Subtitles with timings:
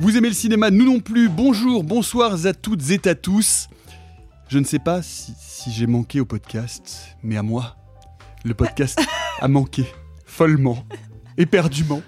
[0.00, 1.28] Vous aimez le cinéma, nous non plus.
[1.28, 3.68] Bonjour, bonsoir à toutes et à tous.
[4.48, 7.76] Je ne sais pas si, si j'ai manqué au podcast, mais à moi,
[8.44, 9.00] le podcast
[9.40, 9.84] a manqué.
[10.24, 10.84] Follement,
[11.36, 12.00] éperdument,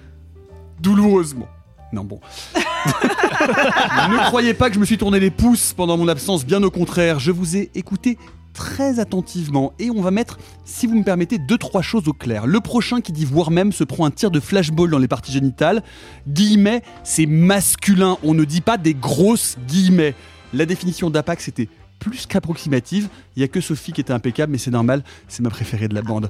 [0.78, 1.48] douloureusement.
[1.92, 2.20] Non, bon.
[2.54, 6.70] ne croyez pas que je me suis tourné les pouces pendant mon absence, bien au
[6.70, 7.18] contraire.
[7.18, 8.18] Je vous ai écouté
[8.52, 12.46] très attentivement et on va mettre, si vous me permettez, deux trois choses au clair.
[12.46, 15.32] Le prochain qui dit voire même se prend un tir de flashball dans les parties
[15.32, 15.82] génitales.
[16.28, 18.18] Guillemets, c'est masculin.
[18.22, 20.14] On ne dit pas des grosses guillemets.
[20.52, 23.08] La définition d'Apax c'était plus qu'approximative.
[23.36, 25.04] Il y a que Sophie qui était impeccable, mais c'est normal.
[25.28, 26.28] C'est ma préférée de la bande.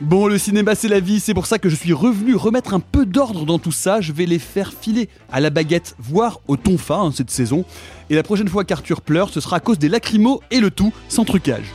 [0.00, 2.78] Bon, le cinéma c'est la vie, c'est pour ça que je suis revenu remettre un
[2.78, 4.00] peu d'ordre dans tout ça.
[4.00, 7.64] Je vais les faire filer à la baguette, voire au tonfa hein, cette saison.
[8.08, 10.92] Et la prochaine fois qu'Arthur pleure, ce sera à cause des lacrymos et le tout
[11.08, 11.66] sans trucage.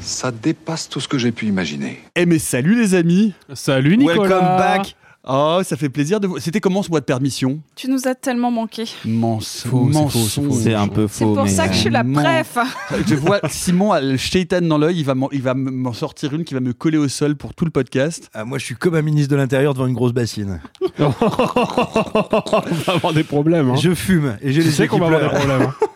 [0.00, 2.00] Ça dépasse tout ce que j'ai pu imaginer.
[2.14, 6.38] Eh mais salut les amis Salut Nicolas Welcome back Oh, ça fait plaisir de vous...
[6.38, 7.58] C'était comment ce mois de permission?
[7.76, 8.84] Tu nous as tellement manqué.
[9.06, 9.92] Mensonge.
[9.94, 10.52] C'est c'est faux.
[10.52, 11.32] C'est un peu C'est faux.
[11.34, 12.58] pour mais, ça que je suis la préf.
[13.06, 16.34] Je vois Simon a le shaitan dans l'œil, il va m'en- il va m'en sortir
[16.34, 18.28] une qui va me coller au sol pour tout le podcast.
[18.34, 20.60] ah, moi, je suis comme un ministre de l'Intérieur devant une grosse bassine.
[20.98, 23.70] on va avoir des problèmes.
[23.70, 23.76] Hein.
[23.76, 25.62] Je fume et j'ai Tu les sais yeux qu'on qui va avoir des problèmes.
[25.68, 25.74] hein.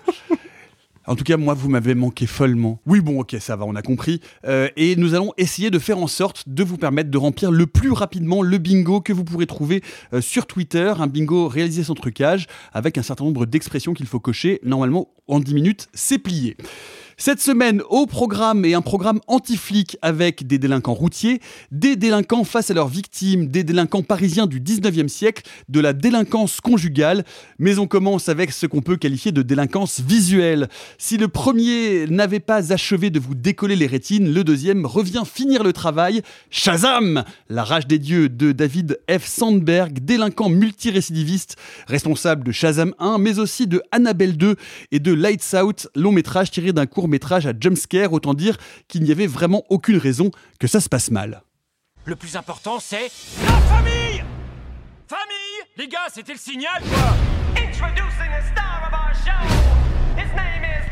[1.08, 2.82] En tout cas, moi, vous m'avez manqué follement.
[2.84, 4.20] Oui, bon, ok, ça va, on a compris.
[4.46, 7.66] Euh, et nous allons essayer de faire en sorte de vous permettre de remplir le
[7.66, 9.82] plus rapidement le bingo que vous pourrez trouver
[10.12, 10.92] euh, sur Twitter.
[10.98, 14.60] Un bingo réalisé sans trucage, avec un certain nombre d'expressions qu'il faut cocher.
[14.64, 16.58] Normalement, en 10 minutes, c'est plié.
[17.20, 21.40] Cette semaine, au programme et un programme anti-flic avec des délinquants routiers,
[21.72, 26.60] des délinquants face à leurs victimes, des délinquants parisiens du 19e siècle, de la délinquance
[26.60, 27.24] conjugale.
[27.58, 30.68] Mais on commence avec ce qu'on peut qualifier de délinquance visuelle.
[30.96, 35.64] Si le premier n'avait pas achevé de vous décoller les rétines, le deuxième revient finir
[35.64, 36.22] le travail.
[36.50, 39.26] Shazam La rage des dieux de David F.
[39.26, 41.56] Sandberg, délinquant multirécidiviste,
[41.88, 44.54] responsable de Shazam 1, mais aussi de Annabelle 2
[44.92, 48.56] et de Lights Out, long métrage tiré d'un court métrage à jumpscare, autant dire
[48.88, 51.42] qu'il n'y avait vraiment aucune raison que ça se passe mal.
[52.04, 53.10] Le plus important, c'est
[53.44, 54.24] la famille
[55.06, 57.16] Famille Les gars, c'était le signal, quoi
[57.56, 59.42] Introducing the star of our show.
[60.16, 60.88] His name is.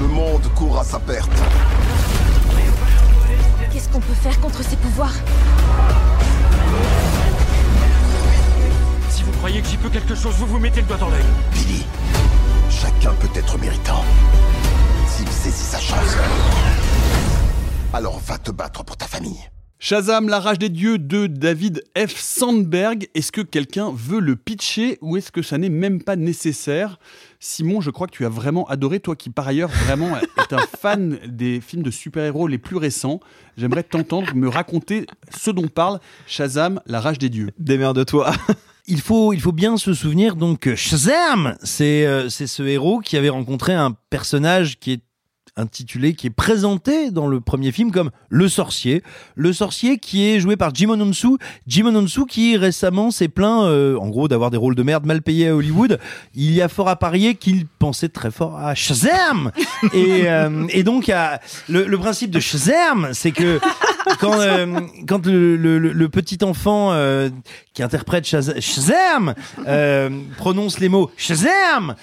[0.00, 1.30] Le monde court à sa perte.
[3.72, 5.14] Qu'est-ce qu'on peut faire contre ces pouvoirs?
[9.38, 11.24] Croyez que j'y peux quelque chose, vous vous mettez le doigt dans l'œil.
[11.52, 11.84] Billy,
[12.70, 14.04] chacun peut être méritant.
[15.06, 16.16] S'il saisit sa chance.
[17.92, 19.48] Alors va te battre pour ta famille.
[19.80, 22.16] Shazam, la rage des dieux de David F.
[22.16, 23.08] Sandberg.
[23.14, 26.98] Est-ce que quelqu'un veut le pitcher ou est-ce que ça n'est même pas nécessaire?
[27.38, 30.66] Simon, je crois que tu as vraiment adoré, toi qui par ailleurs vraiment est un
[30.80, 33.20] fan des films de super-héros les plus récents.
[33.56, 37.50] J'aimerais t'entendre me raconter ce dont parle Shazam, la rage des dieux.
[37.58, 38.32] Démerde-toi.
[38.90, 43.00] Il faut, il faut bien se souvenir donc que Shazam, c'est euh, c'est ce héros
[43.00, 45.02] qui avait rencontré un personnage qui est
[45.58, 49.02] intitulé, qui est présenté dans le premier film comme le sorcier.
[49.34, 51.36] Le sorcier qui est joué par Jim Ononsu.
[51.66, 55.20] Jim Ononsu qui récemment s'est plaint, euh, en gros, d'avoir des rôles de merde mal
[55.22, 55.98] payés à Hollywood.
[56.34, 59.50] Il y a fort à parier qu'il pensait très fort à Shazam.
[59.92, 63.58] et, euh, donc, à- le, principe de Shazam, c'est que
[64.20, 64.66] quand, euh,
[65.24, 66.92] le, petit enfant
[67.74, 69.34] qui interprète Shaz- Shazam
[70.36, 71.94] prononce les mots Shazam,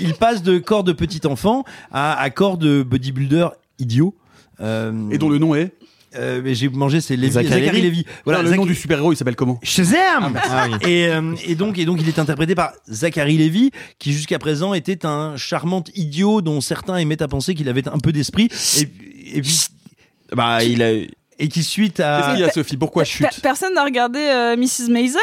[0.00, 3.48] il passe de corps de petit enfant à, à corps de bodybuilder
[3.78, 4.14] idiot.
[4.60, 5.72] Euh, Et dont le nom est
[6.16, 8.06] euh, mais j'ai mangé, c'est Lévy, Zachary Zachary.
[8.24, 10.90] Voilà, le nom du super-héros, il s'appelle comment Shazam Ah oui.
[10.90, 14.72] et, euh, et donc, et donc, il est interprété par Zachary Lévy, qui jusqu'à présent
[14.72, 18.48] était un charmant idiot dont certains aimaient à penser qu'il avait un peu d'esprit,
[18.78, 19.66] et, et puis
[20.34, 20.92] Bah, il a.
[20.92, 22.78] et qui suite Qu'est-ce à qu'il y a, Sophie?
[22.78, 23.28] Pourquoi chute?
[23.42, 24.88] Personne n'a regardé euh, Mrs.
[24.90, 25.20] Maisel?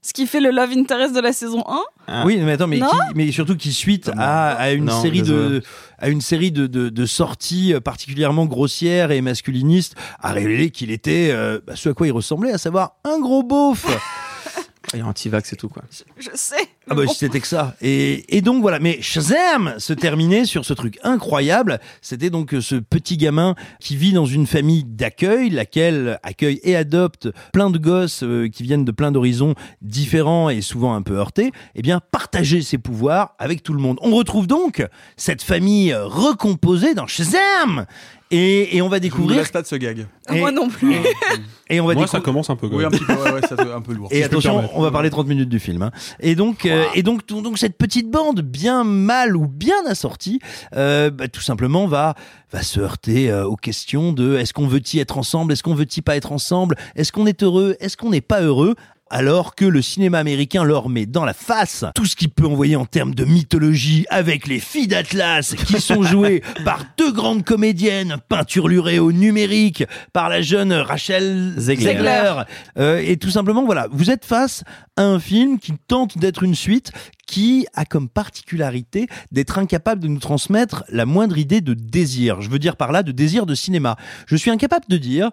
[0.00, 1.80] Ce qui fait le love interest de la saison 1
[2.12, 2.24] Ah.
[2.26, 2.84] Oui, mais attends, mais, qui-
[3.14, 5.62] mais surtout qui suite à, à une Non, série de
[5.98, 10.90] à une série de, de, de sorties euh, particulièrement grossières et masculinistes, a révélé qu'il
[10.90, 13.86] était euh, bah, ce à quoi il ressemblait, à savoir un gros beauf.
[14.94, 15.84] Il est anti-vax et tout, quoi.
[16.18, 16.56] Je sais.
[16.88, 17.12] Ah bah Bon.
[17.12, 17.76] c'était que ça.
[17.82, 21.78] Et, et donc voilà, mais Shazam se terminait sur ce truc incroyable.
[22.00, 26.74] C'était donc euh, ce petit gamin qui vit dans une famille d'accueil, laquelle accueille et
[26.74, 31.14] adopte plein de gosses euh, qui viennent de plein d'horizons différents et souvent un peu
[31.16, 31.52] heurtés.
[31.74, 33.98] Eh bien, partager ses pouvoirs avec tout le monde.
[34.00, 34.84] On retrouve donc
[35.16, 37.86] cette famille recomposée dans Shazam.
[38.32, 39.50] Et, et on va Je ne découvrir.
[39.50, 40.06] pas de ce gag.
[40.28, 40.94] Ah, Moi non plus.
[41.68, 42.68] Et on va Moi, ça découvrir- commence un peu.
[42.68, 44.08] quand Oui, un petit peu, ouais, ouais, ça un peu lourd.
[44.12, 45.82] Et me attention, on va parler 30 minutes du film.
[45.82, 45.90] hein.
[46.20, 50.40] Et donc, euh, et donc, donc, cette petite bande bien mal ou bien assortie,
[50.74, 52.14] euh, bah, tout simplement va
[52.52, 56.02] va se heurter euh, aux questions de est-ce qu'on veut-y être ensemble, est-ce qu'on veut-y
[56.02, 58.74] pas être ensemble, est-ce qu'on est heureux, est-ce qu'on n'est pas heureux.
[59.12, 62.76] Alors que le cinéma américain leur met dans la face tout ce qu'il peut envoyer
[62.76, 68.18] en termes de mythologie avec les filles d'Atlas qui sont jouées par deux grandes comédiennes
[68.28, 71.94] peinturlurées au numérique par la jeune Rachel Zegler.
[71.94, 72.42] Zegler.
[72.78, 74.62] Euh, et tout simplement, voilà, vous êtes face
[74.96, 76.92] à un film qui tente d'être une suite
[77.26, 82.42] qui a comme particularité d'être incapable de nous transmettre la moindre idée de désir.
[82.42, 83.96] Je veux dire par là de désir de cinéma.
[84.26, 85.30] Je suis incapable de dire,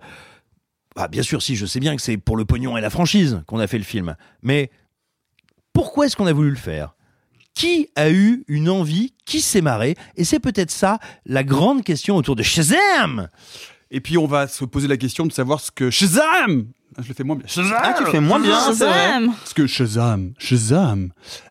[0.97, 3.43] bah, bien sûr, si je sais bien que c'est pour le pognon et la franchise
[3.45, 4.71] qu'on a fait le film, mais
[5.71, 6.95] pourquoi est-ce qu'on a voulu le faire?
[7.53, 10.97] Qui a eu une envie, qui s'est marré, et c'est peut-être ça
[11.27, 13.29] la grande question autour de Shazam.
[13.91, 16.65] Et puis on va se poser la question de savoir ce que Shazam
[16.97, 17.45] Ah, Je le fais moins bien.
[17.47, 18.93] Shazam Ah, tu le fais moins bien, c'est vrai.
[18.93, 21.09] Shazam Ce que Shazam, Shazam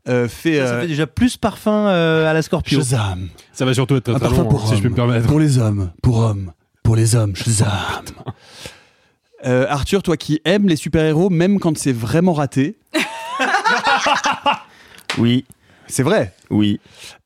[0.09, 0.59] euh, fait.
[0.59, 2.81] Ça, ça euh, fait déjà plus parfum euh, à la Scorpio.
[2.81, 3.29] Shazam.
[3.53, 4.97] Ça va surtout être Un très parfum long, pour hein, si je peux me hommes.
[4.97, 5.29] permettre.
[5.29, 6.53] Pour les hommes, pour hommes,
[6.83, 7.71] pour les hommes, Shazam.
[9.45, 12.79] Euh, Arthur, toi qui aimes les super-héros, même quand c'est vraiment raté,
[15.19, 15.45] Oui,
[15.87, 16.35] c'est vrai.
[16.51, 16.81] oui.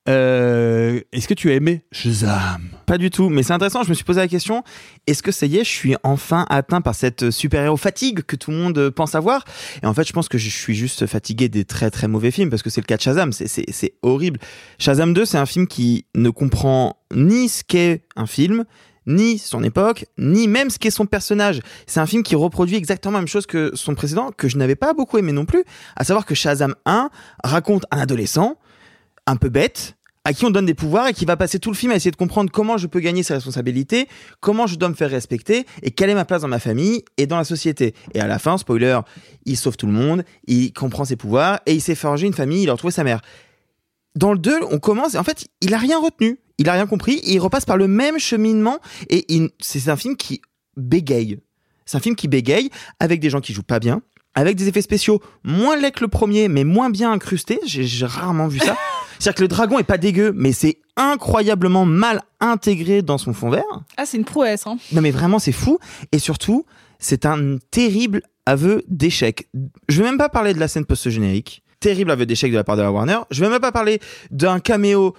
[0.08, 2.70] Euh, Est-ce que tu as aimé Shazam?
[2.86, 3.84] Pas du tout, mais c'est intéressant.
[3.84, 4.64] Je me suis posé la question
[5.06, 8.50] est-ce que ça y est, je suis enfin atteint par cette super-héros fatigue que tout
[8.50, 9.44] le monde pense avoir?
[9.82, 12.50] Et en fait, je pense que je suis juste fatigué des très très mauvais films
[12.50, 13.30] parce que c'est le cas de Shazam.
[13.32, 14.40] C'est horrible.
[14.78, 18.64] Shazam 2, c'est un film qui ne comprend ni ce qu'est un film,
[19.10, 21.60] ni son époque, ni même ce qu'est son personnage.
[21.86, 24.76] C'est un film qui reproduit exactement la même chose que son précédent, que je n'avais
[24.76, 25.64] pas beaucoup aimé non plus.
[25.96, 27.10] À savoir que Shazam 1
[27.44, 28.56] raconte un adolescent
[29.26, 31.76] un peu bête, à qui on donne des pouvoirs et qui va passer tout le
[31.76, 34.06] film à essayer de comprendre comment je peux gagner ses responsabilités,
[34.40, 37.26] comment je dois me faire respecter et quelle est ma place dans ma famille et
[37.26, 37.94] dans la société.
[38.14, 39.00] Et à la fin, spoiler,
[39.46, 42.64] il sauve tout le monde, il comprend ses pouvoirs et il s'est forgé une famille,
[42.64, 43.20] il a retrouvé sa mère.
[44.14, 46.86] Dans le 2, on commence et en fait, il a rien retenu, il a rien
[46.86, 48.78] compris et il repasse par le même cheminement
[49.08, 50.40] et il- c'est un film qui
[50.76, 51.38] bégaye.
[51.86, 52.70] C'est un film qui bégaye
[53.00, 54.02] avec des gens qui jouent pas bien,
[54.34, 57.58] avec des effets spéciaux moins laids que le premier, mais moins bien incrustés.
[57.66, 58.76] J'ai j'ai rarement vu ça.
[59.18, 63.50] C'est-à-dire que le dragon est pas dégueu, mais c'est incroyablement mal intégré dans son fond
[63.50, 63.64] vert.
[63.96, 64.66] Ah, c'est une prouesse.
[64.66, 64.78] Hein.
[64.92, 65.78] Non, mais vraiment, c'est fou.
[66.12, 66.64] Et surtout,
[66.98, 69.48] c'est un terrible aveu d'échec.
[69.88, 71.62] Je vais même pas parler de la scène post-générique.
[71.80, 73.18] Terrible aveu d'échec de la part de la Warner.
[73.30, 75.14] Je vais même pas parler d'un caméo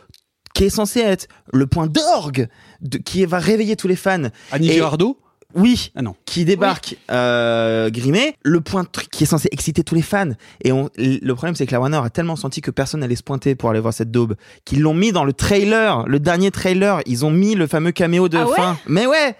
[0.53, 2.47] qui est censé être le point d'orgue
[2.81, 4.23] de- qui va réveiller tous les fans.
[4.51, 5.17] Annie Et- Girardot
[5.53, 6.15] Oui, Ah non.
[6.25, 10.29] qui débarque euh, grimé, le point de truc qui est censé exciter tous les fans.
[10.63, 13.23] Et on, le problème, c'est que la Warner a tellement senti que personne n'allait se
[13.23, 17.01] pointer pour aller voir cette daube, qu'ils l'ont mis dans le trailer, le dernier trailer.
[17.05, 18.55] Ils ont mis le fameux caméo de Ah ouais?
[18.55, 18.77] Fin.
[18.87, 19.35] Mais ouais,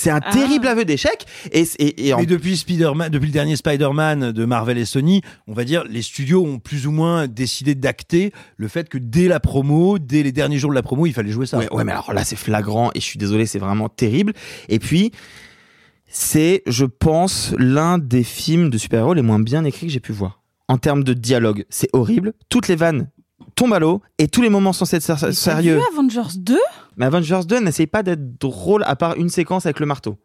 [0.00, 0.32] c'est un Ah.
[0.32, 1.26] terrible aveu d'échec.
[1.52, 5.20] Et, et, et en- Mais depuis Spider-Man, depuis le dernier Spider-Man de Marvel et Sony,
[5.46, 9.28] on va dire, les studios ont plus ou moins décidé d'acter le fait que dès
[9.28, 11.58] la promo, dès les derniers jours de la promo, il fallait jouer ça.
[11.58, 14.32] Ouais, ouais, mais alors là, c'est flagrant et je suis désolé, c'est vraiment terrible.
[14.68, 15.10] Et puis,
[16.08, 20.12] c'est, je pense, l'un des films de super-héros les moins bien écrits que j'ai pu
[20.12, 20.40] voir.
[20.68, 22.32] En termes de dialogue, c'est horrible.
[22.48, 23.10] Toutes les vannes
[23.54, 25.76] tombent à l'eau et tous les moments censés être ser- T'as sérieux.
[25.76, 26.58] vu Avengers 2
[26.96, 30.16] Mais Avengers 2 n'essaye pas d'être drôle à part une séquence avec le marteau.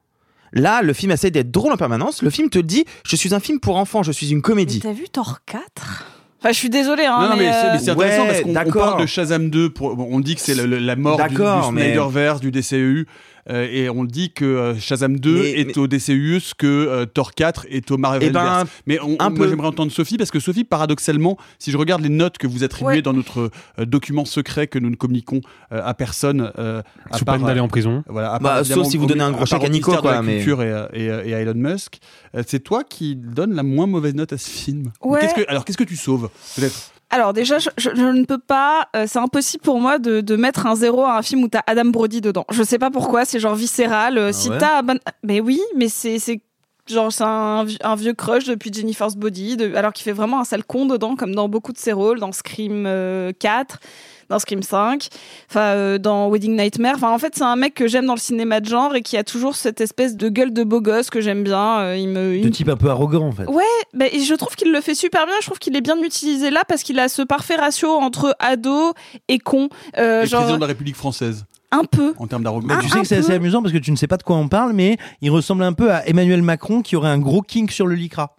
[0.53, 2.21] Là, le film essaie d'être drôle en permanence.
[2.21, 4.79] Le film te dit, je suis un film pour enfants, je suis une Mais comédie.
[4.79, 6.05] t'as vu Thor 4
[6.39, 8.65] Enfin, je suis désolée, hein, non, non, mais, c'est- euh, mais c'est intéressant ouais, parce
[8.71, 9.69] qu'on parle de Shazam 2.
[9.71, 11.41] Pour, bon, on dit que c'est la mort du, du
[11.73, 13.05] mais- Snyderverse, du DCEU.
[13.49, 17.05] Euh, et on dit que euh, Shazam 2 Mais- est au DCU ce que euh,
[17.05, 18.23] Thor 4 est au Marvel.
[18.29, 19.49] Eh ben, mais on- un on- moi peu.
[19.49, 22.95] j'aimerais entendre Sophie parce que Sophie, paradoxalement, si je regarde les notes que vous attribuez
[22.95, 23.01] Ouais.
[23.01, 27.25] dans notre euh, document secret que nous ne communiquons euh, à personne, euh, à Sous
[27.25, 28.03] part, peine d'aller en prison.
[28.07, 30.13] Voilà, à Bah, sauf si vous donnez un gros chèque à Nico, ministère de la
[30.15, 31.99] quoi, mais- Culture et, et, et à Elon Musk.
[32.35, 34.91] Euh, c'est toi qui donne la moins mauvaise note à ce film.
[35.03, 35.19] Ouais.
[35.35, 36.91] Que, alors qu'est-ce que tu sauves Peut-être?
[37.09, 40.35] Alors déjà, je, je- je ne peux pas, euh, c'est impossible pour moi de, de
[40.35, 42.45] mettre un zéro à un film où t'as Adam Brody dedans.
[42.51, 44.17] Je sais pas pourquoi, c'est genre viscéral.
[44.17, 44.81] Euh, si ouais t'as,
[45.23, 46.41] mais oui, mais c'est c'est
[46.87, 50.43] genre c'est un, un vieux crush depuis Jennifer's Body, de- alors qu'il fait vraiment un
[50.43, 53.79] sale con dedans, comme dans beaucoup de ses rôles, dans Scream euh, 4
[54.29, 55.07] dans Scream 5,
[55.49, 56.95] enfin euh, dans Wedding Nightmare.
[56.95, 59.17] Enfin en fait c'est un mec que j'aime dans le cinéma de genre et qui
[59.17, 61.79] a toujours cette espèce de gueule de beau gosse que j'aime bien.
[61.79, 63.45] Euh, il me, il De type un peu arrogant en fait.
[63.45, 63.63] Ouais,
[63.93, 65.35] bah, et je trouve qu'il le fait super bien.
[65.41, 68.93] Je trouve qu'il est bien utilisé là parce qu'il a ce parfait ratio entre ado
[69.27, 69.69] et con.
[69.97, 72.13] Euh, genre président de la République française un peu.
[72.17, 72.69] en termes d'arrogance.
[72.69, 74.23] Mais tu sais un que c'est assez amusant parce que tu ne sais pas de
[74.23, 77.41] quoi on parle, mais il ressemble un peu à Emmanuel Macron qui aurait un gros
[77.41, 78.34] kink sur le lycra.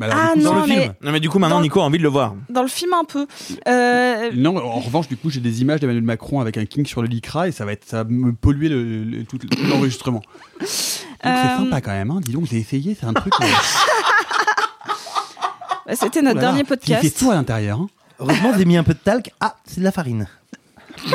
[0.00, 0.94] Mais alors, Ah du coup, non, dans le mais film.
[1.02, 2.34] Non mais du coup maintenant Dans- Nico a envie de le voir.
[2.48, 3.26] dans le film un peu.
[3.68, 7.02] Euh, Non, en revanche, du coup, j'ai des images d'Emmanuel Macron avec un king sur
[7.02, 9.38] le lycra et ça va être, ça va me polluer le, le- tout,
[9.68, 10.22] l'enregistrement.
[10.64, 12.20] C'est Euh, sympa quand même, hein.
[12.22, 13.34] dis donc, j'ai essayé, c'est un truc.
[13.42, 13.44] euh,
[15.86, 16.40] bah, C'était oh notre là là.
[16.40, 17.18] dernier Il fait podcast.
[17.18, 17.80] tout à l'intérieur.
[17.80, 17.88] hein.
[18.18, 19.30] Heureusement, j'ai mis un peu de talc.
[19.40, 20.26] Ah, c'est de la farine.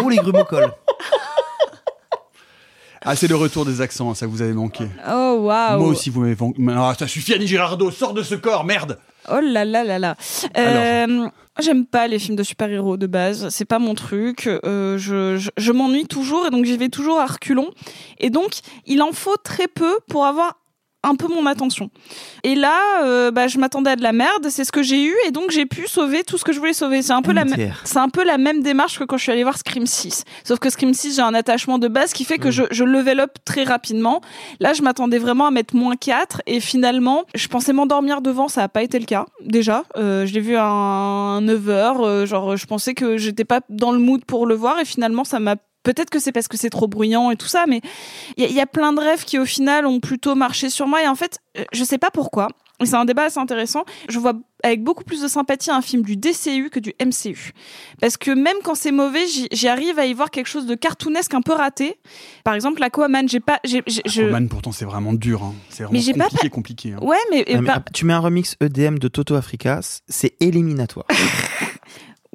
[0.02, 0.72] Oh, les grumeaux collent.
[3.08, 4.86] Ah, c'est le retour des accents, ça vous avait manqué.
[5.08, 5.80] Oh waouh.
[5.80, 6.60] Moi aussi, vous m'avez manqué.
[6.76, 8.98] Ah, ça suffit, Annie Girardot, sors de ce corps, merde
[9.32, 10.16] Oh là là là là.
[10.58, 11.28] Euh,
[11.60, 14.48] J'aime pas les films de super-héros de base, c'est pas mon truc.
[14.48, 17.70] Euh, je je, je m'ennuie toujours et donc j'y vais toujours à reculons.
[18.20, 18.52] Et donc
[18.86, 20.58] il en faut très peu pour avoir
[21.06, 21.90] un peu mon attention.
[22.44, 25.14] Et là, euh, bah, je m'attendais à de la merde, c'est ce que j'ai eu
[25.28, 27.02] et donc j'ai pu sauver tout ce que je voulais sauver.
[27.02, 27.44] C'est un peu la
[27.84, 30.24] c'est un peu la même démarche que quand je suis allée voir Scream 6.
[30.44, 33.20] Sauf que Scream 6, j'ai un attachement de base qui fait que je, je level
[33.20, 34.22] up très rapidement.
[34.60, 38.62] Là, je m'attendais vraiment à mettre moins 4 et finalement, je pensais m'endormir devant, ça
[38.62, 39.26] n'a pas été le cas.
[39.44, 43.46] Déjà, Euh, je l'ai vu à un 9 heures, euh, genre je pensais que j'étais
[43.46, 46.50] pas dans le mood pour le voir et finalement ça m'a Peut-être que c'est parce
[46.50, 47.80] que c'est trop bruyant et tout ça, mais
[48.36, 50.70] il y, a- il y a plein de rêves qui au final ont plutôt marché
[50.70, 51.02] sur moi.
[51.02, 52.50] Et en fait, euh, je sais pas pourquoi.
[52.84, 53.86] C'est un débat assez intéressant.
[54.10, 57.54] Je vois avec beaucoup plus de sympathie un film du DCU que du MCU.
[58.02, 61.34] Parce que même quand c'est mauvais, j'y arrive à y voir quelque chose de cartoonesque
[61.34, 61.98] un peu raté.
[62.44, 65.42] Par exemple, Aquaman, j'ai pas, j'ai, j'ai- je- Aquaman, pourtant, c'est vraiment dur.
[65.44, 65.54] hein.
[65.70, 66.94] C'est vraiment Mais j'ai pas compliqué, compliqué.
[66.94, 67.00] hein.
[67.02, 71.06] ouais, mais, Ah, mais, bah, tu mets un remix EDM de Toto Africa, c'est éliminatoire.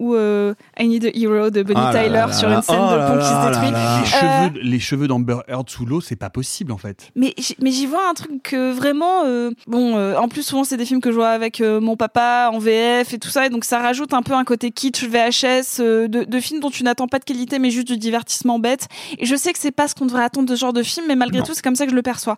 [0.01, 2.77] ou euh, I Need a Hero de Bonnie Ah Tyler là sur là une scène
[2.77, 2.97] là.
[2.97, 3.71] de Oh pont là qui se là détruit.
[3.71, 7.11] là Les Euh, cheveux, les cheveux d'Amber Heard sous l'eau, c'est pas possible en fait.
[7.15, 10.77] Mais mais j'y vois un truc que vraiment euh, bon euh, en plus souvent c'est
[10.77, 13.51] des films que je vois avec euh, mon papa en VF et tout ça et
[13.51, 16.83] donc ça rajoute un peu un côté kitsch VHS euh, de, de films dont tu
[16.83, 18.89] n'attends pas de qualité mais juste du divertissement bête
[19.19, 21.05] et je sais que c'est pas ce qu'on devrait attendre de ce genre de film
[21.09, 21.45] mais malgré Non.
[21.45, 22.37] tout c'est comme ça que je le perçois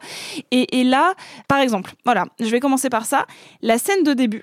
[0.51, 1.13] et, et là
[1.47, 3.27] par exemple voilà je vais commencer par ça
[3.63, 4.43] la scène de début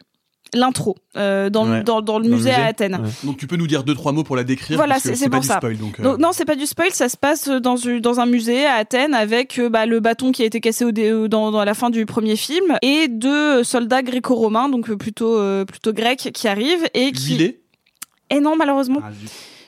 [0.54, 1.84] l'intro euh, dans, le- Ouais.
[1.84, 2.66] dans, dans le Dans le musée à.
[2.66, 3.10] Athènes Ouais.
[3.24, 5.42] Donc tu peux nous dire deux trois mots pour la décrire Voilà, c'est- pas pour
[5.42, 5.58] du ça.
[5.58, 5.78] spoil.
[5.78, 8.76] Donc, euh, donc, non, c'est pas du spoil, ça se passe dans, un musée à
[8.76, 11.74] Athènes avec euh, bah, le bâton qui a été cassé au dé- dans, dans la
[11.74, 16.88] fin du premier film et deux soldats gréco-romains, donc plutôt, euh, plutôt grecs, qui arrivent
[16.94, 17.34] et qui.
[17.34, 17.62] Huilé
[18.30, 19.00] Et non, malheureusement.
[19.04, 19.10] Ah.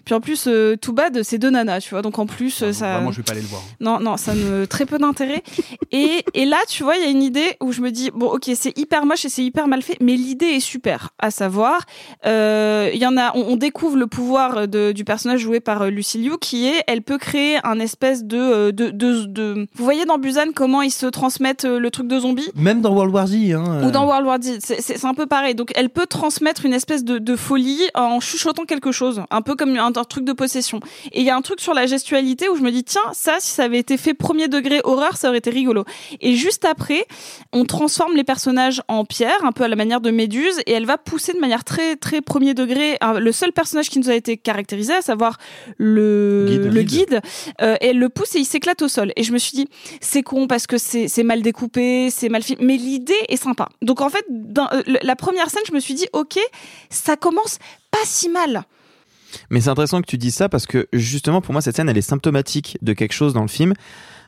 [0.06, 2.66] Puis en plus, euh, tout bad, c'est deux nanas, tu vois, donc en plus, Ah,
[2.66, 2.94] euh, ça.
[2.96, 3.62] Vraiment, je vais pas aller le voir.
[3.80, 5.44] Non, non, ça me très peu d'intérêt.
[5.92, 8.28] et, et là, tu vois, il y a une idée où je me dis bon,
[8.28, 11.10] ok, c'est hyper moche et c'est hyper mal fait, mais l'idée est super.
[11.20, 11.82] À savoir,
[12.26, 15.82] euh, il y en a, on, on découvre le pouvoir de, du personnage joué par
[15.84, 19.68] euh, Lucy Liu, qui est, elle peut créer un espèce de, euh, de, de, de-
[19.76, 22.50] vous voyez dans Busan comment ils se transmettent euh, le truc de zombie.
[22.56, 23.34] Même dans World War Z.
[23.54, 25.56] Hein, Ou dans World War Z, c'est- un peu pareil.
[25.56, 29.56] Donc, elle peut transmettre une espèce de, de folie en chuchotant quelque chose, un peu
[29.56, 30.80] comme un, un truc de possession.
[31.12, 33.38] Et il y a un truc sur la gestualité où je me dis, tiens, ça,
[33.40, 35.86] si ça avait été fait premier degré horreur, ça aurait été rigolo.
[36.20, 37.06] Et juste après,
[37.54, 40.86] on transforme les personnages en pierre, un peu à la manière de Méduse, et elle
[40.86, 44.38] va pousser de manière très, très premier degré le seul personnage qui nous a été
[44.38, 45.38] caractérisé, à savoir
[45.78, 46.74] le Guide.
[46.74, 47.22] le guide,
[47.62, 49.12] euh, et elle le pousse et il s'éclate au sol.
[49.16, 49.68] Et je me suis dit,
[50.00, 53.70] c'est con parce que c'est mal découpé, c'est mal filmé, mais l'idée est sympa.
[53.82, 56.40] Donc en fait, dans, euh, la première scène, je me suis dit, ok,
[56.90, 57.60] ça commence
[57.92, 58.64] pas si mal.
[59.50, 61.98] Mais c'est intéressant que tu dises ça parce que justement pour moi cette scène elle
[61.98, 63.74] est symptomatique de quelque chose dans le film.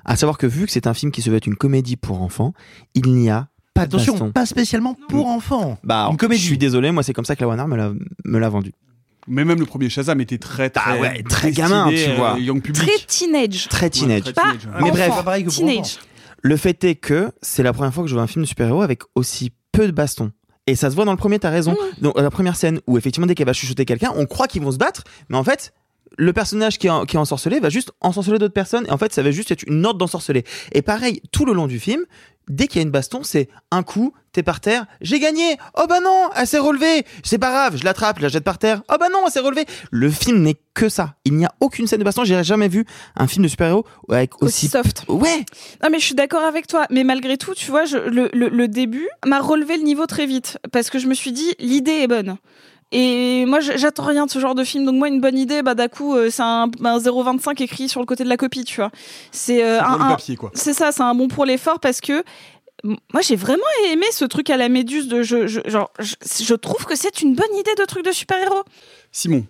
[0.05, 2.21] À savoir que vu que c'est un film qui se veut être une comédie pour
[2.21, 2.53] enfants,
[2.93, 4.31] il n'y a pas de Attention, baston.
[4.31, 5.77] pas spécialement pour enfants.
[5.83, 6.41] Bah, Une comédie.
[6.41, 7.91] Je suis désolé, moi c'est comme ça que la Warner me l'a
[8.25, 8.71] me l'a vendu.
[9.27, 12.37] Mais même le premier Shazam était très très Ah ouais, très gamin, tu euh, vois.
[12.39, 12.85] young public.
[12.85, 13.67] Très teenage.
[13.69, 14.23] Très teenage.
[14.23, 14.67] très Pas teenage.
[14.81, 15.99] Mais bref, pas pareil que pour teenage.
[16.41, 18.81] Le fait est que c'est la première fois que je vois un film de super-héros
[18.81, 20.31] avec aussi peu de baston.
[20.67, 21.73] Et ça se voit dans le premier, t'as raison.
[21.73, 22.01] Mmh.
[22.01, 24.71] Donc la première scène où effectivement dès qu'elle va chuchoter quelqu'un, on croit qu'ils vont
[24.71, 25.73] se battre, mais en fait,
[26.17, 29.13] le personnage qui est, qui est ensorcelé va juste ensorceler d'autres personnes et en fait
[29.13, 30.43] ça va juste être une ordre d'ensorceler.
[30.71, 32.01] Et pareil, tout le long du film,
[32.49, 35.57] dès qu'il y a une baston, c'est un coup, t'es par terre, j'ai gagné.
[35.77, 37.05] Oh bah non, elle s'est relevée.
[37.23, 38.81] C'est pas grave, je l'attrape, je la jette par terre.
[38.91, 39.65] Oh bah non, elle s'est relevée.
[39.91, 41.15] Le film n'est que ça.
[41.23, 42.23] Il n'y a aucune scène de baston.
[42.25, 45.05] J'ai jamais vu un film de super-héros avec aussi, Aussi soft.
[45.07, 45.45] Ouais.
[45.83, 48.49] Non mais je suis d'accord avec toi, mais malgré tout, tu vois, je- le, le-
[48.49, 51.91] le début m'a relevé le niveau très vite parce que je me suis dit l'idée
[51.91, 52.37] est bonne.
[52.91, 54.85] Et moi, j'attends rien de ce genre de film.
[54.85, 57.99] Donc moi, une bonne idée, bah d'un coup, euh, c'est un, un 0,25 écrit sur
[57.99, 58.91] le côté de la copie, tu vois.
[59.31, 60.51] C'est euh, un, papier, quoi.
[60.53, 62.23] C'est ça, c'est un bon pour l'effort parce que
[62.83, 66.53] moi, j'ai vraiment aimé ce truc à la méduse de je, je- genre, je, je
[66.53, 68.63] trouve que c'est une bonne idée de truc de super-héros.
[69.11, 69.45] Simon.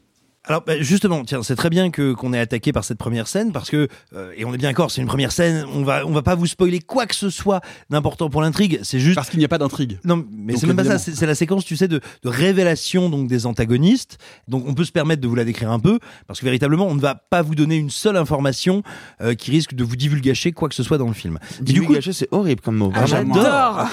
[0.45, 3.53] Alors bah, justement, tiens, c'est très bien que qu'on ait attaqué par cette première scène
[3.53, 6.11] parce que euh, et on est bien d'accord, c'est une première scène, on va on
[6.11, 9.39] va pas vous spoiler quoi que ce soit d'important pour l'intrigue, c'est juste Parce qu'il
[9.39, 9.99] n'y a pas d'intrigue.
[10.03, 13.27] non, mais c'est même pas ça, c'est la séquence, tu sais, de, de révélation donc
[13.27, 14.17] des antagonistes.
[14.49, 16.95] Donc on peut se permettre de vous la décrire un peu, parce que véritablement, on
[16.95, 18.83] ne va pas vous donner une seule information
[19.21, 21.39] euh, qui risque de vous divulgacher quoi que ce soit dans le film.
[21.61, 22.91] Divulgacher, c'est horrible comme mot.
[22.93, 23.85] Ah, j'adore.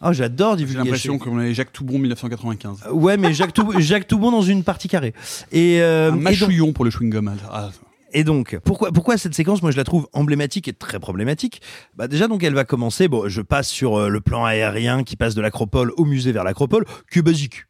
[0.00, 0.84] Oh, j'adore J'ai divulgacher.
[0.84, 2.84] l'impression qu'on avait Jacques Toubon 1995.
[2.92, 5.12] Ouais, mais Jacques, Toub- Jacques Toubon dans une partie carrée.
[5.50, 7.32] Et, euh, Un et donc- pour le chewing-gum.
[7.50, 7.70] Ah,
[8.12, 11.60] Et donc, pourquoi, pourquoi cette séquence, moi je la trouve emblématique et très problématique
[11.96, 15.16] bah Déjà, donc elle va commencer, bon, je passe sur euh, le plan aérien qui
[15.16, 17.64] passe de l'acropole au musée vers l'acropole, qui est basique.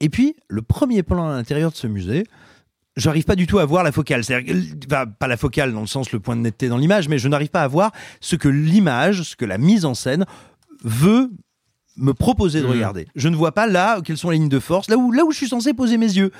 [0.00, 2.24] Et puis, le premier plan à l'intérieur de ce musée,
[2.96, 4.22] j'arrive pas du tout à voir la focale.
[4.24, 7.08] C'est-à-dire, que- enfin, pas la focale dans le sens le point de netteté dans l'image,
[7.08, 10.26] mais je n'arrive pas à voir ce que l'image, ce que la mise en scène
[10.84, 11.30] veut
[11.98, 12.72] me proposer de Mhm.
[12.72, 13.08] regarder.
[13.16, 15.32] Je ne vois pas là quelles sont les lignes de force, là où, là où
[15.32, 16.30] je suis censé poser mes yeux.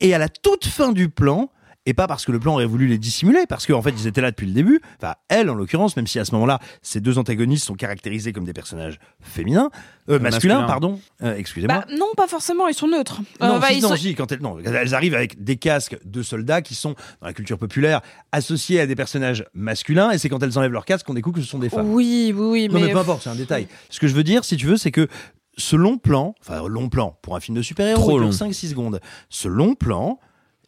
[0.00, 1.50] Et à la toute fin du plan,
[1.88, 4.20] et pas parce que le plan aurait voulu les dissimuler, parce qu'en fait ils étaient
[4.20, 7.16] là depuis le début, enfin elle en l'occurrence, même si à ce moment-là ces deux
[7.18, 9.70] antagonistes sont caractérisés comme des personnages féminins,
[10.10, 10.66] euh, masculins, masculins.
[10.66, 11.84] pardon, euh, excusez-moi.
[11.88, 13.20] Bah non, pas forcément, ils sont neutres.
[13.42, 15.56] Euh, Non, bah, si, ils non, sont- si, quand elles, non, elles arrivent avec des
[15.56, 18.00] casques de soldats qui sont, dans la culture populaire,
[18.32, 21.42] associés à des personnages masculins, et c'est quand elles enlèvent leur casque qu'on découvre que
[21.42, 21.90] ce sont des femmes.
[21.90, 23.66] Oui, oui, oui, Non, mais, mais peu importe, c'est un détail.
[23.88, 25.08] Ce que je veux dire, si tu veux, c'est que
[25.56, 28.30] ce long plan, enfin, long plan, pour un film de super-héros, Trop il dure long.
[28.30, 29.00] 5-6 secondes.
[29.30, 30.20] Ce long plan,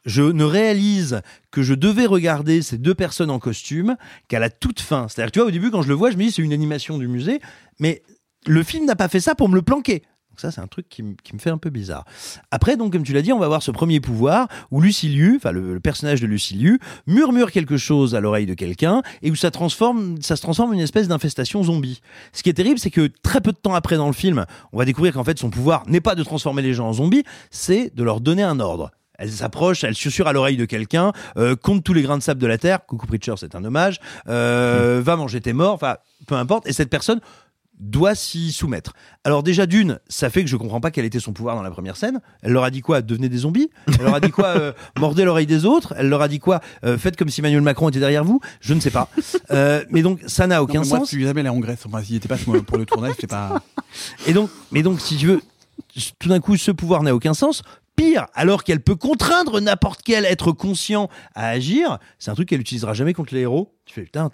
[0.06, 3.96] je ne réalise que je devais regarder ces deux personnes en costume
[4.28, 5.08] qu'à la toute fin.
[5.08, 6.98] C'est-à-dire tu vois, au début, quand je le vois, je me dis, c'est une animation
[6.98, 7.40] du musée,
[7.78, 8.02] mais
[8.46, 10.02] le film n'a pas fait ça pour me le planquer.
[10.30, 12.04] Donc ça, c'est un truc qui, me- fait un peu bizarre.
[12.52, 15.50] Après, donc, comme tu l'as dit, on va voir ce premier pouvoir où Luciliu, enfin
[15.50, 16.78] le, le personnage de Luciliu,
[17.08, 20.74] murmure quelque chose à l'oreille de quelqu'un et où ça transforme, ça se transforme en
[20.74, 22.00] une espèce d'infestation zombie.
[22.32, 24.78] Ce qui est terrible, c'est que très peu de temps après dans le film, on
[24.78, 27.92] va découvrir qu'en fait son pouvoir n'est pas de transformer les gens en zombies, c'est
[27.94, 28.92] de leur donner un ordre.
[29.20, 32.40] Elle s'approche, elle susurre à l'oreille de quelqu'un, euh, compte tous les grains de sable
[32.40, 32.84] de la terre.
[32.86, 34.00] Coucou Preacher, c'est un hommage.
[34.28, 35.74] Euh, Va manger tes morts.
[35.74, 36.66] Enfin, peu importe.
[36.66, 37.20] Et cette personne
[37.78, 38.92] doit s'y soumettre.
[39.24, 41.70] Alors déjà d'une, ça fait que je comprends pas quel était son pouvoir dans la
[41.70, 42.20] première scène.
[42.42, 43.00] Elle leur a dit quoi?
[43.00, 43.70] Devenez des zombies?
[43.98, 44.48] Elle leur a dit quoi?
[44.48, 45.94] Euh, Mordez l'oreille des autres?
[45.96, 46.60] Elle leur a dit quoi?
[46.84, 48.40] Euh, Faites comme si Emmanuel Macron était derrière vous?
[48.60, 49.08] Je ne sais pas.
[49.50, 51.14] Euh, mais donc ça n'a aucun Non, moi, sens.
[51.16, 51.80] jamais allé en Grèce.
[51.86, 53.62] Enfin, s'il était pas pour le tournage, c'était pas.
[54.26, 55.40] Et donc, mais donc, si tu veux,
[56.18, 57.62] tout d'un coup, ce pouvoir n'a aucun sens.
[57.96, 62.60] Pire, alors qu'elle peut contraindre n'importe quel être conscient à agir, c'est un truc qu'elle
[62.60, 63.74] utilisera jamais contre les héros.
[63.84, 64.30] Tu fais, putain,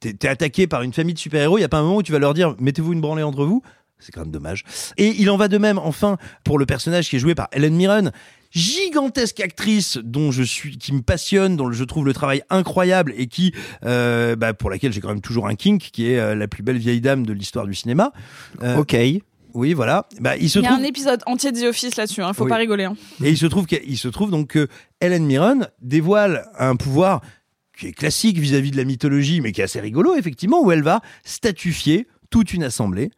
[0.00, 2.12] t'es attaqué par une famille de super-héros, il y a pas un moment où tu
[2.12, 3.62] vas leur dire, mettez-vous une branlée entre vous.
[3.98, 4.64] C'est quand même dommage.
[4.98, 7.74] Et il en va de même, enfin, pour le personnage qui est joué par Helen
[7.74, 8.12] Mirren,
[8.50, 13.26] gigantesque actrice dont je suis, qui me passionne, dont je trouve le travail incroyable et
[13.26, 16.46] qui, euh, bah, pour laquelle j'ai quand même toujours un kink, qui est euh, la
[16.46, 18.12] plus belle vieille dame de l'histoire du cinéma.
[18.62, 18.94] Euh, Ok.
[19.56, 20.06] Oui, voilà.
[20.20, 22.32] Bah, il se il y a trouve un épisode entier de The Office là-dessus, hein,
[22.32, 22.50] faut Oui.
[22.50, 22.84] pas rigoler.
[22.84, 22.94] hein.
[23.24, 24.68] et il se trouve qu'il il se trouve donc que
[25.00, 27.20] Helen Mirren dévoile un pouvoir
[27.78, 30.82] qui est classique vis-à-vis de la mythologie, mais qui est assez rigolo effectivement, où elle
[30.82, 33.10] va statufier toute une assemblée.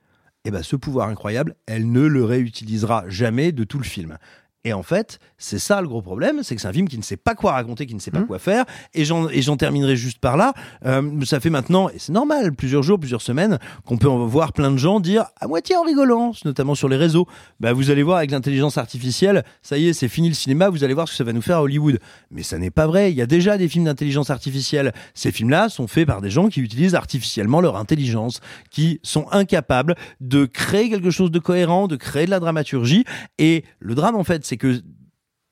[0.45, 4.19] Et ben ce pouvoir incroyable, elle ne le réutilisera jamais de tout le film.
[4.65, 7.03] Et en fait, c'est ça le gros problème, c'est que c'est un film qui ne
[7.03, 8.65] sait pas quoi raconter, qui ne sait pas quoi faire.
[8.93, 10.53] Et j'en et j'en terminerai juste par là.
[10.85, 14.53] Euh, ça fait maintenant, et c'est normal, plusieurs jours, plusieurs semaines, qu'on peut en voir
[14.53, 17.27] plein de gens dire à moitié en rigolant, notamment sur les réseaux.
[17.61, 20.69] Bah vous allez voir avec l'intelligence artificielle, ça y est, c'est fini le cinéma.
[20.69, 22.01] Vous allez voir ce que ça va nous faire à Hollywood.
[22.31, 23.13] Mais ça n'est pas vrai.
[23.13, 24.93] Il y a déjà des films d'intelligence artificielle.
[25.15, 29.95] Ces films-là sont faits par des gens qui utilisent artificiellement leur intelligence, qui sont incapables
[30.21, 33.05] de créer quelque chose de cohérent, de créer de la dramaturgie.
[33.39, 34.83] Et le drame, en fait, c'est que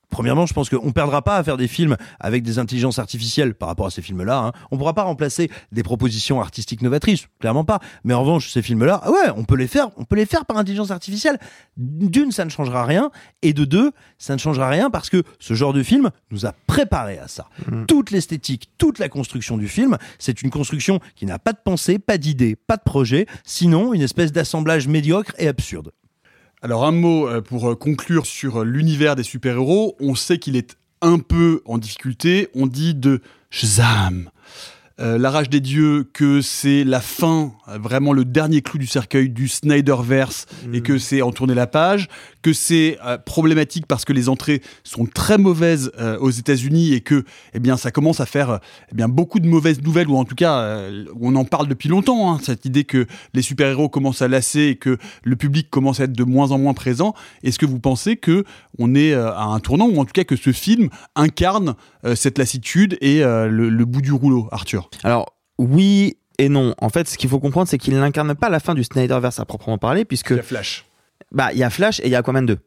[0.09, 3.69] Premièrement, je pense qu'on perdra pas à faire des films avec des intelligences artificielles par
[3.69, 4.39] rapport à ces films-là.
[4.39, 4.51] Hein.
[4.71, 7.79] On pourra pas remplacer des propositions artistiques novatrices, clairement pas.
[8.03, 10.45] Mais en revanche, ces films-là, ah ouais, on peut les faire, on peut les faire
[10.45, 11.37] par intelligence artificielle.
[11.75, 15.53] D'une, ça ne changera rien, et de deux, ça ne changera rien parce que ce
[15.53, 17.49] genre de film nous a préparé à ça.
[17.87, 21.99] Toute l'esthétique, toute la construction du film, c'est une construction qui n'a pas de pensée,
[21.99, 25.91] pas d'idée, pas de projet, sinon une espèce d'assemblage médiocre et absurde.
[26.63, 29.95] Alors un mot euh, pour euh, conclure sur euh, l'univers des super-héros.
[29.99, 32.49] On sait qu'il est un peu en difficulté.
[32.55, 34.31] On dit de Shazam.
[34.99, 38.87] Euh, la rage des dieux, que c'est la fin, euh, vraiment le dernier clou du
[38.87, 42.07] cercueil du Snyderverse et que c'est en tourner la page,
[42.41, 47.01] que c'est euh, problématique parce que les entrées sont très mauvaises euh, aux États-Unis et
[47.01, 48.59] que eh bien ça commence à faire
[48.91, 50.79] eh bien beaucoup de mauvaises nouvelles ou en tout cas
[51.19, 54.75] on en parle depuis longtemps hein, cette idée que les super-héros commencent à lasser et
[54.75, 57.13] que le public commence à être de moins en moins présent.
[57.43, 58.43] Est-ce que vous pensez que
[58.79, 61.75] on est à un tournant ou en tout cas que ce film incarne
[62.07, 64.86] euh, cette lassitude et euh, le, le bout du rouleau, Arthur?
[65.03, 66.75] Alors, oui et non.
[66.79, 69.45] En fait, ce qu'il faut comprendre, c'est qu'il n'incarne pas la fin du Snyderverse à
[69.45, 70.31] proprement parler, puisque.
[70.31, 70.85] Il y a Flash.
[71.31, 72.57] Bah, il y a Flash et il y a Aquaman 2.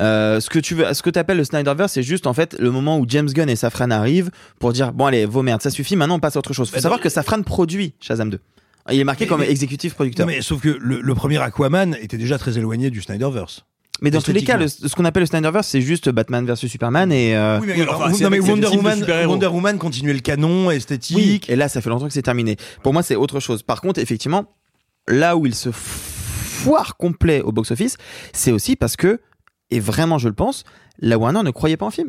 [0.00, 2.70] Euh, ce que tu veux, ce que t'appelles le Snyderverse, c'est juste en fait le
[2.70, 5.96] moment où James Gunn et Safran arrivent pour dire bon allez vos merdes, ça suffit,
[5.96, 6.70] maintenant on passe à autre chose.
[6.70, 8.40] Faut savoir que Safran produit Shazam 2.
[8.90, 10.26] Il est marqué Mais- comme mais- exécutif producteur.
[10.26, 13.66] Mais sauf que le, le premier Aquaman était déjà très éloigné du Snyderverse.
[14.02, 16.70] Mais dans tous les cas, le- ce qu'on appelle le Snyderverse, c'est juste Batman versus
[16.70, 17.34] Superman et.
[17.36, 21.16] euh, Oui, mais, alors, non, mais Wonder Woman, Wonder Woman continuait le canon esthétique.
[21.16, 22.56] Oui, et là, ça fait longtemps que c'est terminé.
[22.82, 23.62] Pour moi, c'est autre chose.
[23.62, 24.44] Par contre, effectivement,
[25.08, 27.96] là où il se foire complet au box-office,
[28.32, 29.20] c'est aussi parce que,
[29.70, 30.64] et vraiment, je le pense,
[30.98, 32.08] la Warner ne croyait pas en film.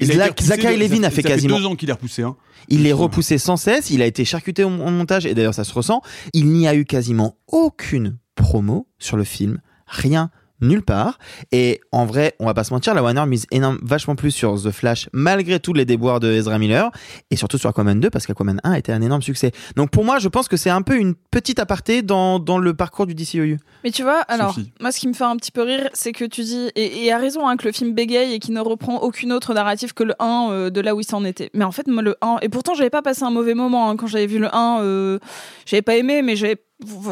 [0.00, 1.58] Zachary Levin a fait- fait ça fait quasiment.
[1.58, 2.22] deux ans qu'il est repoussé.
[2.22, 2.36] Hein.
[2.68, 5.64] Il est repoussé sans cesse, il a été charcuté au en montage, et d'ailleurs ça
[5.64, 6.02] se ressent.
[6.34, 11.18] Il n'y a eu quasiment aucune promo sur le film, rien, nulle part.
[11.52, 14.60] Et en vrai, on va pas se mentir, la Warner mise énorme, vachement plus sur
[14.60, 16.90] The Flash, malgré tous les déboires de Ezra Miller,
[17.30, 19.52] et surtout sur Aquaman 2, parce qu'Aquaman 1 a été un énorme succès.
[19.76, 22.74] Donc pour moi, je pense que c'est un peu une petite aparté dans, dans le
[22.74, 23.58] parcours du DCEU.
[23.84, 24.72] Mais tu vois, alors, Sophie.
[24.80, 27.12] moi, ce qui me fait un petit peu rire, c'est que tu dis, et, et
[27.12, 30.04] à raison, hein, que le film bégaye et qu'il ne reprend aucune autre narrative que
[30.04, 31.50] le 1 euh, de là où il s'en était.
[31.54, 33.96] Mais en fait, moi, le 1, et pourtant, j'avais pas passé un mauvais moment hein,
[33.96, 35.18] quand j'avais vu le 1, euh,
[35.66, 36.56] j'avais pas aimé, mais j'avais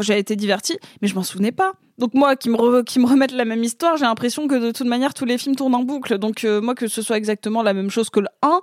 [0.01, 1.73] j'avais été diverti, mais je m'en souvenais pas.
[1.99, 4.71] Donc moi, qui me, re- qui me remettent la même histoire, j'ai l'impression que de
[4.71, 6.19] toute manière, tous les films tournent en boucle.
[6.19, 8.61] Donc euh, moi, que ce soit exactement la même chose que le 1,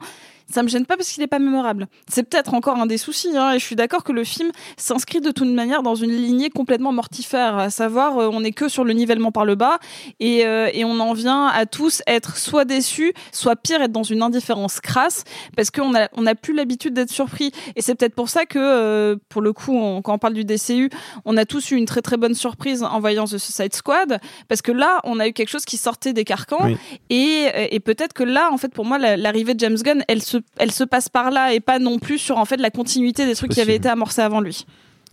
[0.49, 1.87] ça me gêne pas parce qu'il est pas mémorable.
[2.09, 5.21] C'est peut-être encore un des soucis, hein, et je suis d'accord que le film s'inscrit
[5.21, 8.83] de toute manière dans une lignée complètement mortifère, à savoir euh, on est que sur
[8.83, 9.79] le nivellement par le bas,
[10.19, 14.03] et, euh, et on en vient à tous être soit déçus, soit pire être dans
[14.03, 15.23] une indifférence crasse,
[15.55, 18.59] parce qu'on a on a plus l'habitude d'être surpris, et c'est peut-être pour ça que
[18.59, 20.89] euh, pour le coup, on- quand on parle du DCU,
[21.25, 24.61] on a tous eu une très très bonne surprise en voyant The Suicide Squad, parce
[24.61, 26.77] que là, on a eu quelque chose qui sortait des carcans, Oui.
[27.09, 30.21] et, et peut-être que là, en fait, pour moi, la- l'arrivée de James Gunn, elle
[30.21, 33.25] se, elle se passe par là et pas non plus sur en fait la continuité
[33.25, 34.65] des trucs qui avaient été amorcés avant lui.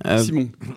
[0.06, 0.24] Euh,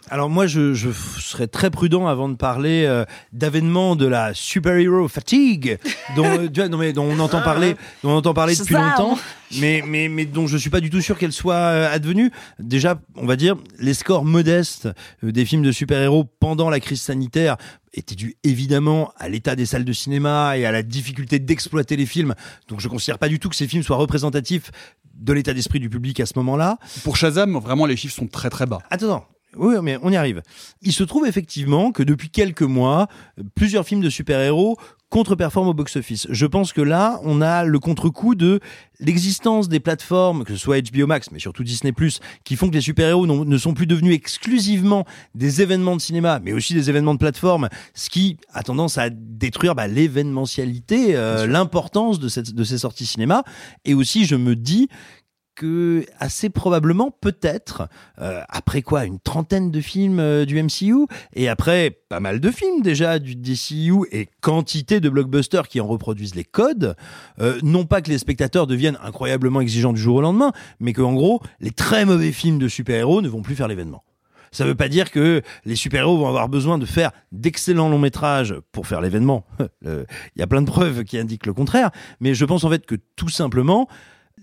[0.09, 5.77] Alors moi, je, serais très prudent avant de parler euh, d'avènement de la super-hero fatigue,
[6.15, 8.75] dont, euh, tu vois, non, mais dont on entend parler, dont on entend parler depuis
[8.75, 9.17] longtemps,
[9.59, 12.31] mais, mais, mais dont je suis pas du tout sûr qu'elle soit euh, advenue.
[12.59, 14.89] Déjà, on va dire, les scores modestes
[15.23, 17.57] euh, des films de super-héros pendant la crise sanitaire
[17.93, 22.05] étaient dus évidemment à l'état des salles de cinéma et à la difficulté d'exploiter les
[22.05, 22.33] films.
[22.67, 24.71] Donc je considère pas du tout que ces films soient représentatifs
[25.13, 26.77] de l'état d'esprit du public à ce moment-là.
[27.03, 28.79] Pour Shazam, vraiment, les chiffres sont très très bas.
[28.89, 29.25] Attends.
[29.55, 30.41] Oui, mais on y arrive.
[30.81, 33.07] Il se trouve effectivement que depuis quelques mois,
[33.55, 34.77] plusieurs films de super-héros
[35.13, 36.25] contre-performent au box-office.
[36.31, 38.59] Je pense que là, on a le contre-coup de
[38.99, 41.93] l'existence des plateformes, que ce soit HBO Max, mais surtout Disney+,
[42.43, 46.51] qui font que les super-héros ne sont plus devenus exclusivement des événements de cinéma, mais
[46.51, 52.19] aussi des événements de plateforme, ce qui a tendance à détruire bah, l'événementialité, euh, l'importance
[52.19, 53.43] de, cette, de ces sorties cinéma.
[53.85, 54.89] Et aussi, je me dis
[55.55, 57.87] que assez probablement, peut-être,
[58.19, 62.51] euh, après quoi, une trentaine de films euh, du MCU, et après pas mal de
[62.51, 66.95] films déjà du DCU, et quantité de blockbusters qui en reproduisent les codes,
[67.39, 71.01] euh, non pas que les spectateurs deviennent incroyablement exigeants du jour au lendemain, mais que
[71.01, 74.03] en gros, les très mauvais films de super-héros ne vont plus faire l'événement.
[74.51, 78.53] Ça veut pas dire que les super-héros vont avoir besoin de faire d'excellents longs métrages
[78.71, 79.47] pour faire l'événement.
[79.83, 81.89] Il y a plein de preuves qui indiquent le contraire,
[82.19, 83.87] mais je pense en fait que tout simplement,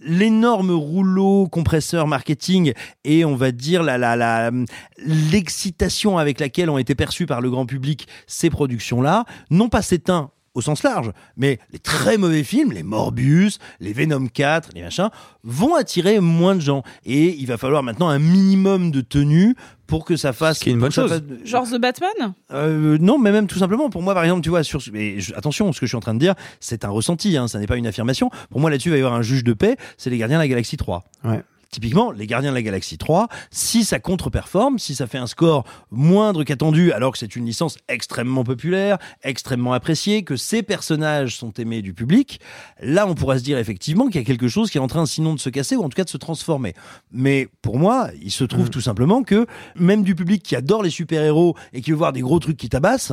[0.00, 2.72] l'énorme rouleau compresseur marketing
[3.04, 4.50] et on va dire la la
[4.98, 9.82] l'excitation avec laquelle ont été perçues par le grand public ces productions là n'ont pas
[9.82, 14.82] s'éteint au sens large, mais les très mauvais films, les Morbius, les Venom 4, les
[14.82, 15.10] machins,
[15.44, 16.82] vont attirer moins de gens.
[17.04, 19.54] Et il va falloir maintenant un minimum de tenue
[19.90, 20.64] pour que ça fasse.
[20.64, 21.10] une bonne chose.
[21.10, 24.48] fasse- Genre The Batman euh, non, mais même tout simplement, pour moi, par exemple, tu
[24.48, 26.88] vois, sur, mais je- attention, ce que je suis en train de dire, c'est un
[26.88, 28.30] ressenti, hein, ça n'est pas une affirmation.
[28.50, 30.42] Pour moi, là-dessus, il va y avoir un juge de paix, c'est les Gardiens de
[30.42, 31.04] la Galaxie 3.
[31.24, 31.42] Ouais.
[31.70, 35.64] Typiquement, les Gardiens de la Galaxie 3, si ça contre-performe, si ça fait un score
[35.92, 41.52] moindre qu'attendu, alors que c'est une licence extrêmement populaire, extrêmement appréciée, que ces personnages sont
[41.54, 42.40] aimés du public,
[42.80, 45.06] là, on pourra se dire effectivement qu'il y a quelque chose qui est en train
[45.06, 46.74] sinon de se casser ou en tout cas de se transformer.
[47.12, 50.90] Mais pour moi, il se trouve tout simplement que même du public qui adore les
[50.90, 53.12] super-héros et qui veut voir des gros trucs qui tabassent,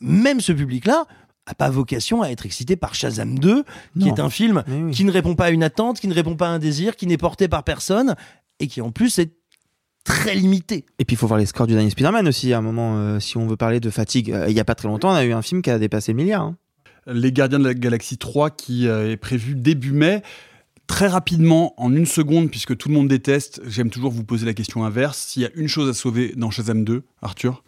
[0.00, 1.06] même ce public-là
[1.46, 4.14] a pas vocation à être excité par Shazam 2, qui Non.
[4.14, 4.92] est un film oui.
[4.92, 7.06] qui ne répond pas à une attente, qui ne répond pas à un désir, qui
[7.06, 8.14] n'est porté par personne
[8.60, 9.32] et qui en plus est
[10.04, 10.84] très limité.
[10.98, 13.18] Et puis il faut voir les scores du dernier Spider-Man aussi à un moment, euh,
[13.20, 14.30] si on veut parler de fatigue.
[14.32, 16.12] Euh, il y a pas très longtemps, on a eu un film qui a dépassé
[16.12, 16.42] le milliard.
[16.42, 16.56] hein.
[17.06, 20.22] Les Gardiens de la Galaxie 3 qui euh, est prévu début mai.
[20.86, 24.52] Très rapidement, en une seconde, puisque tout le monde déteste, j'aime toujours vous poser la
[24.54, 25.18] question inverse.
[25.18, 27.64] S'il y a une chose à sauver dans Shazam 2, Arthur,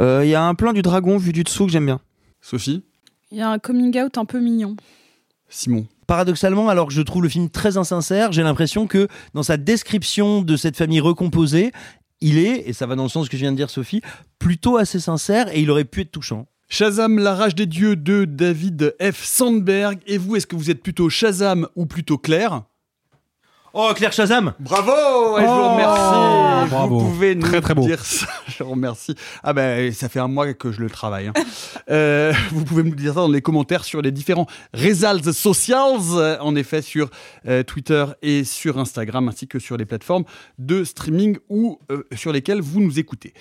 [0.00, 2.00] Euh, Il y a un plan du dragon vu du dessous que j'aime bien.
[2.40, 2.84] Sophie,
[3.32, 4.76] Il y a un coming out un peu mignon.
[5.48, 5.86] Simon.
[6.06, 10.42] Paradoxalement, alors que je trouve le film très insincère, j'ai l'impression que dans sa description
[10.42, 11.70] de cette famille recomposée,
[12.20, 14.02] il est, et ça va dans le sens que je viens de dire Sophie,
[14.40, 16.46] plutôt assez sincère et il aurait pu être touchant.
[16.68, 19.24] Shazam, la rage des dieux de David F.
[19.24, 19.98] Sandberg.
[20.06, 22.62] Et vous, est-ce que vous êtes plutôt Shazam ou plutôt Claire?
[23.72, 26.98] Oh, Claire Shazam Bravo et Je vous Oh, remercie bravo.
[26.98, 27.82] Vous pouvez nous Très, très beau.
[27.82, 28.26] dire ça.
[28.48, 29.14] Je vous remercie.
[29.44, 31.28] Ah ben, ça fait un mois que je le travaille.
[31.28, 31.32] hein.
[31.90, 36.36] Euh, vous pouvez nous dire ça dans les commentaires sur les différents réseaux socials, euh,
[36.40, 37.10] en effet sur
[37.48, 40.24] euh, Twitter et sur Instagram, ainsi que sur les plateformes
[40.58, 43.34] de streaming ou euh, sur lesquelles vous nous écoutez.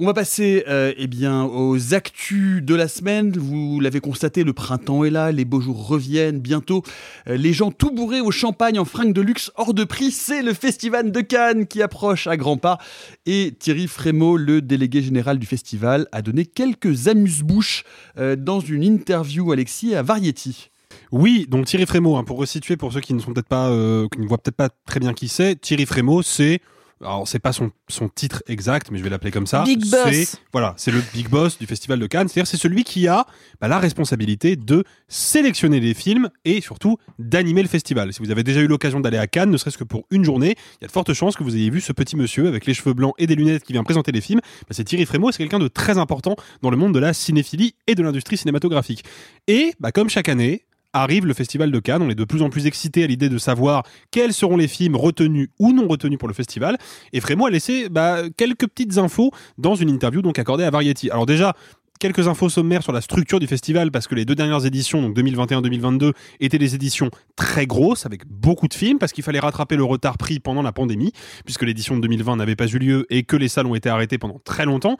[0.00, 3.32] On va passer euh, eh bien, aux actus de la semaine.
[3.36, 6.84] Vous l'avez constaté, le printemps est là, les beaux jours reviennent bientôt.
[7.26, 10.42] Euh, les gens tout bourrés au champagne en fringues de luxe hors de prix, c'est
[10.42, 12.78] le festival de Cannes qui approche à grands pas.
[13.26, 17.82] Et Thierry Frémaux, le délégué général du festival, a donné quelques amuse-bouches
[18.18, 20.70] euh, dans une interview, Alexis, à Variety.
[21.10, 23.68] Oui, donc Thierry Frémaux, hein, pour resituer pour ceux qui ne sont pas,
[24.12, 26.60] qui ne voient peut-être pas très bien qui c'est, Thierry Frémaux, c'est
[27.00, 29.62] alors c'est pas son, son titre exact, mais je vais l'appeler comme ça.
[29.64, 30.10] Big boss.
[30.12, 32.28] C'est- Voilà, c'est le big boss du festival de Cannes.
[32.28, 33.26] C'est-à-dire c'est celui qui a
[33.60, 38.12] bah, la responsabilité de sélectionner les films et surtout d'animer le festival.
[38.12, 40.54] Si vous avez déjà eu l'occasion d'aller à Cannes, ne serait-ce que pour une journée,
[40.80, 42.74] il y a de fortes chances que vous ayez vu ce petit monsieur avec les
[42.74, 44.40] cheveux blancs et des lunettes qui vient présenter les films.
[44.40, 47.74] Bah, c'est Thierry Frémaux, c'est quelqu'un de très important dans le monde de la cinéphilie
[47.86, 49.04] et de l'industrie cinématographique.
[49.46, 52.02] Et bah, comme chaque année, arrive le festival de Cannes.
[52.02, 54.96] On est de plus en plus excités à l'idée de savoir quels seront les films
[54.96, 56.76] retenus ou non retenus pour le festival.
[57.12, 61.10] Et Frémaux a laissé bah, quelques petites infos dans une interview donc accordée à Variety.
[61.10, 61.54] Alors déjà,
[61.98, 65.16] quelques infos sommaires sur la structure du festival parce que les deux dernières éditions, donc
[65.16, 69.84] 2021-2022, étaient des éditions très grosses avec beaucoup de films parce qu'il fallait rattraper le
[69.84, 71.12] retard pris pendant la pandémie
[71.44, 74.18] puisque l'édition de 2020 n'avait pas eu lieu et que les salles ont été arrêtées
[74.18, 74.96] pendant très longtemps.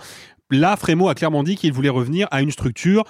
[0.50, 3.04] Là, Frémaux a clairement dit qu'il voulait revenir à une structure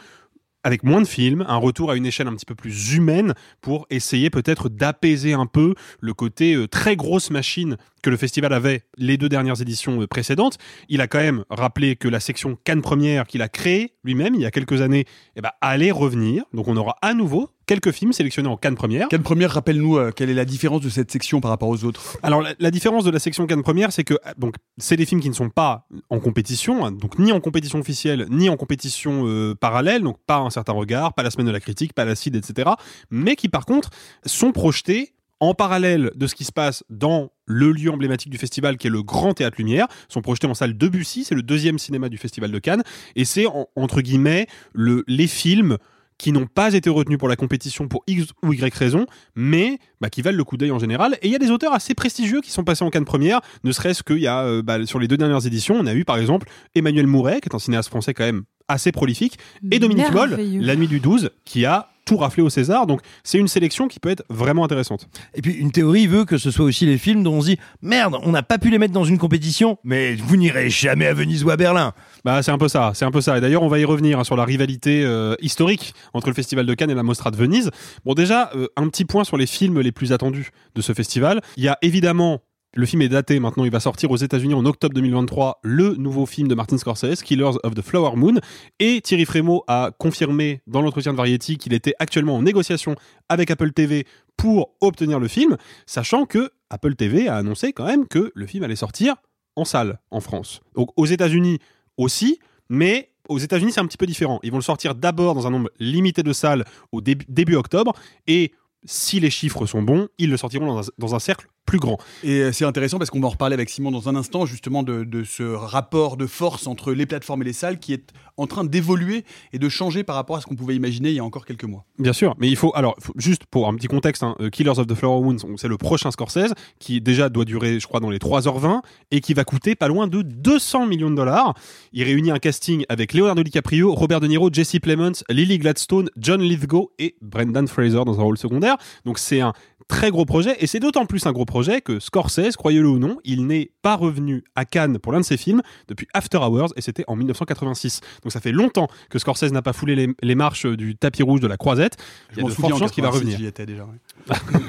[0.69, 3.87] avec moins de films, un retour à une échelle un petit peu plus humaine pour
[3.89, 8.83] essayer peut-être d'apaiser un peu le côté euh, très grosse machine que le festival avait
[8.97, 10.59] les deux dernières éditions euh, précédentes.
[10.89, 14.41] Il a quand même rappelé que la section Cannes Première qu'il a créée lui-même il
[14.41, 15.05] y a quelques années
[15.37, 16.45] eh ben, allait revenir.
[16.53, 19.09] Donc on aura à nouveau quelques films sélectionnés en Cannes Première.
[19.09, 22.17] Cannes Première, rappelle-nous euh, quelle est la différence de cette section par rapport aux autres?
[22.23, 25.07] Alors la, la différence de la section Cannes Première, c'est que euh, donc c'est des
[25.07, 28.57] films qui ne sont pas en compétition, hein, donc ni en compétition officielle, ni en
[28.57, 32.07] compétition euh, parallèle, donc pas un certain regard, pas la semaine de la critique, pas
[32.07, 32.71] la CID, etc.
[33.11, 33.91] Mais qui par contre
[34.25, 38.77] sont projetés en parallèle de ce qui se passe dans le lieu emblématique du festival
[38.77, 42.09] qui est le Grand Théâtre Lumière, sont projetés en salle Debussy, c'est le deuxième cinéma
[42.09, 42.83] du festival de Cannes,
[43.17, 45.79] et c'est en- entre guillemets le, les films
[46.19, 50.11] qui n'ont pas été retenus pour la compétition pour X ou Y raison, mais bah,
[50.11, 51.17] qui valent le coup d'œil en général.
[51.23, 53.71] Et il y a des auteurs assez prestigieux qui sont passés en Cannes première, ne
[53.71, 56.19] serait-ce qu'il y a, euh, bah, sur les deux dernières éditions, on a eu par
[56.19, 59.39] exemple Emmanuel Mouret, qui est un cinéaste français quand même assez prolifique,
[59.71, 60.31] et Dominique Moll.
[60.61, 62.87] La Nuit du 12, qui a tout raflé au César.
[62.87, 65.09] Donc c'est une sélection qui peut être vraiment intéressante.
[65.35, 67.59] Et puis une théorie veut que ce soit aussi les films dont on se dit
[67.83, 71.13] merde, on n'a pas pu les mettre dans une compétition, mais vous n'irez jamais à
[71.13, 71.93] Venise ou à Berlin.
[72.25, 73.37] Bah, c'est un peu ça, c'est un peu ça.
[73.37, 76.65] Et d'ailleurs, on va y revenir hein, sur la rivalité euh, historique entre le Festival
[76.65, 77.71] de Cannes et la Mostra de Venise.
[78.05, 81.43] Bon, déjà, euh, un petit point sur les films les plus attendus de ce festival.
[81.57, 82.41] Il y a évidemment
[82.75, 86.27] le film est daté maintenant, il va sortir aux États-Unis en octobre 2023, le nouveau
[86.27, 88.35] film de Martin Scorsese, Killers of the Flower Moon.
[88.79, 92.95] Et Thierry Frémaux a confirmé dans l'entretien de Variety qu'il était actuellement en négociation
[93.31, 98.07] avec Apple TV pour obtenir le film, sachant que Apple TV a annoncé quand même
[98.07, 99.17] que le film allait sortir
[99.57, 100.61] en salle en France.
[100.75, 101.59] Donc aux États-Unis
[101.97, 104.41] aussi, mais aux États-Unis c'est un petit peu différent.
[104.43, 107.95] Ils vont le sortir d'abord dans un nombre limité de salles au début, octobre
[108.27, 108.53] et
[108.85, 111.99] si les chiffres sont bons, ils le sortiront dans un cercle plus grand.
[112.25, 114.83] Et euh, c'est intéressant parce qu'on va en reparler avec Simon dans un instant, justement,
[114.83, 118.47] de, de ce rapport de force entre les plateformes et les salles qui est en
[118.47, 121.25] train d'évoluer et de changer par rapport à ce qu'on pouvait imaginer il y a
[121.25, 121.85] encore quelques mois.
[121.99, 124.79] Bien sûr, mais il faut alors faut- juste pour un petit contexte, hein, euh, Killers
[124.79, 128.11] of the Flower Moon, c'est le prochain Scorsese qui déjà doit durer, je crois, dans
[128.11, 131.55] les 3h20 et qui va coûter pas loin de 200 millions de dollars.
[131.93, 136.41] Il réunit un casting avec Leonardo DiCaprio, Robert De Niro, Jesse Plemons, Lily Gladstone, John
[136.41, 138.77] Lithgow et Brendan Fraser dans un rôle secondaire.
[139.05, 139.53] Donc c'est un
[139.89, 143.19] très gros projet, et c'est d'autant plus un gros projet que Scorsese, croyez-le ou non,
[143.25, 146.83] il n'est pas revenu à Cannes pour l'un de ses films depuis After Hours, et
[146.83, 148.01] c'était en 1986.
[148.23, 151.41] Donc ça fait longtemps que Scorsese n'a pas foulé les, les marches du tapis rouge
[151.41, 151.97] de la croisette.
[152.33, 153.39] Il y a de fortes chances qu'il va 86, revenir.
[153.39, 153.85] J'y étais déjà.
[153.85, 154.37] ouais.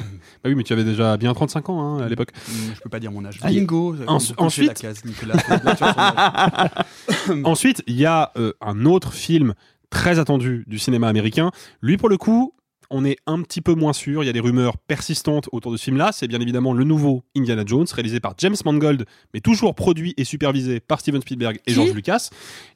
[0.42, 2.30] Bah oui, mais tu avais déjà bien 35 ans hein, à l'époque.
[2.48, 3.40] Hum, Je peux pas dire mon âge.
[3.42, 3.94] Ah, Bingo.
[4.08, 5.36] Ensuite- la case, Nicolas.
[7.44, 9.54] Ensuite, il y a euh, un autre film
[9.90, 11.52] très attendu du cinéma américain.
[11.82, 12.54] Lui, pour le coup,
[12.90, 14.24] on est un petit peu moins sûr.
[14.24, 16.12] Il y a des rumeurs persistantes autour de ce film-là.
[16.12, 20.24] C'est bien évidemment le nouveau Indiana Jones, réalisé par James Mangold, mais toujours produit et
[20.24, 22.30] supervisé par Steven Spielberg et Qui George Lucas.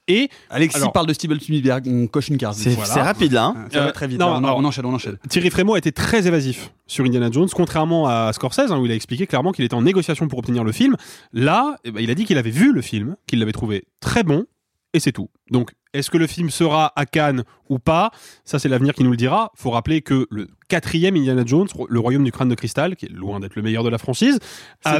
[0.07, 2.55] Et Alexis alors, parle de Steven Spielberg, on coche une carte.
[2.55, 3.67] C'est- c'est rapide, là, hein.
[3.71, 4.19] Ça va Euh, très vite.
[4.19, 5.17] non, là, on, alors- on enchaîne, on enchaîne.
[5.29, 8.91] Thierry Frémaux a été très évasif sur Indiana Jones, contrairement à Scorsese, hein, où il
[8.91, 10.95] a expliqué clairement qu'il était en négociation pour obtenir le film.
[11.31, 14.23] Là, eh ben, il a dit qu'il avait vu le film, qu'il l'avait trouvé très
[14.23, 14.45] bon,
[14.93, 15.29] et c'est tout.
[15.51, 18.11] Donc, est-ce que le film sera à Cannes ou pas?
[18.45, 19.51] Ça, c'est l'avenir qui nous le dira.
[19.55, 23.09] Faut rappeler que le quatrième Indiana Jones, Le Royaume du Crâne de Cristal, qui est
[23.11, 24.39] loin d'être le meilleur de la franchise,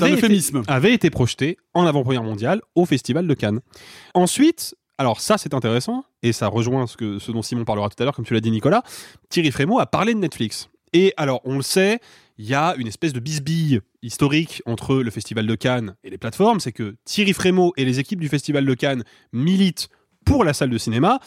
[0.07, 0.21] été-
[0.67, 3.59] avait été projeté en avant-première mondiale au Festival de Cannes.
[4.13, 8.01] Ensuite, alors ça c'est intéressant, et ça rejoint ce, que, ce dont Simon parlera tout
[8.01, 8.83] à l'heure, comme tu l'as dit Nicolas,
[9.29, 10.69] Thierry Frémaux a parlé de Netflix.
[10.93, 11.99] Et alors, on le sait,
[12.37, 16.17] il y a une espèce de bisbille historique entre le Festival de Cannes et les
[16.17, 19.89] plateformes, c'est que Thierry Frémaux et les équipes du Festival de Cannes militent
[20.25, 21.19] pour la salle de cinéma,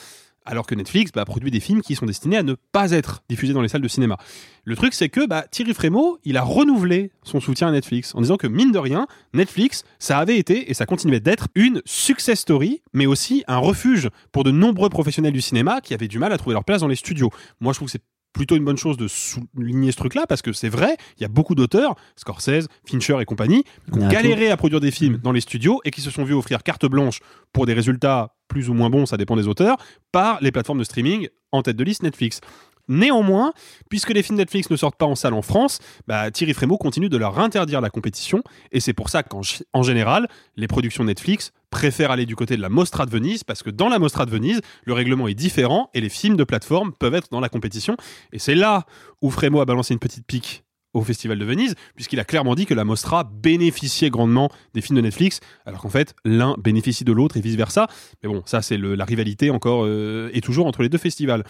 [0.45, 3.53] alors que Netflix bah, produit des films qui sont destinés à ne pas être diffusés
[3.53, 4.17] dans les salles de cinéma.
[4.65, 8.21] Le truc, c'est que bah, Thierry Frémaux, il a renouvelé son soutien à Netflix en
[8.21, 12.41] disant que, mine de rien, Netflix, ça avait été et ça continuait d'être une success
[12.41, 16.33] story, mais aussi un refuge pour de nombreux professionnels du cinéma qui avaient du mal
[16.33, 17.31] à trouver leur place dans les studios.
[17.61, 18.05] Moi, je trouve que c'est
[18.37, 21.29] plutôt une bonne chose de souligner ce truc-là parce que c'est vrai, il y a
[21.29, 25.40] beaucoup d'auteurs, Scorsese, Fincher et compagnie, qui ont galéré à produire des films dans les
[25.40, 27.20] studios et qui se sont vus offrir carte blanche
[27.55, 29.79] pour des résultats plus ou moins bons, ça dépend des auteurs,
[30.12, 32.40] par les plateformes de streaming en tête de liste Netflix.
[32.88, 33.55] Néanmoins,
[33.88, 37.09] puisque les films Netflix ne sortent pas en salle en France, bah, Thierry Frémaux continue
[37.09, 39.40] de leur interdire la compétition, et c'est pour ça qu'en
[39.72, 43.62] en général, les productions Netflix préfèrent aller du côté de la Mostra de Venise, parce
[43.62, 46.93] que dans la Mostra de Venise, le règlement est différent, et les films de plateforme
[46.99, 47.99] peuvent être dans la compétition,
[48.33, 48.87] et c'est là
[49.21, 52.65] où Frémaux a balancé une petite pique au Festival de Venise, puisqu'il a clairement dit
[52.65, 57.12] que la Mostra bénéficiait grandement des films de Netflix, alors qu'en fait, l'un bénéficie de
[57.12, 57.89] l'autre et vice-versa.
[58.23, 61.45] Mais bon, ça, c'est la rivalité encore euh, et toujours entre les deux festivals.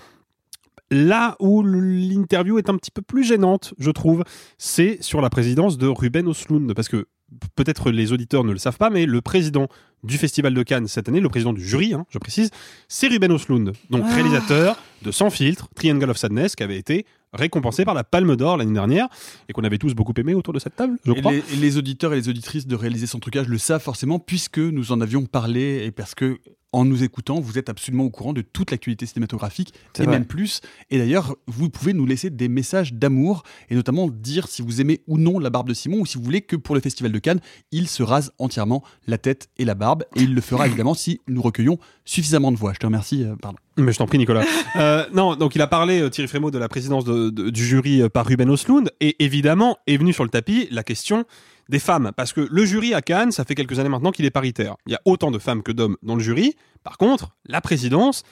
[0.90, 4.24] Là où l'interview est un petit peu plus gênante, je trouve,
[4.58, 7.06] c'est sur la présidence de Ruben Östlund, parce que
[7.54, 9.68] peut-être les auditeurs ne le savent pas, mais le président
[10.04, 12.50] du Festival de Cannes cette année, le président du jury, hein, je précise,
[12.88, 14.14] c'est Ruben Östlund, donc Ah.
[14.14, 18.56] réalisateur de Sans filtre, Triangle of Sadness, qui avait été récompensé par la Palme d'Or
[18.56, 19.08] l'année dernière
[19.48, 21.32] et qu'on avait tous beaucoup aimé autour de cette table, je Et crois.
[21.32, 24.58] les, et les auditeurs et les auditrices de réaliser son trucage le savent forcément puisque
[24.58, 26.38] nous en avions parlé et parce que
[26.72, 30.12] en nous écoutant, vous êtes absolument au courant de toute l'actualité cinématographique et vrai.
[30.12, 30.60] même plus.
[30.90, 35.00] Et d'ailleurs, vous pouvez nous laisser des messages d'amour et notamment dire si vous aimez
[35.06, 37.18] ou non la barbe de Simon ou si vous voulez que pour le festival de
[37.18, 37.40] Cannes,
[37.72, 39.85] il se rase entièrement la tête et la barbe
[40.16, 42.72] et il le fera évidemment si nous recueillons suffisamment de voix.
[42.72, 43.58] Je te remercie, euh, pardon.
[43.76, 44.44] Mais je t'en prie, Nicolas.
[44.76, 47.64] Euh, non, donc il a parlé, euh, Thierry Frémaux, de la présidence de- de- du
[47.64, 51.24] jury par Ruben Östlund, et évidemment est venue sur le tapis la question
[51.70, 54.30] des femmes, parce que le jury à Cannes, ça fait quelques années maintenant qu'il est
[54.30, 54.76] paritaire.
[54.86, 56.54] Il y a autant de femmes que d'hommes dans le jury.
[56.84, 58.22] Par contre, la présidence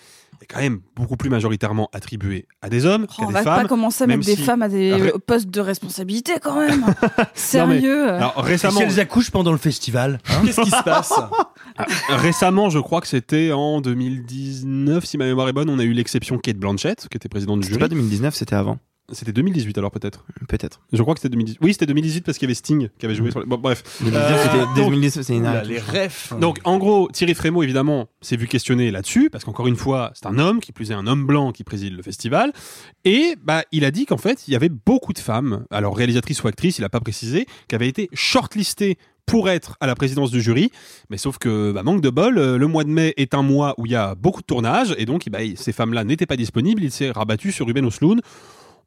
[0.43, 3.43] est quand même beaucoup plus majoritairement attribuée à des hommes Oh, qu'à on des va
[3.43, 3.63] femmes.
[3.63, 6.59] pas commencer à même mettre des si- femmes à des Ré- postes de responsabilité quand
[6.69, 6.85] même.
[7.35, 8.11] Sérieux.
[8.11, 11.13] Alors, Et récemment, si elles accouchent pendant le festival hein Qu'est-ce qui se passe?
[12.09, 15.93] Récemment, je crois que c'était en 2019, si ma mémoire est bonne, on a eu
[15.93, 17.81] l'exception Kate Blanchett, qui était présidente du C'était jury.
[17.89, 18.79] pas 2019, c'était avant.
[19.13, 20.25] C'était 2018 alors peut-être.
[20.49, 20.81] Peut-être.
[20.93, 21.59] Je crois que c'était 2018.
[21.61, 23.47] Oui, c'était 2018 parce qu'il y avait Sting qui avait joué sur les...
[23.47, 23.83] Bon, bref.
[24.01, 26.33] 2019, Euh, c'était donc- 2019, c'est une les refs.
[26.41, 30.25] Donc, en gros, Thierry Frémaux, évidemment, s'est vu questionner là-dessus, parce qu'encore une fois, c'est
[30.27, 32.53] un homme, qui plus est un homme blanc qui préside le festival.
[33.05, 36.43] Et bah, il a dit qu'en fait, il y avait beaucoup de femmes, alors réalisatrices
[36.43, 40.31] ou actrices, il n'a pas précisé, qui avaient été shortlistées pour être à la présidence
[40.31, 40.71] du jury.
[41.11, 43.75] Mais sauf que, bah, manque de bol, euh, le mois de mai est un mois
[43.77, 46.83] où il y a beaucoup de tournages, et donc bah, ces femmes-là n'étaient pas disponibles.
[46.83, 48.23] Il s'est rabattu sur Ruben Östlund.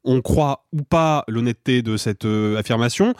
[0.04, 3.14] On croit ou pas l'honnêteté de cette euh, affirmation.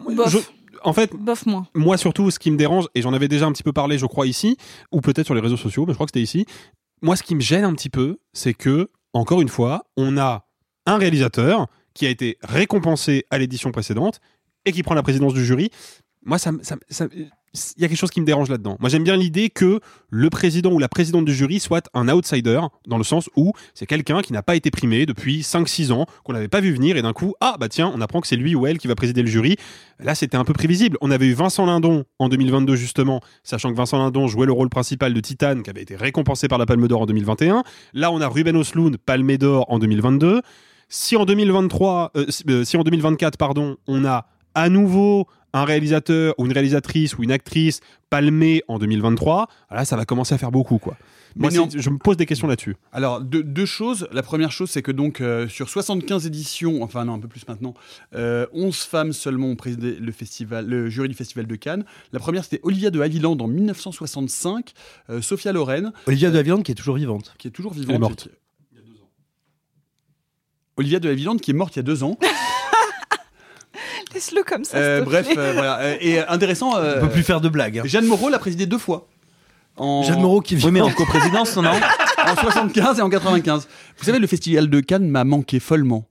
[0.00, 0.30] Bof.
[0.30, 0.38] Je-
[0.84, 1.66] en fait, Bof moins.
[1.74, 4.06] moi surtout, ce qui me dérange, et j'en avais déjà un petit peu parlé, je
[4.06, 4.56] crois, ici,
[4.92, 6.46] ou peut-être sur les réseaux sociaux, mais je crois que c'était ici.
[7.02, 10.46] Moi, ce qui me gêne un petit peu, c'est que, encore une fois, on a
[10.86, 14.20] un réalisateur qui a été récompensé à l'édition précédente
[14.64, 15.70] et qui prend la présidence du jury.
[16.24, 17.06] Moi, ça, ça, ça-
[17.54, 18.76] il y a quelque chose qui me dérange là-dedans.
[18.80, 19.80] Moi, j'aime bien l'idée que
[20.10, 23.86] le président ou la présidente du jury soit un outsider, dans le sens où c'est
[23.86, 27.02] quelqu'un qui n'a pas été primé depuis 5-6 ans, qu'on n'avait pas vu venir, et
[27.02, 29.22] d'un coup, ah bah tiens, on apprend que c'est lui ou elle qui va présider
[29.22, 29.56] le jury.
[29.98, 30.98] Là, c'était un peu prévisible.
[31.00, 34.68] On avait eu Vincent Lindon en 2022, justement, sachant que Vincent Lindon jouait le rôle
[34.68, 37.62] principal de Titane, qui avait été récompensé par la Palme d'Or en 2021.
[37.94, 40.42] Là, on a Ruben Östlund, Palme d'Or en 2022.
[40.88, 46.34] si en 2023, euh, euh, si en 2024, pardon, on a à nouveau un réalisateur
[46.38, 47.80] ou une réalisatrice ou une actrice
[48.10, 50.96] palmée en 2023, là, ça va commencer à faire beaucoup, quoi.
[51.36, 52.76] Moi, Mais je me pose des questions là-dessus.
[52.90, 54.08] Alors, deux, deux choses.
[54.12, 57.46] La première chose, c'est que donc, euh, sur 75 éditions, enfin non, un peu plus
[57.46, 57.74] maintenant,
[58.14, 61.84] euh, 11 femmes seulement ont présidé le, festival, le jury du Festival de Cannes.
[62.12, 64.72] La première, c'était Olivia de Havilland en 1965,
[65.10, 67.34] euh, Sophia Loren, Olivia de Havilland qui est toujours vivante.
[67.38, 68.00] qui est toujours Elle est vivante.
[68.00, 68.28] morte.
[68.74, 69.00] et qui-
[70.76, 72.18] Olivia de Havilland qui est morte il y a deux ans.
[74.14, 74.76] Laisse-le comme ça.
[74.78, 75.78] Euh, bref, euh, voilà.
[75.80, 76.72] Euh, Et intéressant.
[76.78, 77.78] On peut plus faire de blagues.
[77.78, 77.82] hein.
[77.84, 79.06] Jeanne Moreau l'a présidé deux fois.
[79.76, 80.02] En...
[80.02, 81.70] Jeanne Moreau qui Oui, mais en coprésidence, non
[82.26, 83.68] en 75 et en 95.
[83.98, 86.07] Vous savez, le festival de Cannes m'a manqué follement.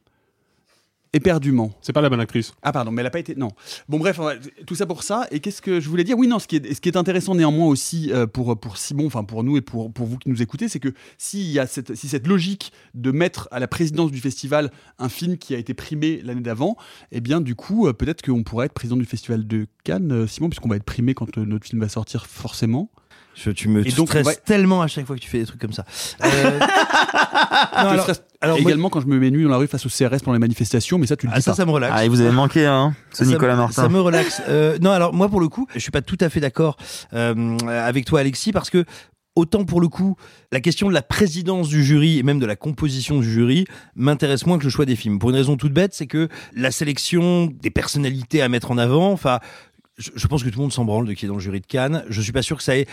[1.14, 1.72] Éperdument.
[1.82, 2.54] C'est pas la bonne actrice.
[2.62, 3.36] Ah pardon, mais elle n'a pas été...
[3.36, 3.50] Non.
[3.88, 4.20] Bon bref,
[4.66, 5.28] tout ça pour ça.
[5.32, 6.18] Et qu'est-ce que je voulais dire?
[6.18, 9.06] Oui, non, ce qui est, ce qui est intéressant néanmoins aussi euh, pour, pour Simon,
[9.06, 11.68] enfin pour nous et pour, pour vous qui nous écoutez, c'est que s'il y a
[11.68, 15.58] cette, si cette logique de mettre à la présidence du festival un film qui a
[15.58, 16.76] été primé l'année d'avant,
[17.12, 20.28] eh bien du coup, euh, peut-être qu'on pourrait être président du festival de Cannes, euh,
[20.28, 22.92] Simon, puisqu'on va être primé quand notre film va sortir forcément.
[23.40, 25.46] Je- tu me Et donc, stresses va- tellement à chaque fois que tu fais des
[25.46, 25.86] trucs comme ça.
[26.24, 28.10] Euh, non, alors-
[28.42, 30.34] alors, moi- également quand je me mets nu dans la rue face au CRS pendant
[30.34, 31.56] les manifestations, mais ça tu le Ah, dis ça, pas.
[31.58, 31.94] ça me relaxe.
[31.96, 33.84] Ah, et vous avez manqué, hein, ce Ça- Nicolas Martin.
[33.84, 34.42] Ça me relaxe.
[34.50, 36.78] Euh, non, alors moi pour le coup, je suis pas tout à fait d'accord
[37.14, 38.86] euh, avec toi, Alexis, parce que
[39.36, 40.16] autant pour le coup,
[40.52, 43.66] la question de la présidence du jury et même de la composition du jury
[43.96, 45.20] m'intéresse moins que le choix des films.
[45.20, 49.12] Pour une raison toute bête, c'est que la sélection des personnalités à mettre en avant,
[49.12, 49.40] enfin,
[50.00, 51.60] je, je pense que tout le monde s'en branle de qui est dans le jury
[51.62, 52.04] de Cannes.
[52.10, 52.88] Je suis pas sûr que ça ait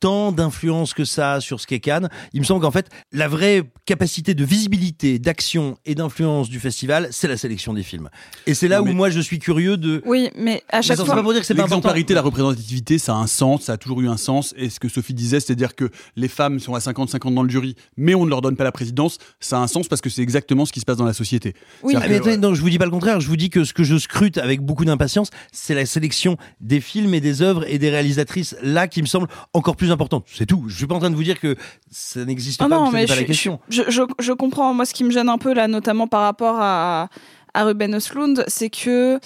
[0.00, 2.08] tant d'influence que ça sur ce qu'est Cannes.
[2.32, 7.08] Il me semble qu'en fait, la vraie capacité de visibilité, d'action et d'influence du festival,
[7.10, 8.08] c'est la sélection des films.
[8.46, 10.96] Et c'est là Non, où mais- moi je suis curieux de Oui, mais à chaque
[10.96, 11.14] ça, fois.
[11.14, 11.62] c'est pas pour dire que c'est pas.
[11.62, 14.54] L'exemplarité, la représentativité, ça a un sens, ça a toujours eu un sens.
[14.56, 17.74] Et ce que Sophie disait, c'est-à-dire que les femmes sont à 50-50 dans le jury,
[17.96, 20.22] mais on ne leur donne pas la présidence, ça a un sens parce que c'est
[20.22, 21.54] exactement ce qui se passe dans la société.
[21.82, 23.20] Oui, mais que, attendez, non, je vous dis pas le contraire.
[23.20, 26.80] Je vous dis que ce que je scrute avec beaucoup d'impatience, c'est la sélection des
[26.80, 30.24] films et des œuvres et des réalisatrices là qui me semble encore plus importante.
[30.32, 30.64] C'est tout.
[30.68, 31.56] Je suis pas en train de vous dire que
[31.90, 33.60] ça n'existe Ah pas, non, mais n'est pas je, la question.
[33.68, 34.74] je, je, je comprends.
[34.74, 37.08] Moi, ce qui me gêne un peu là, notamment par rapport à,
[37.54, 39.18] à Ruben Östlund, c'est que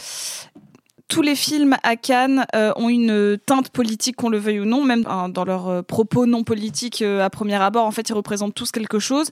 [1.09, 4.84] tous les films à Cannes euh, ont une teinte politique, qu'on le veuille ou non,
[4.84, 7.86] même dans leurs euh, propos non politiques euh, à premier abord.
[7.86, 9.28] En fait, ils représentent tous quelque chose.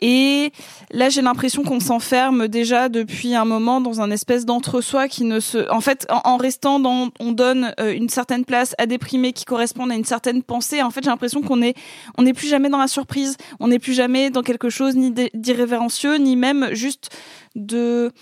[0.00, 0.52] Et
[0.90, 5.40] là, j'ai l'impression qu'on s'enferme déjà depuis un moment dans un espèce d'entre-soi qui ne
[5.40, 5.70] se...
[5.70, 7.08] En fait, en, restant dans...
[7.20, 10.82] On donne une certaine place à des primés qui correspondent à une certaine pensée.
[10.82, 11.74] En fait, j'ai l'impression qu'on est...
[12.18, 13.36] On n'est plus jamais dans la surprise.
[13.60, 17.10] On n'est plus jamais dans quelque chose ni d'ir- d'irrévérencieux, ni même juste
[17.54, 18.12] de...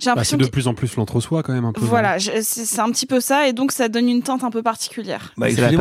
[0.00, 1.80] J'ai Bah, c'est de plus en plus l'entre-soi quand même un peu.
[1.80, 4.50] voilà, je- c'est c'est un petit peu ça, et donc ça donne une teinte un
[4.50, 5.32] peu particulière.
[5.36, 5.76] Bah, C'est la mais,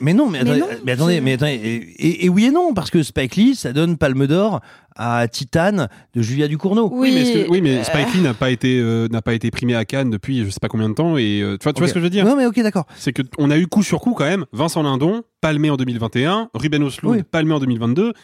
[0.00, 2.50] mais non, mais, Mais attendez, non, mais attendez, mais attendez, et, et- et oui et
[2.50, 4.60] non, parce que Spike Lee, ça donne Palme d'Or
[4.96, 6.88] à Titane de Julia Ducournau.
[6.92, 9.50] Oui, mais, que- oui, mais euh, Spike Lee n'a pas été euh, n'a pas été
[9.50, 11.80] primé à Cannes depuis je sais pas combien de temps et euh, tu vois, tu
[11.80, 11.88] vois Ok.
[11.90, 12.24] ce que je veux dire?
[12.24, 12.86] Non, mais ok, d'accord.
[12.96, 16.48] C'est que on a eu coup sur coup quand même Vincent Lindon palmé en 2021,
[16.54, 17.22] Ruben Oui.
[17.30, 18.14] palmé en 2022.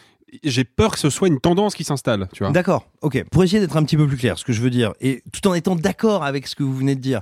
[0.43, 2.51] J'ai peur que ce soit une tendance qui s'installe, tu vois.
[2.51, 3.23] D'accord, ok.
[3.31, 5.47] Pour essayer d'être un petit peu plus clair, ce que je veux dire, et tout
[5.47, 7.21] en étant d'accord avec ce que vous venez de dire,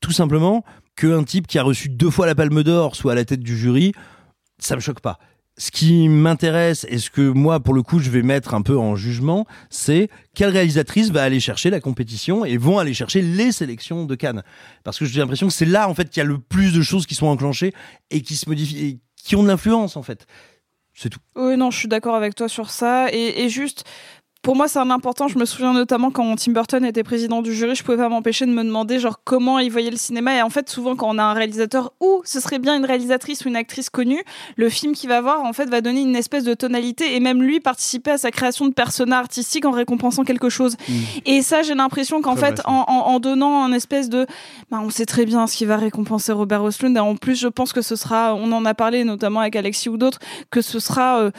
[0.00, 0.64] tout simplement
[0.96, 3.56] qu'un type qui a reçu deux fois la Palme d'Or soit à la tête du
[3.56, 3.92] jury,
[4.58, 5.18] ça me choque pas.
[5.58, 8.76] Ce qui m'intéresse et ce que moi, pour le coup, je vais mettre un peu
[8.76, 13.52] en jugement, c'est quelle réalisatrice va aller chercher la compétition et vont aller chercher les
[13.52, 14.42] sélections de Cannes.
[14.84, 16.82] Parce que j'ai l'impression que c'est là, en fait, qu'il y a le plus de
[16.82, 17.72] choses qui sont enclenchées
[18.10, 20.26] et qui se modifient, et qui ont de l'influence, en fait.
[20.96, 21.12] C'est.
[21.36, 23.08] Oui, non, je suis d'accord avec toi sur ça.
[23.12, 23.84] Et juste,
[24.46, 25.26] pour moi, c'est un important.
[25.26, 28.46] Je me souviens notamment quand Tim Burton était président du jury, je pouvais pas m'empêcher
[28.46, 30.36] de me demander genre comment il voyait le cinéma.
[30.36, 33.44] Et en fait, souvent, quand on a un réalisateur ou ce serait bien une réalisatrice
[33.44, 34.22] ou une actrice connue,
[34.54, 37.42] le film qu'il va voir, en fait, va donner une espèce de tonalité et même
[37.42, 40.76] lui participer à sa création de persona artistique en récompensant quelque chose.
[41.24, 44.28] Et ça, j'ai l'impression qu'en fait, en, en, en donnant un espèce de,
[44.70, 46.96] bah, on sait très bien ce qui va récompenser Robert Oslund.
[46.96, 49.88] Et en plus, je pense que ce sera, on en a parlé notamment avec Alexis
[49.88, 50.20] ou d'autres,
[50.52, 51.32] que ce sera euh,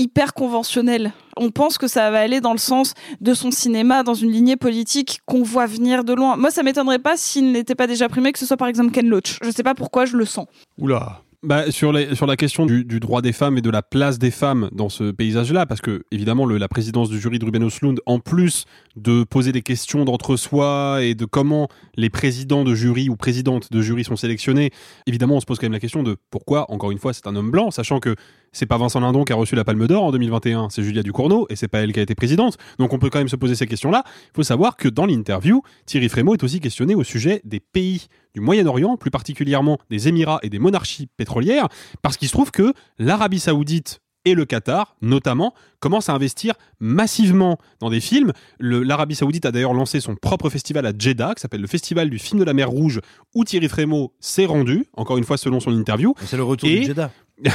[0.00, 1.12] hyper conventionnel.
[1.36, 4.56] On pense que ça va aller dans le sens de son cinéma, dans une lignée
[4.56, 6.36] politique qu'on voit venir de loin.
[6.36, 9.08] Moi, ça m'étonnerait pas s'il n'était pas déjà primé, que ce soit par exemple Ken
[9.08, 9.38] Loach.
[9.42, 10.46] Je sais pas pourquoi, je le sens.
[10.78, 11.22] Oula.
[11.42, 14.68] Bah, sur, sur la question du, droit des femmes et de la place des femmes
[14.72, 18.66] dans ce paysage-là, parce que évidemment la présidence du jury de Ruben Östlund, en plus
[18.96, 23.80] de poser des questions d'entre-soi et de comment les présidents de jury ou présidentes de
[23.80, 24.70] jury sont sélectionnés,
[25.06, 27.34] évidemment on se pose quand même la question de pourquoi, encore une fois, c'est un
[27.34, 28.16] homme blanc, sachant que
[28.52, 31.46] c'est pas Vincent Lindon qui a reçu la Palme d'Or en 2021, c'est Julia Ducournau
[31.50, 32.56] et c'est pas elle qui a été présidente.
[32.78, 34.02] Donc on peut quand même se poser ces questions-là.
[34.06, 38.06] Il faut savoir que dans l'interview, Thierry Frémaux est aussi questionné au sujet des pays
[38.34, 41.68] du Moyen-Orient, plus particulièrement des Émirats et des monarchies pétrolières,
[42.02, 47.56] parce qu'il se trouve que l'Arabie Saoudite et le Qatar, notamment, commencent à investir massivement
[47.80, 48.32] dans des films.
[48.58, 52.18] L'Arabie Saoudite a d'ailleurs lancé son propre festival à Jeddah, qui s'appelle le Festival du
[52.18, 53.00] film de la mer Rouge,
[53.34, 56.14] où Thierry Frémaux s'est rendu, encore une fois selon son interview.
[56.26, 57.10] C'est le retour Et- du Jeddah.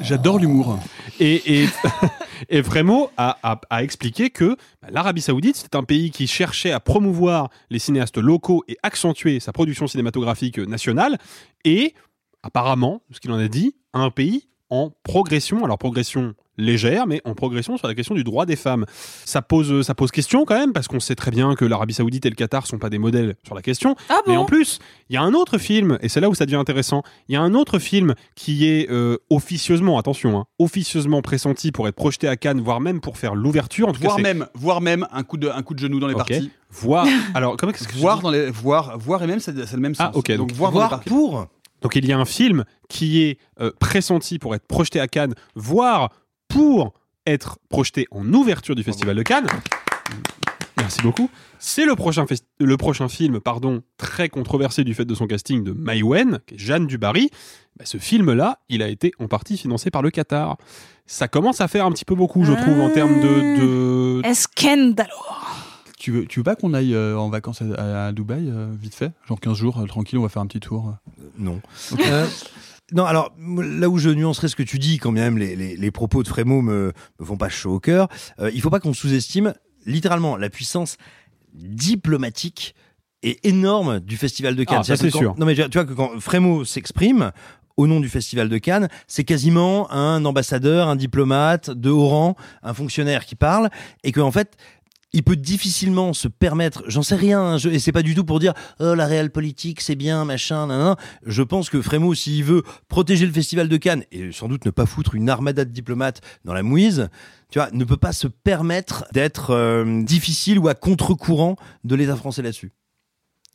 [0.00, 0.78] J'adore l'humour.
[1.18, 1.68] Et, et,
[3.42, 7.78] a- a expliqué que bah, l'Arabie Saoudite, c'est un pays qui cherchait à promouvoir les
[7.78, 11.18] cinéastes locaux et accentuer sa production cinématographique nationale.
[11.64, 11.94] Et
[12.42, 15.64] apparemment, ce qu'il en a dit, un pays en progression.
[15.64, 18.86] Alors progression légère, mais en progression sur la question du droit des femmes.
[19.24, 22.24] Ça pose, ça pose question quand même, parce qu'on sait très bien que l'Arabie Saoudite
[22.26, 23.94] et le Qatar sont pas des modèles sur la question.
[24.08, 24.78] Ah mais bon en plus,
[25.10, 27.36] il y a un autre film, et c'est là où ça devient intéressant, il y
[27.36, 32.26] a un autre film qui est euh, officieusement, attention, hein, officieusement pressenti pour être projeté
[32.28, 33.88] à Cannes, voire même pour faire l'ouverture.
[33.88, 36.06] En tout cas, Voire même, voire même un coup de, un coup de genou dans
[36.08, 36.18] les Ok.
[36.20, 36.50] parties.
[36.70, 37.06] Voir.
[37.34, 40.08] Alors, comment qu'est-ce que Voir dans les, voir, voir et même, c'est le même sens.
[40.12, 41.46] Ah, ok, Donc, donc voir, pour.
[41.82, 45.34] Donc il y a un film qui est euh, pressenti pour être projeté à Cannes,
[45.54, 46.10] voire
[46.48, 46.94] pour
[47.26, 49.46] être projeté en ouverture du Festival de Cannes.
[50.78, 51.30] Merci beaucoup.
[51.58, 55.64] C'est le prochain, festi- le prochain film pardon, très controversé du fait de son casting
[55.64, 57.30] de Mai Wen, qui est Jeanne Dubarry.
[57.78, 60.56] Bah, ce film-là, il a été en partie financé par le Qatar.
[61.06, 63.60] Ça commence à faire un petit peu beaucoup, je trouve, en termes de...
[63.60, 64.26] de...
[64.26, 65.08] Escandalo.
[66.06, 68.94] Tu veux, tu veux pas qu'on aille euh, en vacances à, à Dubaï, euh, vite
[68.94, 69.10] fait?
[69.26, 70.94] Genre 15 jours, euh, tranquille, on va faire un petit tour.
[71.18, 71.22] euh.
[71.36, 71.60] Non.
[71.98, 72.24] Euh,
[72.92, 75.90] non, alors là où je nuancerais ce que tu dis, quand même les, les, les
[75.90, 78.06] propos de Frémaux me, me font pas chaud au cœur,
[78.38, 79.52] euh, il faut pas qu'on sous-estime
[79.84, 80.96] littéralement la puissance
[81.54, 82.76] diplomatique
[83.24, 84.78] et énorme du Festival de Cannes.
[84.80, 85.34] Ah, ça, C'est-à-dire c'est quand- sûr.
[85.38, 87.32] Non mais tu vois que quand Frémaux s'exprime
[87.76, 92.36] au nom du Festival de Cannes, c'est quasiment un ambassadeur, un diplomate de haut rang,
[92.62, 93.70] un fonctionnaire qui parle,
[94.04, 94.56] et que en fait
[95.12, 98.24] il peut difficilement se permettre, j'en sais rien, hein, je- et c'est pas du tout
[98.24, 100.96] pour dire oh la réelle politique c'est bien machin, nan, nan.
[101.24, 104.70] Je pense que Frémaux, s'il veut protéger le festival de Cannes et sans doute ne
[104.70, 107.08] pas foutre une armada de diplomates dans la mouise,
[107.50, 112.16] tu vois, ne peut pas se permettre d'être euh, difficile ou à contre-courant de l'État
[112.16, 112.72] français là-dessus.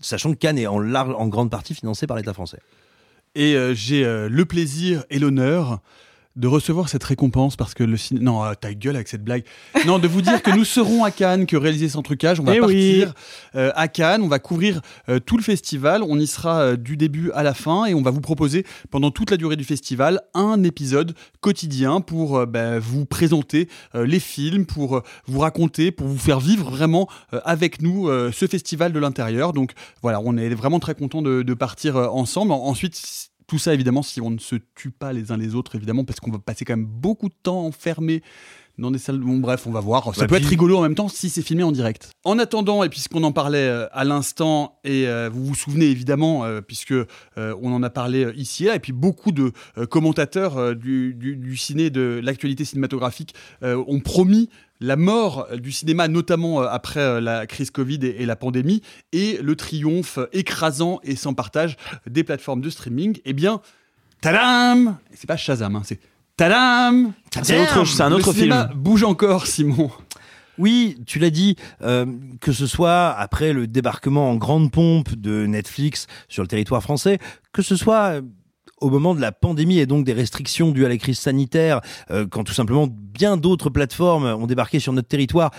[0.02, 2.60] Sachant que Cannes est en grande partie financé par l'État français.
[3.36, 5.80] Et euh, j'ai euh, le plaisir et l'honneur
[6.36, 8.24] de recevoir cette récompense parce que le cinéma...
[8.26, 9.44] Non, euh, ta gueule avec cette blague.
[9.86, 12.56] Non, de vous dire que nous serons à Cannes, que réaliser sans trucage, on va
[12.56, 13.00] Eh oui.
[13.02, 13.14] partir
[13.56, 16.96] euh, à Cannes, on va couvrir euh, tout le festival, on y sera euh, du
[16.98, 20.22] début à la fin et on va vous proposer pendant toute la durée du festival
[20.34, 26.40] un épisode quotidien pour bah, vous présenter les films, pour vous raconter, pour vous faire
[26.40, 27.08] vivre vraiment
[27.44, 29.54] avec nous ce festival de l'intérieur.
[29.54, 29.72] Donc
[30.02, 32.52] voilà, on est vraiment très content de, de partir ensemble.
[32.52, 35.76] En- ensuite, tout ça, évidemment, si on ne se tue pas les uns les autres,
[35.76, 38.24] évidemment, parce qu'on va passer quand même beaucoup de temps enfermés
[38.78, 39.18] dans des salles.
[39.20, 40.06] Bon, bref, on va voir.
[40.16, 42.12] Ça Bah, peut puis- être rigolo en même temps si c'est filmé en direct.
[42.24, 46.46] En attendant, et puisqu'on en parlait euh, à l'instant, et euh, vous vous souvenez évidemment,
[46.46, 47.06] euh, puisque euh,
[47.62, 49.52] on en a parlé ici et là, et puis beaucoup de
[49.90, 54.48] commentateurs du, du- du ciné, de l'actualité cinématographique, ont promis
[54.82, 58.36] la mort euh, du cinéma, notamment euh, après euh, la crise Covid et, et la
[58.36, 58.82] pandémie,
[59.14, 61.78] et le triomphe écrasant et sans partage
[62.10, 63.20] des plateformes de streaming.
[63.26, 63.62] Eh bien,
[64.22, 66.00] tadam C'est pas Shazam, hein, c'est
[66.38, 67.14] tadam
[67.44, 67.56] C'est
[68.02, 68.70] un autre- un film.
[68.76, 69.90] Bouge encore, Simon.
[70.58, 72.06] Oui, tu l'as dit, euh,
[72.40, 77.18] que ce soit après le débarquement en grande pompe de Netflix sur le territoire français,
[77.52, 78.22] que ce soit
[78.82, 82.28] au moment de la pandémie et donc des restrictions dues à la crise sanitaire, euh,
[82.28, 85.52] quand tout simplement bien d'autres plateformes ont débarqué sur notre territoire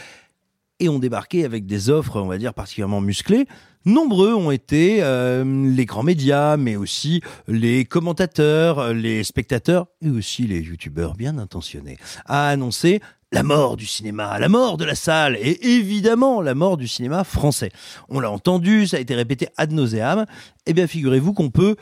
[0.80, 3.46] et ont débarqué avec des offres, on va dire, particulièrement musclées.
[3.84, 10.46] Nombreux ont été euh, les grands médias, mais aussi les commentateurs, les spectateurs et aussi
[10.46, 13.00] les youtubeurs bien intentionnés à annoncer
[13.32, 17.24] la mort du cinéma, la mort de la salle et évidemment la mort du cinéma
[17.24, 17.70] français.
[18.08, 20.26] On l'a entendu, ça a été répété ad nauseam.
[20.66, 21.76] Eh bien, figurez-vous qu'on peut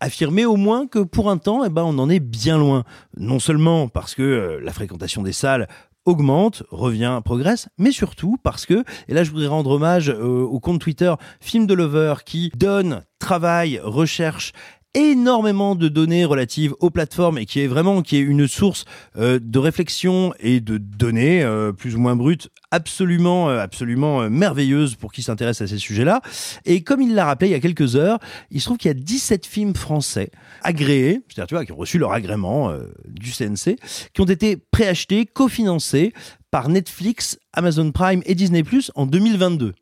[0.00, 2.84] affirmer au moins que pour un temps, eh ben, on en est bien loin.
[3.16, 5.68] Non seulement parce que euh, la fréquentation des salles
[6.06, 10.58] augmente, revient, progresse, mais surtout parce que, et là je voudrais rendre hommage euh, au
[10.58, 14.52] compte Twitter Film de Lover qui donne, travaille, recherche
[14.94, 18.84] énormément de données relatives aux plateformes et qui est vraiment qui est une source
[19.16, 24.96] euh, de réflexion et de données euh, plus ou moins brutes absolument euh, absolument merveilleuses
[24.96, 26.22] pour qui s'intéresse à ces sujets-là.
[26.64, 28.18] Et comme il l'a rappelé il y a quelques heures
[28.50, 30.30] il se trouve qu'il y a 17 films français
[30.62, 32.72] agréés c'est-à-dire tu vois qui ont reçu leur agrément
[33.06, 33.76] du CNC
[34.12, 36.12] qui ont été préachetés cofinancés
[36.50, 39.74] par Netflix Amazon Prime et Disney Plus en 2022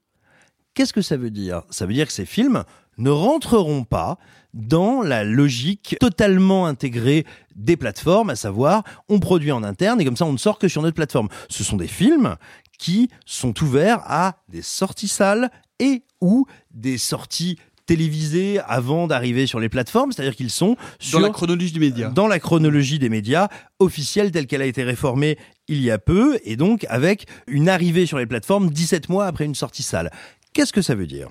[0.74, 1.62] Qu'est-ce que ça veut dire?
[1.70, 2.62] Ça veut dire que ces films
[2.98, 4.16] ne rentreront pas
[4.58, 7.24] dans la logique totalement intégrée
[7.56, 10.68] des plateformes, à savoir on produit en interne et comme ça on ne sort que
[10.68, 11.28] sur notre plateforme.
[11.48, 12.36] Ce sont des films
[12.78, 19.60] qui sont ouverts à des sorties salles et ou des sorties télévisés avant d'arriver sur
[19.60, 22.10] les plateformes, c'est-à-dire qu'ils sont sur, Dans la chronologie du média.
[22.10, 23.48] dans la chronologie des médias
[23.78, 25.38] officielle telle qu'elle a été réformée
[25.68, 29.46] il y a peu, et donc avec une arrivée sur les plateformes 17 mois après
[29.46, 30.10] une sortie salle.
[30.52, 31.28] Qu'est-ce que ça veut dire?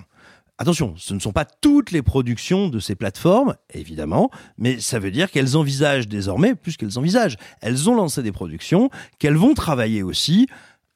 [0.60, 5.12] Attention, ce ne sont pas toutes les productions de ces plateformes, évidemment, mais ça veut
[5.12, 8.90] dire qu'elles envisagent désormais, plus qu'elles envisagent, elles ont lancé des productions,
[9.20, 10.48] qu'elles vont travailler aussi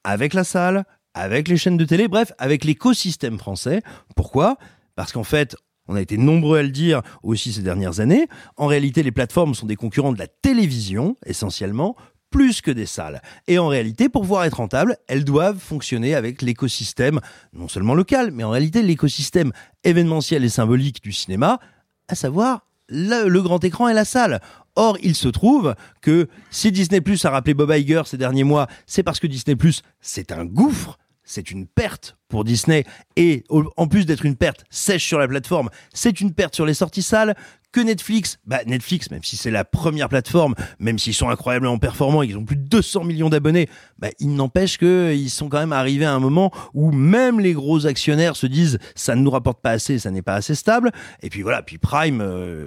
[0.03, 0.85] avec la salle,
[1.15, 3.83] avec les chaînes de télé, bref, avec l'écosystème français.
[4.17, 4.57] Pourquoi?
[4.97, 5.55] Parce qu'en fait,
[5.87, 9.55] on a été nombreux à le dire aussi ces dernières années, en réalité, les plateformes
[9.55, 11.95] sont des concurrents de la télévision, essentiellement,
[12.33, 13.23] plus que des salles.
[13.47, 17.21] Et en réalité, pour pouvoir être rentables, elles doivent fonctionner avec l'écosystème,
[17.53, 19.53] non seulement local, mais en réalité l'écosystème
[19.85, 21.61] événementiel et symbolique du cinéma,
[22.09, 24.41] à savoir le, grand écran et la salle.
[24.75, 28.67] Or, il se trouve que si Disney Plus a rappelé Bob Iger ces derniers mois,
[28.87, 30.99] c'est parce que Disney Plus, c'est un gouffre,
[31.33, 32.85] c'est une perte pour Disney.
[33.17, 36.75] Et en plus d'être une perte sèche sur la plateforme, c'est une perte sur les
[36.75, 37.35] sorties salles.
[37.73, 42.23] Que Netflix, bah Netflix, même si c'est la première plateforme, même s'ils sont incroyablement performants,
[42.23, 43.67] ils ont plus de 200 millions d'abonnés,
[43.99, 47.87] bah, il n'empêche qu'ils sont quand même arrivés à un moment où même les gros
[47.87, 50.93] actionnaires se disent ça ne nous rapporte pas assez, ça n'est pas assez stable.
[51.23, 52.67] Et puis voilà, puis Prime, euh,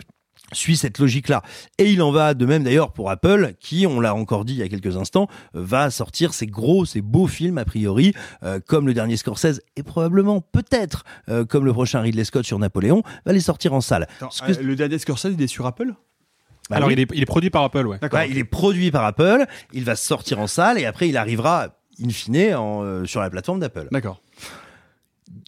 [0.53, 1.41] suit cette logique-là.
[1.77, 4.59] Et il en va de même d'ailleurs pour Apple, qui, on l'a encore dit il
[4.59, 8.85] y a quelques instants, va sortir ces gros, ces beaux films a priori, euh, comme
[8.87, 13.33] le dernier Scorsese, et probablement, peut-être, euh, comme le prochain Ridley Scott sur Napoléon, va
[13.33, 14.07] les sortir en salle.
[14.17, 15.93] Attends, Ce que- euh, le dernier Scorsese, il est sur Apple?
[16.69, 16.93] Bah Alors, oui.
[16.95, 17.99] il, est, il est produit par Apple, ouais.
[18.29, 21.67] Il est produit par Apple, il va sortir en salle, et après il arrivera,
[22.03, 23.87] in fine, en, euh, sur la plateforme d'Apple.
[23.91, 24.21] D'accord.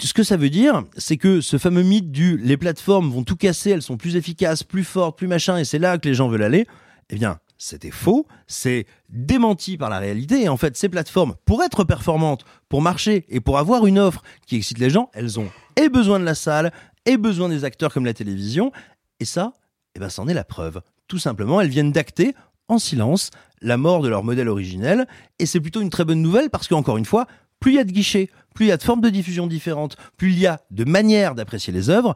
[0.06, 3.36] Ce que ça veut dire, c'est que ce fameux mythe du les plateformes vont tout
[3.36, 6.28] casser, elles sont plus efficaces, plus fortes, plus machin, et c'est là que les gens
[6.28, 6.68] veulent aller,
[7.10, 11.64] eh bien, c'était faux, c'est démenti par la réalité, et en fait, ces plateformes, pour
[11.64, 15.50] être performantes, pour marcher, et pour avoir une offre qui excite les gens, elles ont
[15.76, 16.72] et besoin de la salle,
[17.06, 18.72] et besoin des acteurs comme la télévision,
[19.20, 19.54] et ça,
[19.96, 20.82] eh ben, c'en est la preuve.
[21.08, 22.36] Tout simplement, elles viennent d'acter,
[22.68, 23.32] en silence,
[23.62, 25.08] la mort de leur modèle originel,
[25.40, 27.26] et c'est plutôt une très bonne nouvelle, parce qu'encore une fois,
[27.60, 29.98] plus il y a de guichets, plus il y a de formes de diffusion différentes,
[30.18, 32.16] plus il y a de manières d'apprécier les œuvres,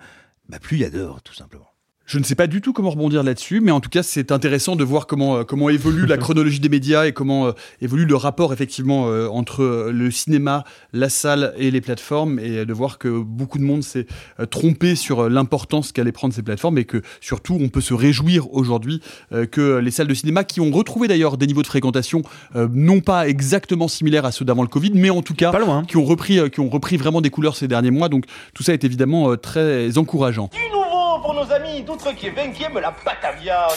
[0.50, 1.71] bah plus il y a d'œuvres, tout simplement.
[2.12, 4.76] Je ne sais pas du tout comment rebondir là-dessus, mais en tout cas, c'est intéressant
[4.76, 7.52] de voir comment, euh, comment évolue la chronologie des médias et comment euh,
[7.82, 12.74] évolue le rapport effectivement euh, entre le cinéma, la salle et les plateformes, et de
[12.74, 14.08] voir que beaucoup de monde s'est
[14.42, 18.54] euh, trompé sur l'importance qu'allaient prendre ces plateformes et que surtout, on peut se réjouir
[18.54, 19.00] aujourd'hui
[19.32, 22.24] euh, que les salles de cinéma, qui ont retrouvé d'ailleurs des niveaux de fréquentation
[22.56, 25.52] euh, non pas exactement similaires à ceux d'avant le Covid, mais en tout cas,
[25.88, 28.10] qui ont repris, euh, qui ont repris vraiment des couleurs ces derniers mois.
[28.10, 30.50] Donc tout ça est évidemment euh, très encourageant.
[30.54, 33.68] Du nouveau pour nos amis d'outre-qui 20e la Batavia.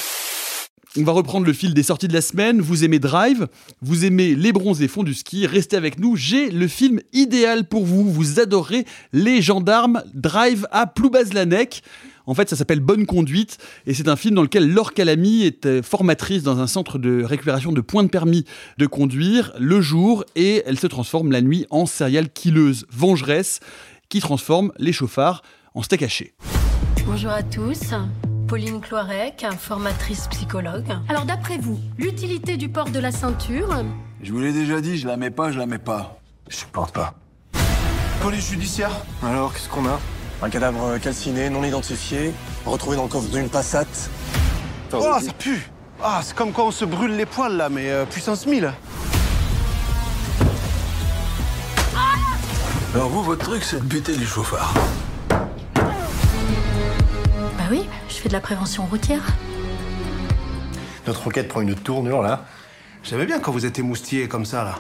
[0.96, 2.60] On va reprendre le fil des sorties de la semaine.
[2.60, 3.48] Vous aimez Drive,
[3.82, 5.46] vous aimez les bronzés fonds du ski.
[5.46, 6.16] Restez avec nous.
[6.16, 8.10] J'ai le film idéal pour vous.
[8.10, 10.02] Vous adorez les gendarmes.
[10.14, 11.82] Drive à Ploubazlanec.
[12.26, 15.66] En fait, ça s'appelle Bonne conduite et c'est un film dans lequel Laure Calamy est
[15.66, 18.46] euh, formatrice dans un centre de récupération de points de permis
[18.78, 23.60] de conduire le jour et elle se transforme la nuit en serial killeuse vengeresse
[24.08, 25.42] qui transforme les chauffards
[25.74, 26.32] en steak haché.
[27.06, 27.92] Bonjour à tous.
[28.48, 30.86] Pauline Cloirec, formatrice psychologue.
[31.08, 33.68] Alors d'après vous, l'utilité du port de la ceinture?
[34.22, 36.18] Je vous l'ai déjà dit, je la mets pas, je la mets pas.
[36.48, 37.14] Je supporte pas.
[38.22, 38.90] Police judiciaire
[39.22, 40.00] Alors, qu'est-ce qu'on a?
[40.42, 42.32] Un cadavre calciné, non identifié,
[42.64, 43.84] retrouvé dans le coffre d'une Passat.
[44.92, 45.70] Oh, ça pue
[46.02, 48.72] Ah, c'est comme quand on se brûle les poils là, mais euh, puissance 1000
[52.94, 54.72] Alors vous, votre truc, c'est de buter les chauffards.
[57.64, 59.24] Bah oui, je fais de la prévention routière.
[61.06, 62.44] Notre enquête prend une tournure là.
[63.02, 64.78] J'aimais bien quand vous êtes émoustillé comme ça là.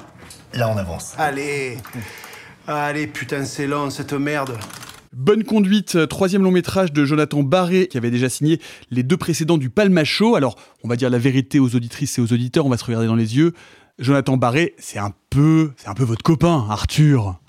[0.52, 1.14] Là, on avance.
[1.16, 1.78] Allez
[2.66, 4.58] Allez, putain, c'est lent cette merde.
[5.14, 8.60] Bonne conduite, troisième long métrage de Jonathan Barré, qui avait déjà signé
[8.90, 10.34] les deux précédents du Palmacho.
[10.36, 13.06] Alors, on va dire la vérité aux auditrices et aux auditeurs, on va se regarder
[13.06, 13.54] dans les yeux.
[13.98, 17.40] Jonathan Barré, c'est un peu, c'est un peu votre copain, Arthur.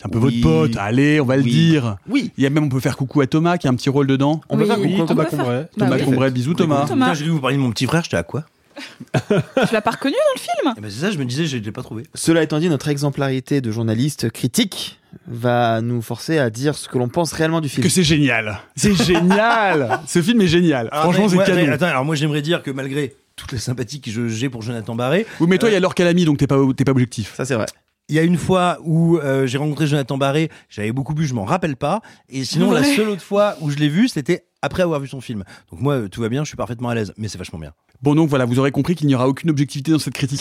[0.00, 0.40] C'est un peu Oui.
[0.40, 0.76] votre pote.
[0.78, 1.96] Allez, on va le dire.
[2.08, 2.32] Oui.
[2.38, 4.06] Il y a même, on peut faire coucou à Thomas, qui a un petit rôle
[4.06, 4.40] dedans.
[4.48, 5.24] On peut faire coucou à Thomas.
[5.26, 5.62] Combray.
[5.76, 6.04] Bah Thomas oui.
[6.04, 6.86] Combray, bisous Thomas.
[6.88, 7.14] Thomas.
[7.14, 8.44] Cru que vous parliez de mon petit frère, j'étais à quoi
[9.28, 10.74] Tu l'as pas reconnu dans le film?
[10.78, 12.04] Eh ben, C'est ça, je me disais, je l'ai pas trouvé.
[12.14, 16.96] Cela étant dit, notre exemplarité de journaliste critique va nous forcer à dire ce que
[16.96, 17.82] l'on pense réellement du film.
[17.82, 18.58] Que c'est génial.
[18.76, 20.00] C'est génial.
[20.06, 20.88] Ce film est génial.
[20.92, 21.66] Alors, Franchement, c'est canon.
[21.66, 24.62] mais Attends, alors moi j'aimerais dire que malgré toutes les sympathies que je- j'ai pour
[24.62, 26.92] Jonathan Barré, Oui, mais toi, il y a Laure Calamy, donc t'es pas, t'es pas
[26.92, 27.34] objectif.
[27.36, 27.66] Ça, c'est vrai.
[28.10, 31.32] Il y a une fois où euh, j'ai rencontré Jonathan Barré, j'avais beaucoup bu, je
[31.32, 32.02] m'en rappelle pas.
[32.28, 35.20] Et sinon, la seule autre fois où je l'ai vu, c'était après avoir vu son
[35.20, 35.44] film.
[35.70, 37.72] Donc moi, euh, tout va bien, je suis parfaitement à l'aise, mais c'est vachement bien.
[38.02, 40.38] Bon, donc voilà, vous aurez compris qu'il n'y aura aucune objectivité dans cette critique.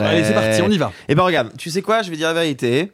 [0.00, 0.92] Allez, c'est parti, on y va.
[1.08, 2.92] Eh ben regarde, tu sais quoi, je vais dire la vérité.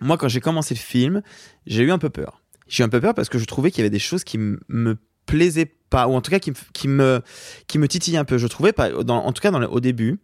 [0.00, 1.22] Moi, quand j'ai commencé le film,
[1.66, 2.42] j'ai eu un peu peur.
[2.68, 4.36] J'ai eu un peu peur parce que je trouvais qu'il y avait des choses qui
[4.38, 7.20] me plaisaient pas, ou en tout cas qui, me- qui me
[7.68, 8.38] qui me titillaient un peu.
[8.38, 10.18] Je trouvais, pas, dans, en tout cas dans le- au début,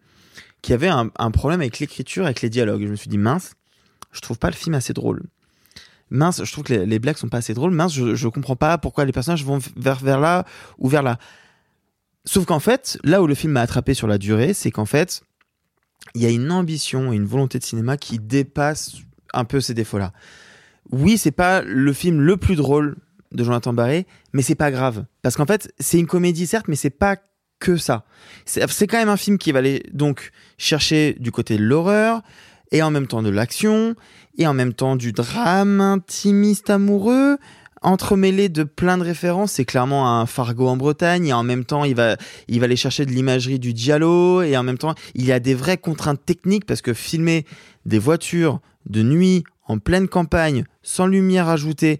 [0.62, 2.82] qu'il y avait un, un problème avec l'écriture, avec les dialogues.
[2.82, 3.54] Je me suis dit mince,
[4.12, 5.22] je trouve pas le film assez drôle.
[6.10, 7.72] Mince, je trouve que les, les blagues sont pas assez drôles.
[7.72, 10.44] Mince, je, je comprends pas pourquoi les personnages vont vers, vers là
[10.78, 11.18] ou vers là.
[12.24, 15.22] Sauf qu'en fait, là où le film m'a attrapé sur la durée, c'est qu'en fait,
[16.14, 18.96] il y a une ambition et une volonté de cinéma qui dépasse
[19.32, 20.12] un peu ces défauts-là.
[20.90, 22.96] Oui, c'est pas le film le plus drôle
[23.32, 25.06] de Jonathan Barré, mais c'est pas grave.
[25.22, 27.16] Parce qu'en fait, c'est une comédie, certes, mais c'est pas
[27.62, 28.04] que ça.
[28.44, 32.22] C'est quand même un film qui va aller donc chercher du côté de l'horreur,
[32.72, 33.94] et en même temps de l'action,
[34.36, 37.38] et en même temps du drame intimiste amoureux,
[37.82, 39.52] entremêlé de plein de références.
[39.52, 42.16] C'est clairement un Fargo en Bretagne, et en même temps, il va,
[42.48, 45.38] il va aller chercher de l'imagerie du Diallo, et en même temps, il y a
[45.38, 47.46] des vraies contraintes techniques, parce que filmer
[47.86, 51.98] des voitures de nuit, en pleine campagne, sans lumière ajoutée,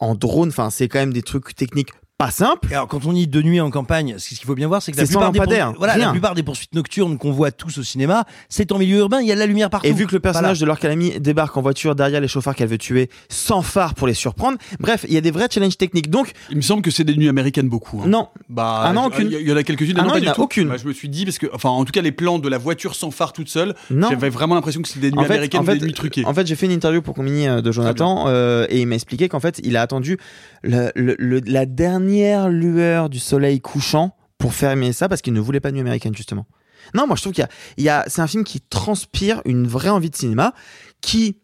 [0.00, 2.72] en drone, enfin, c'est quand même des trucs techniques pas simples.
[2.72, 4.96] Alors quand on dit de nuit en campagne, ce qu'il faut bien voir, c'est que
[4.98, 8.70] la plupart, des voilà, la plupart des poursuites nocturnes qu'on voit tous au cinéma, c'est
[8.70, 9.88] en milieu urbain, il y a de la lumière partout.
[9.88, 10.60] Et vu que le personnage Voilà.
[10.60, 14.06] de Laure Calamy débarque en voiture derrière les chauffards qu'elle veut tuer, sans phare pour
[14.06, 16.08] les surprendre, bref, il y a des vrais challenges techniques.
[16.08, 18.00] Donc, Il me semble que c'est des nuits américaines beaucoup.
[18.04, 18.06] hein.
[18.08, 18.28] non.
[18.48, 19.28] Bah, Ah non, aucune.
[19.32, 19.96] Il y, en a quelques-unes.
[19.98, 20.42] Ah non, non, pas il y du en a tout.
[20.42, 20.68] aucune.
[20.68, 22.58] Bah, je me suis dit parce que, enfin, en tout cas, les plans de la
[22.58, 25.60] voiture sans phare toute seule, j'avais vraiment l'impression que c'était des nuits En fait, américaines,
[25.60, 26.24] en ou des fait, nuits truquées.
[26.26, 28.94] En fait, j'ai fait une interview pour Combini euh, de Jonathan euh, et il m'a
[28.94, 30.16] expliqué qu'en fait, il a attendu
[30.62, 32.03] le- le- le- la dernière
[32.48, 35.80] lueur du soleil couchant pour faire aimer ça parce qu'il ne voulait pas de nuit
[35.80, 36.46] américaine justement.
[36.94, 37.46] Non, moi je trouve qu'il
[37.78, 40.52] y a, c'est un film qui transpire une vraie envie de cinéma
[41.00, 41.38] qui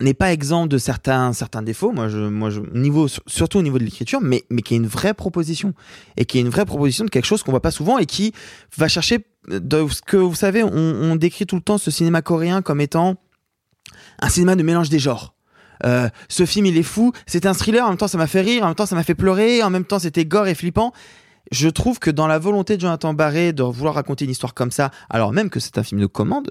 [0.00, 1.92] n'est pas exempt de certains certains défauts.
[1.92, 4.86] Moi, je, moi, je, niveau surtout au niveau de l'écriture, mais mais qui est une
[4.86, 5.72] vraie proposition
[6.16, 8.32] et qui est une vraie proposition de quelque chose qu'on voit pas souvent et qui
[8.76, 12.20] va chercher de ce que vous savez, on, on décrit tout le temps ce cinéma
[12.20, 13.16] coréen comme étant
[14.20, 15.35] un cinéma de mélange des genres.
[15.84, 18.40] Euh, ce film il est fou, c'est un thriller, en même temps ça m'a fait
[18.40, 20.92] rire, en même temps ça m'a fait pleurer, en même temps c'était gore et flippant.
[21.52, 24.70] Je trouve que dans la volonté de Jonathan Barré de vouloir raconter une histoire comme
[24.70, 26.50] ça, alors même que c'est un film de commande,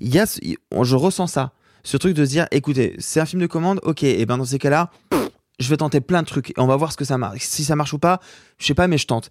[0.00, 1.52] il y a, je ressens ça,
[1.82, 4.44] ce truc de se dire, écoutez, c'est un film de commande, ok, et ben dans
[4.44, 4.90] ces cas-là,
[5.58, 7.40] je vais tenter plein de trucs et on va voir ce que ça marche.
[7.42, 8.20] Si ça marche ou pas,
[8.58, 9.30] je sais pas, mais je tente.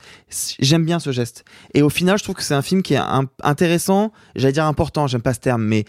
[0.60, 1.44] J'aime bien ce geste.
[1.74, 3.02] Et au final, je trouve que c'est un film qui est
[3.44, 5.86] intéressant, j'allais dire important, j'aime pas ce terme, mais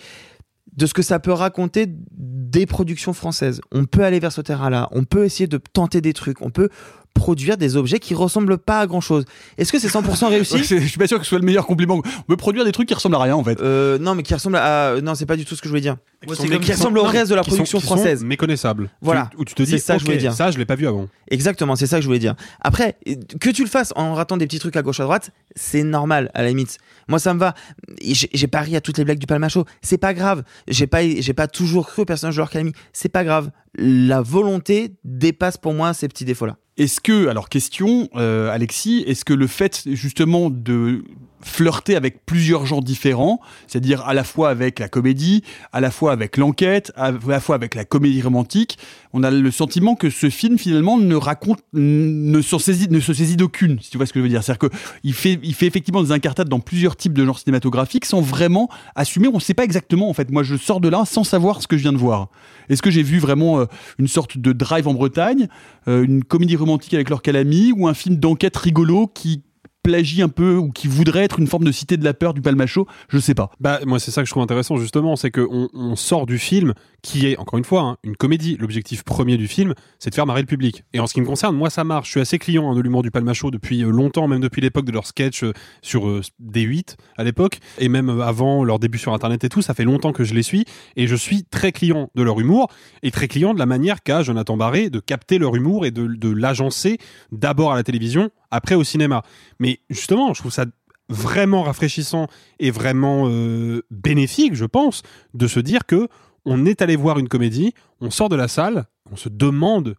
[0.76, 3.60] de ce que ça peut raconter des productions françaises.
[3.72, 6.70] On peut aller vers ce terrain-là, on peut essayer de tenter des trucs, on peut
[7.14, 9.24] produire des objets qui ressemblent pas à grand chose.
[9.58, 11.66] Est-ce que c'est 100% réussi Ouais, je suis pas sûr que ce soit le meilleur
[11.66, 12.00] compliment.
[12.18, 13.60] On peut produire des trucs qui ressemblent à rien en fait.
[13.60, 15.00] Euh, non, mais qui ressemblent à.
[15.02, 15.96] Non, c'est pas du tout ce que je voulais dire.
[16.26, 18.24] Qui qui ressemblent au reste de la qui sont- production qui sont française.
[18.24, 18.90] méconnaissables.
[19.00, 19.30] Voilà.
[19.38, 20.32] Où tu te dis, C'est ça que je voulais dire.
[20.32, 21.08] ça, je l'ai pas vu avant.
[21.30, 22.34] Exactement, c'est ça que je voulais dire.
[22.60, 22.96] Après,
[23.40, 26.30] que tu le fasses en ratant des petits trucs à gauche à droite, c'est normal
[26.34, 26.78] à la limite.
[27.08, 27.54] Moi, ça me va.
[28.02, 29.64] J'ai pas ri à toutes les blagues du Palmacho.
[29.82, 30.42] C'est pas grave.
[30.68, 32.72] J'ai pas, j'ai pas toujours cru au personnage de Calamy.
[32.92, 33.50] C'est pas grave.
[33.74, 36.56] La volonté dépasse pour moi ces petits défauts-là.
[36.78, 41.04] Est-ce que, alors question, euh, Alexis, est-ce que le fait justement de
[41.42, 46.12] flirter avec plusieurs genres différents, c'est-à-dire à la fois avec la comédie, à la fois
[46.12, 48.78] avec l'enquête, à la fois avec la comédie romantique,
[49.12, 53.12] on a le sentiment que ce film finalement ne raconte, ne se saisit, ne se
[53.12, 54.42] saisit d'aucune, si tu vois ce que je veux dire.
[54.42, 58.20] C'est-à-dire qu'il fait, il fait effectivement des incartades dans plusieurs types de genres cinématographiques sans
[58.20, 59.28] vraiment assumer.
[59.28, 60.30] On ne sait pas exactement en fait.
[60.30, 62.28] Moi, je sors de là sans savoir ce que je viens de voir.
[62.68, 63.66] Est-ce que j'ai vu vraiment euh,
[63.98, 65.48] une sorte de drive en Bretagne,
[65.88, 69.42] euh, une comédie romantique avec Laure Calamy ou un film d'enquête rigolo qui
[69.82, 72.40] plagie un peu ou qui voudrait être une forme de cité de la peur du
[72.40, 73.50] Palmacho Je sais pas.
[73.60, 76.74] Bah moi c'est ça que je trouve intéressant justement, c'est qu'on on sort du film
[77.02, 78.56] qui est encore une fois hein, une comédie.
[78.60, 80.84] L'objectif premier du film, c'est de faire marrer le public.
[80.92, 82.06] Et en ce qui me concerne, moi ça marche.
[82.06, 84.84] Je suis assez client hein, de l'humour du Palmacho depuis euh, longtemps, même depuis l'époque
[84.84, 85.52] de leur sketch euh,
[85.82, 89.62] sur euh, D8 à l'époque, et même avant leur début sur Internet et tout.
[89.62, 90.64] Ça fait longtemps que je les suis
[90.96, 92.68] et je suis très client de leur humour
[93.02, 96.28] et très client de la manière qu'a Jonathan Barré de capter leur humour et de
[96.28, 96.98] l'agencer
[97.32, 99.22] d'abord à la télévision, après au cinéma.
[99.58, 100.66] Mais justement, je trouve ça
[101.08, 102.28] vraiment rafraîchissant
[102.60, 105.02] et vraiment euh, bénéfique, je pense,
[105.34, 106.08] de se dire que
[106.44, 109.96] on est allé voir une comédie, on sort de la salle, on se demande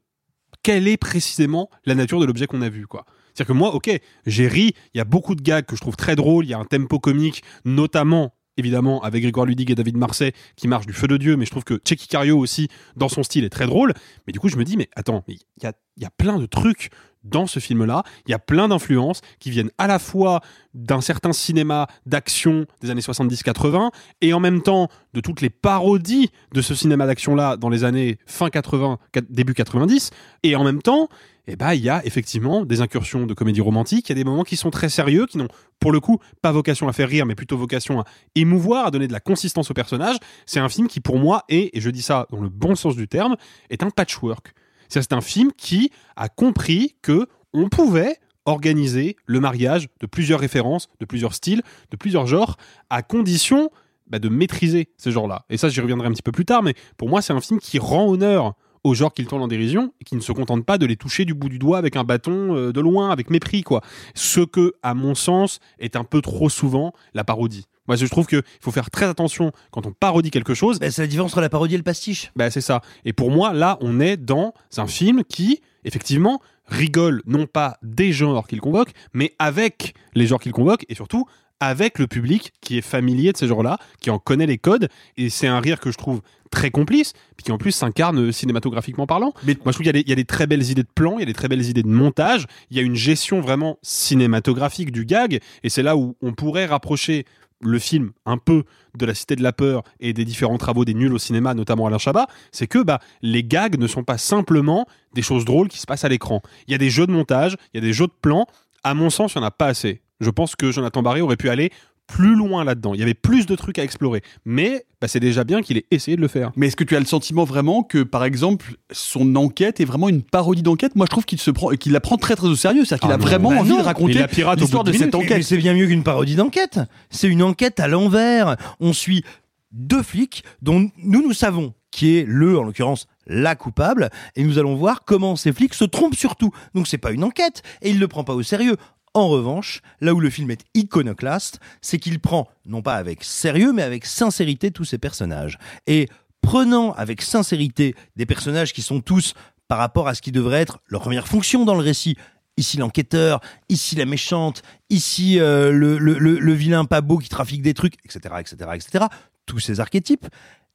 [0.62, 3.06] quelle est précisément la nature de l'objet qu'on a vu, quoi.
[3.34, 3.90] C'est-à-dire que moi, ok,
[4.26, 6.54] j'ai ri, il y a beaucoup de gags que je trouve très drôles, il y
[6.54, 10.94] a un tempo comique, notamment évidemment avec Grégoire Ludig et David Marseille qui marche du
[10.94, 13.66] feu de Dieu, mais je trouve que Checky Cario aussi, dans son style, est très
[13.66, 13.94] drôle.
[14.28, 16.38] Mais du coup, je me dis, mais attends, il y a, il y a plein
[16.38, 16.92] de trucs
[17.24, 20.42] dans ce film-là, il y a plein d'influences qui viennent à la fois
[20.74, 26.30] d'un certain cinéma d'action des années 70-80 et en même temps de toutes les parodies
[26.54, 30.12] de ce cinéma d'action-là dans les années fin 80, quat- début 90
[30.44, 31.08] et en même temps
[31.46, 34.24] eh ben, il y a effectivement des incursions de comédie romantique, il y a des
[34.24, 37.26] moments qui sont très sérieux, qui n'ont pour le coup pas vocation à faire rire,
[37.26, 40.16] mais plutôt vocation à émouvoir, à donner de la consistance au personnage.
[40.46, 42.96] C'est un film qui pour moi est, et je dis ça dans le bon sens
[42.96, 43.36] du terme,
[43.70, 44.54] est un patchwork.
[45.02, 50.90] C'est un film qui a compris que on pouvait organiser le mariage de plusieurs références,
[51.00, 52.58] de plusieurs styles, de plusieurs genres,
[52.90, 53.70] à condition
[54.08, 55.46] bah, de maîtriser ces genres-là.
[55.50, 57.60] Et ça, j'y reviendrai un petit peu plus tard, mais pour moi, c'est un film
[57.60, 60.78] qui rend honneur aux genres qu'il tourne en dérision et qui ne se contente pas
[60.78, 63.64] de les toucher du bout du doigt avec un bâton euh, de loin, avec mépris,
[63.64, 63.82] quoi.
[64.14, 67.66] Ce que, à mon sens, est un peu trop souvent la parodie.
[67.88, 70.80] Moi, je trouve qu'il faut faire très attention quand on parodie quelque chose.
[70.82, 72.32] c'est la différence entre la parodie et le pastiche.
[72.36, 72.82] Bah, c'est ça.
[73.06, 78.14] Et pour moi, là, on est dans un film qui, effectivement, rigole non pas des
[78.14, 81.26] genres qu'il convoque, mais avec les genres qu'il convoque et surtout
[81.60, 84.90] avec le public qui est familier de ces genres-là, qui en connaît les codes.
[85.16, 86.22] Et c'est un rire que je trouve
[86.52, 89.34] très complice, puis qui en plus s'incarne cinématographiquement parlant.
[89.46, 91.22] Mais moi, je trouve qu'il y, y, a des très belles idées de plan, il
[91.22, 94.92] y a des très belles idées de montage, il y a une gestion vraiment cinématographique
[94.92, 97.26] du gag, et c'est là où on pourrait rapprocher
[97.64, 98.64] le film un peu
[98.98, 101.88] de la Cité de la Peur et des différents travaux des nuls au cinéma, notamment
[101.88, 105.80] Alain Chabat, c'est que bah, les gags ne sont pas simplement des choses drôles qui
[105.80, 106.42] se passent à l'écran.
[106.68, 108.48] Il y a des jeux de montage, il y a des jeux de plans.
[108.84, 110.02] À mon sens, il n'y en a pas assez.
[110.20, 111.72] Je pense que Jonathan Barré aurait pu aller
[112.14, 112.94] plus loin là-dedans.
[112.94, 114.22] Il y avait plus de trucs à explorer.
[114.46, 116.52] Mais bah, c'est déjà bien qu'il ait essayé de le faire.
[116.56, 120.10] Mais est-ce que tu as le sentiment vraiment que, par exemple, son enquête est vraiment
[120.10, 120.96] une parodie d'enquête?
[120.96, 122.86] Moi, je trouve qu'il se prend, qu'il la prend très très au sérieux.
[122.86, 123.80] C'est-à-dire qu'il Ah a non, vraiment bah envie non.
[123.80, 124.24] de raconter
[124.60, 125.38] l'histoire de de cette enquête.
[125.38, 126.80] Mais c'est bien mieux qu'une parodie d'enquête.
[127.10, 128.58] C'est une enquête à l'envers.
[128.80, 129.24] On suit
[129.72, 134.58] deux flics dont nous nous savons qui est le, en l'occurrence, la coupable, et nous
[134.58, 136.52] allons voir comment ces flics se trompent surtout.
[136.74, 138.78] Donc c'est pas une enquête, et il ne le prend pas au sérieux.
[139.14, 143.72] En revanche, là où le film est iconoclaste, c'est qu'il prend, non pas avec sérieux,
[143.72, 145.60] mais avec sincérité tous ces personnages.
[145.86, 146.10] Et
[146.42, 149.36] prenant avec sincérité des personnages qui sont tous
[149.68, 152.16] par rapport à ce qui devrait être leur première fonction dans le récit,
[152.56, 154.62] Ici l'enquêteur, ici la méchante,
[154.92, 159.06] ici euh, le, le vilain pas beau qui trafique des trucs, etc., etc., etc.
[159.48, 160.28] Tous ces archétypes,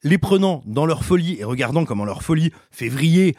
[0.03, 3.37] les prenant dans leur folie et regardant comment leur folie fait vriller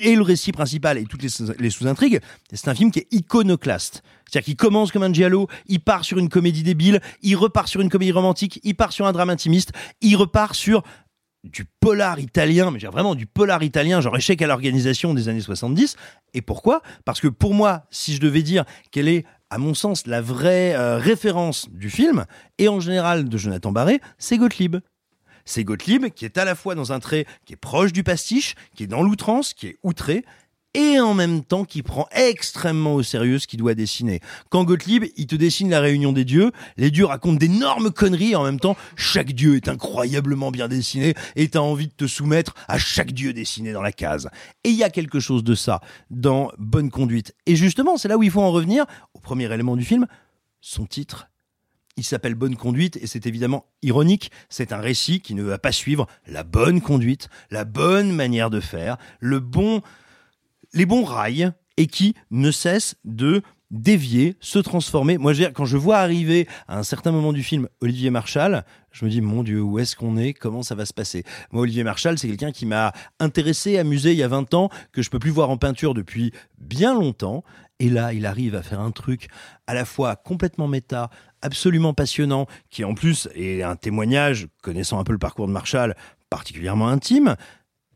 [0.00, 2.20] et le récit principal et toutes les, sous- les sous-intrigues,
[2.52, 4.02] c'est un film qui est iconoclaste.
[4.28, 7.80] C'est-à-dire qu'il commence comme un giallo, il part sur une comédie débile, il repart sur
[7.80, 10.82] une comédie romantique, il part sur un drame intimiste, il repart sur
[11.44, 15.40] du polar italien, mais dire vraiment du polar italien, genre échec à l'organisation des années
[15.40, 15.96] 70.
[16.34, 16.82] Et pourquoi?
[17.04, 20.74] Parce que pour moi, si je devais dire quelle est, à mon sens, la vraie
[20.74, 22.24] euh, référence du film,
[22.58, 24.78] et en général de Jonathan Barré, c'est Gottlieb.
[25.46, 28.54] C'est Gottlieb qui est à la fois dans un trait qui est proche du pastiche,
[28.74, 30.24] qui est dans l'outrance, qui est outré,
[30.74, 34.20] et en même temps qui prend extrêmement au sérieux ce qu'il doit dessiner.
[34.50, 38.36] Quand Gottlieb, il te dessine la réunion des dieux, les dieux racontent d'énormes conneries, et
[38.36, 42.54] en même temps, chaque dieu est incroyablement bien dessiné, et t'as envie de te soumettre
[42.68, 44.28] à chaque dieu dessiné dans la case.
[44.64, 45.80] Et il y a quelque chose de ça
[46.10, 47.34] dans Bonne Conduite.
[47.46, 48.84] Et justement, c'est là où il faut en revenir
[49.14, 50.06] au premier élément du film,
[50.60, 51.28] son titre.
[51.96, 54.30] Il s'appelle Bonne Conduite et c'est évidemment ironique.
[54.50, 58.60] C'est un récit qui ne va pas suivre la bonne conduite, la bonne manière de
[58.60, 59.80] faire, le bon,
[60.74, 65.18] les bons rails et qui ne cesse de dévier, se transformer.
[65.18, 69.10] Moi, quand je vois arriver à un certain moment du film Olivier Marchal, je me
[69.10, 70.32] dis, mon Dieu, où est-ce qu'on est?
[70.32, 71.24] Comment ça va se passer?
[71.50, 75.02] Moi, Olivier Marchal, c'est quelqu'un qui m'a intéressé, amusé il y a 20 ans, que
[75.02, 77.42] je peux plus voir en peinture depuis bien longtemps.
[77.78, 79.28] Et là, il arrive à faire un truc
[79.66, 81.10] à la fois complètement méta,
[81.42, 85.94] absolument passionnant, qui en plus est un témoignage, connaissant un peu le parcours de Marshall,
[86.30, 87.36] particulièrement intime.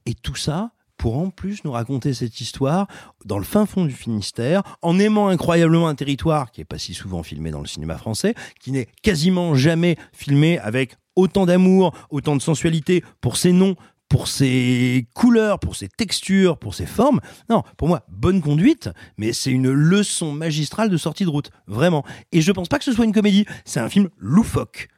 [0.07, 2.87] Et tout ça pour en plus nous raconter cette histoire
[3.25, 6.93] dans le fin fond du Finistère, en aimant incroyablement un territoire qui est pas si
[6.93, 12.37] souvent filmé dans le cinéma français, qui n'est quasiment jamais filmé avec autant d'amour, autant
[12.37, 13.77] de sensualité pour ses noms,
[14.11, 17.21] pour ses couleurs, pour ses textures, pour ses formes.
[17.49, 22.05] Non, pour moi, bonne conduite, mais c'est une leçon magistrale de sortie de route, vraiment.
[22.33, 24.89] Et je pense pas que ce soit une comédie, c'est un film loufoque,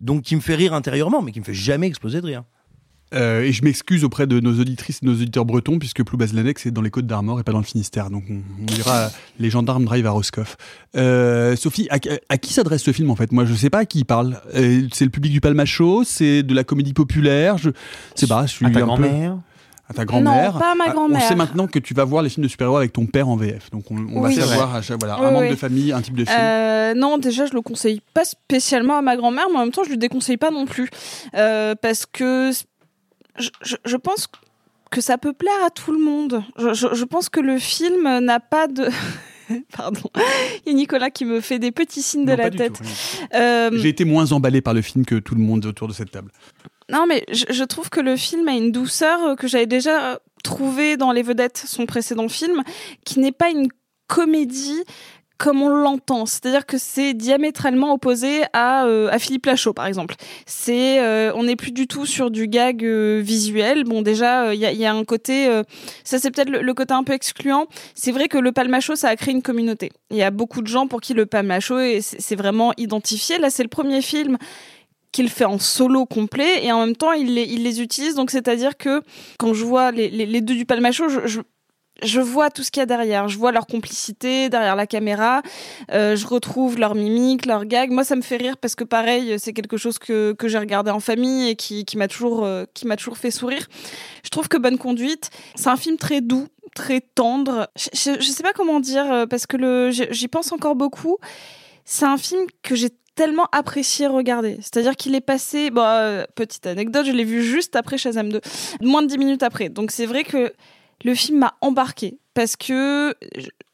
[0.00, 2.44] donc qui me fait rire intérieurement, mais qui me fait jamais exploser de rire.
[3.12, 6.66] Euh, et je m'excuse auprès de nos auditrices et nos auditeurs bretons, puisque Ploubaz Lanex
[6.66, 8.08] est dans les Côtes d'Armor et pas dans le Finistère.
[8.10, 10.56] Donc on, on dira les gendarmes drive à Roscoff.
[10.96, 11.98] Euh, Sophie, à,
[12.28, 13.32] à qui s'adresse ce film en fait?
[13.32, 14.40] Moi je sais pas à qui il parle.
[14.54, 17.70] Euh, c'est le public du Palmacho, c'est de la comédie populaire, je
[18.14, 18.46] sais pas.
[18.46, 19.36] Je suis À ta peu- grand-mère?
[19.88, 20.52] À ta grand-mère.
[20.54, 21.20] Non, pas à ma Ah, grand-mère.
[21.24, 23.34] On sait maintenant que tu vas voir les films de super-héros avec ton père en
[23.34, 23.72] VF.
[23.72, 24.36] Donc on, on Oui.
[24.36, 25.50] va C'est savoir à chaque, voilà, Oui, un membre oui.
[25.50, 26.36] de famille, un type de film.
[26.40, 29.82] Euh, non, déjà, je le conseille pas spécialement à ma grand-mère, mais en même temps,
[29.82, 30.88] je lui déconseille pas non plus.
[31.34, 32.52] Euh, parce que
[33.40, 34.28] je, je- je pense
[34.90, 36.42] que ça peut plaire à tout le monde.
[36.58, 38.88] Je, pense que le film n'a pas de.
[39.76, 40.02] Pardon.
[40.66, 42.80] Il y a Nicolas qui me fait des petits signes de la tête.
[43.34, 46.10] Euh, J'ai été moins emballé par le film que tout le monde autour de cette
[46.10, 46.30] table.
[46.90, 51.12] Non, mais je, trouve que le film a une douceur que j'avais déjà trouvée dans
[51.12, 52.62] Les Vedettes, son précédent film,
[53.04, 53.68] qui n'est pas une
[54.08, 54.82] comédie
[55.40, 56.26] comme on l'entend.
[56.26, 60.14] C'est-à-dire que c'est diamétralement opposé à, euh, à Philippe Lachaud, par exemple.
[60.44, 63.84] C'est, euh, on n'est plus du tout sur du gag euh, visuel.
[63.84, 65.48] Bon, déjà, il y, a, un côté,
[66.04, 67.68] ça c'est peut-être le, côté un peu excluant.
[67.94, 69.90] C'est vrai que le palmacho, ça a créé une communauté.
[70.10, 73.38] Il y a beaucoup de gens pour qui le palmacho, est- c'est vraiment identifié.
[73.38, 74.36] Là, c'est le premier film
[75.10, 78.30] qu'il fait en solo complet et en même temps il les, il les utilise donc
[78.30, 79.02] c'est à dire que
[79.40, 81.40] quand je vois les deux du palmacho je, je,
[82.02, 83.28] je vois tout ce qu'il y a derrière.
[83.28, 85.42] Je vois leur complicité derrière la caméra.
[85.92, 87.90] Euh, je retrouve leur mimique leur gag.
[87.90, 90.90] Moi ça me fait rire parce que pareil c'est quelque chose que, que j'ai regardé
[90.90, 92.64] en famille et qui, qui m'a toujours euh,
[92.96, 93.66] toujours fait sourire.
[94.24, 97.68] Je trouve que Bonne Conduite c'est un film très doux très tendre.
[97.76, 101.18] Je, je sais pas comment dire euh, parce que j'y pense encore beaucoup.
[101.84, 104.56] C'est un film que j'ai tellement apprécié regarder.
[104.60, 108.40] C'est-à-dire qu'il est passé, bon, euh, petite anecdote, je l'ai vu juste après Shazam 2,
[108.80, 109.68] moins de 10 minutes après.
[109.68, 110.52] Donc c'est vrai que
[111.04, 113.14] le film m'a embarqué parce que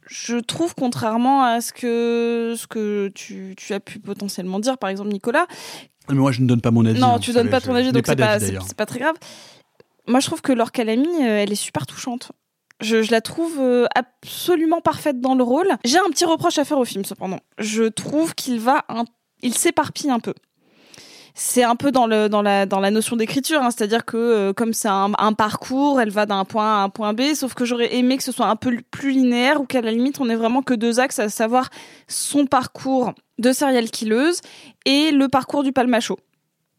[0.08, 4.90] je- trouve, contrairement à ce que, ce que tu, tu as pu potentiellement dire, par
[4.90, 5.46] exemple Nicolas,
[6.08, 7.00] Mais moi, je ne donne pas mon avis.
[7.00, 9.16] non, hein, tu vous donnes pas ton avis, donc c'est pas, c'est pas très grave.
[10.08, 12.30] Moi, je trouve que Laure Calamy, euh, elle est super touchante.
[12.80, 15.68] Je, je la trouve euh, absolument parfaite dans le rôle.
[15.84, 17.40] J'ai un petit reproche à faire au film, cependant.
[17.58, 19.04] Je trouve qu'il va, un-
[19.42, 20.34] il s'éparpille un peu.
[21.38, 24.52] C'est un peu dans, le, dans, la, dans la notion d'écriture, hein, c'est-à-dire que euh,
[24.54, 27.52] comme c'est un, un parcours, elle va d'un point A à un point B, sauf
[27.52, 30.30] que j'aurais aimé que ce soit un peu plus linéaire ou qu'à la limite on
[30.30, 31.68] ait vraiment que deux axes, à savoir
[32.08, 34.40] son parcours de serial killeuse
[34.86, 36.18] et le parcours du palmacho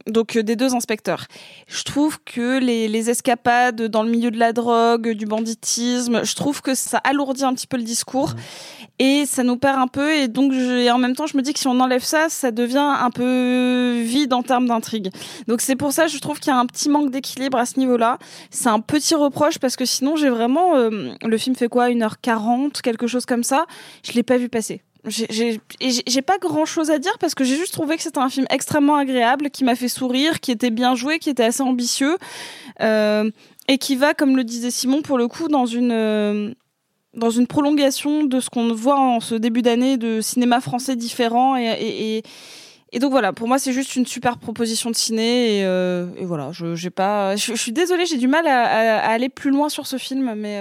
[0.08, 1.26] donc euh, des deux inspecteurs.
[1.68, 6.36] Je trouve que les, les escapades dans le milieu de la drogue, du banditisme, je
[6.36, 8.34] trouve que ça alourdit un petit peu le discours
[9.00, 10.14] et ça nous perd un peu.
[10.16, 12.28] Et donc, je- et en même temps, je me dis que si on enlève ça,
[12.30, 15.10] ça devient un peu vide en termes d'intrigue.
[15.48, 17.66] Donc c'est pour ça, que je trouve qu'il y a un petit manque d'équilibre à
[17.66, 18.18] ce niveau-là.
[18.50, 22.82] C'est un petit reproche parce que sinon, j'ai vraiment euh, le film fait quoi, 1h40,
[22.82, 23.66] quelque chose comme ça?
[24.04, 24.82] Je l'ai pas vu passer.
[25.08, 28.46] J'ai- pas grand chose à dire parce que j'ai juste trouvé que c'était un film
[28.50, 32.18] extrêmement agréable, qui m'a fait sourire, qui était bien joué, qui était assez ambitieux
[32.82, 33.30] euh,
[33.68, 36.54] et qui va, comme le disait Simon, pour le coup, dans une euh,
[37.14, 41.56] dans une prolongation de ce qu'on voit en ce début d'année de cinéma français différent
[41.56, 42.22] et,
[43.00, 46.90] donc voilà, pour moi c'est juste une super proposition de ciné et, euh, voilà, je
[46.90, 50.34] pas, je, suis désolée, j'ai du mal à, à- aller plus loin sur ce film,
[50.36, 50.58] mais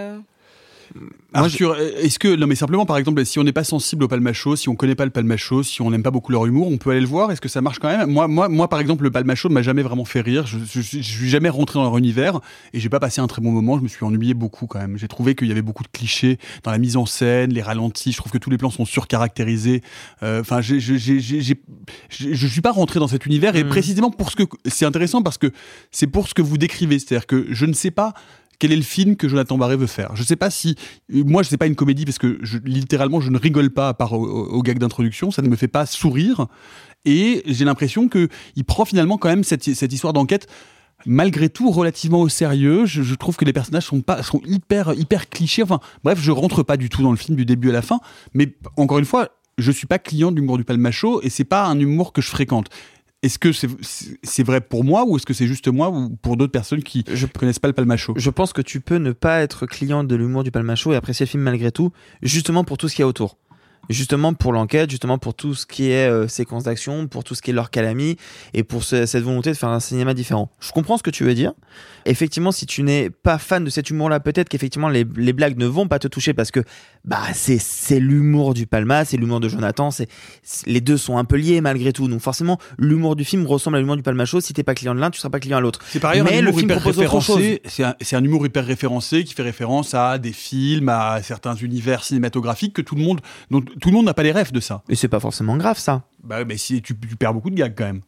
[1.33, 4.57] Arthur, est-ce que non mais simplement par exemple si on n'est pas sensible au palmacho,
[4.57, 6.91] si on connaît pas le palmacho, si on n'aime pas beaucoup leur humour, on peut
[6.91, 7.31] aller le voir?
[7.33, 8.11] Est-ce que ça marche quand même?
[8.11, 10.47] Moi, moi, moi par exemple le palmacho ne m'a jamais vraiment fait rire.
[10.47, 12.41] Je, je, je suis jamais rentré dans leur univers
[12.73, 13.77] et j'ai pas passé un très bon moment.
[13.79, 14.97] Je me suis ennuyé beaucoup quand même.
[14.97, 18.13] J'ai trouvé qu'il y avait beaucoup de clichés dans la mise en scène, les ralentis.
[18.13, 19.83] Je trouve que tous les plans sont surcaractérisés.
[20.23, 23.69] Euh, Enfin, j'ai- je suis pas rentré dans cet univers et Mhm.
[23.71, 25.53] précisément pour ce que c'est intéressant parce que
[25.91, 28.15] c'est pour ce que vous décrivez, c'est-à-dire que je ne sais pas
[28.59, 30.15] quel est le film que Jonathan Barré veut faire.
[30.15, 30.77] Je sais pas si
[31.11, 34.13] moi je sais pas une comédie parce que littéralement je ne rigole pas à part
[34.13, 36.47] au, gag d'introduction, ça ne me fait pas sourire
[37.05, 40.47] et j'ai l'impression que il prend finalement quand même cette, histoire d'enquête
[41.05, 42.87] malgré tout relativement au sérieux.
[42.87, 45.63] Je, trouve que les personnages sont pas sont hyper hyper clichés.
[45.63, 48.01] Enfin bref, je rentre pas du tout dans le film du début à la fin,
[48.35, 51.67] mais encore une fois, je suis pas client de l'humour du palmacho et c'est pas
[51.67, 52.69] un humour que je fréquente.
[53.23, 56.53] Est-ce que c'est vrai pour moi ou est-ce que c'est juste moi ou pour d'autres
[56.53, 58.15] personnes qui ne connaissent pas le palmacho?
[58.17, 61.25] Je pense que tu peux ne pas être client de l'humour du Palmacho et apprécier
[61.27, 61.93] le film malgré tout,
[62.23, 63.39] justement pour tout ce qu'il y a autour.
[63.89, 67.43] Justement pour l'enquête, justement pour tout ce qui est euh, séquence d'action, pour tout ce
[67.43, 68.17] qui est leur calami
[68.55, 70.51] et pour ce- cette volonté de faire un cinéma différent.
[70.61, 71.53] Je comprends ce que tu veux dire.
[72.05, 75.67] Effectivement, si tu n'es pas fan de cet humour-là, peut-être qu'effectivement les, les blagues ne
[75.67, 76.61] vont pas te toucher parce que
[77.05, 80.09] bah c'est c'est l'humour du Palma, c'est l'humour de Jonathan, c'est
[80.67, 82.09] les deux sont un peu liés malgré tout.
[82.09, 84.41] Donc forcément, l'humour du film ressemble à l'humour du Palmacho.
[84.41, 85.81] Si t'es pas client de l'un, tu seras pas client à l'autre.
[85.89, 87.43] C'est par ailleurs Mais un le film propose autre chose.
[87.65, 92.05] C'est un, un humour hyper référencé qui fait référence à des films, à certains univers
[92.05, 93.21] cinématographiques que tout le monde,
[93.51, 94.83] dont tout le monde n'a pas les rêves de ça.
[94.89, 96.03] Et c'est pas forcément grave ça.
[96.25, 98.01] Bah, mais si tu, tu perds beaucoup de gags quand même.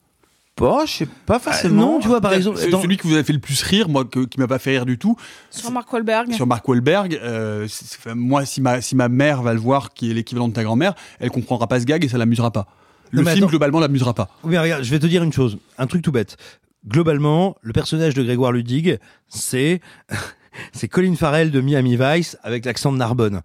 [0.57, 1.83] Bah, je sais pas forcément.
[1.93, 3.89] non, tu vois, par exemple, C'est dans- celui qui vous a fait le plus rire,
[3.89, 5.17] moi, que- qui m'a pas fait rire du tout,
[5.51, 6.33] sur Mark Wahlberg.
[6.33, 7.15] sur Mark Wahlberg.
[7.23, 7.69] euh,
[8.17, 10.95] moi, si ma, si ma mère va le voir, qui est l'équivalent de ta grand-mère,
[11.21, 12.67] elle comprendra pas ce gag et ça l'amusera pas.
[13.13, 14.29] Le Non, film globalement l'amusera pas.
[14.43, 16.37] Oui, mais regarde, je vais te dire une chose, un truc tout bête.
[16.89, 18.99] Globalement, le personnage de Grégoire Ludig,
[19.29, 19.81] c'est
[20.73, 23.43] c'est Colin Farrell de Miami Vice avec l'accent de Narbonne.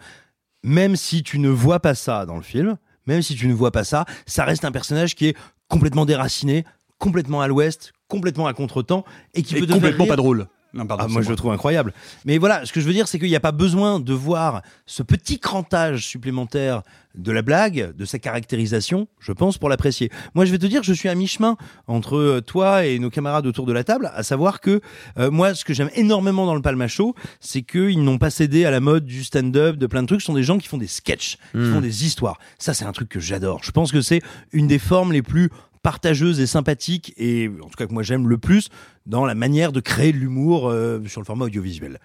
[0.64, 3.72] Même si tu ne vois pas ça dans le film, même si tu ne vois
[3.72, 5.38] pas ça, ça reste un personnage qui est
[5.68, 6.64] complètement déraciné,
[7.00, 9.04] complètement à l'ouest, complètement à contretemps
[9.34, 10.48] et qui Et peut complètement pas drôle.
[10.74, 11.94] Non, pardon, Ah, moi, je le trouve incroyable.
[12.26, 14.62] Mais voilà, ce que je veux dire, c'est qu'il n'y a pas besoin de voir
[14.88, 16.82] ce petit crantage supplémentaire
[17.16, 20.10] de la blague, de sa caractérisation, je pense, pour l'apprécier.
[20.34, 23.46] Moi, je vais te dire, je suis à mi-chemin entre euh, toi et nos camarades
[23.46, 24.82] autour de la table, à savoir que
[25.20, 28.66] euh, moi, ce que j'aime énormément dans le Palma Show, c'est qu'ils n'ont pas cédé
[28.66, 30.22] à la mode du stand-up, de plein de trucs.
[30.22, 31.74] Ce sont des gens qui font des sketchs, qui Mm.
[31.74, 32.40] font des histoires.
[32.58, 33.60] Ça, c'est un truc que j'adore.
[33.64, 34.22] Je pense que c'est
[34.52, 35.52] une des formes les plus
[35.84, 38.70] partageuses et sympathiques, et en tout cas que moi j'aime le plus,
[39.06, 42.00] dans la manière de créer de l'humour euh, sur le format audiovisuel.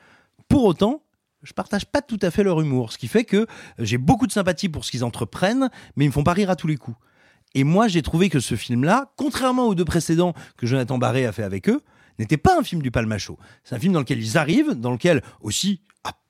[0.49, 1.03] Pour autant,
[1.43, 3.47] je partage pas tout à fait leur humour, ce qui fait que
[3.79, 6.57] j'ai beaucoup de sympathie pour ce qu'ils entreprennent, mais ils me font pas rire à
[6.57, 6.97] tous les coups.
[7.55, 11.33] Et moi, j'ai trouvé que ce film-là, contrairement aux deux précédents que Jonathan Barré a
[11.33, 11.81] fait avec eux,
[12.19, 13.39] n'était pas un film du Palmacho.
[13.65, 15.81] C'est un film dans lequel ils arrivent, dans lequel aussi,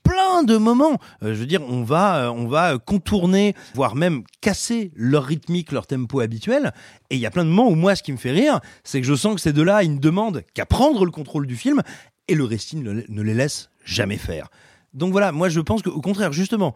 [0.09, 4.23] plein de moments, euh, je veux dire, on va, euh, on va contourner, voire même
[4.41, 6.73] casser leur rythmique, leur tempo habituel.
[7.11, 9.01] Et il y a plein de moments où moi, ce qui me fait rire, c'est
[9.01, 11.83] que je sens que ces deux-là, ils ne demandent qu'à prendre le contrôle du film,
[12.29, 14.49] et le resting ne ne les laisse jamais faire.
[14.95, 16.75] Donc voilà, moi je pense qu'au contraire, justement,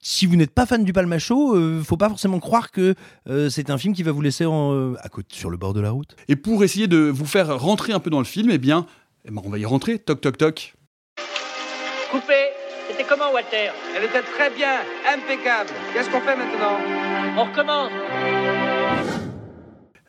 [0.00, 2.94] si vous n'êtes pas fan du Palmacho, euh, faut pas forcément croire que
[3.28, 5.74] euh, c'est un film qui va vous laisser en, euh, à côté, sur le bord
[5.74, 6.16] de la route.
[6.28, 8.86] Et pour essayer de vous faire rentrer un peu dans le film, eh bien,
[9.24, 9.98] eh ben, on va y rentrer.
[9.98, 10.74] Toc, toc, toc.
[12.10, 12.57] Coupé
[13.06, 15.70] Comment, Walter Elle était très bien, impeccable.
[15.92, 16.78] Qu'est-ce qu'on fait maintenant
[17.36, 17.92] On recommence.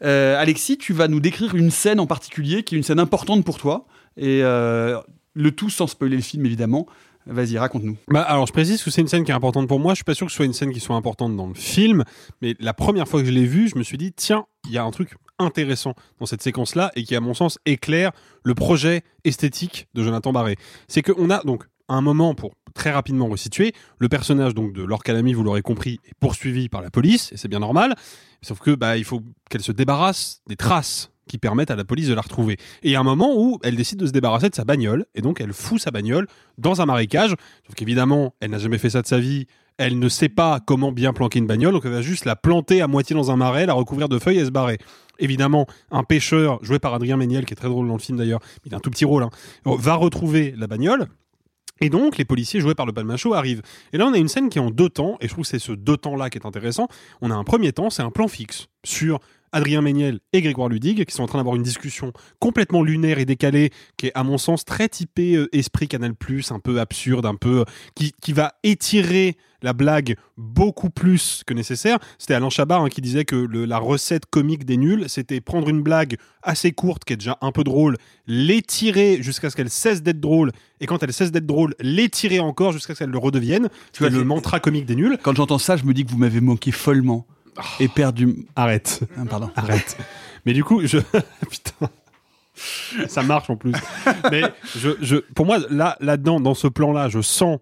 [0.04, 3.46] Euh, Alexis, tu vas nous décrire une scène en particulier qui est une scène importante
[3.46, 3.86] pour toi.
[4.18, 5.00] Et euh,
[5.34, 6.88] le tout sans spoiler le film, évidemment.
[7.28, 7.98] Vas-y, raconte-nous.
[8.08, 9.94] Bah, alors, je précise que c'est une scène qui est importante pour moi.
[9.94, 12.04] Je suis pas sûr que ce soit une scène qui soit importante dans le film,
[12.42, 14.78] mais la première fois que je l'ai vue, je me suis dit, tiens, il y
[14.78, 18.12] a un truc intéressant dans cette séquence-là et qui, à mon sens, éclaire
[18.44, 20.56] le projet esthétique de Jonathan Barré.
[20.88, 25.02] C'est qu'on a donc un moment pour très rapidement resituer, le personnage donc de Laure
[25.06, 27.96] vous l'aurez compris, est poursuivi par la police et c'est bien normal.
[28.42, 32.08] Sauf que bah il faut qu'elle se débarrasse des traces qui permettent à la police
[32.08, 32.54] de la retrouver.
[32.84, 35.06] Et il y a un moment où elle décide de se débarrasser de sa bagnole,
[35.14, 36.28] et donc elle fout sa bagnole
[36.58, 37.36] dans un marécage.
[37.66, 39.46] Sauf qu'évidemment, elle n'a jamais fait ça de sa vie,
[39.78, 42.82] elle ne sait pas comment bien planquer une bagnole, donc elle va juste la planter
[42.82, 44.78] à moitié dans un marais, la recouvrir de feuilles et se barrer.
[45.20, 48.42] Évidemment, un pêcheur, joué par Adrien Méniel, qui est très drôle dans le film d'ailleurs,
[48.66, 49.30] il a un tout petit rôle, hein,
[49.66, 51.08] va retrouver la bagnole,
[51.82, 53.62] et donc, les policiers joués par le Palmacho arrivent.
[53.94, 55.50] Et là, on a une scène qui est en deux temps, et je trouve que
[55.50, 56.88] c'est ce deux temps-là qui est intéressant.
[57.22, 59.20] On a un premier temps, c'est un plan fixe sur
[59.52, 63.26] Adrien Méniel et Grégoire Ludig, qui sont en train d'avoir une discussion complètement lunaire et
[63.26, 66.14] décalée, qui est, à mon sens, très typée euh, esprit Canal+,
[66.52, 67.60] un peu absurde, un peu...
[67.62, 72.00] euh, qui, qui va étirer la blague beaucoup plus que nécessaire.
[72.18, 75.68] C'était Alain Chabat hein, qui disait que le- la recette comique des nuls, c'était prendre
[75.68, 80.02] une blague assez courte, qui est déjà un peu drôle, l'étirer jusqu'à ce qu'elle cesse
[80.02, 83.68] d'être drôle, et quand elle cesse d'être drôle, l'étirer encore jusqu'à ce qu'elle le redevienne.
[83.92, 85.18] Tu vois, le mantra comique des nuls.
[85.22, 87.26] Quand j'entends ça, je me dis que vous m'avez manqué follement.
[87.80, 88.48] Et perdu.
[88.56, 89.02] Arrête.
[89.18, 89.50] Ah, pardon.
[89.56, 89.98] Arrête.
[90.46, 90.98] Mais du coup, je.
[91.50, 91.90] Putain.
[93.08, 93.74] Ça marche en plus.
[94.32, 94.42] Mais
[94.76, 97.60] je, je, pour moi, là, là-dedans, dans ce plan-là, je sens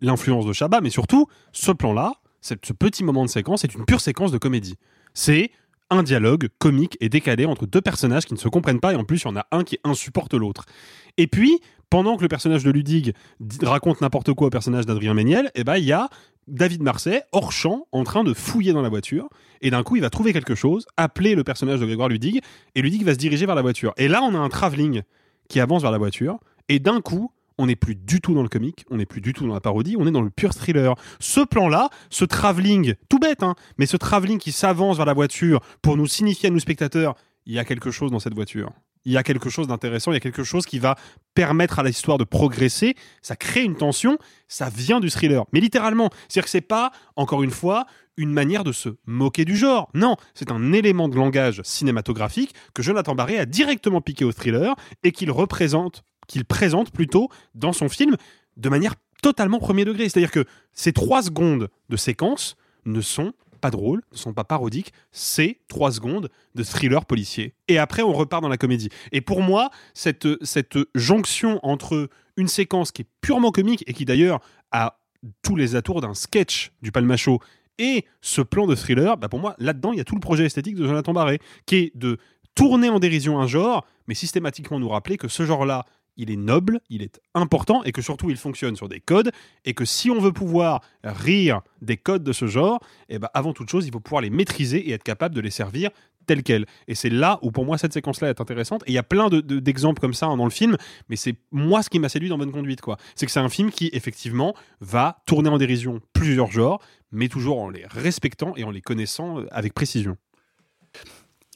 [0.00, 4.00] l'influence de Chabat, mais surtout, ce plan-là, ce petit moment de séquence, c'est une pure
[4.00, 4.76] séquence de comédie.
[5.14, 5.50] C'est
[5.90, 9.04] un dialogue comique et décalé entre deux personnages qui ne se comprennent pas, et en
[9.04, 10.64] plus, il y en a un qui insupporte l'autre.
[11.18, 11.60] Et puis,
[11.92, 13.12] pendant que le personnage de Ludig
[13.60, 16.08] raconte n'importe quoi au personnage d'Adrien Méniel, eh ben, il y a
[16.48, 19.28] David Marseille, hors champ, en train de fouiller dans la voiture,
[19.60, 22.40] et d'un coup, il va trouver quelque chose, appeler le personnage de Grégoire Ludig,
[22.74, 23.92] et Ludig va se diriger vers la voiture.
[23.98, 25.02] Et là, on a un travelling
[25.50, 26.38] qui avance vers la voiture,
[26.70, 29.34] et d'un coup, on n'est plus du tout dans le comique, on n'est plus du
[29.34, 30.94] tout dans la parodie, on est dans le pur thriller.
[31.20, 35.60] Ce plan-là, ce travelling, tout bête, hein, mais ce travelling qui s'avance vers la voiture
[35.82, 38.72] pour nous signifier à nous spectateurs, il y a quelque chose dans cette voiture.
[39.04, 40.96] Il y a quelque chose d'intéressant, il y a quelque chose qui va
[41.34, 45.44] permettre à l'histoire de progresser, ça crée une tension, ça vient du thriller.
[45.52, 47.86] Mais littéralement, c'est-à-dire que c'est pas, encore une fois,
[48.16, 49.88] une manière de se moquer du genre.
[49.94, 54.74] Non, c'est un élément de langage cinématographique que Jonathan Barré a directement piqué au thriller
[55.02, 58.16] et qu'il représente, qu'il présente plutôt dans son film
[58.56, 60.08] de manière totalement premier degré.
[60.08, 63.32] C'est-à-dire que ces trois secondes de séquence ne sont
[63.62, 67.54] pas drôles, ne sont pas parodiques, c'est trois secondes de thriller policier.
[67.68, 68.90] Et après, on repart dans la comédie.
[69.12, 74.04] Et pour moi, cette, cette jonction entre une séquence qui est purement comique et qui
[74.04, 74.40] d'ailleurs
[74.72, 74.98] a
[75.42, 77.40] tous les atours d'un sketch du Palmacho
[77.78, 80.44] et ce plan de thriller, bah pour moi, là-dedans, il y a tout le projet
[80.44, 82.18] esthétique de Jonathan Barré, qui est de
[82.54, 85.86] tourner en dérision un genre, mais systématiquement nous rappeler que ce genre-là,
[86.16, 89.30] il est noble, il est important, et que surtout il fonctionne sur des codes,
[89.64, 93.52] et que si on veut pouvoir rire des codes de ce genre, eh ben, avant
[93.52, 95.90] toute chose, il faut pouvoir les maîtriser et être capable de les servir
[96.26, 96.66] tels quels.
[96.86, 98.84] Et c'est là où pour moi cette séquence-là est intéressante.
[98.86, 100.76] Et il y a plein de- de- d'exemples comme ça hein, dans le film,
[101.08, 102.80] mais c'est moi ce qui m'a séduit dans Bonne Conduite.
[103.16, 107.60] C'est que c'est un film qui effectivement va tourner en dérision plusieurs genres, mais toujours
[107.60, 110.16] en les respectant et en les connaissant euh, avec précision.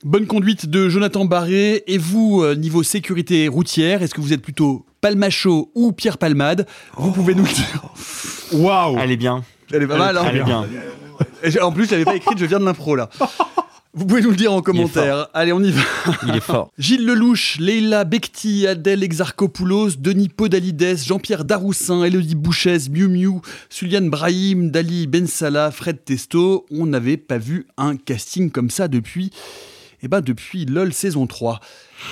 [0.05, 1.83] Bonne conduite de Jonathan Barré.
[1.87, 6.67] Et vous, euh, niveau sécurité routière, est-ce que vous êtes plutôt Palmacho ou Pierre Palmade,
[6.97, 7.83] vous pouvez nous le dire.
[8.53, 9.43] Waouh Elle est bien.
[9.73, 10.67] Elle est pas mal, hein Elle est bien.
[11.63, 13.09] En plus, je l'avais pas écrite, je viens de l'impro là.
[13.95, 15.29] Vous pouvez nous le dire en commentaire.
[15.33, 15.81] Allez, on y va.
[16.29, 16.71] Il est fort.
[16.77, 23.41] Gilles Lelouch, Leila Bekti, Adèle Exarchopoulos, Denis Podalides, Jean-Pierre Daroussin, Elodie Bouchès, Miu Miu,
[23.71, 26.67] Sulian Brahim, Dali Bensala, Fred Testo.
[26.71, 29.31] On n'avait pas vu un casting comme ça depuis,
[30.03, 31.61] eh ben, depuis LOL saison 3.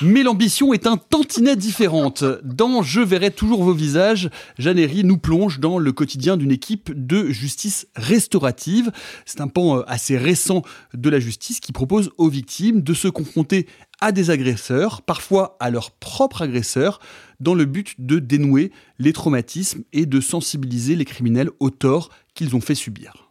[0.02, 2.24] Mais l'ambition est un tantinet différente.
[2.42, 7.30] Dans Je verrai toujours vos visages, Herry nous plonge dans le quotidien d'une équipe de
[7.30, 8.90] justice restaurative.
[9.26, 10.62] C'est un pan euh, assez récent
[10.94, 13.66] de la justice qui propose aux victimes de se confronter
[14.00, 17.00] à des agresseurs, parfois à leurs propres agresseurs,
[17.40, 22.56] dans le but de dénouer les traumatismes et de sensibiliser les criminels aux torts qu'ils
[22.56, 23.30] ont fait subir.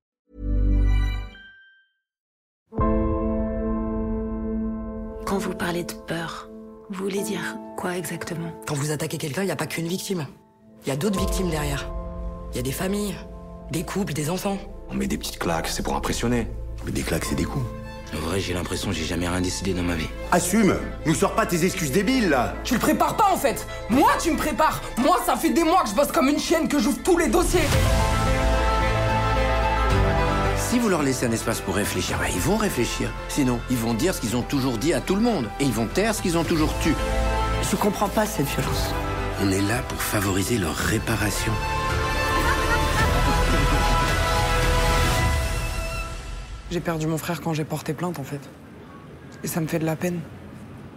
[5.31, 6.49] Quand vous parlez de peur,
[6.89, 8.51] vous voulez dire quoi exactement?
[8.67, 10.27] Quand vous attaquez quelqu'un, il n'y a pas qu'une victime.
[10.83, 11.89] Il y a d'autres victimes derrière.
[12.51, 13.15] Il y a des familles,
[13.71, 14.57] des couples, des enfants.
[14.89, 16.47] On met des petites claques, c'est pour impressionner.
[16.83, 17.63] Mais des claques, c'est des coups.
[18.13, 20.09] En vrai, j'ai l'impression que j'ai jamais rien décidé dans ma vie.
[20.33, 20.75] Assume
[21.05, 24.31] Nous sors pas tes excuses débiles, là Tu le prépares pas en fait Moi tu
[24.31, 27.01] me prépares Moi ça fait des mois que je bosse comme une chienne, que j'ouvre
[27.05, 27.61] tous les dossiers
[30.71, 33.11] Si vous leur laissez un espace pour réfléchir, bah, ils vont réfléchir.
[33.27, 35.49] Sinon, ils vont dire ce qu'ils ont toujours dit à tout le monde.
[35.59, 36.95] Et ils vont taire ce qu'ils ont toujours tu.
[37.69, 38.93] Je comprends pas cette violence.
[39.41, 41.51] On est là pour favoriser leur réparation.
[46.71, 48.39] J'ai perdu mon frère quand j'ai porté plainte en fait.
[49.43, 50.21] Et ça me fait de la peine.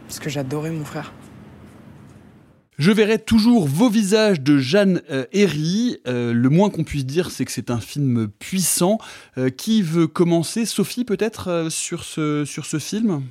[0.06, 1.12] Parce que j'adorais mon frère.
[2.76, 5.98] Je verrai toujours vos visages de Jeanne euh, Herry.
[6.08, 8.98] Euh, le moins qu'on puisse dire, c'est que c'est un film puissant.
[9.38, 10.64] Euh, qui veut commencer?
[10.64, 13.22] Sophie, peut-être, sur, ce, sur ce film?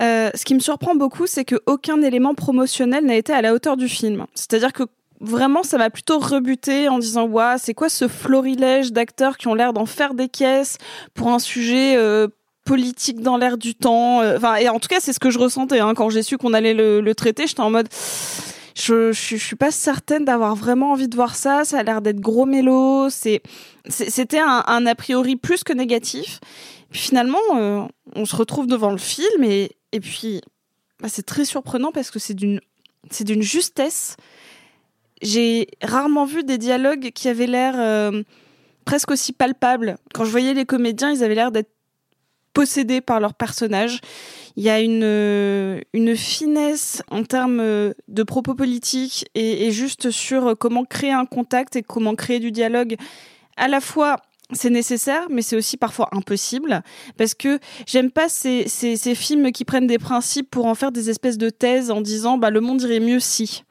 [0.00, 3.88] Ce qui me surprend beaucoup, c'est qu'aucun élément promotionnel n'a été à la hauteur du
[3.88, 4.26] film.
[4.34, 4.84] C'est-à-dire que
[5.20, 9.54] vraiment, ça m'a plutôt rebuté en disant Ouah, c'est quoi ce florilège d'acteurs qui ont
[9.54, 10.78] l'air d'en faire des caisses
[11.14, 11.96] pour un sujet
[12.64, 14.22] politique dans l'air du temps.
[14.36, 16.54] Enfin, et en tout cas, c'est ce que je ressentais hein, quand j'ai su qu'on
[16.54, 17.46] allait le traiter.
[17.46, 17.88] J'étais en mode.
[18.78, 21.64] Je, je, suis pas certaine d'avoir vraiment envie de voir ça.
[21.64, 23.08] Ça a l'air d'être gros mélo.
[23.10, 26.38] C'était un, a priori plus que négatif.
[26.90, 27.82] Puis finalement, euh,
[28.14, 30.40] on se retrouve devant le film et, puis
[31.00, 32.60] bah, c'est très surprenant parce que c'est d'une,
[33.10, 34.16] c'est d'une justesse.
[35.22, 38.22] J'ai rarement vu des dialogues qui avaient l'air euh,
[38.84, 39.98] presque aussi palpables.
[40.14, 41.72] Quand je voyais les comédiens, ils avaient l'air d'être
[42.54, 44.00] possédés par leur personnage.
[44.58, 45.80] Il y a une, euh,
[46.16, 51.76] finesse en termes euh, de propos politiques et, juste sur euh, comment créer un contact
[51.76, 52.96] et comment créer du dialogue.
[53.56, 54.16] À la fois,
[54.50, 56.82] c'est nécessaire, mais c'est aussi parfois impossible
[57.16, 61.08] parce que j'aime pas ces, ces, films qui prennent des principes pour en faire des
[61.08, 63.62] espèces de thèses en disant bah, le monde irait mieux si.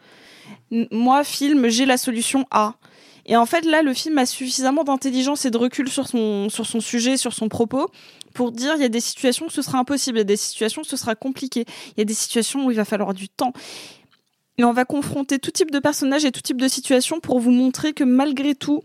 [0.72, 2.76] Moi, film, j'ai la solution A.
[3.28, 6.66] Et en fait, là, le film a suffisamment d'intelligence et de recul sur son, sur
[6.66, 7.92] son sujet, sur son propos,
[8.34, 10.38] pour dire il y a des situations où ce sera impossible, il y a des
[10.38, 13.28] situations où ce sera compliqué, il y a des situations où il va falloir du
[13.28, 13.52] temps.
[14.58, 17.52] Et on va confronter tout type de personnages et tout type de situations pour vous
[17.52, 18.82] montrer que malgré tout,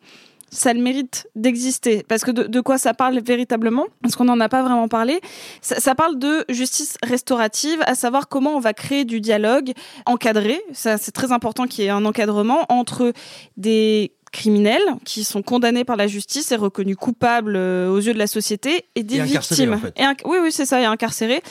[0.51, 2.05] ça le mérite d'exister.
[2.07, 3.87] Parce que de, de quoi ça parle véritablement?
[4.03, 5.21] Parce qu'on n'en a pas vraiment parlé.
[5.63, 9.73] Ça, ça parle de justice restaurative, à savoir comment on va créer du dialogue
[10.05, 10.61] encadré.
[10.75, 13.15] Ça, c'est très important qu'il y ait un encadrement entre
[13.57, 18.19] des criminels qui sont condamnés par la justice et reconnus coupables euh, aux yeux de
[18.19, 19.75] la société et des Et victimes.
[19.75, 19.93] en fait.
[19.97, 21.43] Et inc- oui, oui, c'est ça, et incarcérés.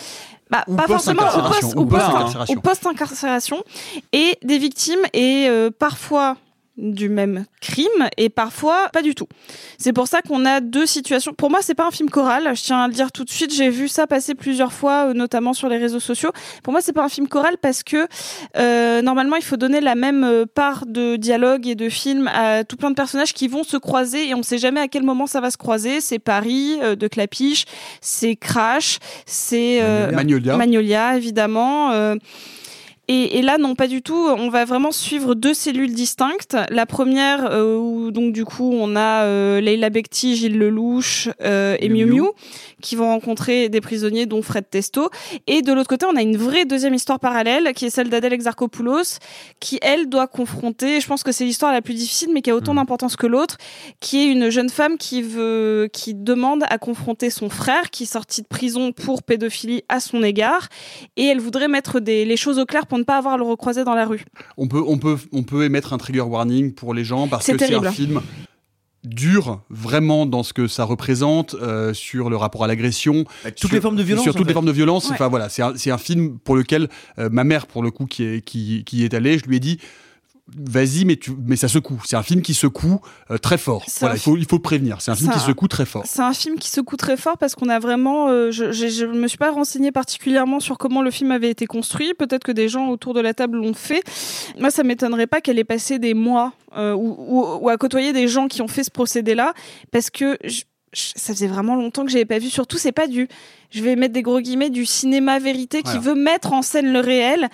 [0.50, 6.36] Bah, Ou pas forcément au post-incarcération, post- post- et des victimes et euh, parfois
[6.78, 9.28] du même crime et parfois pas du tout.
[9.78, 11.34] C'est pour ça qu'on a deux situations.
[11.34, 12.56] Pour moi, c'est pas un film choral.
[12.56, 13.54] Je tiens à le dire tout de suite.
[13.54, 16.32] J'ai vu ça passer plusieurs fois, euh, notamment sur les réseaux sociaux.
[16.64, 18.08] Pour moi, c'est pas un film choral parce que
[18.58, 22.64] euh, normalement, il faut donner la même euh, part de dialogue et de film à
[22.64, 25.28] tout plein de personnages qui vont se croiser et on sait jamais à quel moment
[25.28, 26.02] ça va se croiser.
[26.02, 27.66] C'est Paris euh, de Clapiche,
[28.00, 30.58] c'est Crash, c'est euh, Magnolia.
[30.58, 31.92] Magnolia, évidemment.
[33.14, 34.30] Et, et là, non, pas du tout.
[34.38, 36.56] On va vraiment suivre deux cellules distinctes.
[36.70, 41.76] La première, euh, où donc du coup, on a euh, Leila Bekti, Gilles Lelouch euh,
[41.82, 42.30] et Miu Miu
[42.82, 45.10] qui vont rencontrer des prisonniers, dont Fred Testo.
[45.48, 48.34] Et de l'autre côté, on a une vraie deuxième histoire parallèle, qui est celle d'Adèle
[48.34, 49.20] Exarchopoulos,
[49.60, 51.00] qui elle doit confronter.
[51.00, 53.58] Je pense que c'est l'histoire la plus difficile, mais qui a autant d'importance que l'autre,
[54.00, 58.08] qui est une jeune femme qui veut, qui demande à confronter son frère, qui est
[58.12, 60.68] sorti de prison pour pédophilie à son égard,
[61.18, 63.44] et elle voudrait mettre des, les choses au clair pour ne pas avoir à le
[63.44, 64.24] recroiser dans la rue.
[64.58, 67.54] On peut, on, peut, on peut émettre un trigger warning pour les gens parce C'est
[67.58, 68.22] que c'est un film
[69.04, 73.70] dur vraiment dans ce que ça représente euh, sur le rapport à l'agression toutes sur-
[73.74, 74.50] les formes de violence, sur en toutes fait.
[74.50, 75.14] les formes de violence Ouais.
[75.16, 76.88] enfin voilà c'est un, c'est un film pour lequel
[77.18, 79.60] euh, ma mère pour le coup qui est qui, qui est allée je lui ai
[79.60, 79.80] dit
[80.48, 83.00] vas-y mais tu mais ça secoue c'est un film qui secoue
[83.30, 85.68] euh, très fort voilà il faut il faut le prévenir c'est un film qui secoue
[85.68, 88.28] très fort C'est un film qui secoue très fort parce qu'on a vraiment.
[88.30, 92.14] euh, je, je me suis pas renseignée particulièrement sur comment le film avait été construit.
[92.14, 94.02] Peut-être que des gens autour de la table l'ont fait.
[94.60, 98.12] Moi, ça m'étonnerait pas qu'elle ait passé des mois euh, ou, ou, ou à côtoyer
[98.14, 99.54] des gens qui ont fait ce procédé-là
[99.92, 100.38] parce que.
[100.44, 100.64] je-
[100.94, 102.50] je- ça faisait vraiment longtemps que j'avais pas vu.
[102.50, 103.30] Surtout, c'est pas du,
[103.70, 106.02] je vais mettre des gros guillemets, du cinéma vérité qui Voilà.
[106.02, 107.48] veut mettre en scène le réel,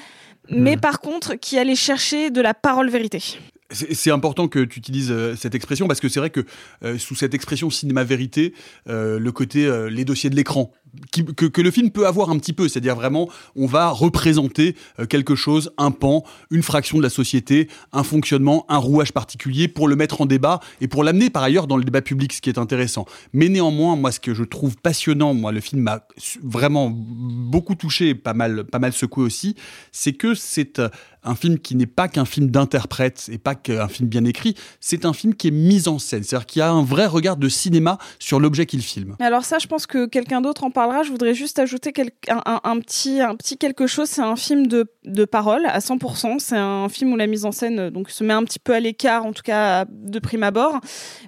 [0.50, 3.22] mais par contre qui allait chercher de la parole vérité.
[3.70, 6.46] C'est important que tu utilises euh, cette expression parce que c'est vrai que
[6.86, 8.54] euh, sous cette expression cinéma vérité,
[8.88, 10.72] euh, le côté les dossiers de l'écran
[11.12, 15.06] qui- que, le film peut avoir un petit peu, c'est-à-dire vraiment on va représenter euh,
[15.06, 19.88] quelque chose, un pan, une fraction de la société, un fonctionnement, un rouage particulier pour
[19.88, 22.50] le mettre en débat et pour l'amener par ailleurs dans le débat public, ce qui
[22.50, 23.06] est intéressant.
[23.34, 26.08] Mais néanmoins, moi, ce que je trouve passionnant, moi, le film m'a
[26.44, 29.56] vraiment beaucoup touché, pas mal, pas mal secoué aussi,
[29.92, 30.90] c'est que c'est euh,
[31.24, 35.06] un film qui n'est pas qu'un film d'interprète et pas qu'un film bien écrit, c'est
[35.06, 37.50] un film qui est mis en scène, c'est-à-dire qu'il y a un vrai regard de
[37.50, 39.16] cinéma sur l'objet qu'il filme.
[39.20, 41.04] Alors ça, je pense que quelqu'un d'autre en parlera.
[41.04, 41.94] Je voudrais juste ajouter
[42.30, 44.10] un, petit, quelque chose.
[44.10, 44.86] C'est un film de,
[45.26, 46.40] parole à 100%.
[46.40, 48.74] C'est un film où la mise en scène euh, donc se met un petit peu
[48.74, 50.80] à l'écart, en tout cas de prime abord.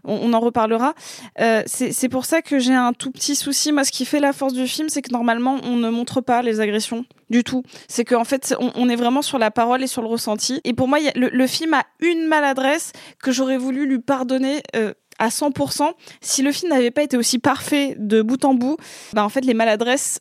[0.03, 0.93] On, en reparlera.
[1.39, 3.71] Euh, c'est pour ça que j'ai un tout petit souci.
[3.71, 6.41] Moi, ce qui fait la force du film, c'est que normalement, on ne montre pas
[6.41, 7.63] les agressions du tout.
[7.87, 10.61] C'est qu'en fait, on, est vraiment sur la parole et sur le ressenti.
[10.63, 12.91] Et pour moi, le film a une maladresse
[13.21, 14.61] que j'aurais voulu lui pardonner.
[14.75, 15.91] euh, à 100%,
[16.21, 18.77] si le film n'avait pas été aussi parfait de bout en bout,
[19.13, 20.19] bah en fait les maladresses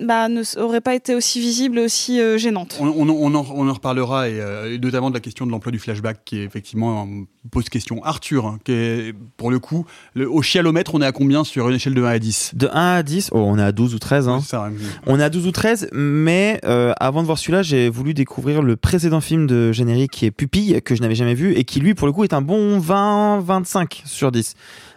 [0.00, 2.76] bah, ne auraient pas été aussi visibles et aussi euh, gênantes.
[2.80, 5.46] On, on en- on en, on en reparlera, et, euh, et notamment de la question
[5.46, 8.02] de l'emploi du flashback, qui est effectivement euh, pose question.
[8.04, 9.84] Arthur, hein, qui est, pour le coup,
[10.14, 12.68] le, au chialomètre, on est à combien sur une échelle de 1 à 10 De
[12.72, 14.28] 1 à 10, oh, on est à 12 ou 13.
[14.28, 14.40] Hein.
[14.44, 14.68] Ça.
[15.06, 18.62] On est à 12 ou 13, mais euh, avant de voir celui-là, j'ai voulu découvrir
[18.62, 21.80] le précédent film de générique qui est Pupille, que je n'avais jamais vu, et qui
[21.80, 24.54] lui, pour le coup, est un bon 20-25 sur 10.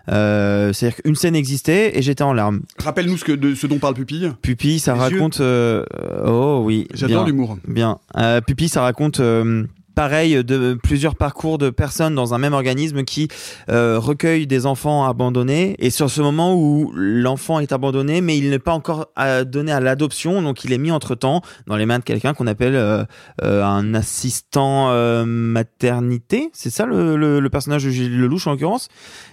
[0.10, 2.62] Euh, C'est-à-dire qu'une scène existait et j'étais en larmes.
[2.80, 4.32] Rappelle-nous ce, que, de, ce dont parle Pupille.
[4.42, 5.42] Pupille, ça Les raconte.
[5.42, 5.84] euh,
[6.26, 6.88] oh oui.
[6.94, 7.58] J'adore l'humour.
[7.68, 8.00] Bien.
[8.18, 9.20] Euh, Pupille, ça raconte.
[9.20, 9.64] euh,
[9.98, 13.30] Pareil, de plusieurs parcours de personnes dans un même organisme qui
[13.68, 15.76] euh, recueillent des enfants abandonnés.
[15.80, 19.72] Et sur ce moment où l'enfant est abandonné, mais il n'est pas encore euh, donné
[19.72, 22.76] à l'adoption, donc il est mis entre temps dans les mains de quelqu'un qu'on appelle
[22.76, 23.06] euh,
[23.42, 26.52] euh, un assistant euh, maternité.
[26.54, 28.90] C'est ça le, le, le personnage de Gilles Lelouch en l'occurrence?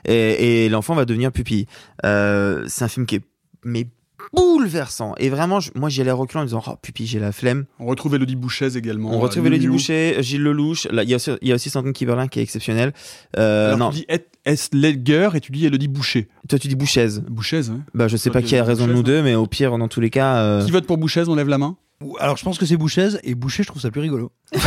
[0.07, 1.67] Et, et l'enfant va devenir pupille.
[2.03, 3.23] C'est un film qui est
[3.67, 3.87] mais
[4.33, 5.15] bouleversant.
[5.19, 7.65] Et vraiment, je- moi j'y allais reculant en disant oh pupille, j'ai la flemme.
[7.79, 9.11] On retrouve Elodie Bouchez également.
[9.13, 9.73] On retrouve euh, Elodie Miu.
[9.75, 10.87] Boucher, Gilles Lelouch.
[10.93, 12.93] Il y a aussi, il y a aussi Sandrine Kiberlin qui est exceptionnelle.
[13.39, 14.69] Euh, Alors non, tu dis Et- S.
[14.75, 16.29] Ledger et tu dis Elodie Boucher.
[16.49, 17.09] toi tu dis Bouchez.
[17.29, 17.81] Bouchez, hein.
[17.95, 19.77] Bah je sais Toi, pas qui a raison de Bouchez, nous deux, mais au pire,
[19.79, 20.37] dans tous les cas.
[20.37, 21.25] euh, Qui vote pour Bouchez?
[21.29, 21.77] On lève la main?
[22.21, 24.31] Alors je pense que c'est Bouchez et Boucher, je trouve ça plus rigolo.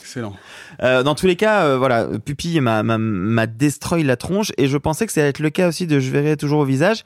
[0.00, 0.34] Excellent.
[0.82, 4.68] Euh, dans tous les cas, euh, voilà, Pupille m'a, m'a, m'a destroy la tronche et
[4.68, 7.02] je pensais que ça allait être le cas aussi de Je verrai toujours au visage.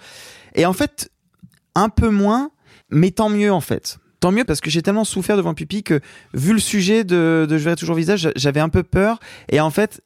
[0.55, 1.11] Et en fait,
[1.75, 2.51] un peu moins,
[2.91, 3.99] mais tant mieux en fait.
[4.21, 6.01] Tant mieux parce que j'ai tellement souffert devant Pupille que
[6.35, 9.19] vu le sujet de, de Je verrai toujours visage, j'avais un peu peur.
[9.49, 10.03] Et en fait,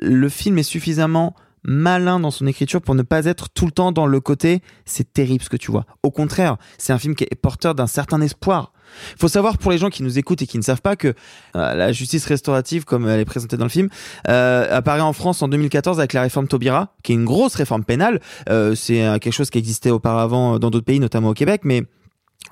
[0.00, 3.90] le film est suffisamment malin dans son écriture pour ne pas être tout le temps
[3.90, 5.84] dans le côté c'est terrible ce que tu vois.
[6.02, 8.72] Au contraire, c'est un film qui est porteur d'un certain espoir.
[9.12, 11.08] Il faut savoir pour les gens qui nous écoutent et qui ne savent pas que
[11.08, 13.88] euh, la justice restaurative, comme elle est présentée dans le film,
[14.28, 17.84] euh, apparaît en France en 2014 avec la réforme Taubira, qui est une grosse réforme
[17.84, 18.20] pénale.
[18.48, 21.84] Euh, c'est euh, quelque chose qui existait auparavant dans d'autres pays, notamment au Québec, mais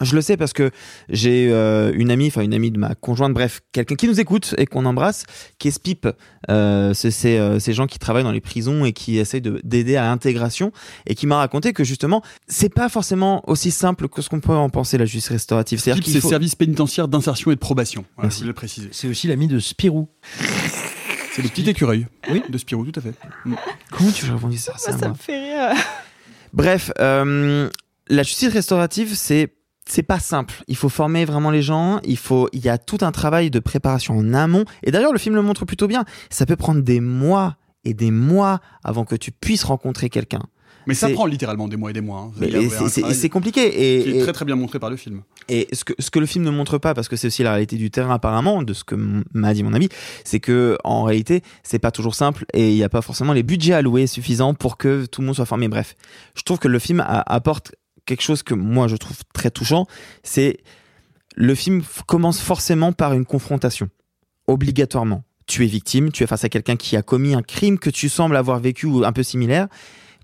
[0.01, 0.71] je le sais parce que
[1.09, 4.55] j'ai euh, une amie, enfin une amie de ma conjointe, bref, quelqu'un qui nous écoute
[4.59, 5.25] et qu'on embrasse,
[5.59, 6.09] qui est SPIP.
[6.51, 9.61] Euh, c'est c'est, euh, ces gens qui travaillent dans les prisons et qui essayent de-
[9.65, 10.73] d'aider à l'intégration
[11.07, 14.53] et qui m'a raconté que justement, c'est pas forcément aussi simple que ce qu'on peut
[14.53, 15.79] en penser la justice restaurative.
[15.81, 18.05] C'est-à-dire Type, qu'il c'est faut- service pénitentiaire d'insertion et de probation.
[18.17, 18.39] Voilà, Merci.
[18.39, 18.89] je voulais le préciser.
[18.93, 20.09] C'est aussi l'ami de Spirou.
[21.33, 22.07] C'est le petit écureuil.
[22.31, 22.43] Oui.
[22.49, 23.15] De Spirou, tout à fait.
[23.45, 23.55] Mm.
[23.91, 25.77] Comment tu répondis ça, Moi, ça moi me fait rire.
[26.53, 27.69] Bref, euh,
[28.09, 29.53] la justice restaurative, c'est
[29.87, 30.55] c'est pas simple.
[30.69, 32.01] Il faut former vraiment les gens.
[32.05, 34.65] Il faut, il y a tout un travail de préparation en amont.
[34.83, 36.05] Et d'ailleurs, le film le montre plutôt bien.
[36.31, 40.43] Ça peut prendre des mois et des mois avant que tu puisses rencontrer quelqu'un.
[40.87, 42.31] Mais ça prend littéralement des mois et des mois.
[42.37, 42.49] hein.
[43.15, 43.63] C'est- compliqué
[43.99, 45.23] et, qui est et- très très bien montré par le film.
[45.49, 47.53] et ce que, ce que le film ne montre pas, parce que c'est aussi la
[47.53, 48.95] réalité du terrain apparemment, de ce que
[49.33, 49.89] m'a dit mon ami,
[50.25, 53.43] c'est que en réalité, c'est pas toujours simple et il n'y a pas forcément les
[53.43, 55.69] budgets alloués suffisants pour que tout le monde soit formé.
[55.69, 55.97] Bref,
[56.37, 57.73] je trouve que le film a- apporte
[58.07, 59.87] quelque chose que moi je trouve très touchant,
[60.23, 60.59] c'est
[61.37, 63.89] le film commence forcément par une confrontation,
[64.47, 65.25] obligatoirement.
[65.47, 68.09] Tu es victime, tu es face à quelqu'un qui a commis un crime que tu
[68.09, 69.69] sembles avoir vécu ou un peu similaire.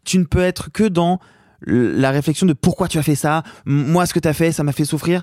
[0.04, 1.20] Tu ne peux être que dans
[1.66, 4.62] la réflexion de pourquoi tu as fait ça, moi ce que tu as fait, ça
[4.62, 5.22] m'a fait souffrir.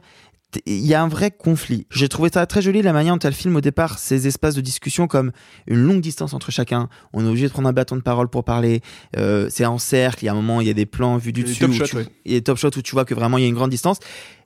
[0.65, 1.85] Il y a un vrai conflit.
[1.91, 4.61] J'ai trouvé ça très joli la manière dont elle filme au départ ces espaces de
[4.61, 5.31] discussion comme
[5.67, 6.87] une longue distance entre chacun.
[7.11, 8.79] On est obligé de prendre un bâton de parole pour parler.
[9.17, 10.23] Euh, c'est en cercle.
[10.23, 11.59] Il y a un moment, il y a des plans vus du dessus.
[11.59, 12.05] top tu- ouais.
[12.25, 13.55] Il y a des top shots où tu vois que vraiment il y a une
[13.55, 13.99] grande distance.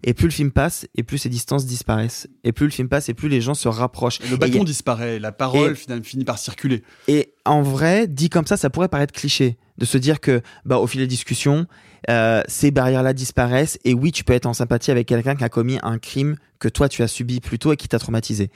[0.03, 2.27] Et plus le film passe, et plus ces distances disparaissent.
[2.43, 4.19] Et plus le film passe, et plus les gens se rapprochent.
[4.25, 6.81] Et le bâton a- disparaît, la parole Et- finit par circuler.
[7.07, 10.77] et en vrai, dit comme ça, ça pourrait paraître cliché de se dire que, bah,
[10.77, 11.65] au fil des discussions,
[12.09, 13.80] euh, ces barrières-là disparaissent.
[13.84, 16.68] Et oui, tu peux être en sympathie avec quelqu'un qui a commis un crime que
[16.68, 18.51] toi tu as subi plus tôt et qui t'a traumatisé.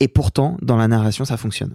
[0.00, 1.74] Et pourtant, dans la narration, ça fonctionne.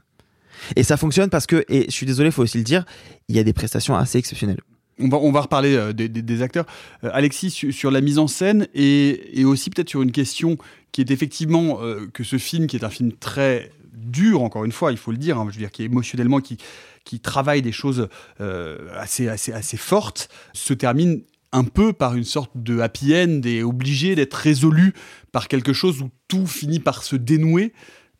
[0.75, 2.85] Et ça fonctionne parce que, et je suis désolé, faut aussi le dire,
[3.27, 4.61] il y a des prestations assez exceptionnelles.
[4.99, 6.65] On va, on va reparler euh, des, acteurs.
[7.03, 10.57] Euh, Alexis, su- sur, la mise en scène et, aussi peut-être sur une question
[10.91, 11.79] qui est effectivement
[12.13, 15.17] que ce film, qui est un film très dur, encore une fois, il faut le
[15.17, 16.57] dire, hein, je veux dire, qui est émotionnellement, qui,
[17.05, 18.07] qui travaille des choses
[18.41, 21.21] euh, assez, assez, assez fortes, se termine
[21.51, 24.93] un peu par une sorte de happy end et obligé d'être résolu
[25.31, 27.73] par quelque chose où tout finit par se dénouer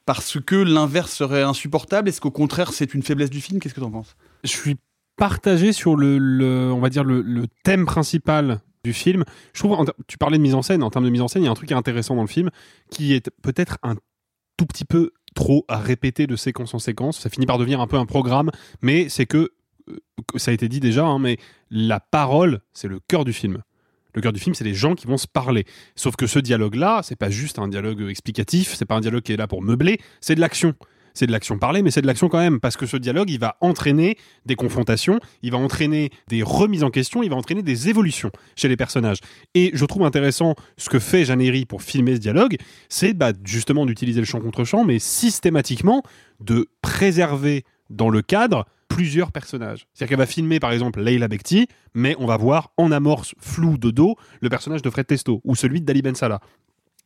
[0.06, 2.10] parce que l'inverse serait insupportable.
[2.10, 3.60] Est-ce qu'au contraire, c'est une faiblesse du film?
[3.60, 4.16] Qu'est-ce que tu en penses?
[4.44, 4.78] Je suis
[5.16, 9.24] partagé sur le, on va dire le, thème principal du film.
[9.54, 11.46] Je trouve, tu parlais de mise en scène, en termes de mise en scène, il
[11.46, 12.50] y a un truc qui est intéressant dans le film,
[12.92, 13.96] qui est peut-être un
[14.58, 17.20] tout petit peu trop à répéter de séquence en séquence.
[17.20, 18.52] Ça finit par devenir un peu un programme,
[18.82, 19.52] mais c'est que,
[19.90, 19.98] euh,
[20.36, 21.38] ça a été dit déjà, hein, mais
[21.70, 23.62] la parole, c'est le cœur du film.
[24.16, 25.66] Le cœur du film, c'est les gens qui vont se parler.
[25.96, 29.34] Sauf que ce dialogue-là, c'est pas juste un dialogue explicatif, c'est pas un dialogue qui
[29.34, 30.76] est là pour meubler, c'est de l'action.
[31.14, 33.40] C'est de l'action parlée, mais c'est de l'action quand même, parce que ce dialogue, il
[33.40, 37.90] va entraîner des confrontations, il va entraîner des remises en question, il va entraîner des
[37.90, 39.20] évolutions chez les personnages.
[39.54, 42.58] Et je trouve intéressant ce que fait Jeannery pour filmer ce dialogue,
[42.90, 46.04] c'est bah, justement d'utiliser le champ contre champ, mais systématiquement
[46.40, 49.88] de préserver dans le cadre plusieurs personnages.
[49.94, 53.78] C'est-à-dire qu'elle va filmer par exemple Leila Bekti, mais on va voir en amorce floue
[53.78, 56.40] de dos le personnage de Fred Testo ou celui de Dali Ben Salah.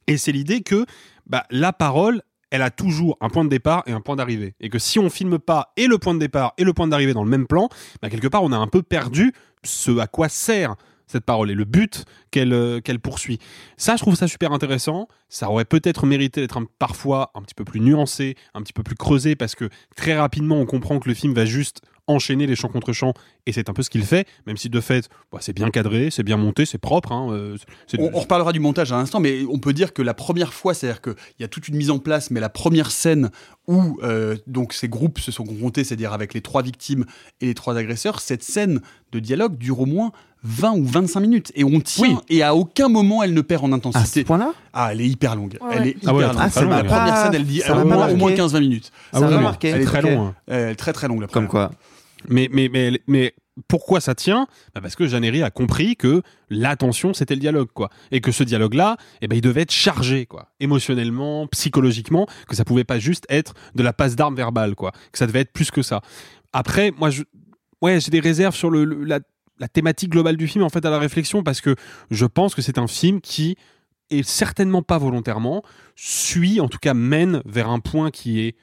[0.07, 0.85] Et c'est l'idée que
[1.25, 2.21] bah, la parole,
[2.51, 4.55] elle a toujours un point de départ et un point d'arrivée.
[4.59, 7.13] Et que si on filme pas et le point de départ et le point d'arrivée
[7.13, 7.69] dans le même plan,
[8.01, 9.33] bah, quelque part on a un peu perdu
[9.63, 10.75] ce à quoi sert
[11.07, 13.39] cette parole et le but qu'elle euh, qu'elle poursuit.
[13.77, 15.07] Ça, je trouve ça super intéressant.
[15.29, 18.95] Ça aurait peut-être mérité d'être parfois un petit peu plus nuancé, un petit peu plus
[18.95, 22.69] creusé, parce que très rapidement on comprend que le film va juste enchaîner les champs
[22.69, 23.13] contre champs,
[23.45, 26.09] et c'est un peu ce qu'il fait, même si de fait, bah, c'est bien cadré,
[26.11, 27.11] c'est bien monté, c'est propre.
[27.11, 27.57] hein, euh,
[27.87, 30.53] c'est- On, on reparlera du montage à l'instant, mais on peut dire que la première
[30.53, 33.29] fois, c'est-à-dire qu'il y a toute une mise en place, mais la première scène
[33.67, 37.05] où euh, donc ces groupes se sont confrontés, c'est-à-dire avec les trois victimes
[37.41, 38.81] et les trois agresseurs, cette scène
[39.11, 40.11] de dialogue dure au moins
[40.43, 41.51] 20 ou 25 minutes.
[41.55, 44.19] Et on tient, et à aucun moment elle ne perd en intensité.
[44.19, 44.53] À ce point-là?
[44.71, 45.57] Ah, elle est hyper longue.
[45.61, 46.35] Ouais, Elle est hyper Ah ouais, longue.
[46.39, 48.35] ah, ça la m'a première scène, elle dit au moins, au moins marqué.
[48.41, 48.91] 15-20 minutes.
[49.11, 49.43] Ah oui, m'a oui.
[49.43, 49.67] marqué.
[49.69, 50.09] Elle est très Ok.
[50.11, 50.27] long.
[50.27, 50.35] hein.
[50.47, 51.71] Elle est très très longue la Comme quoi.
[52.29, 53.33] Mais, mais, mais, mais
[53.67, 54.47] pourquoi ça tient?
[54.75, 57.89] Bah Parce que Jeannery a compris que l'attention, c'était le dialogue, quoi.
[58.11, 60.51] Et que ce dialogue-là, eh ben, il devait être chargé, quoi.
[60.59, 64.91] Émotionnellement, psychologiquement, que ça pouvait pas juste être de la passe d'armes verbale, quoi.
[65.11, 66.01] Que ça devait être plus que ça.
[66.53, 67.23] Après, moi, je,
[67.81, 69.19] ouais, j'ai des réserves sur le- la,
[69.59, 71.75] la thématique globale du film, en fait, à la réflexion, parce que
[72.11, 73.55] je pense que c'est un film qui,
[74.11, 75.63] et certainement pas volontairement,
[75.95, 78.55] suit, en tout cas mène vers un point qui est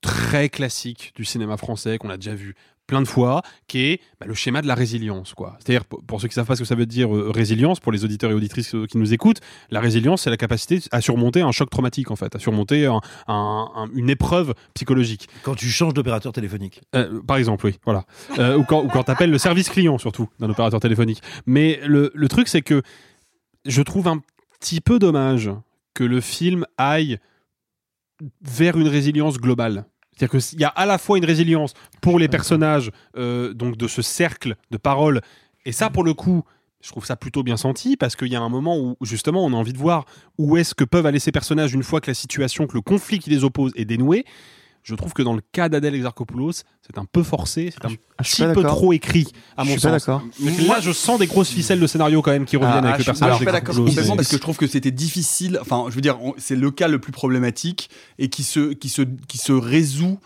[0.00, 2.54] très classique du cinéma français, qu'on a déjà vu
[2.90, 5.32] plein de fois, qui est bah, le schéma de la résilience.
[5.32, 5.56] quoi.
[5.60, 7.92] C'est-à-dire, pour ceux qui ne savent pas ce que ça veut dire euh, résilience, pour
[7.92, 9.40] les auditeurs et auditrices euh, qui nous écoutent,
[9.70, 13.00] la résilience, c'est la capacité à surmonter un choc traumatique, en fait, à surmonter un-
[13.28, 15.28] un- un- une épreuve psychologique.
[15.44, 16.80] Quand tu changes d'opérateur téléphonique.
[16.96, 18.04] Euh, par exemple, oui, voilà.
[18.38, 21.22] Euh, ou quand, ou quand tu appelles le service client, surtout, d'un opérateur téléphonique.
[21.46, 22.82] Mais le, le truc, c'est que
[23.66, 24.20] je trouve un
[24.58, 25.50] petit peu dommage
[25.94, 27.18] que le film aille
[28.42, 29.84] vers une résilience globale.
[30.16, 33.88] C'est-à-dire qu'il y a à la fois une résilience pour les personnages euh, donc de
[33.88, 35.20] ce cercle de paroles,
[35.64, 36.44] et ça, pour le coup,
[36.80, 39.52] je trouve ça plutôt bien senti, parce qu'il y a un moment où, justement, on
[39.52, 40.06] a envie de voir
[40.38, 43.18] où est-ce que peuvent aller ces personnages une fois que la situation, que le conflit
[43.18, 44.24] qui les oppose est dénoué.
[44.82, 47.94] Je trouve que dans le cas d'Adèle Exarchopoulos, c'est un peu forcé, c'est un je
[48.28, 50.06] suis petit pas peu trop écrit, à Je mon suis pas sens.
[50.06, 50.22] d'accord.
[50.40, 52.92] Mais là, je sens des grosses ficelles de scénario quand même qui reviennent Ah, avec
[52.92, 54.90] le je suis- personnage je suis pas d'accord complètement parce que je trouve que c'était
[54.90, 55.58] difficile.
[55.60, 59.02] Enfin, je veux dire, c'est le cas le plus problématique et qui se, qui se,
[59.28, 60.18] qui se résout.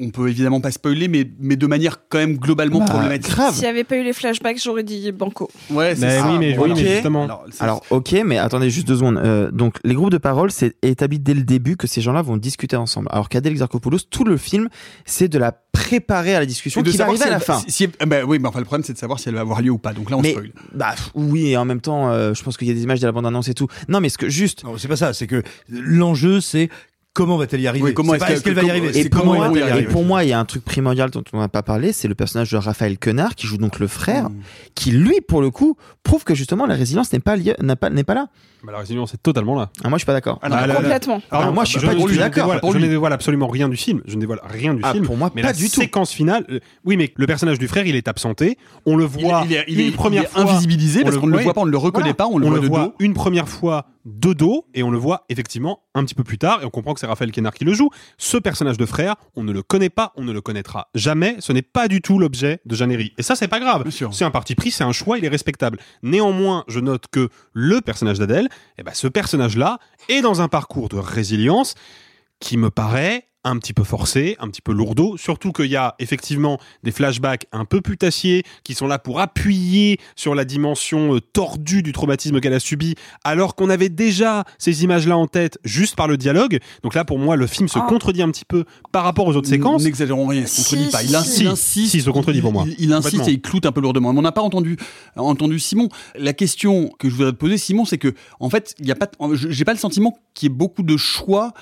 [0.00, 3.32] On peut évidemment pas spoiler, mais, mais de manière quand même globalement Bah, problématique.
[3.52, 5.48] S'il n'y avait pas eu les flashbacks, j'aurais dit banco.
[5.70, 6.28] Ouais, c'est Mais ça.
[6.30, 7.28] oui, mais- oui, mais justement.
[7.60, 9.18] Alors, ok, mais attendez juste deux secondes.
[9.18, 12.36] Euh, donc, les groupes de parole, c'est établi dès le début que ces gens-là vont
[12.36, 13.08] discuter ensemble.
[13.12, 14.68] Alors qu'Adèle Exarchopoulos, tout le film,
[15.04, 17.40] c'est de la préparer à la discussion et de qui va arriver si à la
[17.40, 17.58] fin.
[17.60, 19.40] si- si- ah bah oui, mais enfin, le problème, c'est de savoir si elle va
[19.42, 19.92] avoir lieu ou pas.
[19.92, 20.52] Donc là, on mais, spoil.
[20.74, 23.06] bah, oui, et en même temps, euh, je pense qu'il y a des images de
[23.06, 23.66] la bande-annonce et tout.
[23.88, 24.64] Non, mais ce que juste.
[24.64, 25.12] Non, c'est pas ça.
[25.12, 26.68] C'est que l'enjeu, c'est
[27.14, 29.46] comment va-t-elle y arriver Oui, comment est-ce qu'elle- va y arriver et pour, comment moi,
[29.46, 29.86] elle va y et arriver.
[29.92, 32.14] pour moi, il y a un truc primordial dont on n'a pas parlé, c'est le
[32.14, 34.34] personnage de Raphaël Quenard, qui joue donc le frère, Mm.
[34.74, 38.04] qui lui, pour le coup, prouve que justement la résilience n'est pas, liée- pas, n'est
[38.04, 38.26] pas là.
[38.64, 39.70] Bah, la résilience est totalement là.
[39.84, 40.38] Ah, moi, je suis pas d'accord.
[40.42, 40.74] Ah Ah, là, là.
[40.76, 41.20] Complètement.
[41.30, 42.50] Alors, moi, je suis je pas ne- du tout d'accord.
[42.72, 44.00] Je ne dévoile absolument rien du film.
[44.06, 45.04] Je ne dévoile rien du Ah, film.
[45.04, 45.80] pour moi, mais pas la du tout.
[45.82, 46.44] séquence finale.
[46.50, 48.56] euh, Oui, mais le personnage du frère, il est absenté.
[48.86, 50.42] On le voit une première fois.
[50.42, 52.48] invisibilisé on parce qu'on ne le voit pas, on ne le reconnaît pas, on le
[52.60, 56.38] voit une première fois de dos et on le voit effectivement un petit peu plus
[56.38, 57.90] tard et on comprend que c'est Raphaël Quenard qui le joue.
[58.18, 61.36] Ce personnage de frère, on ne le connaît pas, on ne le connaîtra jamais.
[61.40, 63.12] Ce n'est pas du tout l'objet de Jeannery.
[63.18, 63.84] Et ça, c'est pas grave.
[63.90, 65.78] C'est un parti pris, c'est un choix, il est respectable.
[66.02, 68.48] Néanmoins, je note que le personnage d'Adèle,
[68.78, 71.74] eh ben, ce personnage-là est dans un parcours de résilience
[72.44, 75.94] qui me paraît un petit peu forcé, un petit peu lourdeau, surtout qu'il y a
[75.98, 81.20] effectivement des flashbacks un peu putassiers qui sont là pour appuyer sur la dimension euh,
[81.20, 85.94] tordue du traumatisme qu'elle a subi, alors qu'on avait déjà ces images-là en tête juste
[85.94, 86.58] par le dialogue.
[86.82, 87.84] Donc là, pour moi, le film se Ah.
[87.86, 89.84] contredit un petit peu par rapport aux autres séquences.
[89.84, 91.02] N'exagérons rien, il se contredit Si, pas.
[91.02, 91.40] Il, ins- si.
[91.42, 91.90] il insiste.
[91.90, 92.64] Si, il se contredit pour moi.
[92.66, 94.12] Il, il insiste et il cloute un peu lourdement.
[94.14, 94.78] Mais on n'a pas entendu,
[95.16, 95.90] entendu Simon.
[96.18, 98.94] La question que je voudrais te poser, Simon, c'est que, en fait, il y a
[98.96, 101.52] pas, j'ai pas le sentiment qu'il y ait beaucoup de choix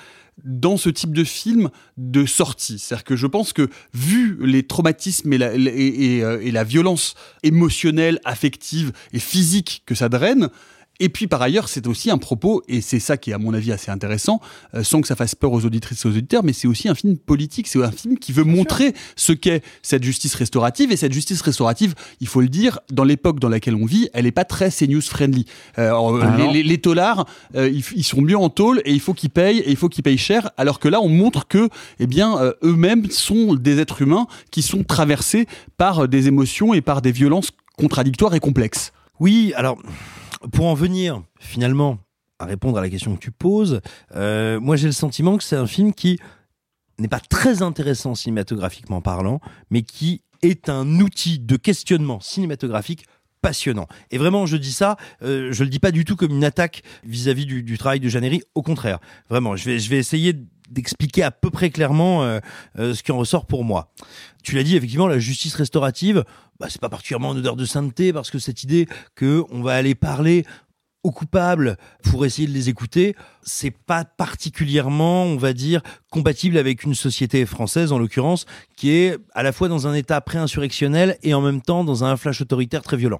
[0.43, 2.79] dans ce type de film de sortie.
[2.79, 9.19] C'est-à-dire que je pense que, vu les traumatismes et la, euh, violence émotionnelle, affective et
[9.19, 10.49] physique que ça draine,
[10.99, 13.53] et puis par ailleurs, c'est aussi un propos, et c'est ça qui est à mon
[13.53, 14.39] avis assez intéressant,
[14.75, 16.95] euh, sans que ça fasse peur aux auditrices et aux auditeurs, mais c'est aussi un
[16.95, 21.13] film politique, c'est un film qui veut montrer ce qu'est cette justice restaurative, et cette
[21.13, 24.45] justice restaurative, il faut le dire, dans l'époque dans laquelle on vit, elle n'est pas
[24.45, 25.45] très CNews friendly.
[25.77, 27.25] Euh, alors, Ah les, les, les taulards,
[27.55, 29.89] euh, ils, ils sont mieux en tôle, et il faut qu'ils payent, et il faut
[29.89, 33.79] qu'ils payent cher, alors que là, on montre que, eh bien, euh, eux-mêmes sont des
[33.79, 35.47] êtres humains qui sont traversés
[35.77, 38.91] par euh, des émotions et par des violences contradictoires et complexes.
[39.19, 39.77] Oui, alors,
[40.51, 41.99] pour en venir finalement
[42.39, 43.81] à répondre à la question que tu poses,
[44.15, 46.19] euh, moi j'ai le sentiment que c'est un film qui
[46.99, 49.39] n'est pas très intéressant cinématographiquement parlant,
[49.69, 53.05] mais qui est un outil de questionnement cinématographique
[53.41, 53.87] passionnant.
[54.09, 56.81] Et vraiment, je dis ça, euh, je le dis pas du tout comme une attaque
[57.03, 58.41] vis-à-vis du, du travail de Jeannery.
[58.55, 58.99] Au contraire,
[59.29, 60.33] vraiment, je vais, je vais essayer
[60.69, 62.39] d'expliquer à peu près clairement euh,
[62.79, 63.91] euh, ce qui en ressort pour moi.
[64.43, 66.23] Tu l'as dit, effectivement, la justice restaurative,
[66.59, 69.73] bah, c'est pas particulièrement en odeur de sainteté parce que cette idée que on va
[69.73, 70.45] aller parler
[71.03, 76.83] aux coupables pour essayer de les écouter, c'est pas particulièrement, on va dire, compatible avec
[76.83, 78.45] une société française, en l'occurrence,
[78.77, 82.15] qui est à la fois dans un état pré-insurrectionnel et en même temps dans un
[82.15, 83.19] flash autoritaire très violent.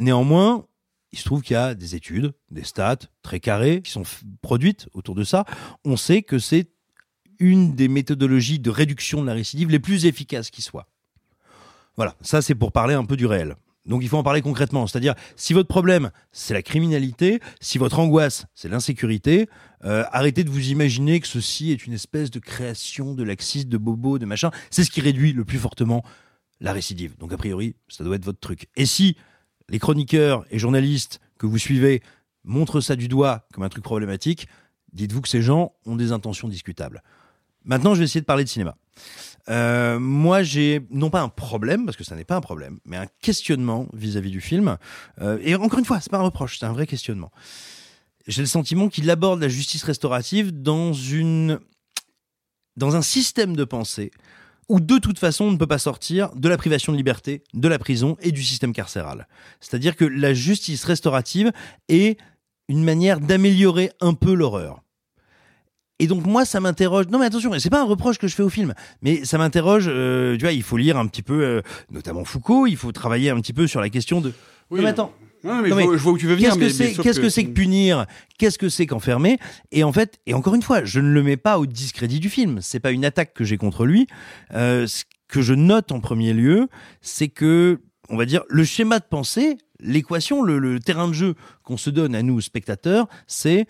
[0.00, 0.66] Néanmoins,
[1.12, 4.02] il se trouve qu'il y a des études, des stats très carrées qui sont
[4.42, 5.44] produites autour de ça.
[5.84, 6.68] On sait que c'est
[7.38, 10.88] une des méthodologies de réduction de la récidive les plus efficaces qui soit.
[11.96, 13.56] Voilà, ça c'est pour parler un peu du réel.
[13.86, 17.98] Donc il faut en parler concrètement, c'est-à-dire si votre problème c'est la criminalité, si votre
[17.98, 19.48] angoisse c'est l'insécurité,
[19.84, 23.78] euh, arrêtez de vous imaginer que ceci est une espèce de création de laxisme, de
[23.78, 24.50] bobo, de machin.
[24.70, 26.04] C'est ce qui réduit le plus fortement
[26.60, 27.16] la récidive.
[27.18, 28.68] Donc a priori, ça doit être votre truc.
[28.76, 29.16] Et si
[29.68, 32.02] les chroniqueurs et journalistes que vous suivez
[32.44, 34.48] montrent ça du doigt comme un truc problématique,
[34.92, 37.02] dites-vous que ces gens ont des intentions discutables.
[37.64, 38.76] Maintenant, je vais essayer de parler de cinéma.
[39.48, 42.96] Euh, moi, j'ai non pas un problème, parce que ça n'est pas un problème, mais
[42.96, 44.78] un questionnement vis-à-vis du film.
[45.20, 47.30] Euh, et encore une fois, c'est pas un reproche, c'est un vrai questionnement.
[48.26, 51.60] J'ai le sentiment qu'il aborde la justice restaurative dans une
[52.76, 54.10] dans un système de pensée
[54.68, 57.68] où de toute façon on ne peut pas sortir de la privation de liberté, de
[57.68, 59.28] la prison et du système carcéral.
[59.60, 61.52] C'est-à-dire que la justice restaurative
[61.88, 62.18] est
[62.68, 64.82] une manière d'améliorer un peu l'horreur.
[65.98, 67.06] Et donc moi ça m'interroge.
[67.08, 69.86] Non mais attention, c'est pas un reproche que je fais au film, mais ça m'interroge.
[69.88, 72.66] euh, tu vois, il faut lire un petit peu, euh, notamment Foucault.
[72.66, 74.32] Il faut travailler un petit peu sur la question de.
[74.70, 75.12] Oui, non mais attends.
[75.44, 76.50] Non, mais Non, je, vois, je vois où tu veux venir.
[76.56, 78.06] Qu'est-ce que c'est Qu'est-ce que c'est que punir?
[78.38, 79.38] Qu'est-ce que c'est qu'enfermer?
[79.72, 82.28] Et en fait, et encore une fois, je ne le mets pas au discrédit du
[82.30, 82.58] film.
[82.60, 84.06] C'est pas une attaque que j'ai contre lui.
[84.54, 86.68] Euh, ce que je note en premier lieu,
[87.00, 91.34] c'est que, on va dire, le schéma de pensée, l'équation, le, le terrain de jeu
[91.62, 93.66] qu'on se donne à nous spectateurs, c'est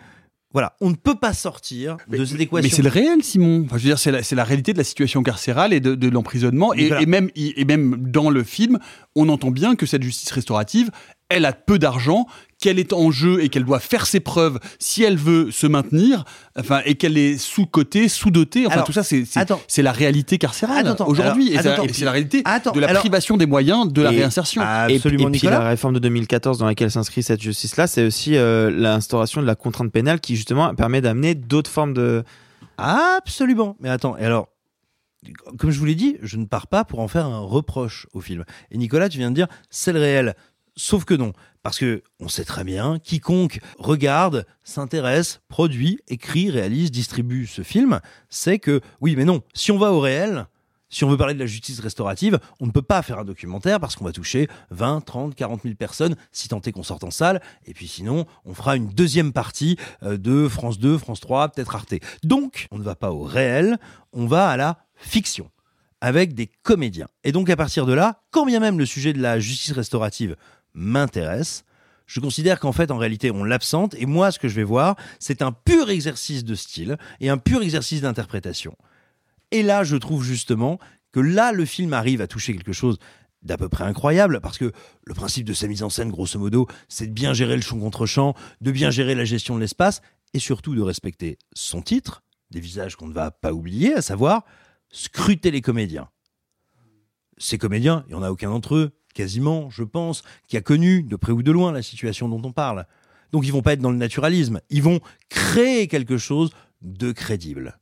[0.52, 2.62] Voilà, on ne peut pas sortir de cette équation.
[2.62, 3.64] Mais c'est le réel, Simon.
[3.66, 6.08] Enfin, je veux dire, c'est la, la réalité de la situation carcérale et de, de
[6.08, 6.72] l'emprisonnement.
[6.74, 8.78] Et même, et même dans le film,
[9.14, 10.90] on entend bien que cette justice restaurative,
[11.28, 12.26] elle a peu d'argent,
[12.60, 16.24] qu'elle est en jeu et qu'elle doit faire ses preuves si elle veut se maintenir,
[16.58, 18.64] enfin, et qu'elle est sous-cotée, sous-dotée.
[18.66, 19.60] Enfin, Alors, tout ça, c'est c'est- attends.
[19.68, 21.48] c'est la réalité carcérale Attends, aujourd'hui.
[21.48, 23.92] Et, alors, c'est- attends, et c'est la réalité attends, de la alors- privation des moyens
[23.92, 24.62] de la Et- réinsertion.
[24.88, 25.58] Et, et puis Nicolas.
[25.58, 29.54] la réforme de 2014 dans laquelle s'inscrit cette justice-là, c'est aussi euh, l'instauration de la
[29.56, 32.22] contrainte pénale qui justement permet d'amener d'autres formes de...
[32.78, 33.76] Absolument.
[33.80, 34.48] Mais attends, et alors,
[35.58, 38.20] comme je vous l'ai dit, je ne pars pas pour en faire un reproche au
[38.20, 38.44] film.
[38.70, 40.34] Et Nicolas, tu viens de dire, c'est le réel.
[40.76, 41.32] Sauf que non.
[41.62, 48.00] Parce que on sait très bien, quiconque regarde, s'intéresse, produit, écrit, réalise, distribue ce film,
[48.28, 50.46] sait que, oui, mais non, si on va au réel,
[50.88, 53.80] si on veut parler de la justice restaurative, on ne peut pas faire un documentaire
[53.80, 57.10] parce qu'on va toucher 20, 30, 40 000 personnes, si tant est qu'on sorte en
[57.10, 57.42] salle.
[57.66, 61.74] Et puis sinon, on fera une deuxième partie euh, de France 2, France 3, peut-être
[61.74, 61.94] Arte.
[62.22, 63.78] Donc, on ne va pas au réel,
[64.12, 65.50] on va à la fiction
[66.00, 67.08] avec des comédiens.
[67.24, 70.36] Et donc, à partir de là, quand bien même le sujet de la justice restaurative
[70.76, 71.64] m'intéresse,
[72.06, 73.94] je considère qu'en fait, en réalité, on l'absente.
[73.94, 77.38] Et moi, ce que je vais voir, c'est un pur exercice de style et un
[77.38, 78.76] pur exercice d'interprétation.
[79.50, 80.78] Et là, je trouve justement
[81.10, 82.98] que là, le film arrive à toucher quelque chose
[83.42, 84.72] d'à peu près incroyable, parce que
[85.04, 87.78] le principe de sa mise en scène, grosso modo, c'est de bien gérer le champ
[87.78, 90.00] contre champ, de bien gérer la gestion de l'espace,
[90.34, 94.44] et surtout de respecter son titre, des visages qu'on ne va pas oublier, à savoir
[94.90, 96.08] scruter les comédiens.
[97.38, 101.02] Ces comédiens, il n'y en a aucun d'entre eux, quasiment, je pense, qui a connu
[101.02, 102.86] de près ou de loin la situation dont on parle.
[103.32, 106.50] Donc ils vont pas être dans le naturalisme, ils vont créer quelque chose
[106.82, 107.78] de crédible.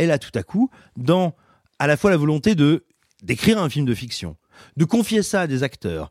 [0.00, 1.34] Et là, tout à coup, dans
[1.78, 2.84] à la fois la volonté de
[3.22, 4.36] d'écrire un film de fiction,
[4.76, 6.10] de confier ça à des acteurs,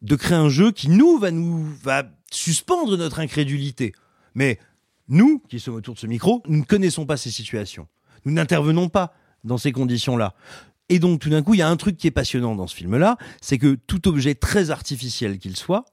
[0.00, 3.92] de créer un jeu qui nous va nous va suspendre notre incrédulité.
[4.34, 4.58] Mais
[5.08, 7.88] nous, qui sommes autour de ce micro, nous ne connaissons pas ces situations.
[8.24, 9.12] Nous n'intervenons pas
[9.44, 10.34] dans ces conditions-là.
[10.92, 12.76] Et donc, tout d'un coup, il y a un truc qui est passionnant dans ce
[12.76, 15.86] film-là, c'est que tout objet très artificiel qu'il soit,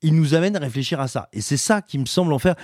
[0.00, 1.28] il nous amène à réfléchir à ça.
[1.34, 2.54] Et c'est ça qui me semble en faire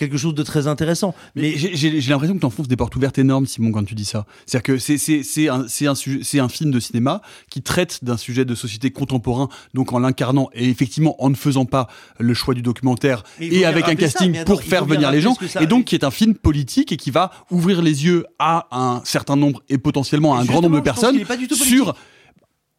[0.00, 1.14] quelque chose de très intéressant.
[1.36, 4.26] Mais j'ai- l'impression que tu enfonces des portes ouvertes énormes, Simon, quand tu dis ça.
[4.46, 7.20] C'est-à-dire que c'est- un, un, un film de cinéma
[7.50, 11.66] qui traite d'un sujet de société contemporain, donc en l'incarnant et effectivement en ne faisant
[11.66, 11.86] pas
[12.18, 15.36] le choix du documentaire et avec un ça, casting attends, pour faire venir les gens,
[15.48, 18.66] ça- et donc qui est un film politique et qui va ouvrir les yeux à
[18.72, 21.46] un certain nombre et potentiellement à un grand nombre de personnes qu'il est pas du
[21.46, 21.94] tout sur.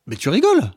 [0.07, 0.72] Mais tu rigoles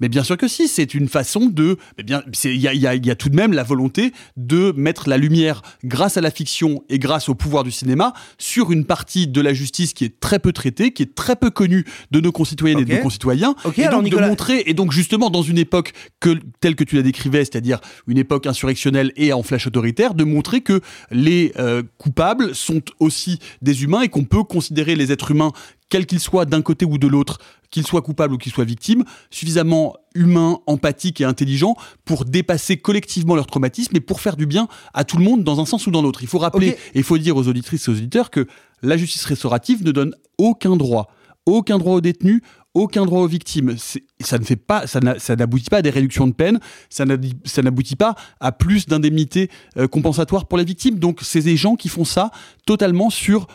[0.00, 1.76] mais bien sûr que si, c'est une façon de.
[1.96, 5.16] mais bien, il y a, y y tout de même la volonté de mettre la
[5.18, 9.40] lumière, grâce à la fiction et grâce au pouvoir du cinéma, sur une partie de
[9.40, 12.78] la justice qui est très peu traitée, qui est très peu connue de nos concitoyennes
[12.78, 15.58] et de nos concitoyens, et alors, donc Nicolas- de montrer, et donc justement dans une
[15.58, 20.14] époque que, telle que tu la décrivais, c'est-à-dire une époque insurrectionnelle et en flèche autoritaire,
[20.14, 25.12] de montrer que les euh, coupables sont aussi des humains et qu'on peut considérer les
[25.12, 25.52] êtres humains
[25.88, 27.38] quels qu'ils soient d'un côté ou de l'autre,
[27.76, 31.76] qu'ils soient coupables ou qu'ils soient victimes, suffisamment humains, empathiques et intelligents
[32.06, 35.60] pour dépasser collectivement leur traumatisme et pour faire du bien à tout le monde dans
[35.60, 36.22] un sens ou dans l'autre.
[36.22, 38.46] Il faut rappeler, et il faut dire aux auditrices et aux auditeurs que
[38.82, 41.10] la justice restaurative ne donne aucun droit,
[41.44, 42.40] aucun droit aux détenus,
[42.72, 43.76] aucun droit aux victimes.
[44.20, 47.04] Ça ne fait pas, ça n'a- ça n'aboutit pas à des réductions de peine, ça
[47.04, 50.98] n'aboutit- ça n'aboutit pas à plus d'indemnités euh, compensatoires pour les victimes.
[50.98, 52.30] Donc, c'est des gens qui font ça
[52.64, 53.46] totalement sur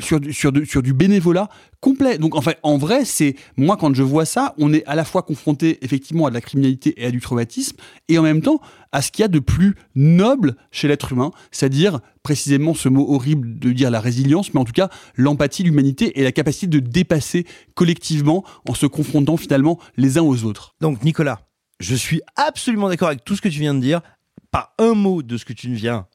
[0.00, 0.20] sur,
[0.52, 1.48] du- bénévolat
[1.80, 2.18] complet.
[2.18, 5.04] Donc en fait, en vrai, c'est moi quand je vois ça, on est à la
[5.04, 7.76] fois confronté effectivement à de la criminalité et à du traumatisme,
[8.08, 8.60] et en même temps
[8.92, 13.14] à ce qu'il y a de plus noble chez l'être humain, c'est-à-dire précisément ce mot
[13.14, 16.80] horrible de dire la résilience, mais en tout cas l'empathie, l'humanité et la capacité de
[16.80, 20.74] dépasser collectivement en se confrontant finalement les uns aux autres.
[20.80, 21.46] Donc, Nicolas,
[21.78, 24.00] je suis absolument d'accord avec tout ce que tu viens de dire.
[24.50, 26.06] Pas un mot de ce que tu viens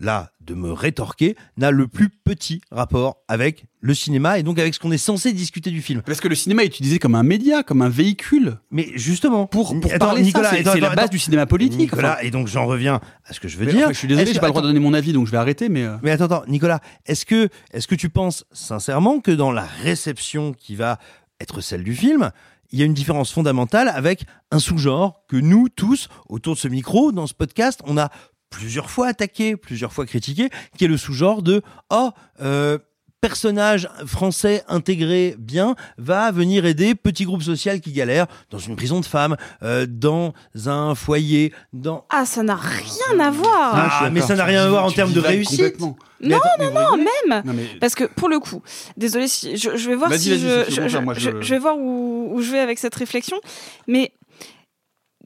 [0.00, 4.74] là de me rétorquer n'a le plus petit rapport avec le cinéma et donc avec
[4.74, 6.02] ce qu'on est censé discuter du film.
[6.02, 8.58] Parce que le cinéma est utilisé comme un média, comme un véhicule.
[8.70, 11.10] Mais justement, pour, pour Attends, parler Nicolas, ça, c'est la base attends.
[11.12, 11.78] du cinéma politique.
[11.78, 12.22] Nicolas, enfin.
[12.26, 13.82] et donc j'en reviens à ce que je veux Mais dire.
[13.84, 15.38] enfin, je suis désolé, j'ai pas le droit de donner mon avis, donc je vais
[15.38, 15.68] arrêter.
[15.68, 19.52] Mais euh, Mais attends, attends, Nicolas, est-ce que, est-ce que tu penses sincèrement que dans
[19.52, 20.98] la réception qui va
[21.40, 22.30] être celle du film,
[22.72, 26.68] il y a une différence fondamentale avec un sous-genre que nous tous, autour de ce
[26.68, 28.10] micro, dans ce podcast, on a
[28.56, 32.10] plusieurs fois attaqué, plusieurs fois critiqué, qui est le sous-genre de oh
[32.40, 32.78] euh,
[33.20, 39.00] personnage français intégré bien va venir aider petit groupe social qui galère dans une prison
[39.00, 40.32] de femmes, euh, dans
[40.66, 43.72] un foyer, dans Ah, ça n'a rien à voir.
[43.74, 45.78] Ah, mais ça n'a rien à voir en termes de réussite.
[45.80, 47.42] Non, non, non, même.
[47.44, 48.62] Non, mais- Parce que pour le coup,
[48.96, 50.64] désolé si je, je vais voir si je-
[51.20, 53.38] je- je vais voir où, où je vais avec cette réflexion,
[53.86, 54.12] mais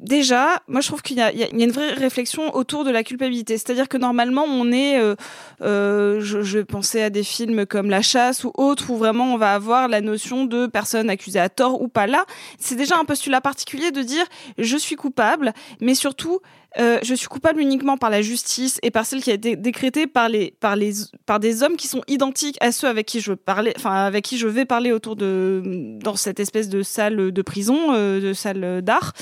[0.00, 3.56] déjà, moi je trouve qu'il y, a- une vraie réflexion autour de la culpabilité.
[3.58, 5.14] C'est-à-dire que normalement, on est, euh,
[5.62, 9.54] euh, je, pensais à des films comme La Chasse ou autres, où vraiment on va
[9.54, 12.06] avoir la notion de personne accusée à tort ou pas.
[12.06, 12.24] Là,
[12.58, 14.24] c'est déjà un postulat particulier de dire
[14.58, 16.40] je suis coupable, mais surtout
[16.78, 20.06] euh, je suis coupable uniquement par la justice et par celle qui a été décrétée
[20.06, 20.92] par les par les
[21.26, 24.38] par des hommes qui sont identiques à ceux avec qui je parlais, enfin avec qui
[24.38, 25.62] je vais parler autour de
[26.00, 29.14] dans cette espèce de salle de prison, de salle d'art.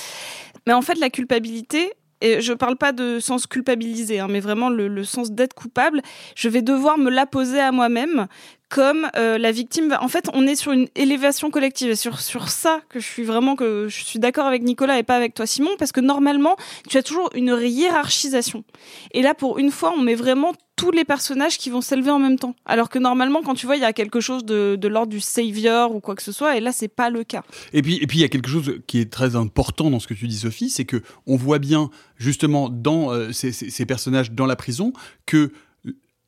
[0.68, 1.94] Mais en fait, la culpabilité.
[2.20, 6.02] Et je parle pas de sens culpabiliser, hein, mais vraiment le, le sens d'être coupable.
[6.34, 8.26] Je vais devoir me la poser à moi-même
[8.68, 9.88] comme euh, la victime.
[9.88, 11.90] va- En fait, on est sur une élévation collective.
[11.90, 15.02] Et sur sur ça que je suis vraiment que je suis d'accord avec Nicolas et
[15.02, 16.56] pas avec toi Simon, parce que normalement,
[16.88, 18.64] tu as toujours une hiérarchisation.
[19.12, 22.20] Et là, pour une fois, on met vraiment tous les personnages qui vont s'élever en
[22.20, 22.54] même temps.
[22.64, 25.18] Alors que normalement, quand tu vois, il y a quelque chose de, de l'ordre du
[25.20, 27.42] savior ou quoi que ce soit, et là, c'est pas le cas.
[27.72, 30.06] Et puis, et puis il y a quelque chose qui est très important dans ce
[30.06, 34.46] que tu dis, Sophie, c'est que on voit bien justement dans euh, ces, personnages dans
[34.46, 34.92] la prison
[35.26, 35.50] que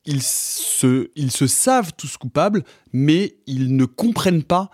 [0.05, 2.63] ils se, ils se savent tous coupables,
[2.93, 4.69] mais ils ne comprennent pas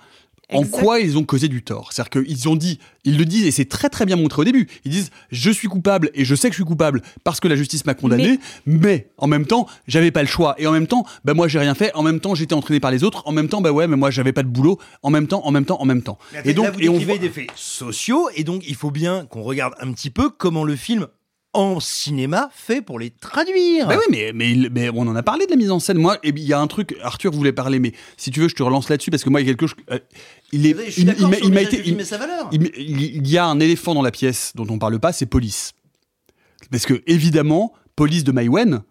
[0.54, 1.92] en quoi ils ont causé du tort.
[1.92, 4.68] C'est-à-dire qu'ils ont dit, ils le disent, et c'est très très bien montré au début,
[4.86, 7.58] ils disent «je suis coupable et je sais que je suis coupable parce que la
[7.58, 9.10] justice m'a condamné, mais...
[9.18, 10.56] en même temps, j'avais pas le choix.
[10.58, 12.92] Et en même temps, bah moi j'ai rien fait, en même temps j'étais entraîné par
[12.92, 15.28] les autres, en même temps, bah ouais, mais moi j'avais pas de boulot, en même
[15.28, 16.18] temps, en même temps, en même temps.
[16.46, 19.26] Et donc, là, vous et on voit- des faits sociaux, et donc il faut bien
[19.26, 21.08] qu'on regarde un petit peu comment le film
[21.54, 23.88] en cinéma fait pour les traduire.
[23.88, 25.98] Bah oui, mais, mais, on en a parlé de la mise en scène.
[25.98, 28.56] Moi, et il y a un truc, Arthur voulait parler, mais si tu veux, je
[28.56, 29.78] te relance là-dessus parce que moi, il y a quelque chose.
[29.92, 30.00] euh,
[30.52, 32.50] il est, Je suis il- m'a été, sa valeur.
[32.52, 35.74] il, il y a un éléphant dans la pièce dont on parle pas, c'est Police.
[36.72, 38.84] Parce que évidemment, Police de Maïwen.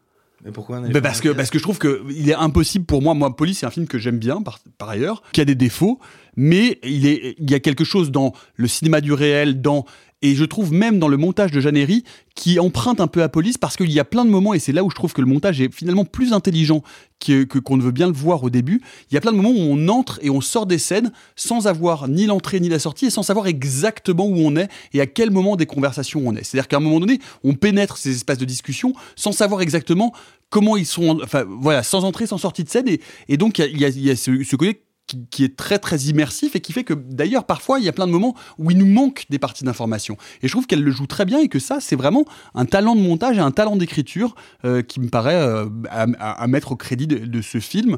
[0.44, 3.00] Mais pourquoi un bah parce que parce que je trouve que il est impossible pour
[3.00, 3.14] moi.
[3.14, 5.98] Moi, Police, c'est un film que j'aime bien par, par ailleurs, qui a des défauts,
[6.36, 9.86] mais il est il y a quelque chose dans le cinéma du réel, dans
[10.22, 12.02] et je trouve même dans le montage de Jeannery
[12.34, 14.72] qui emprunte un peu à Police parce qu'il y a plein de moments et c'est
[14.72, 16.82] là où je trouve que le montage est finalement plus intelligent
[17.20, 18.82] que qu'on ne veut bien le voir au début.
[19.10, 21.66] Il y a plein de moments où on entre et on sort des scènes sans
[21.66, 25.06] avoir ni l'entrée ni la sortie et sans savoir exactement où on est et à
[25.06, 26.44] quel moment des conversations on est.
[26.44, 30.12] C'est-à-dire qu'à un moment donné, on pénètre ces espaces de discussion sans savoir exactement
[30.48, 32.86] comment ils sont, enfin voilà, sans entrée, sans sortie de scène
[33.28, 36.72] et, donc il y a, ce côté qui, qui est très très immersif et qui
[36.72, 39.38] fait que d'ailleurs parfois il y a plein de moments où il nous manque des
[39.38, 40.16] parties d'information.
[40.42, 42.24] Et je trouve qu'elle le joue très bien et que ça c'est vraiment
[42.54, 44.34] un talent de montage et un talent d'écriture
[44.64, 46.06] euh, qui me paraît euh, à,
[46.42, 47.96] à- mettre au crédit de, de ce film.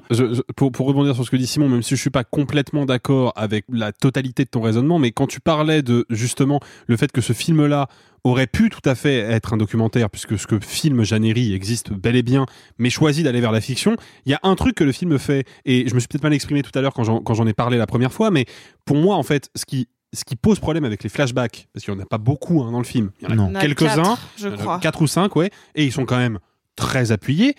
[0.56, 3.32] Pour, pour rebondir sur ce que dit Simon, même si je suis pas complètement d'accord
[3.36, 7.20] avec la totalité de ton raisonnement, mais quand tu parlais de justement le fait que
[7.20, 7.88] ce film-là
[8.28, 12.16] aurait pu tout à fait être un documentaire, puisque ce que film Jeannery existe bel
[12.16, 12.46] et bien,
[12.78, 13.96] mais choisit d'aller vers la fiction,
[14.26, 16.34] il y a un truc que le film fait, et je me suis peut-être mal
[16.34, 18.46] exprimé tout à l'heure quand j'en quand j'en ai parlé la première fois, mais
[18.84, 21.94] pour moi, en fait, ce qui ce qui pose problème avec les flashbacks, parce qu'il
[21.94, 24.80] n'y en a pas beaucoup hein, dans le film, il y en a quelques-uns, quatre,
[24.80, 26.38] quatre ou cinq, ouais, et ils sont quand même
[26.76, 27.54] très appuyés.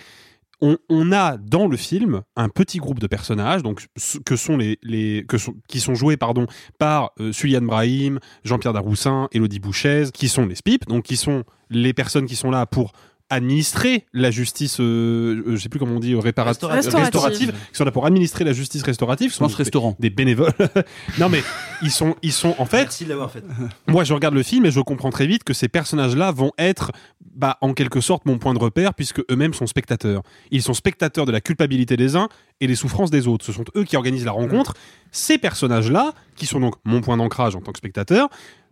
[0.61, 3.88] On, a dans le film un petit groupe de personnages, donc
[4.26, 5.26] que sont les,
[5.68, 10.56] qui sont joués pardon par euh, Suliane Brahim, Jean-Pierre Daroussin, Elodie Bouchez, qui sont les
[10.56, 12.91] SPIP, donc qui sont les personnes qui sont là pour
[13.30, 16.93] administrer la justice, euh, euh, je sais plus comment on dit, euh, répara- Restaurative.
[16.95, 19.95] restaurative, qui sont là pour administrer la justice restaurative, sont restaurant.
[19.99, 20.53] des, des bénévoles.
[21.19, 21.43] non mais
[21.81, 23.43] ils sont ils sont en fait Merci de l'avoir fait.
[23.88, 26.91] moi, je regarde le film et je comprends très vite que ces personnages-là vont être,
[27.35, 30.23] bah, en quelque sorte, mon point de repère, puisque eux-mêmes sont spectateurs.
[30.51, 32.30] Ils sont spectateurs de la culpabilité des uns
[32.61, 33.45] et des souffrances des autres.
[33.45, 34.73] Ce sont eux qui organisent la rencontre.
[35.11, 38.30] Ces personnages-là, qui sont donc mon point d'ancrage en tant que spectateur,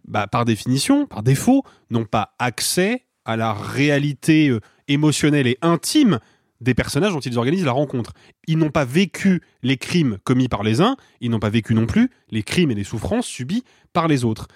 [0.08, 6.20] bah, par définition, par défaut, n'ont pas accès à la réalité euh, émotionnelle et intime
[6.62, 8.14] des personnages dont ils organisent la rencontre.
[8.48, 11.86] Ils n'ont pas vécu les crimes commis par les uns, ils n'ont pas vécu non
[11.86, 13.64] plus les crimes et les souffrances subies
[13.94, 14.48] par les autres.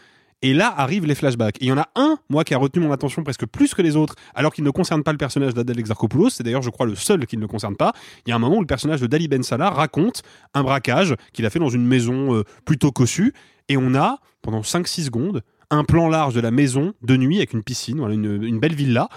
[0.44, 1.58] Et là arrivent les flashbacks.
[1.62, 3.96] Il y en a un, moi, qui a retenu mon attention presque plus que les
[3.96, 6.32] autres, alors qu'il ne concerne pas le personnage d'Adèle Exarchopoulos.
[6.32, 7.94] C'est d'ailleurs, je crois, le seul qui ne le concerne pas.
[8.26, 10.24] Il y a un moment où le personnage de Dali Ben Salah raconte
[10.56, 13.34] un braquage qu'il a fait dans une maison euh, plutôt cossue.
[13.70, 17.54] Et on a, pendant 5-6 secondes, un plan large de la maison de nuit avec
[17.54, 19.10] une piscine, voilà, une, une belle villa.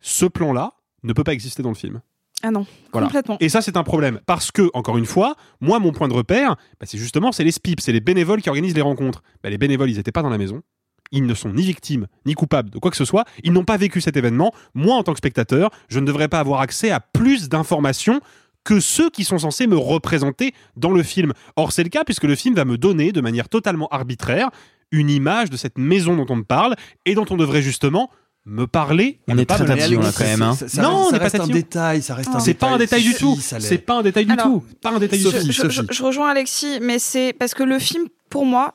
[0.00, 0.72] Ce plan-là
[1.02, 2.00] ne peut pas exister dans le film.
[2.42, 3.08] Ah non, Voilà.
[3.08, 3.36] complètement.
[3.40, 4.20] Et ça, c'est un problème.
[4.24, 7.50] Parce que, encore une fois, moi, mon point de repère, bah, c'est justement, c'est les
[7.50, 9.22] SPIP, c'est les bénévoles qui organisent les rencontres.
[9.42, 10.62] Bah, les bénévoles, ils n'étaient pas dans la maison.
[11.10, 13.24] Ils ne sont ni victimes, ni coupables de quoi que ce soit.
[13.42, 14.52] Ils n'ont pas vécu cet événement.
[14.74, 18.20] Moi, en tant que spectateur, je ne devrais pas avoir accès à plus d'informations
[18.62, 21.32] que ceux qui sont censés me représenter dans le film.
[21.56, 24.50] Or, c'est le cas puisque le film va me donner, de manière totalement arbitraire,
[24.90, 26.74] une image de cette maison dont on me parle
[27.04, 28.10] et dont on devrait justement
[28.46, 29.20] me parler.
[29.28, 30.54] On est pas très tatillon, là, quand même, hein.
[30.54, 31.54] Ça- ça non, reste- on ça n'est pas reste un tatillon.
[31.56, 33.38] détail, ça reste un C'est pas un détail du tout.
[33.40, 34.64] C'est pas un détail du tout.
[34.80, 35.30] Pas un détail du tout.
[35.32, 35.80] Sophie, je, Sophie.
[35.90, 38.74] je- je rejoins Alexis, mais c'est parce que le film, pour moi,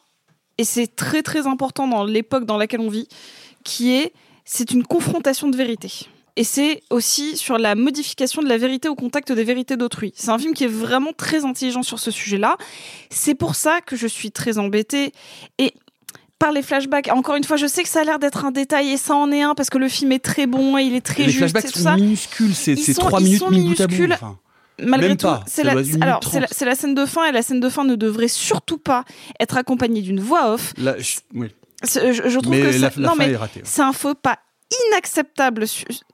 [0.59, 3.07] et c'est très très important dans l'époque dans laquelle on vit,
[3.63, 4.13] qui est
[4.45, 5.91] c'est une confrontation de vérité.
[6.35, 10.13] Et c'est aussi sur la modification de la vérité au contact des vérités d'autrui.
[10.15, 12.57] C'est un film qui est vraiment très intelligent sur ce sujet-là.
[13.09, 15.11] C'est pour ça que je suis très embêtée.
[15.59, 15.73] Et
[16.43, 18.89] par les flashbacks, encore une fois, je sais que ça a l'air d'être un détail
[18.91, 20.99] et ça en est un parce que le film est très bon et il est
[20.99, 21.95] très les juste flashbacks et tout sont ça.
[21.95, 23.93] minuscules, c'est trois minutes sont mis bout à bout.
[23.93, 24.13] minuscules.
[24.13, 24.37] enfin.
[24.81, 25.71] Malgré Même tout, c'est la,
[26.01, 26.19] alors
[26.51, 29.05] c'est la, scène de fin et la scène de fin ne devrait surtout pas
[29.39, 30.73] être accompagnée d'une voix off.
[30.77, 31.47] Je- oui.
[31.83, 34.39] C'est- Je, je trouve Mais que la- non mais c'est un faux pas
[34.89, 35.65] inacceptable.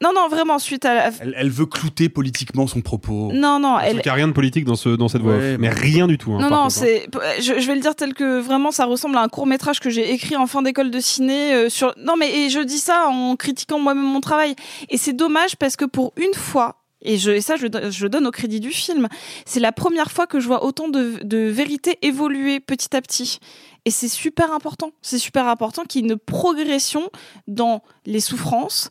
[0.01, 1.11] Non non vraiment suite à la...
[1.21, 3.31] Elle, elle veut clouter politiquement son propos.
[3.33, 5.57] non non elle Il n'y a rien de politique dans, ce, dans cette voix Ouais.
[5.57, 6.33] Mais rien du tout.
[6.33, 6.69] hein, Non, non, hein.
[6.69, 7.07] c'est.
[7.39, 9.89] Je, je vais le dire tel que vraiment ça ressemble à un court métrage que
[9.89, 11.93] j'ai écrit en fin d'école de ciné euh, sur.
[11.97, 14.55] Non, mais et je dis ça en critiquant moi-même mon travail.
[14.89, 16.75] Et c'est dommage parce que pour une fois.
[17.01, 19.07] Et, je, et ça, je, je donne au crédit du film.
[19.45, 23.39] C'est la première fois que je vois autant de, de vérité évoluer petit à petit.
[23.85, 24.91] Et c'est super important.
[25.01, 27.09] C'est super important qu'il y ait une progression
[27.47, 28.89] dans les souffrances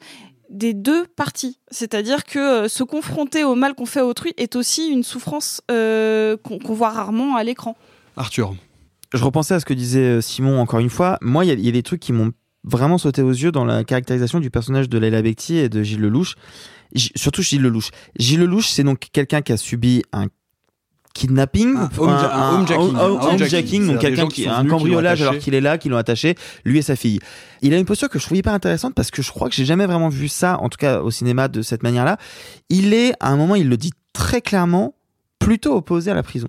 [0.49, 1.59] des deux parties.
[1.71, 5.61] C'est-à-dire que euh, se confronter au mal qu'on fait à autrui est aussi une souffrance
[5.71, 7.77] euh, qu'on voit rarement à l'écran.
[8.17, 8.55] Arthur.
[9.13, 11.19] Je repensais à ce que disait euh, Simon encore une fois.
[11.21, 12.33] Moi, il y, a- il y a des trucs qui m'ont
[12.65, 16.01] vraiment sauté aux yeux dans la caractérisation du personnage de Leila Bekti et de Gilles
[16.01, 16.35] Lelouch.
[16.95, 17.91] Surtout Gilles Lelouch.
[18.19, 20.27] Gilles Lelouch, c'est donc quelqu'un qui a subi un
[21.15, 22.77] kidnapping, Un home- un homejacking.
[22.79, 23.35] home- Un homejacking.
[23.41, 26.83] homejacking, donc quelqu'un qui un cambriolage alors qu'il est là, qui l'ont attaché, lui et
[26.83, 27.19] sa fille.
[27.61, 29.65] Il a une posture que je trouve hyper intéressante parce que je crois que j'ai
[29.65, 32.19] jamais vraiment vu ça, en tout cas au cinéma de cette manière-là.
[32.69, 34.95] Il est, à un moment, il le dit très clairement,
[35.41, 36.49] plutôt opposé à la prison.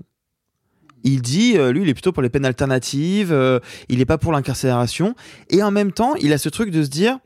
[1.04, 4.18] Il dit, euh, lui, il est plutôt pour les peines alternatives, euh, il n'est pas
[4.18, 5.16] pour l'incarcération.
[5.50, 7.18] Et en même temps, il a ce truc de se dire,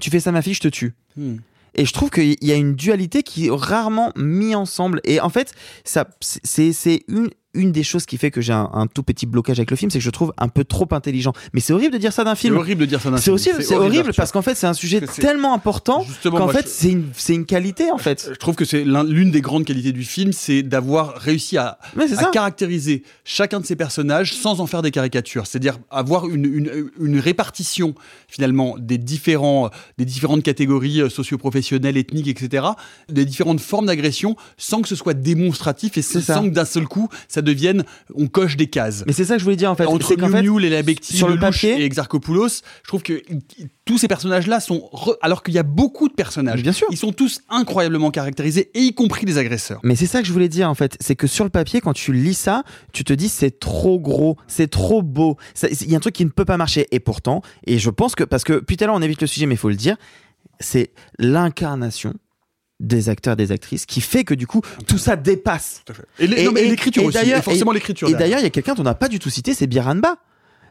[0.00, 0.94] tu fais ça ma fille, je te tue.
[1.16, 1.36] Hmm.
[1.74, 5.00] Et je trouve qu'il y a une dualité qui est rarement mis ensemble.
[5.04, 5.52] Et en fait,
[5.84, 9.58] ça, c'est une, une des choses qui fait que j'ai un, un tout petit blocage
[9.58, 11.32] avec le film, c'est que je trouve un peu trop intelligent.
[11.52, 12.54] Mais c'est horrible de dire ça d'un film.
[12.54, 13.34] C'est horrible de dire ça d'un C'est film.
[13.36, 16.48] aussi, C'est c'est horrible, parce qu'en fait, c'est un sujet c'est- tellement important Justement, qu'en
[16.48, 18.28] fait, je- c'est une, c'est une qualité en fait.
[18.32, 21.78] Je trouve que c'est l'un- l'une des grandes qualités du film, c'est d'avoir réussi à,
[22.08, 25.46] c'est caractériser chacun de ses personnages sans en faire des caricatures.
[25.46, 27.94] C'est-à-dire avoir une, une, une répartition
[28.28, 32.66] finalement des, différents, des différentes catégories euh, socio-professionnelles, ethniques, etc.,
[33.08, 36.34] des différentes formes d'agression sans que ce soit démonstratif et C'est ça.
[36.34, 37.84] sans que d'un seul coup ça devienne
[38.14, 39.04] on coche des cases.
[39.06, 39.86] Mais c'est ça que je voulais dire en fait.
[39.86, 42.48] Entre c'est qu'en fait, Miu Miu, Léla Becti, sur le Lelouch papier- et Exarchopoulos,
[42.82, 43.22] je trouve que
[43.84, 46.86] tous ces personnages-là sont, re- alors qu'il y a beaucoup de personnages, Bien sûr.
[46.90, 49.80] ils sont tous incroyablement caractérisés, et y compris les agresseurs.
[49.84, 51.92] Mais c'est ça que je voulais dire en fait, c'est que sur le papier, quand
[51.92, 52.62] tu lis ça,
[52.92, 55.36] tu te dis c'est trop gros, c'est trop beau,
[55.70, 56.86] il y a un truc qui ne peut pas marcher.
[56.92, 59.26] Et pourtant, et je pense que, parce que puis tout à l'heure on évite le
[59.26, 59.96] sujet, mais il faut le dire,
[60.60, 62.14] c'est l'incarnation
[62.80, 65.82] des acteurs et des actrices qui fait que du coup tout ça dépasse.
[66.18, 68.74] Et les- non, mais l'écriture aussi, et forcément l'écriture Et d'ailleurs, il y a quelqu'un
[68.74, 70.16] qu'on n'a pas du tout cité, c'est Biranba.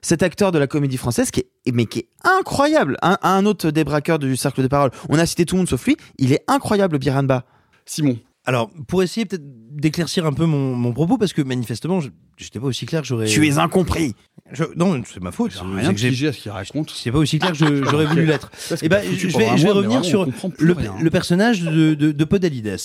[0.01, 2.97] Cet acteur de la comédie française qui est, mais qui est incroyable.
[3.01, 4.91] Un, un autre des braqueurs du cercle de parole.
[5.07, 5.95] On a cité tout le monde sauf lui.
[6.17, 7.45] Il est incroyable, Biranba.
[7.85, 8.19] Simon.
[8.45, 12.01] Alors, pour essayer peut-être d'éclaircir un peu mon, mon propos, parce que manifestement,
[12.38, 13.27] je n'étais pas aussi clair que j'aurais.
[13.27, 14.15] Tu es incompris.
[14.51, 15.53] Je- non, c'est ma faute.
[15.53, 16.91] rien C'est que j'ai- à ce qu'il raconte.
[16.91, 18.49] C'est pas aussi clair que je- j'aurais voulu l'être.
[18.51, 20.95] Que Eh ben, je vais, je revenir sur rien.
[20.99, 22.76] le personnage de, de, de Podalides,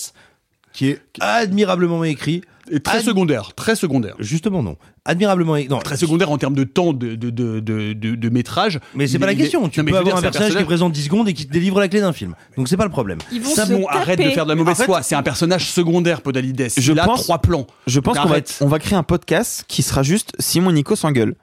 [0.79, 2.41] qui est admirablement écrit.
[2.71, 4.15] Et très Ad- secondaire, très secondaire.
[4.19, 4.77] Justement, non.
[5.03, 5.69] Admirablement écrit.
[5.69, 8.79] Non, Très secondaire en termes de temps de, de, de, de, de- de métrage.
[8.95, 9.67] Mais c'est pas la est- est- question.
[9.67, 11.79] Tu Non, peux dire, avoir un personnage qui présente 10 secondes et qui te délivre
[11.81, 12.35] la clé d'un film.
[12.55, 13.17] Donc c'est pas le problème.
[13.31, 15.01] Ils vont Simon, se arrête de faire de la mauvaise En fait- foi.
[15.01, 16.67] C'est un personnage secondaire, Podalides.
[16.77, 17.67] Je Il a pense- trois plans.
[17.87, 21.35] Je pense qu'on va, on va créer un podcast qui sera juste Simon Nico s'engueule.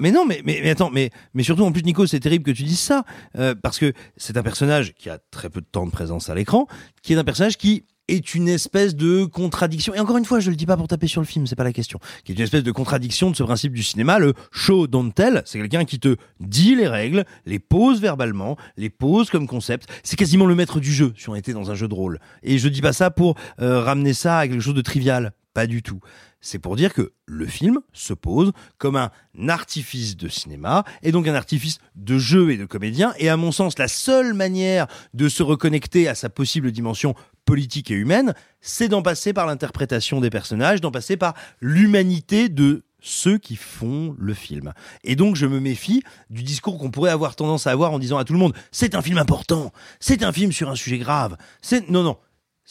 [0.00, 2.50] Mais non, mais, mais, mais attends, mais, mais surtout en plus, Nico, c'est terrible que
[2.50, 3.04] tu dises ça,
[3.38, 6.34] euh, parce que c'est un personnage qui a très peu de temps de présence à
[6.34, 6.66] l'écran,
[7.02, 9.94] qui est un personnage qui est une espèce de contradiction.
[9.94, 11.64] Et encore une fois, je le dis pas pour taper sur le film, c'est pas
[11.64, 12.00] la question.
[12.24, 15.42] Qui est une espèce de contradiction de ce principe du cinéma, le show don't tell.
[15.44, 19.88] C'est quelqu'un qui te dit les règles, les pose verbalement, les pose comme concept.
[20.02, 22.18] C'est quasiment le maître du jeu si on était dans un jeu de rôle.
[22.42, 25.32] Et je dis pas ça pour euh, ramener ça à quelque chose de trivial.
[25.52, 26.00] Pas du tout.
[26.40, 29.10] C'est pour dire que le film se pose comme un
[29.48, 33.12] artifice de cinéma et donc un artifice de jeu et de comédien.
[33.18, 37.14] Et à mon sens, la seule manière de se reconnecter à sa possible dimension
[37.44, 42.84] politique et humaine, c'est d'en passer par l'interprétation des personnages, d'en passer par l'humanité de
[43.02, 44.72] ceux qui font le film.
[45.04, 48.18] Et donc je me méfie du discours qu'on pourrait avoir tendance à avoir en disant
[48.18, 51.36] à tout le monde c'est un film important, c'est un film sur un sujet grave.
[51.62, 52.18] C'est non non,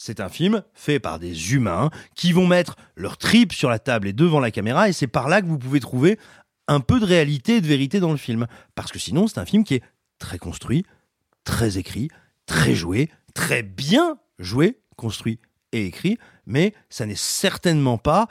[0.02, 4.08] c'est un film fait par des humains qui vont mettre leur tripes sur la table
[4.08, 6.18] et devant la caméra, et c'est par là que vous pouvez trouver
[6.68, 8.46] un peu de réalité et de vérité dans le film.
[8.74, 9.82] Parce que sinon, c'est un film qui est
[10.18, 10.86] très construit,
[11.44, 12.08] très écrit,
[12.46, 15.38] très joué, très bien joué, construit
[15.72, 16.16] et écrit,
[16.46, 18.26] mais ça n'est certainement pas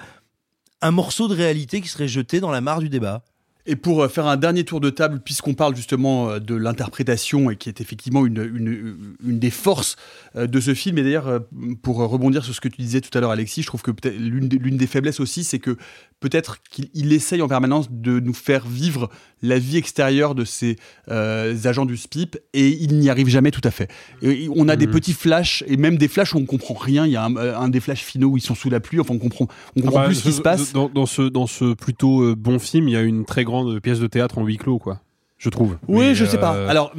[0.81, 3.23] un morceau de réalité qui serait jeté dans la mare du débat.
[3.69, 7.51] Et pour euh, faire un dernier tour de table, puisqu'on parle justement euh, de l'interprétation
[7.51, 9.95] et qui est effectivement une, des forces
[10.35, 11.41] euh, de ce film, et d'ailleurs,
[11.83, 14.47] pour rebondir sur ce que tu disais tout à l'heure, Alexis, je trouve que l'une
[14.47, 15.77] des, faiblesses aussi, c'est que
[16.19, 20.75] peut-être qu'il il essaye en permanence de nous faire vivre la vie extérieure de ces
[21.09, 23.89] euh, agents du SPIP et il n'y arrive jamais tout à fait.
[24.21, 24.93] Et on a des Mhm.
[24.93, 27.05] petits flashs et même des flashs où on comprend rien.
[27.05, 28.99] Il y a un, un des flashs finaux où ils sont sous la pluie.
[28.99, 30.73] Enfin, on comprend, on comprend Ah bah, plus ce qui se passe.
[30.73, 33.79] Dans, dans ce, dans ce plutôt euh, bon film, il y a une très grande
[33.79, 34.99] pièce de théâtre en huis clos, quoi.
[35.39, 35.77] Je trouve.
[35.87, 36.53] Oui, Mais, je sais pas.
[36.53, 36.91] euh, Alors,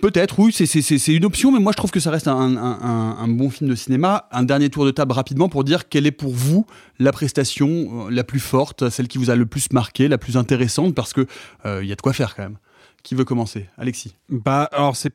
[0.00, 2.28] peut-être, oui, c'est- c'est c'est- c'est une option, mais moi je trouve que ça reste
[2.28, 4.28] un, un- un- un bon film de cinéma.
[4.30, 6.64] Un dernier tour de table rapidement pour dire quelle est pour vous
[7.00, 10.36] la prestation euh, la plus forte, celle qui vous a le plus marqué, la plus
[10.36, 11.26] intéressante, parce que
[11.64, 12.58] euh, il y a de quoi faire quand même.
[13.02, 13.66] Qui veut commencer?
[13.78, 15.12] Alexis Bah, alors, c'est.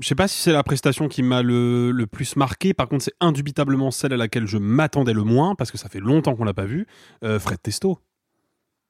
[0.00, 2.74] Je sais pas si c'est la prestation qui m'a le, le plus marqué.
[2.74, 6.00] Par contre, c'est indubitablement celle à laquelle je m'attendais le moins, parce que ça fait
[6.00, 6.86] longtemps qu'on l'a pas vu.
[7.22, 7.98] euh, Fred Testo.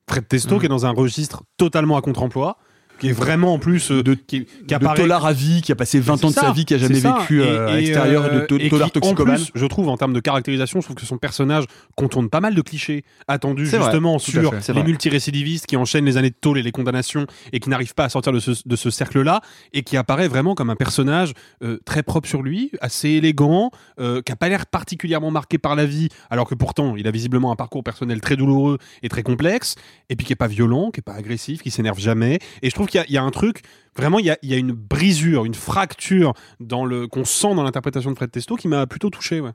[0.08, 0.60] Fred Testo, Mhm.
[0.60, 2.56] qui est dans un registre totalement à contre-emploi,
[2.98, 3.90] qui est vraiment en plus.
[3.90, 6.32] euh, de, qui, qui de apparaît- Tolar à vie, qui a passé 20 ans de
[6.34, 8.98] sa vie, qui a jamais vécu euh, à l'extérieur de euh, to- et Tolar qui,
[8.98, 9.36] en toxicomane.
[9.36, 11.64] plus, je trouve en termes de caractérisation, je trouve que son personnage
[11.96, 16.16] contourne pas mal de clichés attendus vrai, justement sur fait, les multirécidivistes qui enchaînent les
[16.16, 18.76] années de tôle et les condamnations et qui n'arrivent pas à sortir de ce, de
[18.76, 19.40] ce cercle-là
[19.72, 24.32] et qui apparaît vraiment comme un personnage euh, très propre sur lui, assez élégant, qui
[24.32, 27.56] a pas l'air particulièrement marqué par la vie, alors que pourtant il a visiblement un
[27.56, 29.74] parcours personnel très douloureux et très complexe,
[30.10, 32.38] et puis qui est pas violent, qui est pas agressif, qui s'énerve jamais.
[32.62, 33.62] Et je trouve qu'il y a- il y, a un truc
[33.96, 37.54] Vraiment, il y a, il y a une brisure, une fracture dans le qu'on sent
[37.54, 39.38] dans l'interprétation de Fred Testo qui m'a plutôt touché.
[39.40, 39.52] Ouais.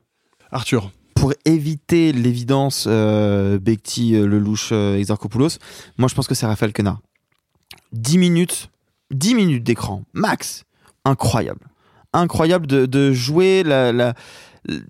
[0.50, 0.90] Arthur.
[1.14, 5.58] Pour éviter l'évidence euh, Bekti, euh, Lelouch, euh, Exarchopoulos,
[5.98, 7.00] moi je pense que c'est Raphaël Quenard.
[7.92, 8.70] 10 minutes,
[9.10, 10.64] 10 minutes d'écran, max.
[11.04, 11.66] Incroyable.
[12.14, 14.14] Incroyable de, de jouer la, la-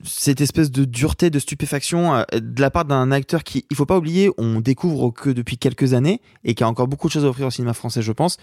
[0.04, 3.86] cette espèce de dureté, de stupéfaction euh, de la part d'un acteur qui, il faut
[3.86, 7.24] pas oublier, on découvre que depuis quelques années et qui a encore beaucoup de choses
[7.24, 8.36] à offrir au cinéma français, je pense.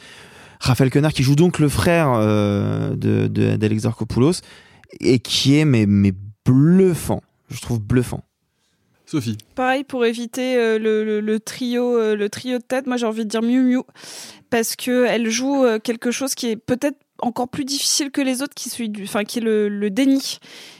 [0.59, 4.41] Raphaël Quenard qui joue donc le frère euh, de, de, d'Alex Zarkopoulos
[5.01, 6.13] et qui est mais, mais
[6.45, 7.21] bluffant.
[7.49, 8.23] Je trouve bluffant.
[9.05, 9.37] Sophie.
[9.55, 12.87] Pareil pour éviter euh, le, le- le trio, euh, le trio de tête.
[12.87, 13.79] Moi, j'ai envie de dire Miu Miu
[14.49, 18.41] parce que elle joue euh, quelque chose qui est peut-être encore plus difficile que les
[18.41, 20.39] autres, qui, du, enfin, qui est le, le déni.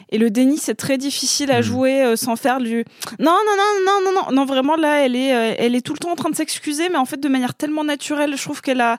[0.09, 2.85] Et le déni, c'est très difficile à jouer euh, sans faire du
[3.19, 4.45] non, non, non, non, non, non, non.
[4.45, 6.95] Vraiment là, elle est, euh, elle est tout le temps en train de s'excuser, mais
[6.97, 8.35] en fait de manière tellement naturelle.
[8.37, 8.97] Je trouve qu'elle a,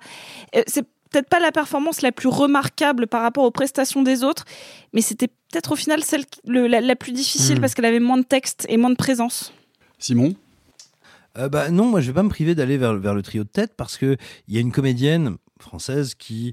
[0.55, 4.45] euh, c'est peut-être pas la performance la plus remarquable par rapport aux prestations des autres,
[4.93, 7.61] mais c'était peut-être au final celle qui- le- la, la plus difficile Hmm.
[7.63, 9.55] parce qu'elle avait moins de texte et moins de présence.
[9.99, 10.35] Simon?
[11.39, 13.49] Euh, bah non, moi je vais pas me priver d'aller vers, vers le trio de
[13.49, 16.53] tête parce que il y a une comédienne française qui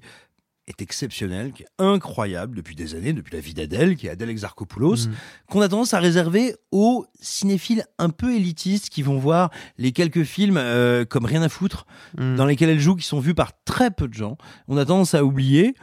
[0.67, 4.29] est exceptionnelle, qui est incroyable depuis des années, depuis la vie d'Adèle, qui est Adèle
[4.29, 5.09] Exarchopoulos,
[5.49, 10.23] qu'on a tendance à réserver aux cinéphiles un peu élitistes qui vont voir les quelques
[10.23, 11.85] films euh, comme Rien à foutre,
[12.17, 14.37] dans lesquels elle joue, qui sont vus par très peu de gens.
[14.67, 15.75] On a tendance à oublier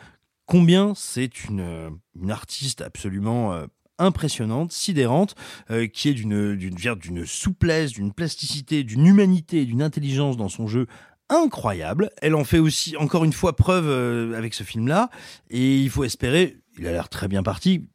[0.46, 3.66] combien c'est une, euh, une artiste absolument euh,
[3.98, 5.34] impressionnante, sidérante,
[5.70, 10.86] euh, qui est d'une souplesse, d'une plasticité, d'une humanité, d'une intelligence dans son jeu
[11.28, 12.10] incroyable.
[12.20, 15.10] Elle en fait aussi encore une fois preuve euh, avec ce film-là,
[15.50, 17.88] et il faut espérer, il a l'air très bien parti,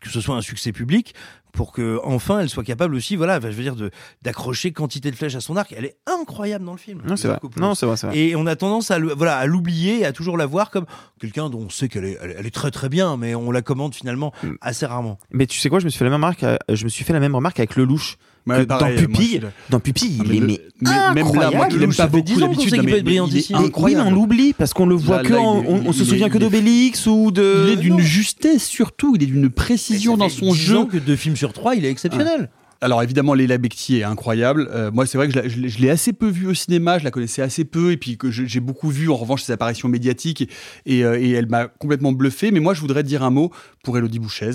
[0.00, 1.14] que ce soit un succès public
[1.54, 3.90] pour que enfin elle soit capable aussi voilà je veux dire de
[4.22, 7.28] d'accrocher quantité de flèches à son arc elle est incroyable dans le film Non, c'est
[7.28, 7.38] vrai.
[7.56, 10.46] Non, c'est vrai, et on a tendance à voilà à l'oublier et à toujours la
[10.46, 10.84] voir comme
[11.20, 14.32] quelqu'un dont on sait qu'elle est, elle, très très bien mais on la commande finalement
[14.42, 14.54] Mm.
[14.60, 16.84] assez rarement Mais tu sais quoi, je me suis fait la même remarque, euh, je
[16.84, 18.16] me suis fait la même remarque avec Lelouch.
[18.46, 19.48] Ouais, pareil, dans moi, Pupille, là.
[19.70, 22.24] dans Pupille, Ah, il mais est mais mais même là, moi qui l'aime pas beaucoup
[22.24, 23.54] 10 ans qu'on d'habitude, mais- peut être brillant il ici.
[23.78, 25.88] Oui, mais on l'oublie parce qu'on le voit Là, que là, en- il est- on,
[25.88, 27.64] on se il est- souvient que il d'Obélix ou de.
[27.68, 30.84] Il est d'une justesse surtout, il est d'une précision dans son jeu.
[30.84, 32.48] que deux films sur trois il est exceptionnel
[32.80, 34.68] Alors évidemment, Leila Bekti est incroyable.
[34.72, 37.04] Euh, moi, c'est vrai que je, la- je l'ai- assez peu vue au cinéma, je
[37.04, 40.48] la connaissais assez peu, et puis que j'ai beaucoup vu en revanche ses apparitions médiatiques,
[40.88, 42.50] euh, et elle m'a complètement bluffé.
[42.50, 43.50] Mais moi, je voudrais dire un mot
[43.84, 44.50] pour Elodie Bouchez,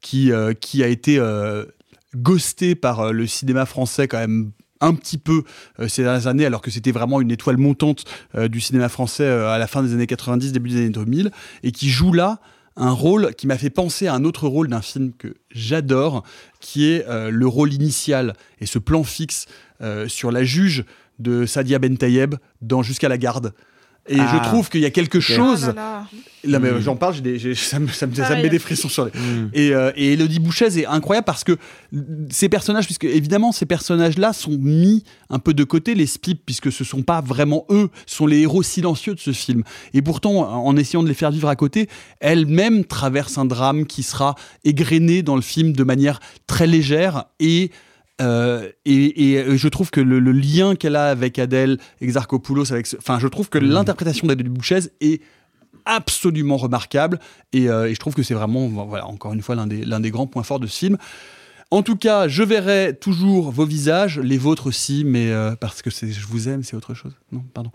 [0.00, 1.18] qui, euh, qui a été
[2.16, 5.42] ghostée par le cinéma français quand même un petit peu
[5.88, 8.04] ces dernières années, alors que c'était vraiment une étoile montante
[8.50, 11.30] du cinéma français à la fin des années 90, début des années 2000,
[11.62, 12.38] et qui joue là
[12.76, 16.24] un rôle qui m'a fait penser à un autre rôle d'un film que j'adore,
[16.60, 19.46] qui est euh, le rôle initial et ce plan fixe
[19.80, 20.84] euh, sur la juge
[21.18, 23.54] de Sadia Bentayeb dans Jusqu'à la garde.
[24.06, 24.30] Et Ah.
[24.34, 25.64] je trouve qu'il y a quelque chose.
[25.64, 26.06] Oh là là.
[26.46, 26.80] Là, mais Mm.
[26.82, 28.42] j'en parle, j'ai des- ça, me, ça, me, ça me Pareil.
[28.42, 29.12] met des frissons sur les.
[29.18, 29.50] Mm.
[29.54, 31.56] Et, euh, et Elodie Bouchez est incroyable parce que
[32.28, 36.70] ces personnages, puisque évidemment ces personnages-là sont mis un peu de côté, les spips, puisque
[36.70, 39.62] ce sont pas vraiment eux, ce sont les héros silencieux de ce film.
[39.94, 40.32] Et pourtant,
[40.66, 41.88] en essayant de les faire vivre à côté,
[42.20, 47.70] elle-même traverse un drame qui sera égrené dans le film de manière très légère et
[48.20, 52.72] Euh, et, et, euh, je trouve que le, le lien qu'elle a avec Adèle Exarchopoulos,
[52.72, 55.20] avec, ce- enfin, je trouve que l'interprétation d'Adèle Bouchez est
[55.84, 57.18] absolument remarquable.
[57.52, 60.00] Et, euh, et je trouve que c'est vraiment, voilà, encore une fois, l'un des, l'un
[60.00, 60.96] des grands points forts de ce film.
[61.70, 65.90] En tout cas, je verrai toujours vos visages, les vôtres aussi, mais euh, parce que
[65.90, 67.12] c'est, je vous aime, c'est autre chose.
[67.32, 67.72] Non, pardon.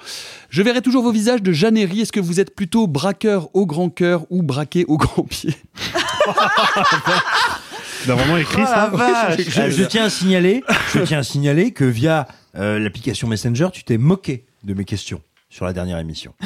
[0.50, 2.00] Je verrai toujours vos visages de Jeanne Herry.
[2.02, 5.54] Est-ce que vous êtes plutôt braqueur au grand cœur ou braqué au grand pied?
[8.06, 8.92] Vraiment écrit ça
[9.38, 10.64] je, je- je tiens à signaler,
[10.94, 15.22] je tiens à signaler que via euh, l'application Messenger, tu t'es moqué de mes questions
[15.50, 16.34] sur la dernière émission.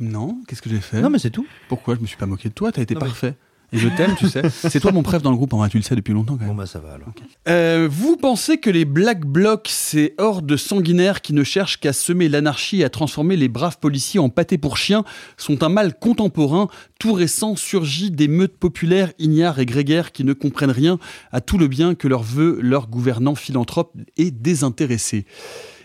[0.00, 1.00] Non, qu'est-ce que j'ai fait?
[1.00, 1.46] Non, mais c'est tout.
[1.68, 2.70] Pourquoi je me suis pas moqué de toi?
[2.70, 3.34] T'as été Non, mais- parfait.
[3.72, 4.42] Et je t'aime, tu sais.
[4.50, 6.40] C'est toi mon préf dans le groupe, en vrai, tu le sais depuis longtemps quand
[6.40, 6.48] même.
[6.48, 7.08] Bon bah ça va alors.
[7.48, 12.28] Euh, vous pensez que les Black Blocs, ces hordes sanguinaires qui ne cherchent qu'à semer
[12.28, 15.04] l'anarchie et à transformer les braves policiers en pâté pour chiens,
[15.36, 16.68] sont un mal contemporain,
[16.98, 20.98] tout récent, surgi des meutes populaires ignares et grégaires qui ne comprennent rien
[21.30, 25.26] à tout le bien que leur veut leur gouvernant philanthrope et désintéressé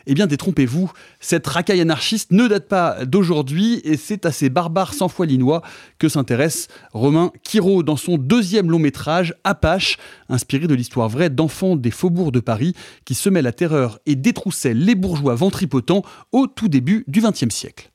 [0.08, 4.94] eh bien, détrompez-vous, cette racaille anarchiste ne date pas d'aujourd'hui et c'est à ces barbares
[4.94, 5.62] sans foi linois
[6.00, 9.98] que s'intéresse Romain Quiro dans son deuxième long métrage, Apache,
[10.30, 12.74] inspiré de l'histoire vraie d'enfants des faubourgs de Paris
[13.06, 17.92] qui semaient la terreur et détroussaient les bourgeois ventripotents au tout début du XXe siècle.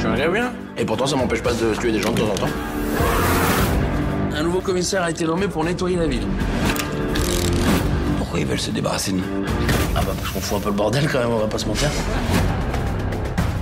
[0.00, 0.52] J'aimerais bien.
[0.76, 2.48] Et pourtant, ça m'empêche pas de tuer des gens de temps en temps.
[4.32, 6.22] Un nouveau commissaire a été nommé pour nettoyer la ville.
[8.28, 9.24] Pourquoi ils veulent se débarrasser de nous
[9.96, 11.64] Ah bah parce qu'on fout un peu le bordel quand même, on va pas se
[11.64, 11.88] mentir.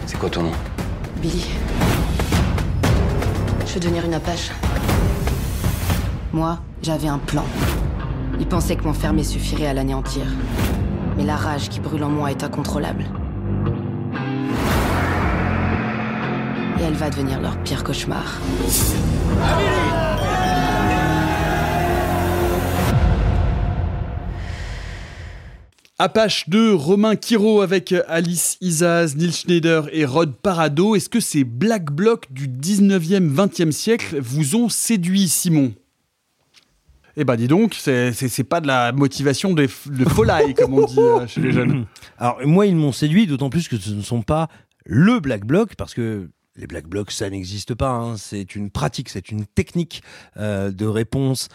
[0.07, 0.51] C'est quoi ton nom?
[1.23, 1.47] Billy.
[3.65, 4.51] Je veux devenir une apache.
[6.33, 7.45] Moi, j'avais un plan.
[8.41, 10.25] Ils pensaient que m'enfermer suffirait à l'anéantir.
[11.17, 13.05] Mais la rage qui brûle en moi est incontrôlable.
[16.81, 18.41] Et elle va devenir leur pire cauchemar.
[25.99, 30.95] Apache 2, Romain Quiro avec Alice Isaz, Neil Schneider et Rod Parado.
[30.95, 35.73] Est-ce que ces Black Blocs du 19e, 20e siècle vous ont séduit, Simon?
[37.17, 40.99] Eh ben dis donc, c'est- pas de la motivation de, de folie, comme on dit
[40.99, 41.87] euh, chez les jeunes.
[42.19, 44.49] Alors moi, ils m'ont séduit, d'autant plus que ce ne sont pas
[44.85, 47.89] le Black Bloc, parce que les Black Blocs, ça n'existe pas.
[47.89, 48.19] hein.
[48.19, 50.03] C'est une pratique, c'est une technique
[50.37, 51.49] euh, de réponse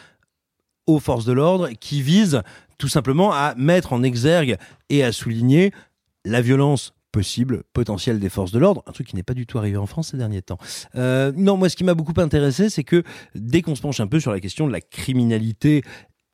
[0.87, 2.41] aux forces de l'ordre qui vise
[2.77, 4.57] tout simplement à mettre en exergue
[4.89, 5.71] et à souligner
[6.25, 9.57] la violence possible, potentielle des forces de l'ordre, un truc qui n'est pas du tout
[9.57, 10.57] arrivé en France ces derniers temps.
[10.95, 13.03] Euh, non, moi ce qui m'a beaucoup intéressé, c'est que
[13.35, 15.83] dès qu'on se penche un peu sur la question de la criminalité,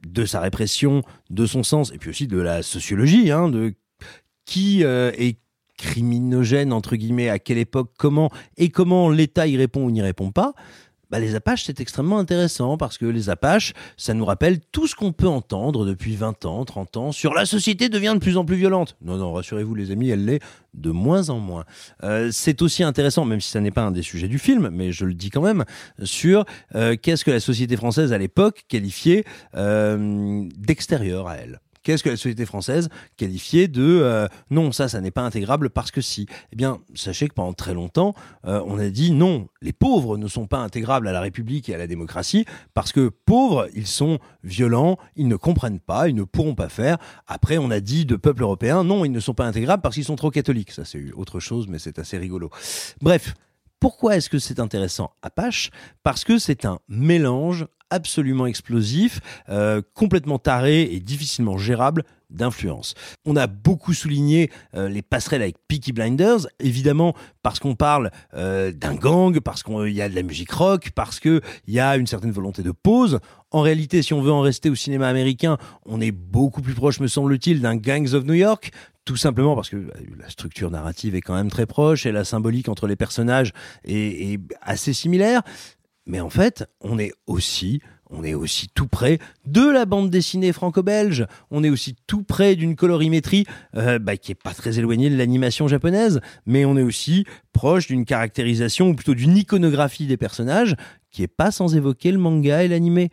[0.05, 3.73] de sa répression, de son sens, et puis aussi de la sociologie, hein, de
[4.45, 5.39] qui euh, est
[5.77, 10.31] criminogène, entre guillemets, à quelle époque, comment, et comment l'État y répond ou n'y répond
[10.31, 10.53] pas,
[11.09, 14.95] bah, les Apaches, c'est extrêmement intéressant parce que les Apaches, ça nous rappelle tout ce
[14.95, 18.45] qu'on peut entendre depuis 20 ans, 30 ans sur la société devient de plus en
[18.45, 18.97] plus violente.
[19.01, 20.41] Non, non, rassurez-vous les amis, elle l'est
[20.73, 21.65] de moins en moins.
[22.03, 24.91] Euh, c'est aussi intéressant, même si ça n'est pas un des sujets du film, mais
[24.91, 25.65] je le dis quand même,
[26.03, 29.23] sur euh, qu'est-ce que la société française à l'époque qualifiait
[29.55, 31.59] euh, d'extérieur à elle.
[31.88, 35.89] Qu'est-ce que la société française qualifiait de euh, non, ça, ça n'est pas intégrable parce
[35.89, 38.14] que si Eh bien, sachez que pendant très longtemps,
[38.45, 41.76] euh, on a dit non, les pauvres ne sont pas intégrables à la République et
[41.76, 42.43] à la démocratie
[42.73, 46.97] parce que pauvres, ils sont violents, ils ne comprennent pas, ils ne pourront pas faire.
[47.26, 50.03] Après, on a dit de peuples européens, non, ils ne sont pas intégrables parce qu'ils
[50.03, 50.72] sont trop catholiques.
[50.72, 52.49] Ça, c'est autre chose, mais c'est assez rigolo.
[53.01, 53.34] Bref.
[53.79, 55.69] Pourquoi est-ce que c'est intéressant Apache?
[56.03, 62.93] Parce que c'est un mélange absolument explosif, euh, complètement taré et difficilement gérable d'influence.
[63.25, 68.71] On a beaucoup souligné euh, les passerelles avec Peaky Blinders, évidemment parce qu'on parle euh,
[68.71, 72.07] d'un gang, parce qu'il y a de la musique rock, parce qu'il y a une
[72.07, 73.19] certaine volonté de pause.
[73.51, 76.99] En réalité, si on veut en rester au cinéma américain, on est beaucoup plus proche,
[76.99, 78.71] me semble-t-il, d'un Gangs of New York,
[79.05, 79.77] tout simplement parce que
[80.19, 83.53] la structure narrative est quand même très proche et la symbolique entre les personnages
[83.85, 85.43] est assez similaire.
[86.07, 90.53] Mais en fait, on est aussi, on est aussi tout près de la bande dessinée
[90.53, 91.25] franco-belge.
[91.51, 95.17] On est aussi tout près d'une colorimétrie euh, bah, qui est pas très éloignée de
[95.17, 100.75] l'animation japonaise, mais on est aussi proche d'une caractérisation ou plutôt d'une iconographie des personnages
[101.11, 103.09] qui est pas sans évoquer le manga et l'animé.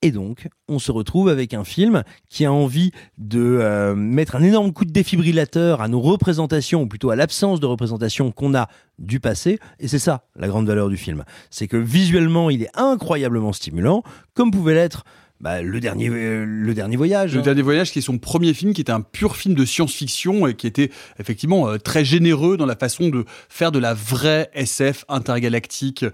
[0.00, 4.42] Et donc, on se retrouve avec un film qui a envie de euh, mettre un
[4.44, 8.68] énorme coup de défibrillateur à nos représentations, ou plutôt à l'absence de représentation qu'on a
[9.00, 9.58] du passé.
[9.80, 11.24] Et c'est ça, la grande valeur du film.
[11.50, 14.04] C'est que visuellement, il est incroyablement stimulant,
[14.34, 15.04] comme pouvait l'être
[15.40, 17.34] bah, le dernier, euh, le dernier voyage.
[17.34, 17.42] Le.
[17.42, 20.54] Dernier Voyage, qui est son premier film, qui était un pur film de science-fiction et
[20.54, 25.04] qui était effectivement euh, très généreux dans la façon de faire de la vraie SF
[25.08, 26.04] intergalactique,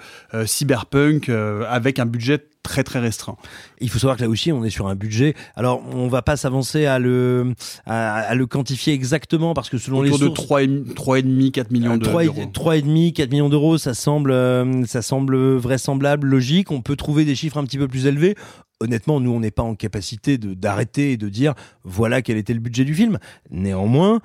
[0.47, 3.37] cyberpunk, avec un budget très très restreint.
[3.81, 5.35] Il faut savoir que là aussi, on est sur un budget.
[5.55, 7.55] Alors, on va pas s'avancer à le,
[7.87, 11.71] à, à le quantifier exactement parce que selon Autour les de sources, 3,5 3,5, 4
[11.71, 12.41] millions de- 3 d'euros.
[12.43, 16.73] et- 3,5, 4 millions d'euros, ça semble, euh, ça semble vraisemblable, logique.
[16.73, 18.35] On peut trouver des chiffres un petit peu plus élevés.
[18.81, 21.55] Honnêtement, nous, on n'est pas en capacité de d'arrêter et de dire
[21.85, 23.19] voilà quel était le budget du film.
[23.51, 24.21] Néanmoins,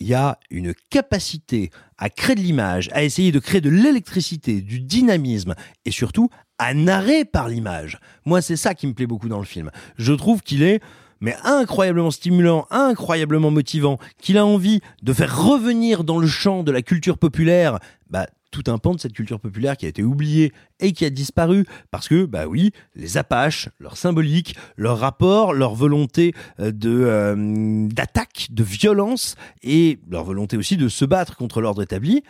[0.00, 4.60] il y a une capacité à créer de l'image, à essayer de créer de l'électricité,
[4.60, 5.54] du dynamisme
[5.84, 7.98] et surtout à narrer par l'image.
[8.24, 9.70] Moi, c'est ça qui me plaît beaucoup dans le film.
[9.96, 10.80] Je trouve qu'il est
[11.22, 16.72] mais incroyablement stimulant, incroyablement motivant, qu'il a envie de faire revenir dans le champ de
[16.72, 17.78] la culture populaire,
[18.10, 21.10] bah, tout un pan de cette culture populaire qui a été oublié et qui a
[21.10, 26.90] disparu parce que, bah oui, les Apaches, leur symbolique, leur rapport, leur volonté euh, de
[26.90, 32.22] euh, d'attaque, de violence et leur volonté aussi de se battre contre l'ordre établi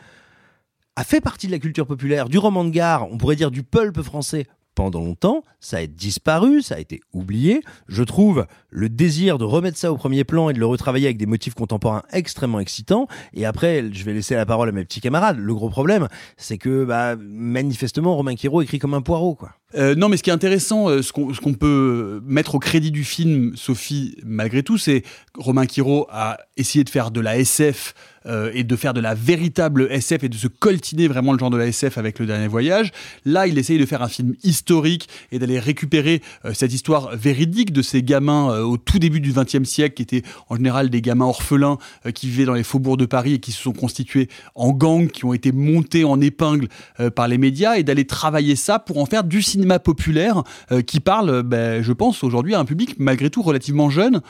[0.97, 3.62] a fait partie de la culture populaire, du roman de gare, on pourrait dire du
[3.62, 7.60] pulp français pendant longtemps, ça a disparu, ça a été oublié.
[7.89, 11.19] Je trouve le désir de remettre ça au premier plan et de le retravailler avec
[11.19, 13.06] des motifs contemporains extrêmement excitants.
[13.35, 15.39] Et après, je vais laisser la parole à mes petits camarades.
[15.39, 19.52] Le gros problème, c'est que bah, manifestement, Romain Quiro écrit comme un poireau, quoi.
[19.74, 23.05] Euh, non, mais ce qui est intéressant, euh, ce qu'on peut mettre au crédit du
[23.05, 25.02] film, Sophie, malgré tout, c'est
[25.36, 27.94] Romain Quiro a essayé de faire de la SF
[28.27, 31.51] euh, et de faire de la véritable SF et de se coltiner vraiment le genre
[31.51, 32.93] de la SF avec le dernier voyage.
[33.24, 37.73] Là, il essaye de faire un film historique et d'aller récupérer euh, cette histoire véridique
[37.73, 41.01] de ces gamins euh, au tout début du XXe siècle, qui étaient en général des
[41.01, 41.78] gamins orphelins
[42.15, 45.24] qui vivaient dans les faubourgs de Paris et qui se sont constitués en gangs, qui
[45.24, 46.69] ont été montés en épingle
[47.15, 50.43] par les médias, et d'aller travailler ça pour en faire du cinéma populaire
[50.86, 54.20] qui parle, ben, je pense, aujourd'hui à un public malgré tout relativement jeune.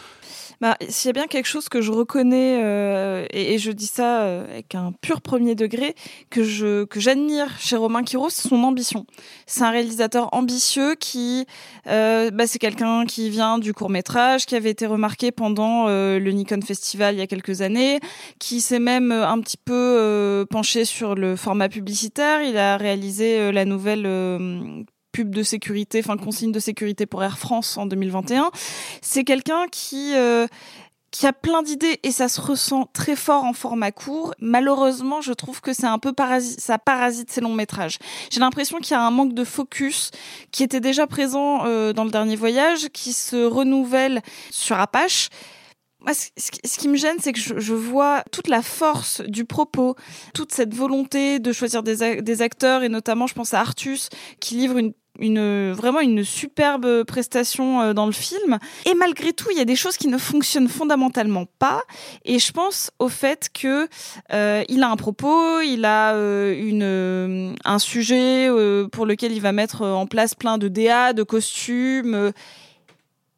[0.60, 4.22] Bah, s'il y a bien quelque chose que je reconnais, euh, et, je dis ça
[4.22, 5.94] euh, avec un pur premier degré,
[6.30, 9.06] que je que j'admire chez Romain Quiro, c'est son ambition.
[9.46, 11.46] C'est un réalisateur ambitieux qui,
[11.88, 16.18] euh, bah, c'est quelqu'un qui vient du court métrage, qui avait été remarqué pendant euh,
[16.18, 18.00] le Nikon Festival il y a quelques années,
[18.38, 22.42] qui s'est même euh, un petit peu euh, penché sur le format publicitaire.
[22.42, 24.06] Il a réalisé la nouvelle
[25.12, 28.50] pub de sécurité, enfin consigne de sécurité pour Air France en 2021.
[29.00, 30.46] C'est quelqu'un qui euh,
[31.12, 34.34] qui a plein d'idées et ça se ressent très fort en format court.
[34.40, 37.98] Malheureusement, je trouve que c'est un peu parasite, ça parasite ces longs métrages.
[38.30, 40.10] J'ai l'impression qu'il y a un manque de focus
[40.50, 45.28] qui était déjà présent euh, dans le dernier voyage, qui se renouvelle sur Apache.
[46.00, 49.94] Moi, ce qui- me gêne, c'est que je, vois toute la force du propos,
[50.34, 54.08] toute cette volonté de choisir des acteurs, et notamment, je pense à Artus,
[54.40, 58.58] qui livre une, une vraiment une superbe prestation euh, dans le film.
[58.86, 61.82] Et malgré tout, il y a des choses qui ne fonctionnent fondamentalement pas.
[62.24, 63.88] Et je pense au fait que
[64.32, 68.48] euh, il a un propos, il a euh, une euh, un sujet
[68.90, 72.32] pour lequel il va mettre en place plein de DA, de costumes.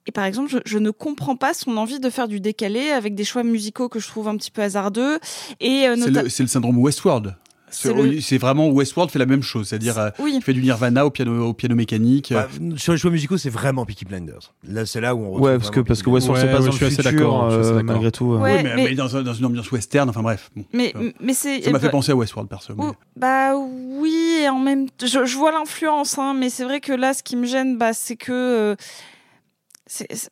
[0.06, 3.14] et par exemple, je, je ne comprends pas son envie de faire du décalé avec
[3.14, 5.18] des choix musicaux que je trouve un petit peu hasardeux.
[5.60, 7.34] Et euh, C'est le, le syndrome Westworld.
[7.74, 10.32] C'est C'est le- c'est vraiment Westworld fait la même chose, c'est-à-dire euh, Oui.
[10.36, 12.32] il fait du Nirvana au piano, au piano mécanique.
[12.32, 14.52] Bah, sur les choix musicaux, c'est vraiment Peaky Blinders.
[14.68, 16.66] Là, c'est là où on retrouve Ouais, parce que, parce Westworld Ouais, se passe ouais,
[16.66, 18.24] dans je suis le assez futur, euh, malgré tout.
[18.26, 18.40] ouais.
[18.40, 20.50] Ouais, Oui, mais, mais- mais dans, un- dans une ambiance western, enfin bref.
[20.56, 21.62] bon, mais, ça mais c'est.
[21.62, 22.74] ça m'a fait bah- penser à Westworld, perso.
[22.78, 26.80] Oh, bah oui, et en même temps, je, je vois l'influence, hein, mais c'est vrai
[26.80, 28.32] que là, ce qui me gêne, bah, c'est que.
[28.32, 29.13] euh, c'est- c'est-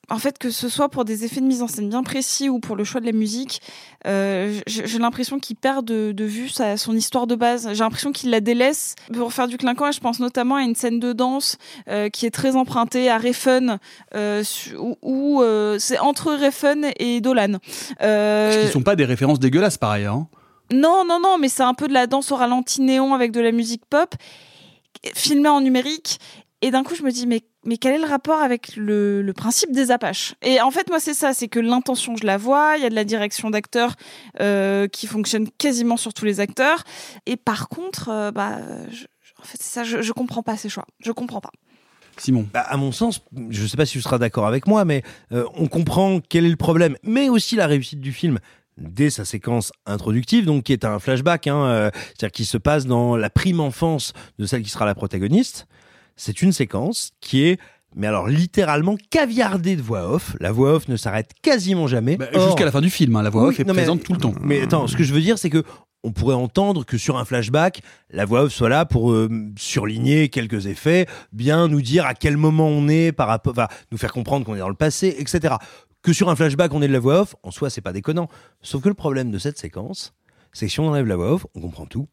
[0.09, 2.59] en fait, que ce soit pour des effets de mise en scène bien précis ou
[2.59, 3.61] pour le choix de la musique,
[4.07, 7.69] euh, j'ai l'impression qu'il perd de, de vue sa, son histoire de base.
[7.73, 9.89] J'ai l'impression qu'il la délaisse pour faire du clinquant.
[9.89, 11.59] Et je pense notamment à une scène de danse
[11.89, 13.79] euh, qui est très empruntée à Refn,
[14.15, 14.43] euh,
[14.79, 17.59] où, où, euh, c'est entre Refn et Dolan.
[18.01, 20.15] Euh, Qui sont pas des références dégueulasses par ailleurs.
[20.15, 20.29] hein.
[20.73, 23.41] non, non, non, mais c'est un peu de la danse au ralenti néon avec de
[23.41, 24.15] la musique pop,
[25.15, 26.19] filmée en numérique.
[26.63, 29.33] Et d'un coup, je me dis, mais, mais quel est le rapport avec le, le
[29.33, 30.35] principe des Apaches?
[30.43, 32.89] Et en fait, moi, c'est ça, c'est que l'intention, je la vois, il y a
[32.89, 33.95] de la direction d'acteurs
[34.41, 36.85] euh, qui fonctionne quasiment sur tous les acteurs.
[37.27, 38.59] Et par contre, euh, bah,
[38.91, 39.07] je-
[39.41, 40.87] en fait, c'est ça, je, je comprends pas ces choix.
[41.01, 41.51] Je comprends pas.
[42.17, 42.47] Simon.
[42.53, 45.03] Bah, à mon sens, je sais pas si tu seras d'accord avec moi, mais
[45.33, 48.39] euh, on comprend quel est le problème, mais aussi la réussite du film
[48.79, 52.87] dès sa séquence introductive, donc qui est un flashback, hein, euh, c'est-à-dire qui se passe
[52.87, 55.67] dans la prime enfance de celle qui sera la protagoniste.
[56.17, 57.59] C'est une séquence qui est,
[57.95, 60.37] mais alors littéralement caviardée de voix off.
[60.41, 62.17] La voix off ne s'arrête quasiment jamais.
[62.17, 63.81] Bah, Or- Jusqu'à la fin du film, hein, la voix Oui, off est non, mais-
[63.83, 64.35] présente tout le temps.
[64.43, 65.63] Mais attends, ce que je veux dire, c'est que
[66.05, 67.81] on pourrait entendre que sur un flashback,
[68.11, 72.37] la voix off soit là pour euh, surligner quelques effets, bien nous dire à quel
[72.37, 75.55] moment on est par rapport, enfin, nous faire comprendre qu'on est dans le passé, etc.
[76.03, 78.29] Que sur un flashback, on est de la voix off, en soi, c'est pas déconnant.
[78.63, 80.13] Sauf que le problème de cette séquence,
[80.53, 82.09] c'est que si on enlève la voix off, on comprend tout.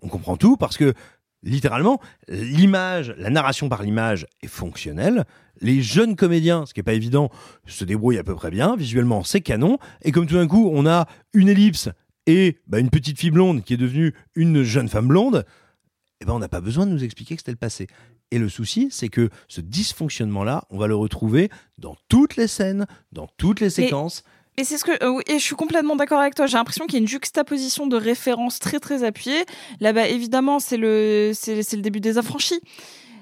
[0.00, 0.94] On comprend tout parce que
[1.42, 5.24] littéralement, l'image, la narration par l'image est fonctionnelle.
[5.60, 7.30] Les jeunes comédiens, ce qui est pas évident,
[7.66, 8.76] se débrouillent à peu près bien.
[8.76, 9.78] Visuellement, c'est canon.
[10.02, 11.88] Et comme tout d'un coup, on a une ellipse
[12.26, 15.44] et bah, une petite fille blonde qui est devenue une jeune femme blonde,
[16.20, 17.86] eh ben, on n'a pas besoin de nous expliquer que c'était le passé.
[18.30, 21.48] Et le souci, c'est que ce dysfonctionnement-là, on va le retrouver
[21.78, 24.24] dans toutes les scènes, dans toutes les séquences.
[24.58, 26.46] Et c'est ce que euh, et je suis complètement d'accord avec toi.
[26.46, 29.44] J'ai l'impression qu'il y a une juxtaposition de références très très appuyée.
[29.80, 32.60] Là-bas, évidemment, c'est le c'est c'est le début des affranchis.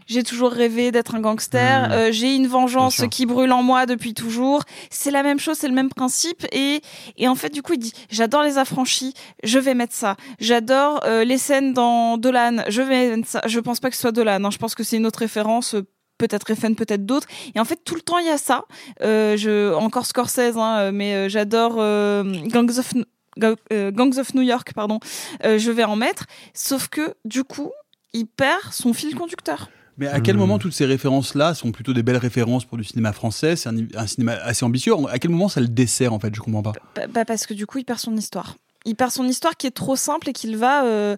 [0.07, 1.89] J'ai toujours rêvé d'être un gangster.
[1.89, 1.93] Mmh.
[1.93, 4.63] Euh, j'ai une vengeance qui brûle en moi depuis toujours.
[4.89, 6.47] C'est la même chose, c'est le même principe.
[6.53, 6.81] Et,
[7.17, 10.17] et en fait, du coup, il dit j'adore les affranchis, je vais mettre ça.
[10.39, 13.43] J'adore euh, les scènes dans Dolan, je vais mettre ça.
[13.47, 14.45] Je pense pas que ce soit Dolan.
[14.45, 14.51] hein.
[14.51, 15.75] Je pense que c'est une autre référence.
[16.23, 17.27] Euh, Peut-être FN, peut-être d'autres.
[17.55, 18.65] Et en fait, tout le temps, il y a ça.
[19.03, 22.93] Euh, je, encore Scorsese, hein, mais euh, j'adore euh, Gangs of
[23.39, 24.99] Ga- euh, Gangs of New York, pardon.
[25.45, 26.25] Euh, je vais en mettre.
[26.55, 27.71] Sauf que, du coup,
[28.15, 29.69] il perd son fil conducteur.
[29.99, 30.23] Mais à Hmm.
[30.23, 33.57] quel moment toutes ces références-là sont plutôt des belles références pour du cinéma français?
[33.57, 34.95] C'est un, un cinéma assez ambitieux.
[35.11, 36.35] À quel moment ça le dessert en fait?
[36.35, 36.73] Je comprends pas.
[36.95, 38.57] Bah, bah, parce que du coup, il perd son histoire.
[38.85, 40.85] Il perd son histoire qui est trop simple et qu'il va.
[40.85, 41.17] euh,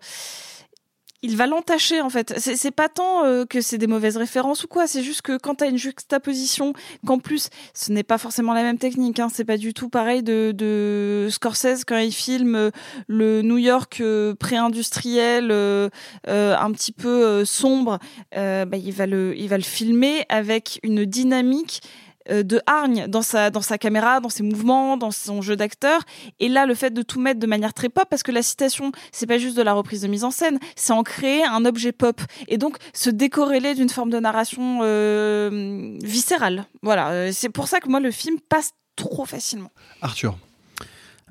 [1.22, 2.34] il va l'entacher en fait.
[2.38, 5.56] C'est pas tant euh, que c'est des mauvaises références ou quoi, c'est juste que quand
[5.56, 6.72] t'as une juxtaposition,
[7.06, 10.22] qu'en plus ce n'est pas forcément la même technique, hein, c'est pas du tout pareil
[10.22, 12.70] de, de Scorsese quand il filme euh,
[13.06, 15.88] le New York euh, pré-industriel, euh,
[16.26, 17.98] un petit peu sombre,
[18.34, 21.82] bah, il, va le, il va le filmer avec une dynamique
[22.28, 26.00] de hargne dans sa, dans sa caméra, dans ses mouvements, dans son jeu d'acteur.
[26.40, 28.92] Et là, le fait de tout mettre de manière très pop, parce que la citation,
[29.12, 31.92] c'est pas juste de la reprise de mise en scène, c'est en créer un objet
[31.92, 32.20] pop.
[32.48, 36.66] Et donc, se décorréler d'une forme de narration euh, viscérale.
[36.82, 37.10] Voilà.
[37.10, 39.70] Euh, C'est pour ça que moi, le film passe trop facilement.
[40.02, 40.36] Arthur.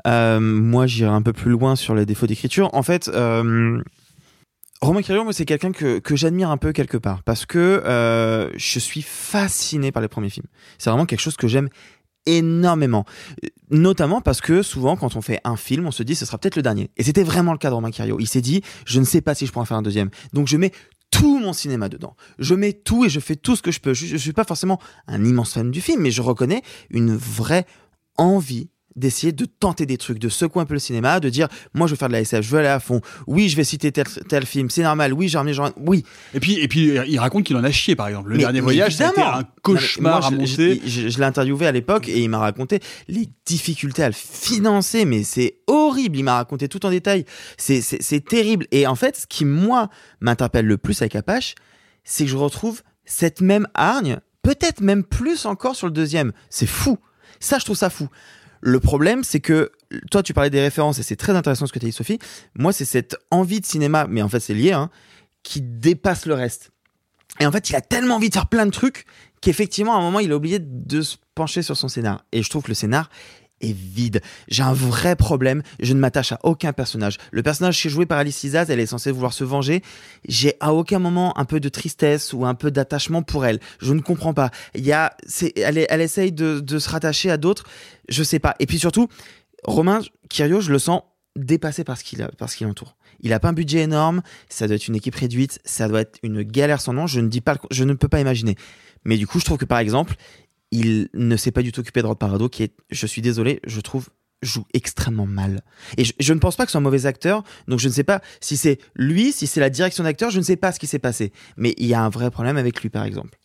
[0.06, 2.70] Euh, moi, j'irai un peu plus loin sur les défauts d'écriture.
[2.74, 3.82] En fait, euh,
[4.82, 8.80] Romain Quirion, moi, c'est quelqu'un que, j'admire un peu quelque part parce que euh, je
[8.80, 10.46] suis fasciné par les premiers films.
[10.78, 11.70] C'est vraiment quelque chose que j'aime
[12.28, 13.06] énormément.
[13.72, 16.58] Notamment parce que souvent, quand on fait un film, on se dit ce sera peut-être
[16.58, 16.92] le dernier.
[16.98, 18.18] Et c'était vraiment le cas de Romain Cario.
[18.20, 20.10] Il s'est dit je ne sais pas si je pourrais faire un deuxième.
[20.34, 20.72] Donc je mets
[21.10, 22.16] tout mon cinéma dedans.
[22.38, 23.94] Je mets tout et je fais tout ce que je peux.
[23.94, 27.66] Je, je suis pas forcément un immense fan du film, mais je reconnais une vraie
[28.18, 31.88] envie d'essayer de tenter des trucs, de secouer un peu le cinéma, de dire moi
[31.88, 33.00] je veux faire de la SF, je veux aller à fond.
[33.28, 35.14] Oui, je vais citer tel, tel film, c'est normal.
[35.14, 36.04] Oui, j'ai ramené genre oui.
[36.34, 38.30] Et puis et puis il raconte qu'il en a chié par exemple.
[38.30, 39.36] Le Mais- dernier mais voyage, évidemment.
[39.38, 40.82] un cauchemar Non, à je- monter.
[40.84, 44.16] Je, je- je l'ai interviewé à l'époque et il m'a raconté les difficultés à le
[44.16, 46.18] financer, mais c'est horrible.
[46.18, 47.26] Il m'a raconté tout en détail.
[47.58, 48.66] C'est terrible.
[48.72, 49.90] Et en fait, ce qui moi
[50.22, 51.56] m'interpelle le plus avec Apache,
[52.04, 56.32] c'est que je retrouve cette même hargne, peut-être même plus encore sur le deuxième.
[56.50, 56.98] C'est fou.
[57.40, 58.08] Ça, je trouve ça fou.
[58.62, 59.72] Le problème, c'est que
[60.12, 62.20] toi, tu parlais des références et c'est très intéressant ce que tu as dit, Sophie.
[62.56, 64.90] Moi, c'est cette envie de cinéma, mais en fait, c'est lié, hein,
[65.44, 66.72] qui dépasse le reste.
[67.40, 69.06] Et en fait, il a tellement envie de faire plein de trucs
[69.42, 72.26] qu'effectivement, à un moment, il a oublié de se pencher sur son scénar.
[72.32, 73.10] Et je trouve que le scénar
[73.62, 74.22] est vide.
[74.48, 75.62] J'ai un vrai problème.
[75.80, 77.18] Je ne m'attache à aucun personnage.
[77.32, 79.82] Le personnage qui est joué par Alice Isaz, elle est censée vouloir se venger.
[80.28, 83.60] J'ai à aucun moment un peu de tristesse ou un peu d'attachement pour elle.
[83.80, 84.52] Je ne comprends pas.
[84.76, 87.66] Il y a, c'est, elle, elle essaye de, se rattacher à d'autres.
[88.10, 88.56] Je sais pas.
[88.60, 89.08] Et puis surtout,
[89.64, 91.02] Romain Kirio, je le sens
[91.36, 92.96] dépassé par ce qu'il par ce qui l'entoure.
[93.20, 96.20] Il a pas un budget énorme, ça doit être une équipe réduite, ça doit être
[96.22, 98.56] une galère sans nom, je ne dis pas, je ne peux pas imaginer.
[99.06, 100.16] Mais du coup, je trouve que par exemple,
[100.72, 103.60] il ne s'est pas du tout occupé de Rod Parado, qui est, je suis désolé,
[103.66, 104.10] je trouve
[104.44, 105.62] joue extrêmement mal.
[105.98, 108.04] Et je, ne pense pas que ce soit un mauvais acteur, donc je ne sais
[108.04, 110.86] pas si c'est lui, si c'est la direction d'acteur, je ne sais pas ce qui
[110.88, 111.32] s'est passé.
[111.58, 113.40] Mais il y a un vrai problème avec lui, par exemple.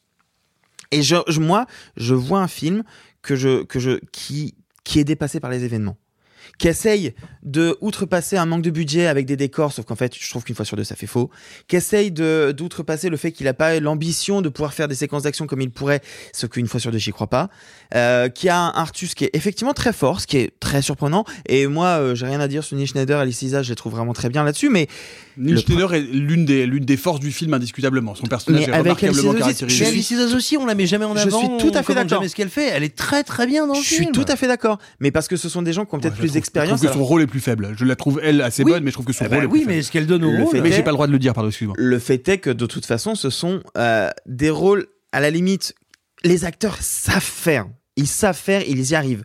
[0.90, 1.66] Et je- moi,
[1.96, 2.84] je vois un film
[3.22, 4.54] que je, que je, qui,
[4.84, 5.96] qui est dépassé par les événements
[6.58, 10.30] qui essaye de outrepasser un manque de budget avec des décors, sauf qu'en fait, je
[10.30, 11.30] trouve qu'une fois sur deux, ça fait faux.
[11.68, 15.46] Qui essaye d'outrepasser le fait qu'il n'a pas l'ambition de pouvoir faire des séquences d'action
[15.46, 16.02] comme il pourrait,
[16.32, 17.50] ce qu'une fois sur deux, j'y crois pas.
[17.94, 21.26] Euh, qui a un Artus qui est effectivement très fort, ce qui est très surprenant.
[21.46, 23.92] Et moi, euh, j'ai rien à dire sur Neil Schneider, Alice Isa, je les trouve
[23.92, 24.88] vraiment très bien là-dessus, mais
[25.36, 28.14] Neil le Schneider est l'une des l'une des forces du film indiscutablement.
[28.14, 29.84] Son personnage Mais est avec remarquablement caractérisé.
[29.84, 31.38] je Alice Isaz aussi, on la met jamais en Je avant.
[31.38, 32.08] suis tout à fait d'accord.
[32.20, 32.68] jamais ce qu'elle fait.
[32.68, 34.04] Elle est très très bien dans le je film.
[34.04, 34.78] suis tout à fait d'accord.
[35.00, 36.80] Mais parce que ce sont des gens qui ont peut-être Je plus d'expérience.
[36.80, 37.74] Je trouve que son rôle est plus faible.
[37.76, 38.72] Je la trouve elle assez Oui.
[38.72, 39.84] bonne, mais je trouve que son Eh ben rôle est oui, plus mais faible.
[39.84, 40.50] ce qu'elle donne au Le rôle.
[40.50, 41.74] fait Mais est- j'ai pas le droit de le dire, pardon, excuse-moi.
[41.78, 45.74] Le fait est que de toute façon, ce sont euh, des rôles à la limite.
[46.24, 47.66] Les acteurs savent faire.
[47.96, 49.24] Ils savent faire, ils y arrivent.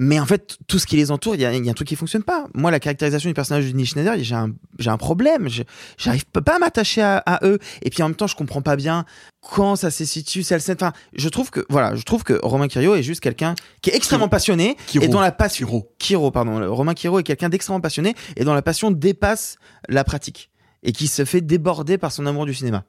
[0.00, 1.74] Mais en fait, tout ce qui les entoure, il y a, il y a un
[1.74, 2.46] truc qui fonctionne pas.
[2.54, 5.48] Moi, la caractérisation du personnage de Denis Schneider, j'ai un, j'ai un problème.
[5.48, 5.64] Je-
[5.96, 7.58] J'arrive pas à m'attacher à, à eux.
[7.82, 9.04] Et puis en même temps, je comprends pas bien
[9.40, 10.76] quand ça se situe, cette scène.
[10.80, 13.96] Enfin, je trouve que, voilà, je trouve que Romain Quiro est juste quelqu'un qui est
[13.96, 15.04] extrêmement passionné Quiro.
[15.04, 15.66] et dont la passion.
[15.98, 16.30] Quiro.
[16.30, 16.72] pardon.
[16.72, 19.56] Romain Quiro est quelqu'un d'extrêmement passionné et dont la passion dépasse
[19.88, 20.50] la pratique
[20.84, 22.84] et qui se fait déborder par son amour du cinéma.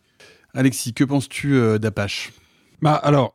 [0.54, 2.34] Alexis, que penses-tu euh, d'Apache?
[2.82, 3.34] Bah alors,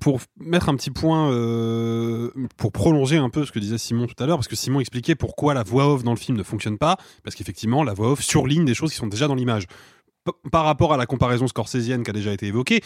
[0.00, 4.22] pour, mettre un petit point, euh, pour prolonger un peu ce que disait Simon tout
[4.22, 6.78] à l'heure, parce que Simon expliquait pourquoi la voix off dans le film ne fonctionne
[6.78, 9.66] pas, parce qu'effectivement, la voix off surligne des choses qui sont déjà dans l'image.
[10.52, 12.80] Par rapport à la comparaison scorsésienne qui a déjà été évoquée,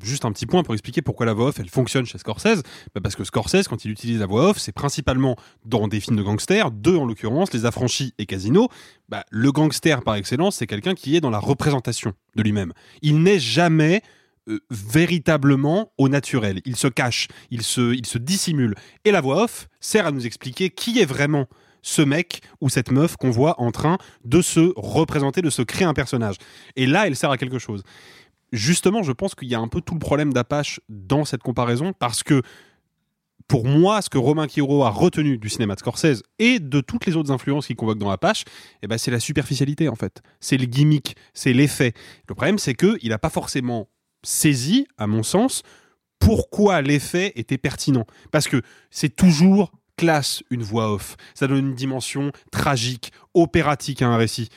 [0.00, 2.62] juste un petit point pour expliquer pourquoi la voix off elle fonctionne chez Scorsese.
[2.94, 5.36] Bah parce que Scorsese, quand il utilise la voix off, c'est principalement
[5.66, 8.68] dans des films de gangsters, deux en l'occurrence, Les Affranchis et Casino.
[9.10, 12.72] Bah, le gangster par excellence, c'est quelqu'un qui est dans la représentation de lui-même.
[13.02, 14.02] Il n'est jamais
[14.50, 16.60] euh, véritablement au naturel.
[16.64, 18.74] Il se cache, il se, il se dissimule.
[19.04, 21.46] Et la voix off sert à nous expliquer qui est vraiment
[21.82, 25.86] ce mec ou cette meuf qu'on voit en train de se représenter, de se créer
[25.86, 26.36] un personnage.
[26.76, 27.82] Et là, elle sert à quelque chose.
[28.52, 31.92] Justement, je pense qu'il y a un peu tout le problème d'Apache dans cette comparaison
[31.98, 32.42] parce que
[33.50, 37.06] pour moi, ce que Romain Quiro a retenu du cinéma de Scorsese et de toutes
[37.06, 38.44] les autres influences qu'il convoque dans Apache,
[38.82, 40.22] eh ben, c'est la superficialité en fait.
[40.38, 41.92] C'est le gimmick, c'est l'effet.
[42.28, 43.88] Le problème, c'est qu'il n'a pas forcément
[44.22, 45.62] saisi, à mon sens,
[46.18, 48.06] pourquoi l'effet était pertinent.
[48.30, 51.16] Parce que c'est toujours classe une voix off.
[51.34, 54.48] Ça donne une dimension tragique, opératique à un récit.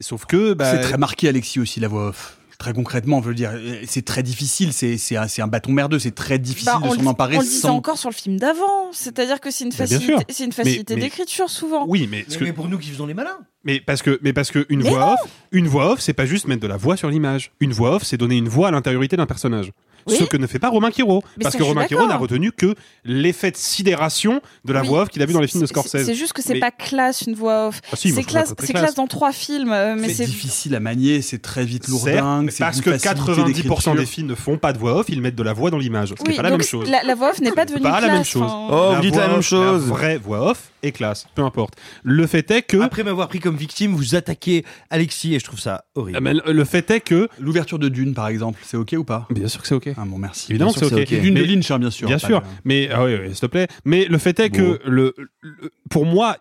[0.00, 0.54] Sauf que...
[0.54, 2.37] bah, C'est très marqué, Alexis, aussi, la voix off.
[2.58, 5.70] Très concrètement, je veux dire, euh, c'est très difficile, c'est c'est un, c'est un bâton
[5.70, 7.76] merdeux, c'est très difficile Bah, de on, s'en le, emparer on le disait sans...
[7.76, 11.84] encore sur le film d'avant, c'est-à-dire que c'est une Bah, facilité, c'est une d'écriture souvent.
[11.86, 13.38] Oui, mais, que- Mais pour nous qui faisons les malins.
[13.62, 16.26] Mais parce que, mais parce que une Mais voix off, une voix off, c'est pas
[16.26, 17.52] juste mettre de la voix sur l'image.
[17.60, 19.70] Une voix off, c'est donner une voix à l'intériorité d'un personnage.
[20.08, 20.16] Oui.
[20.18, 21.22] Ce que ne fait pas Romain Quiro.
[21.36, 22.74] Mais parce ça, que Romain Quiro n'a retenu que
[23.04, 24.88] l'effet de sidération de la Oui.
[24.88, 26.04] voix off qu'il a vu dans les films de Scorsese.
[26.04, 27.80] C'est juste que c'est Mais- pas classe une voix off.
[27.92, 28.54] Ah si, c'est classe,
[28.96, 32.80] dans trois films, euh, mais C'est difficile à manier, c'est très vite lourdingue, c'est parce
[32.80, 33.94] que facilité 90% d'écriture.
[33.94, 36.08] des films ne font pas de voix off, ils mettent de la voix dans l'image.
[36.10, 36.88] Ce oui, n'est pas la même chose.
[36.88, 38.06] La, la voix off n'est pas devenue pas classe.
[38.06, 38.42] la même chose.
[38.50, 38.68] enfin.
[38.90, 39.82] Oh, vous dites la même chose.
[39.88, 41.74] La vraie voix off est classe, peu importe.
[42.04, 45.58] Le fait est que Après m'avoir pris comme victime, vous attaquez Alexis et je trouve
[45.60, 46.18] ça horrible.
[46.18, 49.26] Ah, mais le fait est que L'ouverture de Dune, par exemple, c'est ok ou pas?
[49.30, 49.90] Bien sûr que c'est ok.
[49.96, 50.52] Ah bon, merci.
[50.52, 51.20] Évidemment que c'est ok.
[51.20, 52.06] Dune de Lynch, hein, bien sûr.
[52.08, 53.68] Bien sûr, de- mais ah oui, oui, s'il te plaît.
[53.84, 56.36] Mais le fait est que le, le- pour moi,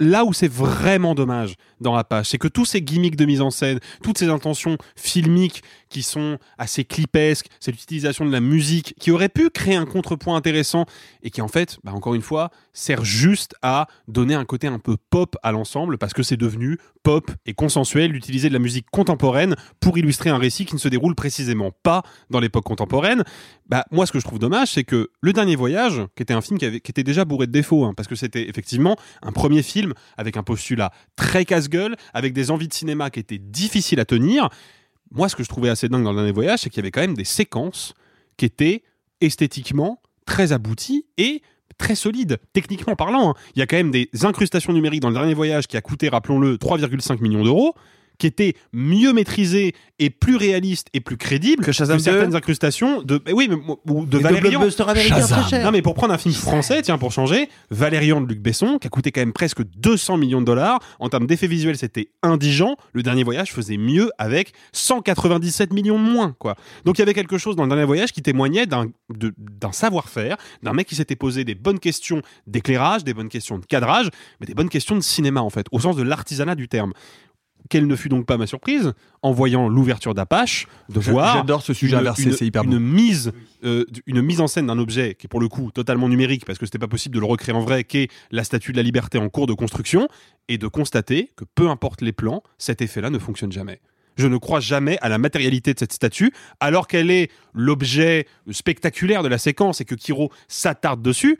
[0.00, 3.40] là où c'est vraiment dommage dans la page, c'est que tous ces gimmicks de mise
[3.40, 8.94] en scène, toutes ces intentions filmiques qui sont assez clipesques, c'est l'utilisation de la musique
[8.98, 10.86] qui aurait pu créer un contrepoint intéressant
[11.22, 14.78] et qui en fait, bah, encore une fois, sert juste à donner un côté un
[14.78, 18.86] peu pop à l'ensemble parce que c'est devenu pop et consensuel d'utiliser de la musique
[18.90, 23.24] contemporaine pour illustrer un récit qui ne se déroule précisément pas dans l'époque contemporaine.
[23.66, 26.40] Bah, moi, ce que je trouve dommage, c'est que Le Dernier Voyage, qui était un
[26.40, 29.94] film qui, était déjà bourré de défauts, hein, parce que c'était effectivement un premier film
[30.16, 34.48] avec un postulat très casse-gueule, avec des envies de cinéma qui étaient difficiles à tenir.
[35.12, 36.90] Moi, ce que je trouvais assez dingue dans Le Dernier Voyage, c'est qu'il y avait
[36.90, 37.94] quand même des séquences
[38.36, 38.82] qui étaient
[39.20, 41.42] esthétiquement très abouties et
[41.78, 43.30] très solides, techniquement parlant.
[43.30, 43.34] hein.
[43.54, 46.08] Il y a quand même des incrustations numériques dans Le Dernier Voyage qui a coûté,
[46.08, 47.74] rappelons-le, 3,5 millions d'euros
[48.20, 52.36] qui étaient mieux maîtrisées et plus réalistes et plus crédibles que, Shazam certaines 2.
[52.36, 53.56] incrustations de eh oui mais,
[53.92, 55.40] ou de Et Valérian blockbuster américain Shazam.
[55.40, 55.64] très cher.
[55.64, 58.86] non mais pour prendre un film français tiens pour changer Valérian de Luc Besson qui
[58.86, 62.76] a coûté quand même presque 200 millions de dollars en termes d'effets visuels c'était indigent
[62.92, 67.14] le dernier voyage faisait mieux avec 197 millions de moins quoi donc il y avait
[67.14, 70.94] quelque chose dans le dernier voyage qui témoignait d'un de- d'un savoir-faire d'un mec qui
[70.94, 74.08] s'était posé des bonnes questions d'éclairage des bonnes questions de cadrage
[74.40, 76.92] mais des bonnes questions de cinéma en fait au sens de l'artisanat du terme
[77.68, 78.92] quelle ne fut donc pas ma surprise
[79.22, 83.32] en voyant l'ouverture d'Apache de voir j'adore ce sujet une- inversé, c'est hyper une mise
[83.64, 86.58] euh, une mise en scène d'un objet qui est pour le coup totalement numérique parce
[86.58, 89.18] que c'était pas possible de le recréer en vrai qu'est la statue de la liberté
[89.18, 90.08] en cours de construction
[90.48, 93.80] et de constater que peu importe les plans cet effet-là ne fonctionne jamais
[94.16, 99.22] je ne crois jamais à la matérialité de cette statue, alors qu'elle est l'objet spectaculaire
[99.22, 101.38] de la séquence et que Kiro s'attarde dessus.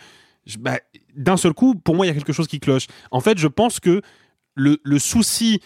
[0.59, 0.79] bah,
[1.15, 2.87] D'un seul coup, pour moi, il y a quelque chose qui cloche.
[3.11, 4.01] En fait, je pense que
[4.55, 5.61] le, souci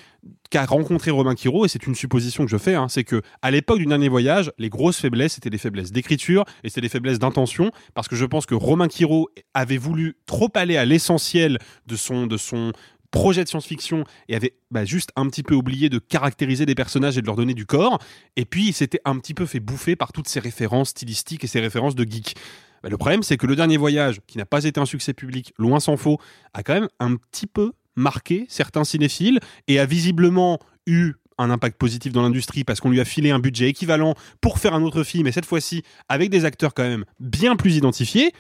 [0.50, 3.50] qu'a rencontré Romain Quiro, et c'est une supposition que je fais, hein, c'est que à
[3.50, 7.18] l'époque du dernier voyage, les grosses faiblesses c'était des faiblesses d'écriture et c'était des faiblesses
[7.18, 11.96] d'intention, parce que je pense que Romain Quiro avait voulu trop aller à l'essentiel de
[11.96, 12.72] son, de son
[13.10, 17.16] projet de science-fiction et avait bah, juste un petit peu oublié de caractériser des personnages
[17.16, 17.98] et de leur donner du corps,
[18.36, 21.46] et puis il s'était un petit peu fait bouffer par toutes ces références stylistiques et
[21.46, 22.34] ces références de geek.
[22.82, 25.54] Bah, le problème, c'est que le dernier voyage, qui n'a pas été un succès public,
[25.58, 26.18] loin s'en faut,
[26.52, 31.78] a quand même un petit peu marqué certains cinéphiles et a visiblement eu un impact
[31.78, 35.02] positif dans l'industrie parce qu'on lui a filé un budget équivalent pour faire un autre
[35.02, 38.32] film et cette fois-ci avec des acteurs quand même bien plus identifiés.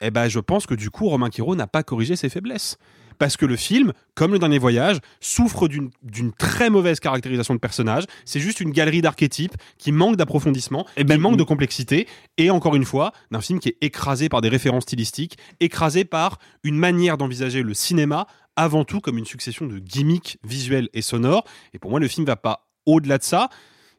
[0.00, 2.76] eh ben, je pense que du coup, Romain Quiro n'a pas corrigé ses faiblesses.
[3.18, 8.04] Parce que le film, comme le dernier voyage, souffre d'une très mauvaise caractérisation de personnage.
[8.24, 12.08] C'est juste une galerie d'archétypes qui manque d'approfondissement, et qui manque de complexité.
[12.36, 16.38] Et encore une fois, d'un film qui est écrasé par des références stylistiques, écrasé par
[16.64, 18.26] une manière d'envisager le cinéma
[18.56, 21.44] avant tout comme une succession de gimmicks visuels et sonores.
[21.72, 23.48] Et pour moi, le film va pas au-delà de ça.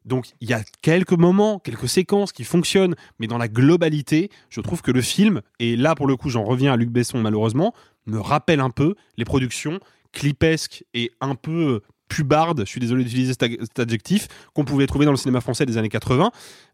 [0.05, 4.61] Donc il y a quelques moments, quelques séquences qui fonctionnent, mais dans la globalité, je
[4.61, 7.73] trouve que le film, et là pour le coup j'en reviens à Luc Besson malheureusement,
[8.05, 9.79] me rappelle un peu les productions
[10.11, 15.11] clipesques et un peu pubardes, je suis désolé d'utiliser cet adjectif, qu'on pouvait trouver dans
[15.11, 16.31] le cinéma français des années 80,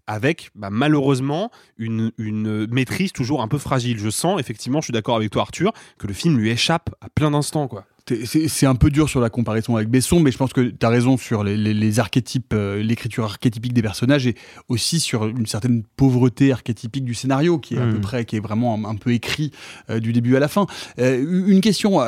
[0.10, 2.12] avec bah, malheureusement une,
[2.72, 4.00] maîtrise toujours un peu fragile.
[4.00, 7.10] Je sens effectivement, je suis d'accord avec toi Arthur, que le film lui échappe à
[7.10, 7.70] plein d'instants.
[8.26, 10.90] C'est un peu dur sur la comparaison avec Besson, mais je pense que tu as
[10.90, 14.36] raison sur les, les- les archétypes, euh, l'écriture archétypique des personnages et
[14.68, 18.40] aussi sur une certaine pauvreté archétypique du scénario qui est à peu près, qui est
[18.40, 19.52] vraiment un, un peu écrit
[19.90, 20.66] euh, du début à la fin.
[21.00, 22.00] Euh, une question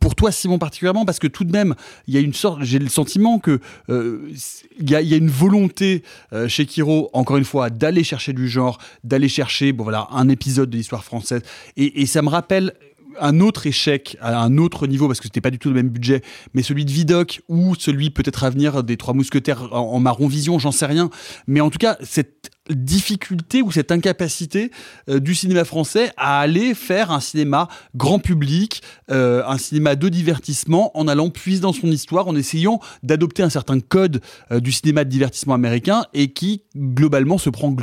[0.00, 1.74] pour toi, Simon, particulièrement, parce que tout de même,
[2.06, 5.16] il y a une sorte, j'ai le sentiment que il y, a, il y a
[5.16, 6.02] une volonté
[6.48, 10.70] chez Kiro, encore une fois, d'aller chercher du genre, d'aller chercher, bon voilà, un épisode
[10.70, 11.42] de l'histoire française,
[11.76, 12.72] et, et ça me rappelle
[13.20, 15.88] un autre échec à un autre niveau parce que c'était pas du tout le même
[15.88, 16.22] budget,
[16.54, 20.28] mais celui de Vidocq ou celui peut-être à venir des Trois Mousquetaires en, en marron
[20.28, 21.10] vision, j'en sais rien.
[21.46, 24.70] Mais en tout cas, cette difficulté ou cette incapacité
[25.08, 30.08] euh, du cinéma français à aller faire un cinéma grand public, euh, un cinéma de
[30.08, 34.20] divertissement en allant puiser dans son histoire, en essayant d'adopter un certain code
[34.50, 37.74] euh, du cinéma de divertissement américain et qui globalement se prend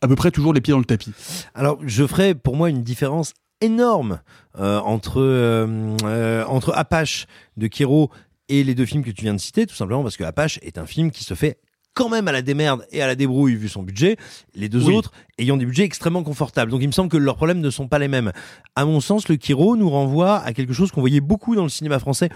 [0.00, 1.12] à peu près toujours les pieds dans le tapis.
[1.54, 4.20] Alors, je ferais pour moi une différence énorme
[4.58, 7.26] euh, entre euh, euh, entre Apache
[7.56, 8.10] de Kiro
[8.48, 10.78] et les deux films que tu viens de citer, tout simplement parce que Apache est
[10.78, 11.58] un film qui se fait
[11.94, 14.16] quand même à la démerde et à la débrouille vu son budget,
[14.54, 14.94] les deux Oui.
[14.94, 16.70] autres ayant des budgets extrêmement confortables.
[16.70, 18.32] Donc il me semble que leurs problèmes ne sont pas les mêmes.
[18.76, 21.68] À mon sens, le Kiro nous renvoie à quelque chose qu'on voyait beaucoup dans le
[21.68, 22.30] cinéma français.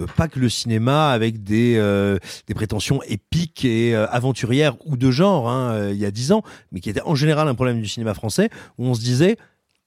[0.00, 4.96] Euh, pas que le cinéma avec des, euh, des prétentions épiques et euh, aventurières ou
[4.96, 7.54] de genre hein, euh, il y a dix ans, mais qui était en général un
[7.54, 9.36] problème du cinéma français où on se disait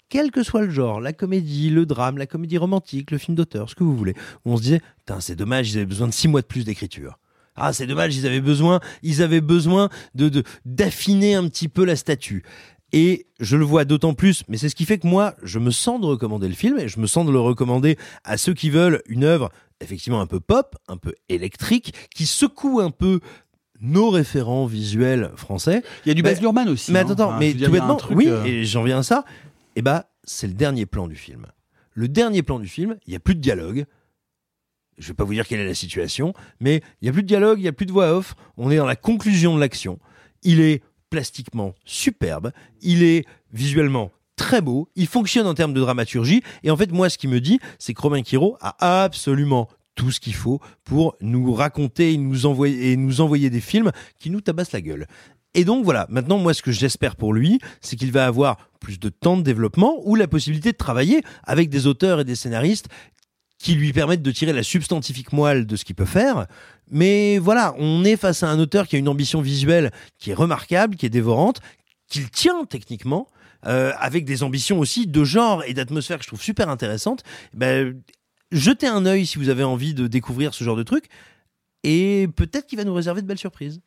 [0.09, 3.69] quel que soit le genre, la comédie, le drame, la comédie romantique, le film d'auteur,
[3.69, 4.13] ce que vous voulez,
[4.45, 4.81] où on se disait,
[5.19, 7.19] c'est dommage, ils avaient besoin de six mois de plus d'écriture.
[7.55, 11.85] Ah, c'est dommage, ils avaient besoin, ils avaient besoin de, de, d'affiner un petit peu
[11.85, 12.43] la statue.
[12.91, 15.71] Et je le vois d'autant plus, mais c'est ce qui fait que moi, je me
[15.71, 18.69] sens de recommander le film et je me sens de le recommander à ceux qui
[18.69, 19.49] veulent une œuvre
[19.81, 23.19] effectivement un peu pop, un peu électrique, qui secoue un peu
[23.81, 25.83] nos référents visuels français.
[26.05, 26.91] Il y a du Baz Luhrmann aussi.
[26.91, 27.09] Mais hein.
[27.09, 29.25] attends, Enfin, mais tout bêtement, oui, euh, et j'en viens à ça.
[29.75, 31.47] Et bah, c'est le dernier plan du film.
[31.93, 33.85] Le dernier plan du film, il y a plus de dialogue.
[34.97, 37.27] Je vais pas vous dire quelle est la situation, mais il y a plus de
[37.27, 38.35] dialogue, il y a plus de voix off.
[38.57, 39.99] On est dans la conclusion de l'action.
[40.43, 42.51] Il est plastiquement superbe.
[42.81, 44.89] Il est visuellement très beau.
[44.95, 46.41] Il fonctionne en termes de dramaturgie.
[46.63, 50.11] Et en fait, moi, ce qui me dit, c'est que Romain Quiro a absolument tout
[50.11, 54.81] ce qu'il faut pour nous raconter et nous envoyer des films qui nous tabassent la
[54.81, 55.07] gueule.
[55.55, 58.99] Et donc voilà, maintenant moi ce que j'espère pour lui, c'est qu'il va avoir plus
[58.99, 62.89] de temps de développement ou la possibilité de travailler avec des auteurs et des scénaristes
[63.57, 66.45] qui lui permettent de tirer la substantifique moelle de ce qu'il peut faire.
[66.91, 70.33] Mais voilà, on est face à un auteur qui a une ambition visuelle qui est
[70.33, 71.61] remarquable, qui est dévorante,
[72.07, 73.29] qu'il tient techniquement,
[73.65, 77.23] euh, avec des ambitions aussi de genre et d'atmosphère que je trouve super intéressantes.
[77.53, 77.99] Ben,
[78.51, 81.05] jetez un œil si vous avez envie de découvrir ce genre de truc.
[81.83, 83.79] Et peut-être qu'il va nous réserver de belles surprises.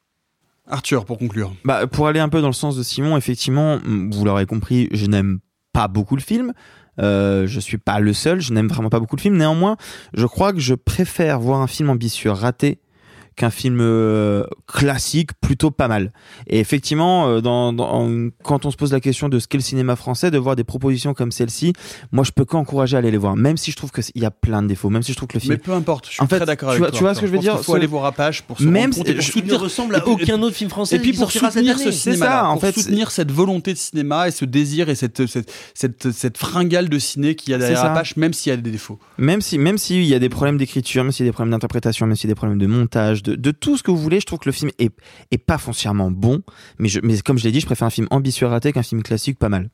[0.68, 1.52] Arthur, pour conclure.
[1.64, 5.06] Bah, pour aller un peu dans le sens de Simon, effectivement, vous l'aurez compris, je
[5.06, 5.40] n'aime
[5.72, 6.52] pas beaucoup le film.
[7.00, 9.36] Euh, je suis pas le seul, je n'aime vraiment pas beaucoup le film.
[9.36, 9.76] Néanmoins,
[10.14, 12.80] je crois que je préfère voir un film ambitieux raté
[13.38, 16.12] qu'un film euh, classique plutôt pas mal.
[16.48, 19.62] Et effectivement, euh, dans, dans- quand on se pose la question de ce qu'est le
[19.62, 21.72] cinéma français, de voir des propositions comme celle-ci,
[22.12, 24.30] moi je peux qu'encourager à aller les voir, même si je trouve qu'il y a
[24.30, 25.52] plein de défauts, même si je trouve que le film...
[25.54, 26.98] Mais peu importe, je suis En fait, très d'accord tu avec vois- toi.
[26.98, 28.64] tu vois ce que je veux dire qu'il faut ce- aller voir Apache pour se
[28.64, 30.98] Même rendre compte pour je- soutenir il ne ressemble à aucun autre film français Et
[30.98, 34.30] puis pour soutenir ce cinéma, ça, en pour fait, soutenir cette volonté de cinéma et
[34.32, 37.84] ce désir et cette cette cette, cette fringale de ciné qu'il y a derrière.
[37.84, 38.98] Apache, même s'il y a des défauts.
[39.18, 41.52] Même si, même s'il y a des problèmes d'écriture, même s'il y a des problèmes
[41.52, 44.20] d'interprétation, même s'il y a des problèmes de montage, de, tout ce que vous voulez,
[44.20, 46.42] je trouve que le film est, pas foncièrement bon.
[46.78, 46.90] Mais,
[47.24, 49.70] comme je l'ai dit, je préfère un film ambitieux raté qu'un film classique pas mal.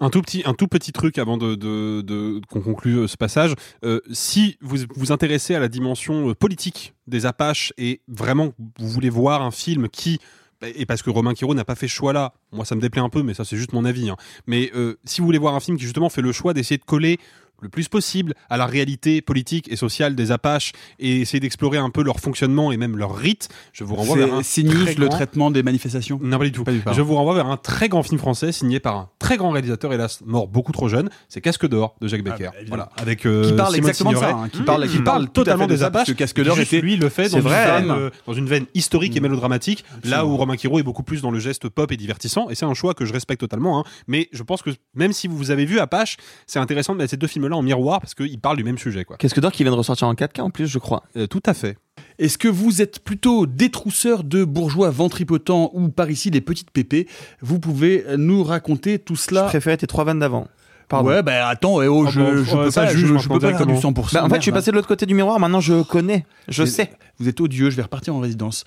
[0.00, 3.54] Un tout petit, un tout petit truc avant de, qu'on conclue euh, ce passage.
[3.84, 8.88] Euh, si vous vous intéressez à la dimension euh, politique des Apaches et vraiment vous
[8.88, 10.20] voulez voir un film qui
[10.62, 13.08] et parce que Romain Quiro n'a pas fait ce choix-là, moi ça me déplaît un
[13.08, 14.10] peu, mais ça c'est juste mon avis.
[14.10, 14.16] hein.
[14.48, 14.72] Mais
[15.04, 17.18] si vous voulez voir un film qui justement fait le choix d'essayer de coller
[17.60, 21.90] le plus possible à la réalité politique et sociale des Apaches et essayer d'explorer un
[21.90, 25.06] peu leur fonctionnement et même leur rite, je vous renvoie vers un CNews, très le
[25.06, 26.18] grand- traitement des manifestations?
[26.22, 26.64] Non, pas du tout.
[26.92, 29.92] Je vous renvoie vers un très grand film français signé par un très grand réalisateur,
[29.92, 31.10] hélas mort beaucoup trop jeune.
[31.28, 32.50] C'est Casque d'or de Jacques Becker.
[32.68, 34.88] voilà, avec euh, Ah, Qui parle Simone exactement de ça, hein, qui parle- Mmh.
[34.88, 36.06] qui parle totalement des Apaches.
[36.08, 37.80] que Casque d'or était- lui le fait dans c'est une, vrai.
[37.80, 41.22] veine, euh, dans une veine historique et mélodramatique, là où Romain Quiro est beaucoup plus
[41.22, 42.48] dans le geste pop et divertissant.
[42.50, 43.80] Et c'est un choix que je respecte totalement.
[43.80, 43.84] hein.
[44.06, 46.16] Mais je pense que même si vous avez vu Apache,
[46.46, 49.04] c'est intéressant de mettre ces deux films-là en miroir parce qu'ils parlent du même sujet.
[49.04, 49.16] Quoi.
[49.16, 51.04] Qu'est-ce que d'or qui vient de ressortir en 4K en plus, je crois.
[51.16, 51.76] Euh, tout à fait.
[52.18, 57.06] Est-ce que vous êtes plutôt détrousseur de bourgeois ventripotents ou par ici des petites pépées
[57.40, 59.44] Vous pouvez nous raconter tout cela.
[59.44, 60.46] Je préférais tes trois vannes d'avant.
[60.88, 61.10] Pardon.
[61.10, 63.28] Ouais, bah attends, eh oh, Ah je, bon, je peux ça pas, juge je, je
[63.28, 63.92] peux pas faire du directement.
[63.92, 64.14] 100%.
[64.14, 66.64] Bah, en fait, je suis passé de l'autre côté du miroir, maintenant je connais, je
[66.64, 66.90] sais.
[67.18, 68.64] Vous êtes odieux, je vais repartir en résidence.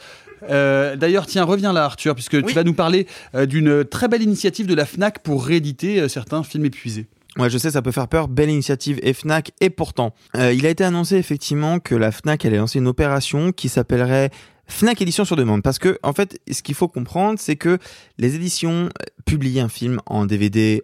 [0.49, 4.21] Euh, D'ailleurs, tiens, reviens là, Arthur, puisque tu vas nous parler euh, d'une très belle
[4.21, 7.07] initiative de la FNAC pour rééditer euh, certains films épuisés.
[7.37, 8.27] Ouais, je sais, ça peut faire peur.
[8.27, 9.51] Belle initiative et Fnac.
[9.61, 13.53] Et pourtant, euh, il a été annoncé effectivement que la Fnac allait lancer une opération
[13.53, 14.31] qui s'appellerait
[14.67, 15.63] Fnac Édition sur demande.
[15.63, 17.77] Parce que, en fait, ce qu'il faut comprendre, c'est que
[18.17, 20.83] les éditions euh, publier un film en DVD,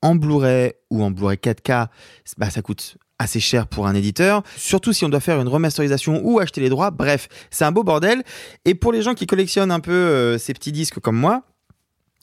[0.00, 1.88] en Blu-ray ou en Blu-ray 4K,
[2.36, 6.20] bah, ça coûte assez cher pour un éditeur, surtout si on doit faire une remasterisation
[6.24, 6.92] ou acheter les droits.
[6.92, 8.22] Bref, c'est un beau bordel.
[8.64, 11.42] Et pour les gens qui collectionnent un peu euh, ces petits disques comme moi,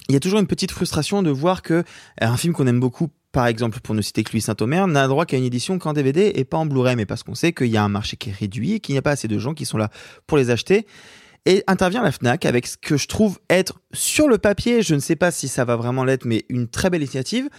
[0.10, 1.84] il y a toujours une petite frustration de voir que euh,
[2.20, 5.26] un film qu'on aime beaucoup, par exemple, pour ne citer que Louis Saint-Omer, n'a droit
[5.26, 7.78] qu'à une édition qu'en DVD et pas en Blu-ray, mais parce qu'on sait qu'il y
[7.78, 9.66] a un marché qui est réduit et qu'il n'y a pas assez de gens qui
[9.66, 9.90] sont là
[10.28, 10.86] pour les acheter.
[11.48, 15.00] Et intervient la FNAC avec ce que je trouve être sur le papier, je ne
[15.00, 17.50] sais pas si ça va vraiment l'être, mais une très belle initiative,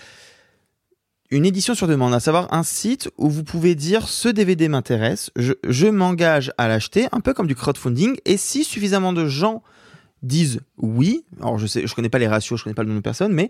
[1.30, 5.30] une édition sur demande, à savoir un site où vous pouvez dire ce DVD m'intéresse,
[5.36, 9.62] je, je m'engage à l'acheter, un peu comme du crowdfunding, et si suffisamment de gens
[10.26, 13.00] disent oui, alors je sais, je connais pas les ratios, je connais pas le nombre
[13.00, 13.48] de personnes, mais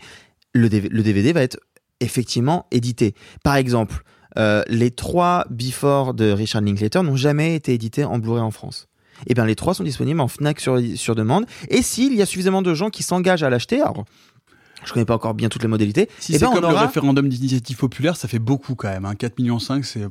[0.53, 1.59] le, DV le DVD va être
[2.01, 3.15] effectivement édité.
[3.43, 4.03] Par exemple,
[4.39, 8.89] euh, les trois Before de Richard Linklater n'ont jamais été édités en Blu-ray en France.
[9.27, 11.47] Et bien les trois sont disponibles en Fnac sur, sur demande.
[11.69, 14.05] Et s'il y a suffisamment de gens qui s'engagent à l'acheter, alors
[14.85, 17.29] je connais pas encore bien toutes les modalités, Si eh c'est ben, comme le référendum
[17.29, 19.05] d'initiative populaire, ça fait beaucoup quand même.
[19.05, 19.15] Hein.
[19.15, 20.07] 4,5 millions, c'est.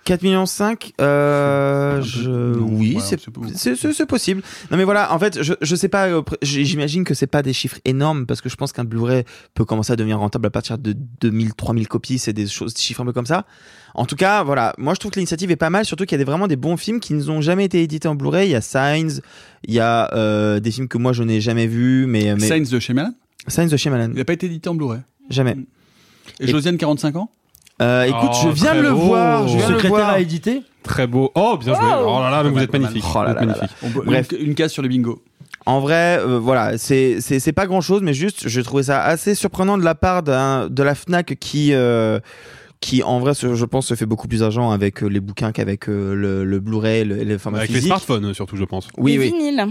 [0.00, 0.04] Pff.
[0.04, 2.30] 4 millions 5 euh, je...
[2.58, 3.02] oui ouais,
[3.92, 4.42] c'est possible.
[4.70, 7.52] Non mais voilà en fait je, je sais pas euh, j'imagine que c'est pas des
[7.52, 9.24] chiffres énormes parce que je pense qu'un Blu-ray
[9.54, 12.80] peut commencer à devenir rentable à partir de 2000 3000 copies c'est des choses des
[12.80, 13.46] chiffres un peu comme ça.
[13.94, 16.20] En tout cas voilà moi je trouve que l'initiative est pas mal surtout qu'il y
[16.20, 18.48] a des, vraiment des bons films qui n'ont jamais été édités en Blu-ray.
[18.48, 19.20] Il y a Signs
[19.64, 22.46] il y a euh, des films que moi je n'ai jamais vus mais, mais...
[22.46, 23.12] Signs de Shyamalan?
[23.48, 24.10] Signs de Shyamalan.
[24.12, 25.00] Il n'a pas été édité en Blu-ray?
[25.30, 25.56] jamais.
[26.40, 27.30] Et Josiane, 45 ans?
[27.80, 28.96] Euh, écoute, Oh, je viens de très le beau.
[29.00, 29.48] voir.
[29.48, 30.10] Je viens de le Secrétaire voir.
[30.10, 31.30] à éditer Très beau.
[31.34, 31.82] Oh, bien joué.
[31.84, 33.04] Oh, là là, mais vous êtes magnifique.
[33.14, 33.76] Oh là Vous êtes là là magnifique.
[33.82, 34.28] On peut- Bref.
[34.38, 35.22] Une, une case sur le bingo.
[35.66, 39.02] En vrai, euh, voilà, c'est c'est c'est pas grand chose, mais juste, je trouvais ça
[39.02, 42.18] assez surprenant de la part d'un- de la Fnac qui euh,
[42.80, 45.52] qui en vrai, se- je pense, se fait beaucoup plus d'argent avec euh, les bouquins
[45.52, 47.88] qu'avec euh, le, le Blu-ray, le, les formats Avec les physiques.
[47.92, 48.88] smartphones, surtout, je pense.
[48.96, 49.24] Oui, Les oui.
[49.36, 49.66] vinyles.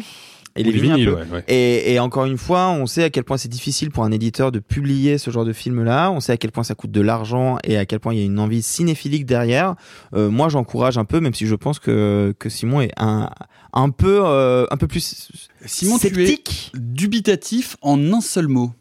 [0.55, 1.15] Et les les vinyles, un vinyles, peu.
[1.15, 1.43] ouais, ouais.
[1.47, 4.51] Et, et encore une fois, on sait à quel point c'est difficile pour un éditeur
[4.51, 6.11] de publier ce genre de film-là.
[6.11, 8.21] On sait à quel point ça coûte de l'argent et à quel point il y
[8.21, 9.75] a une envie cinéphilique derrière.
[10.13, 13.29] Euh, moi, j'encourage un peu, même si je pense que, que Simon est un,
[13.73, 15.29] un peu, euh, un peu plus
[15.65, 16.71] Simon, sceptique.
[16.73, 18.71] tu es dubitatif en un seul mot.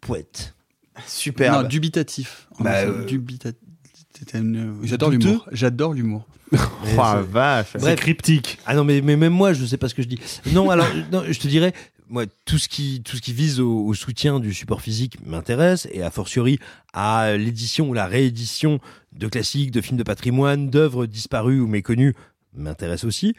[0.00, 0.54] Poète.
[1.06, 1.52] Super.
[1.62, 2.48] Non, dubitatif.
[2.60, 3.52] Bah, euh, dubita-
[4.16, 5.46] c'était une- J'adore l'humour.
[5.52, 6.26] J'adore l'humour.
[6.52, 6.56] Oh,
[7.28, 7.76] vache.
[7.78, 8.00] Bref.
[8.00, 8.58] cryptique.
[8.66, 10.18] Ah non, mais, mais même moi, je sais pas ce que je dis.
[10.52, 11.72] Non, alors, non, je te dirais,
[12.08, 15.86] moi, tout ce qui, tout ce qui vise au, au soutien du support physique m'intéresse,
[15.92, 16.58] et a fortiori
[16.92, 18.80] à l'édition ou la réédition
[19.12, 22.14] de classiques, de films de patrimoine, d'œuvres disparues ou méconnues
[22.52, 23.34] m'intéresse aussi.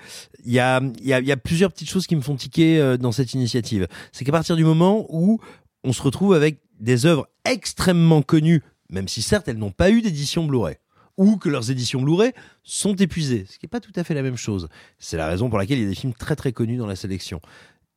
[0.45, 2.79] Il y a, il y, a, y a plusieurs petites choses qui me font tiquer
[2.79, 3.87] euh, dans cette initiative.
[4.11, 5.39] C'est qu'à partir du moment où
[5.83, 10.01] on se retrouve avec des œuvres extrêmement connues, même si certes elles n'ont pas eu
[10.01, 10.77] d'édition Blu-ray,
[11.21, 12.33] ou que leurs éditions Blu-ray
[12.63, 14.69] sont épuisées, ce qui n'est pas tout à fait la même chose.
[14.97, 16.95] C'est la raison pour laquelle il y a des films très très connus dans la
[16.95, 17.39] sélection.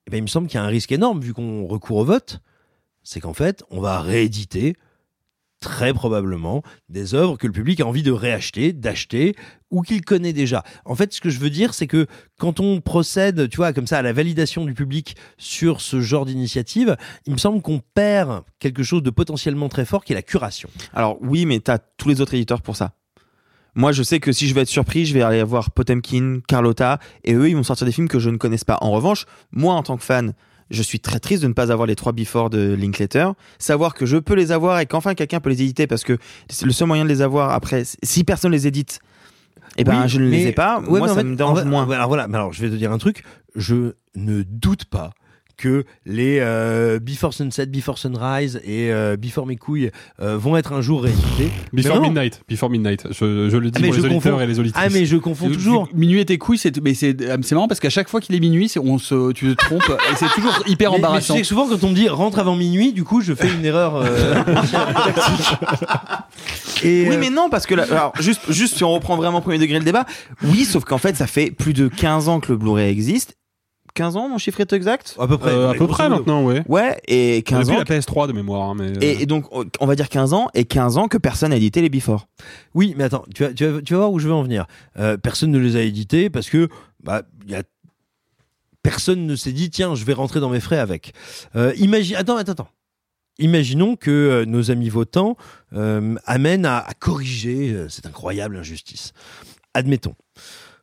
[0.07, 2.05] Et ben, il me semble qu'il y a un risque énorme, vu qu'on recourt au
[2.05, 2.41] vote,
[3.03, 4.77] c'est qu'en fait, on va rééditer
[5.59, 9.35] très probablement des œuvres que le public a envie de réacheter, d'acheter,
[9.71, 10.63] ou qu'il connaît déjà.
[10.85, 12.07] En fait, ce que je veux dire, c'est que
[12.39, 16.27] quand on procède, tu vois, comme ça, à la validation du public sur ce genre
[16.27, 20.23] d'initiative, il me semble qu'on perd quelque chose de potentiellement très fort, qui est la
[20.23, 20.69] curation.
[20.93, 22.93] Alors oui, mais t'as tous les autres éditeurs pour ça.
[23.75, 26.99] Moi, je sais que si je vais être surpris, je vais aller voir Potemkin, Carlotta,
[27.25, 28.79] et eux, ils vont sortir des films que je ne connaisse pas.
[28.81, 30.33] En revanche, moi, en tant que fan,
[30.71, 33.29] je suis très triste de ne pas avoir les trois before de Linklater.
[33.59, 36.67] Savoir que je peux les avoir et qu'enfin quelqu'un peut les éditer parce que c'est
[36.67, 37.83] le seul moyen de les avoir après.
[38.03, 39.01] Si personne les édite,
[39.77, 40.81] eh ben, Oui, je ne les ai pas.
[40.81, 41.89] ouais, moi, ça fait, me dérange moins.
[41.91, 43.25] Alors voilà, mais alors je vais te dire un truc.
[43.57, 45.11] Je ne doute pas
[45.57, 50.73] que les euh, Before Sunset, Before Sunrise et euh, Before Mes couilles euh, vont être
[50.73, 51.51] un jour réédités.
[51.73, 52.09] Before Mais.
[52.09, 52.43] Midnight.
[52.49, 53.07] Before Midnight.
[53.11, 54.41] Je, je le dis Ah, mais pour les je auditeurs confonds.
[54.41, 54.85] et les auditrices.
[54.87, 55.89] Ah mais je confonds toujours.
[55.95, 58.35] Minuit et tes couilles, c'est mais c'est euh, c'est marrant parce qu'à chaque fois qu'il
[58.35, 61.35] est minuit, c'est- on se, tu te trompes et c'est toujours hyper Mais- mais embarrassant.
[61.35, 63.49] tu sais que souvent quand on me dit rentre avant minuit, du coup je fais
[63.53, 63.97] une erreur.
[63.97, 64.35] euh,
[66.83, 69.41] Et oui, euh, mais non, parce que là, alors, juste, juste si on reprend vraiment
[69.41, 70.05] premier degré le débat,
[70.43, 73.37] oui, sauf qu'en fait, ça fait plus de 15 ans que le Blu-ray existe.
[73.95, 75.17] 15 ans, mon chiffre est exact?
[75.19, 75.51] À peu près.
[75.51, 76.63] Euh, à peu près maintenant, ouais.
[76.69, 77.79] Ouais, et 15 Depuis ans.
[77.79, 78.71] la PS3 de mémoire.
[78.71, 81.17] hein, mais, euh, Et, et donc, on va dire 15 ans, et 15 ans que
[81.19, 82.27] personne n'a édité les Before.
[82.75, 84.67] Oui, mais attends, tu vas, tu vas, tu vas voir où je veux en venir.
[84.99, 86.69] Euh, personne ne les a édités parce que
[87.03, 87.63] bah, il y a...
[88.83, 91.13] personne ne s'est dit tiens, je vais rentrer dans mes frais avec.
[91.57, 92.69] Euh, imagine, attends, attends, attends.
[93.39, 95.37] Imaginons que euh, nos amis votants
[95.73, 99.13] euh, amènent à, à corriger euh, cette incroyable injustice.
[99.75, 100.15] Admettons.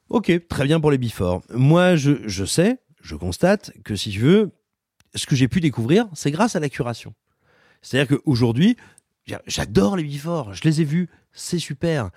[0.09, 1.41] Ok, très bien pour les before.
[1.53, 4.51] Moi, je, je sais, je constate que si tu veux,
[5.15, 7.13] ce que j'ai pu découvrir, c'est grâce à la curation.
[7.81, 8.77] C'est-à-dire qu'aujourd'hui,
[9.25, 12.09] j'a- j'adore les before, je les ai vus, c'est super.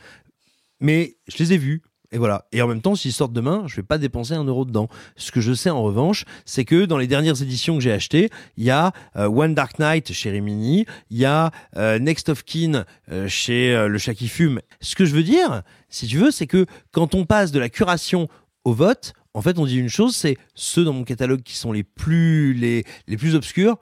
[0.81, 1.83] Mais je les ai vus.
[2.13, 2.47] Et voilà.
[2.53, 4.89] Et en même temps, s'ils sortent demain, je vais pas dépenser un euro dedans.
[5.17, 8.31] Ce que je sais en revanche, c'est que dans les dernières éditions que j'ai achetées,
[8.57, 12.45] il y a euh, One Dark Knight chez Rimini, il y a euh, Next of
[12.45, 14.61] Kin euh, chez Le Chat qui fume.
[14.81, 17.69] Ce que je veux dire, si tu veux, c'est que quand on passe de la
[17.69, 18.29] curation
[18.65, 21.73] au vote, en fait, on dit une chose, c'est ceux dans mon catalogue qui sont
[21.73, 23.77] les plus les, les plus obscurs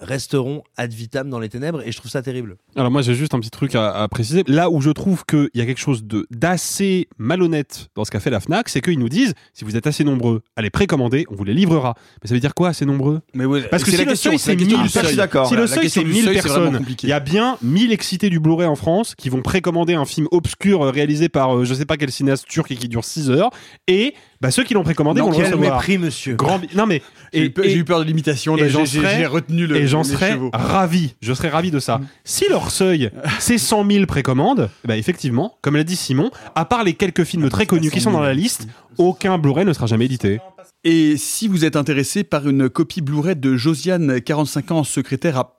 [0.00, 2.56] resteront ad vitam dans les ténèbres et je trouve ça terrible.
[2.74, 4.42] Alors moi j'ai juste un petit truc à, à préciser.
[4.46, 8.20] Là où je trouve qu'il y a quelque chose de d'assez malhonnête dans ce qu'a
[8.20, 11.26] fait la Fnac, c'est qu'ils nous disent si vous êtes assez nombreux à les précommander,
[11.30, 11.94] on vous les livrera.
[12.22, 13.20] Mais ça veut dire quoi assez nombreux?
[13.34, 14.86] Mais ouais, Parce que c'est si la le question, seuil c'est c'est la question 1000
[14.86, 15.16] du seuil.
[15.16, 15.48] d'accord.
[15.48, 17.92] si le seuil c'est du 1000 seuil, c'est vraiment personnes, il y a bien 1000
[17.92, 21.64] excités du Blu-ray en France qui vont précommander un film obscur euh, réalisé par euh,
[21.64, 23.50] je sais pas quel cinéaste turc et qui dure 6 heures
[23.86, 25.76] et bah, ceux qui l'ont précommandé vont le quel recevoir.
[25.78, 26.34] mépris, monsieur.
[26.34, 27.02] Grand bi- Non mais
[27.32, 29.26] J'ai eu peur- j'ai eu peur de l'imitation, là, et j'en j'ai- j'ai- serais- j'ai
[29.26, 30.50] retenu le- et j'en les serais chevaux.
[30.52, 31.14] ravi.
[31.20, 32.00] Je serais ravi de ça.
[32.24, 36.84] Si leur seuil c'est 100 000 précommandes, bah effectivement, comme l'a dit Simon, à part
[36.84, 38.66] les quelques films très connus qui sont dans la liste,
[38.98, 40.40] aucun Blu-ray ne sera jamais édité.
[40.84, 45.56] Et si vous êtes intéressé par une copie Blu-ray de Josiane, 45 ans, secrétaire à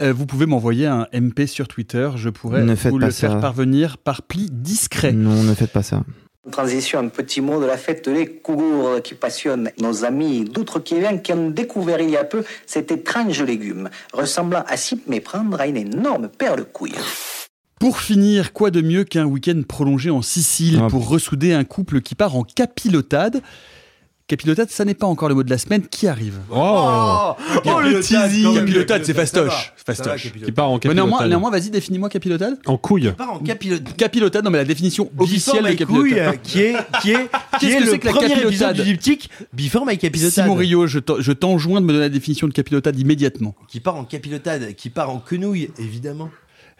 [0.00, 3.12] euh, vous pouvez m'envoyer un MP sur Twitter, je pourrais Ne faites vous pas le
[3.12, 5.12] faire parvenir par pli discret.
[5.12, 6.02] Non, ne faites pas ça.
[6.52, 11.32] Transition, un petit mot de la fête des Cougours qui passionne nos amis d'outre-Québec qui
[11.32, 15.76] ont découvert il y a peu cet étrange légume, ressemblant à s'y méprendre à une
[15.76, 16.94] énorme paire de couilles.
[17.80, 20.86] Pour finir, quoi de mieux qu'un week-end prolongé en Sicile Ah.
[20.88, 23.42] pour ressouder un couple qui part en capilotade?
[24.28, 26.40] Capilotade, ça n'est pas encore le mot de la semaine qui arrive.
[26.50, 29.72] Oh, Oh, le teasing Capilotade, c'est fastoche.
[29.76, 30.24] Fastoche.
[30.24, 30.46] capilotade.
[30.46, 30.96] Qui part en Mais capilotade.
[31.06, 32.58] néanmoins, néanmoins, vas-y, définis-moi capilotade.
[32.66, 33.12] En couille.
[33.16, 33.94] part en capilotade.
[33.96, 36.34] Capilotade, non mais la définition officielle de My Couille, capilotade.
[36.34, 37.28] euh, qui est, qui est,
[37.60, 39.30] qui est que le c'est que la premier épisode capilotade du diptyque?
[39.52, 40.44] Before My Capilotade.
[40.44, 43.54] Simon Rio, je t'en- je t'enjoins de me donner la définition de capilotade immédiatement.
[43.68, 46.30] Qui part en capilotade, qui part en quenouille, évidemment.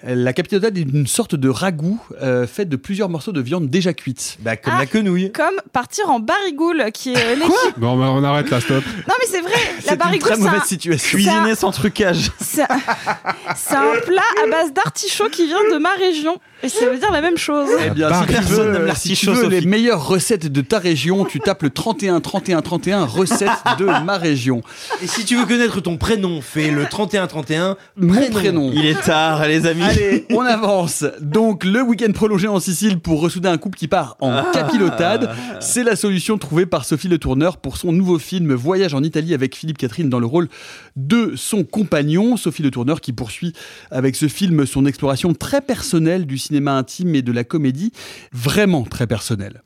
[0.02, 3.94] La capilotade est une sorte de ragoût euh, fait de plusieurs morceaux de viande déjà
[3.94, 4.36] cuite.
[4.40, 4.80] Bah, comme Ah.
[4.80, 5.32] la quenouille.
[5.32, 7.78] Comme partir en barigoule, qui est euh, l'équipe.
[7.78, 8.84] Bon, bah, on arrête là, stop.
[9.08, 11.18] Non, mais c'est vrai, C'est la une barigoule, très c'est un, mauvaise situation.
[11.18, 12.30] Un- Cuisiner sans trucage.
[12.40, 16.36] c'est un- plat à base d'artichaut qui vient de ma région.
[16.62, 17.68] Et ça veut dire la même chose.
[17.86, 20.60] Eh bien, si tu Personne veux, n'aime si tu l'artichaut, veux les meilleures recettes de
[20.62, 24.62] ta région, tu tapes le 31 31 31 recettes de ma région.
[25.02, 27.76] Et si tu veux connaître ton prénom, fais le 31-31.
[27.96, 28.70] Mon prénom.
[28.74, 29.85] Il est tard, les amis.
[29.86, 31.04] Allez, on avance.
[31.20, 35.84] Donc, le week-end prolongé en Sicile pour ressouder un couple qui part en capilotade, c'est
[35.84, 39.54] la solution trouvée par Sophie Le Tourneur pour son nouveau film Voyage en Italie avec
[39.54, 40.48] Philippe Catherine dans le rôle
[40.96, 42.36] de son compagnon.
[42.36, 43.52] Sophie Le Tourneur qui poursuit
[43.90, 47.92] avec ce film son exploration très personnelle du cinéma intime et de la comédie,
[48.32, 49.62] vraiment très personnelle.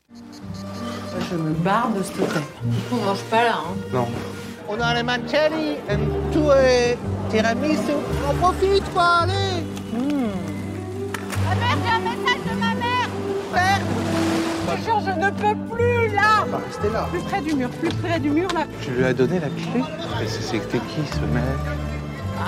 [1.30, 2.42] Je me barre de ce hôtel.
[2.92, 3.74] On mange pas là, hein.
[3.92, 4.06] Non.
[4.72, 5.96] On a les mancelli et
[6.32, 6.96] tout est
[7.30, 7.92] tiramisu.
[8.28, 9.64] On profite, quoi, allez
[11.44, 13.10] Ma mère, j'ai un message de ma mère
[13.52, 13.80] Père
[14.68, 17.08] Je te jure, je ne peux plus là On va rester là.
[17.10, 18.66] Plus près du mur, plus près du mur là.
[18.80, 19.82] Tu lui as donné la clé
[20.20, 21.42] Mais c'est- C'était qui ce mec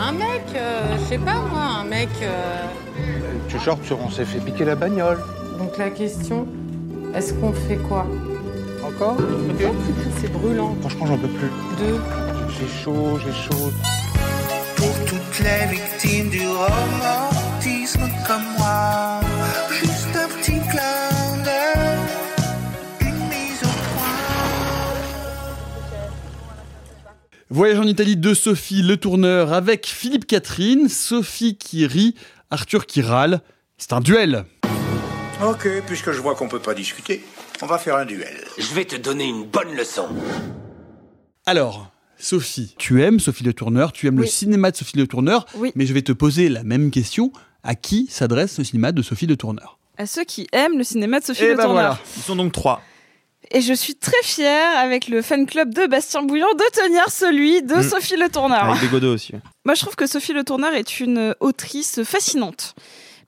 [0.08, 2.08] Un mec, euh, je sais pas moi, un mec.
[2.22, 2.62] euh,
[3.48, 5.18] Tu genre, tu- on s'est fait piquer la bagnole.
[5.58, 6.46] Donc la question,
[7.14, 8.06] est-ce qu'on fait quoi?
[8.84, 9.72] Encore putain,
[10.20, 10.76] c'est brûlant.
[10.80, 11.50] Franchement, j'en peux plus.
[11.78, 12.00] Deux.
[12.58, 13.72] J'ai chaud, j'ai chaud.
[14.76, 19.20] Pour toutes les victimes du romantisme comme moi,
[19.70, 21.98] juste un petit clin d'œil,
[23.00, 24.18] une mise au point.
[27.50, 32.14] Voyage en Italie de Sophie Le Tourneur avec Philippe Catherine, Sophie qui rit,
[32.50, 33.40] Arthur qui râle.
[33.78, 34.44] C'est un duel.
[35.44, 37.24] Ok, puisque je vois qu'on peut pas discuter,
[37.62, 38.36] on va faire un duel.
[38.58, 40.08] Je vais te donner une bonne leçon.
[41.46, 45.46] Alors, Sophie, tu aimes Sophie Le Tourneur, tu aimes le cinéma de Sophie Le Tourneur,
[45.56, 45.72] Oui.
[45.74, 47.32] mais je vais te poser la même question.
[47.64, 49.78] À qui s'adresse le cinéma de Sophie Le Tourneur?
[49.96, 51.82] À ceux qui aiment le cinéma de Sophie Eh Le ben Tourneur.
[51.94, 52.00] voilà.
[52.16, 52.82] Ils sont donc trois.
[53.52, 57.62] Et je suis très fière, avec le fan club de Bastien Bouillon, de tenir celui
[57.62, 57.82] de Mm.
[57.82, 58.64] Sophie Le Tourneur.
[58.64, 59.32] Avec des aussi.
[59.64, 62.74] Moi, je trouve que Sophie Le Tourneur est une autrice fascinante.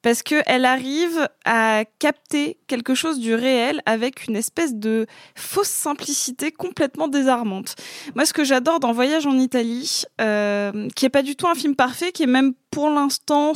[0.05, 6.52] Parce qu'elle arrive à capter quelque chose du réel avec une espèce de fausse simplicité
[6.52, 7.74] complètement désarmante.
[8.15, 11.55] Moi, ce que j'adore dans Voyage en Italie, euh, qui est pas du tout un
[11.55, 13.55] film parfait, qui est même pour l'instant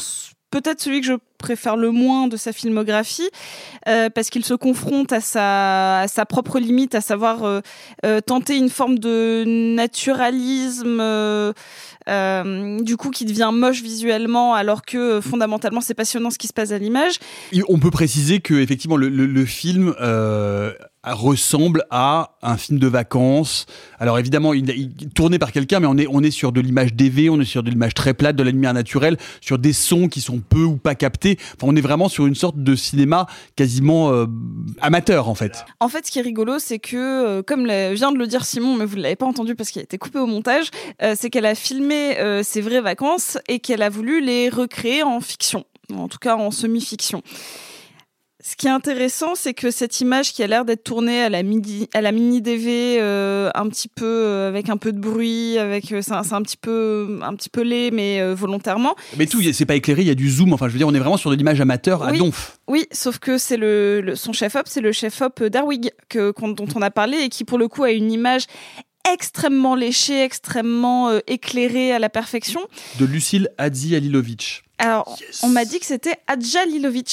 [0.50, 3.28] peut-être celui que je préfère le moins de sa filmographie,
[3.86, 7.60] euh, parce qu'il se confronte à sa, à sa propre limite, à savoir euh,
[8.04, 11.52] euh, tenter une forme de naturalisme, euh,
[12.08, 16.52] euh, du coup qui devient moche visuellement, alors que fondamentalement c'est passionnant ce qui se
[16.52, 17.18] passe à l'image.
[17.68, 19.94] On peut préciser que effectivement le, le- le film
[21.14, 23.66] ressemble à un film de vacances.
[23.98, 26.94] Alors évidemment, il, il tourné par quelqu'un, mais on est on est sur de l'image
[26.94, 30.08] DV, on est sur de l'image très plate, de la lumière naturelle, sur des sons
[30.08, 31.38] qui sont peu ou pas captés.
[31.56, 34.26] Enfin, on est vraiment sur une sorte de cinéma quasiment euh,
[34.80, 35.64] amateur en fait.
[35.80, 38.74] En fait, ce qui est rigolo, c'est que, euh, comme vient de le dire Simon,
[38.76, 40.70] mais vous ne l'avez pas entendu parce qu'il a été coupé au montage,
[41.02, 45.20] euh, c'est qu'elle a filmé ses vraies vacances et qu'elle a voulu les recréer en
[45.20, 47.22] fiction, en tout cas en semi-fiction.
[48.48, 51.42] Ce qui est intéressant, c'est que cette image qui a l'air d'être tournée à la
[51.92, 55.92] à la mini DV, euh, un petit peu euh, avec un peu de bruit, avec
[55.92, 58.96] euh, c'est un, petit peu un petit peu laid, mais euh, volontairement.
[59.18, 60.54] Mais tout, c'est pas éclairé, il y a du zoom.
[60.54, 62.18] Enfin, je veux dire, on est vraiment sur de l'image amateur à Oui.
[62.20, 62.58] donf.
[62.68, 66.80] Oui, sauf que c'est le, le- son chef-op, c'est le chef-op d'Arwig que, dont on
[66.80, 68.44] a parlé et qui pour le coup a une image
[69.12, 72.60] extrêmement léchée, extrêmement euh, éclairée à la perfection.
[72.98, 74.62] De Lucille Hadzi Alilovic.
[74.78, 77.08] Alors, on m'a dit que c'était Adja Lilovic.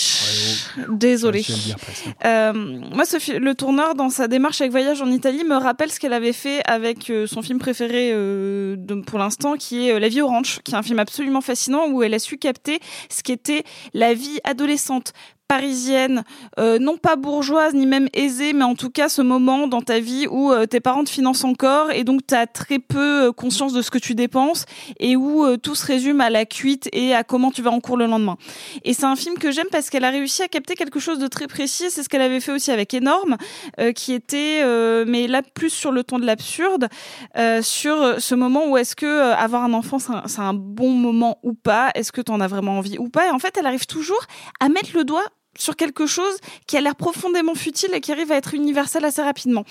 [0.89, 1.41] Désolée.
[1.41, 2.05] Dire presque.
[2.23, 3.03] Euh, moi,
[3.39, 6.61] le tourneur, dans sa démarche avec Voyage en Italie, me rappelle ce qu'elle avait fait
[6.65, 10.59] avec euh, son film préféré euh, de- pour l'instant, qui est La vie au ranch,
[10.63, 12.79] qui est un film absolument fascinant où elle a su capter
[13.09, 13.63] ce qu'était
[13.93, 15.13] la vie adolescente
[15.47, 16.23] parisienne,
[16.57, 19.99] euh, non pas bourgeoise ni même aisée, mais en tout cas ce moment dans ta
[19.99, 23.71] vie où euh, tes parents te financent encore et donc tu as très peu conscience
[23.71, 24.65] de ce que tu dépenses
[24.99, 27.79] et où euh, tout se résume à la cuite et à comment tu vas en
[27.79, 28.37] cours le lendemain.
[28.83, 31.27] Et c'est un film que j'aime parce qu'elle a réussi à capter quelque chose de
[31.27, 33.37] très précis, c'est ce qu'elle avait fait aussi avec Énorme,
[33.79, 36.89] euh, qui était, euh, mais là plus sur le ton de l'absurde,
[37.37, 41.53] euh, sur ce moment où est-ce que avoir un enfant c'est un, bon moment ou
[41.53, 43.85] pas, est-ce que tu en as vraiment envie ou pas, et en fait elle arrive
[43.85, 44.21] toujours
[44.59, 45.25] à mettre le doigt
[45.57, 49.21] sur quelque chose qui a l'air profondément futile et qui arrive à être universel assez
[49.21, 49.63] rapidement.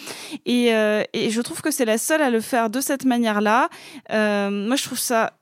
[0.46, 3.68] Et, je trouve que c'est la seule à le faire de cette manière-là.
[4.10, 5.34] Moi, je trouve ça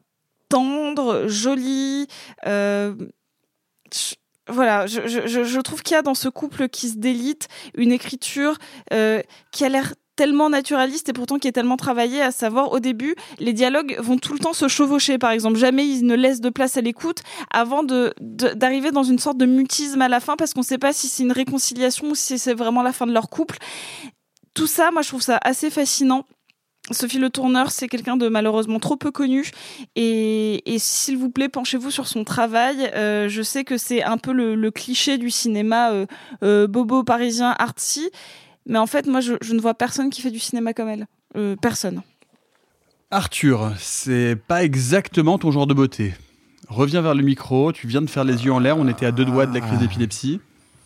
[0.53, 2.07] tendre, joli.
[2.47, 2.95] euh,
[4.49, 8.59] voilà, je, trouve qu'il y a dans ce couple qui se délite une écriture
[8.93, 12.81] euh, qui a l'air tellement naturaliste et pourtant qui est tellement travaillée, à savoir au
[12.81, 15.57] début, les dialogues vont tout le temps se chevaucher, par exemple.
[15.57, 20.03] Jamais ils ne laissent de place à l'écoute avant d'arriver dans une sorte de mutisme
[20.03, 22.55] à la fin parce qu'on ne sait pas si c'est une réconciliation ou si c'est
[22.55, 23.57] vraiment la fin de leur couple.
[24.53, 26.27] Tout ça, moi, je trouve ça assez fascinant.
[26.91, 29.51] Sophie Le Tourneur, c'est quelqu'un de malheureusement trop peu connu.
[29.95, 32.91] Et, et s'il vous plaît, penchez-vous sur son travail.
[32.95, 36.07] Euh, je sais que c'est un peu le, le cliché du cinéma euh,
[36.43, 38.11] euh, bobo parisien artsy.
[38.67, 41.07] Mais en fait, moi, je, je ne vois personne qui fait du cinéma comme elle.
[41.37, 42.03] Euh, personne.
[43.11, 46.15] Arthur, c'est pas exactement ton genre de beauté.
[46.69, 49.13] Reviens vers le micro, tu viens de faire les yeux en l'air, on était à
[49.13, 50.41] deux doigts de la crise d'épilepsie.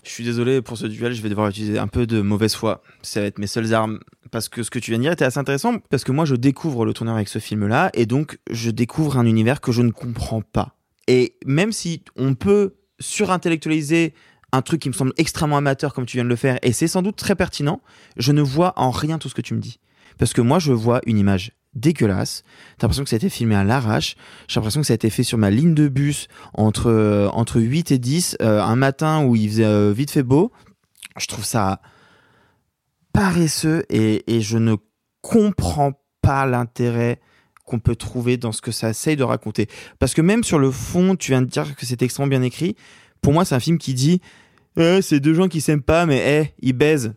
[0.07, 2.81] Je suis désolé pour ce duel, je vais devoir utiliser un peu de mauvaise foi.
[3.03, 3.99] Ça va être mes seules armes.
[4.31, 6.37] Parce que ce que tu viens de dire était assez intéressant, parce que moi je
[6.37, 9.91] découvre le tourneur avec ce film-là, et donc je découvre un univers que je ne
[9.91, 10.77] comprends pas.
[11.09, 14.15] Et même si on peut surintellectualiser
[14.53, 16.89] un truc qui me semble extrêmement amateur comme tu viens de le faire, et c'est
[16.89, 17.81] sans doute très pertinent,
[18.17, 19.81] je ne vois en rien tout ce que tu me dis.
[20.19, 22.43] Parce que moi je vois une image dégueulasse.
[22.79, 24.17] T'as l'impression que ça a été filmé à l'arrache.
[24.49, 27.61] J'ai l'impression que ça a été fait sur ma ligne de bus entre, euh, entre
[27.61, 30.53] 8 et 10, euh, un matin où il faisait euh, vite fait beau.
[31.19, 31.81] Je trouve ça
[33.13, 34.77] paresseux et, et je ne
[35.23, 37.21] comprends pas l'intérêt
[37.65, 39.69] qu'on peut trouver dans ce que ça essaye de raconter.
[39.99, 42.77] Parce que même sur le fond, tu viens de dire que c'est extrêmement bien écrit.
[43.21, 44.21] Pour moi, c'est un film qui dit
[44.77, 47.15] Eh, c'est deux gens qui s'aiment pas, mais eh, ils baisent.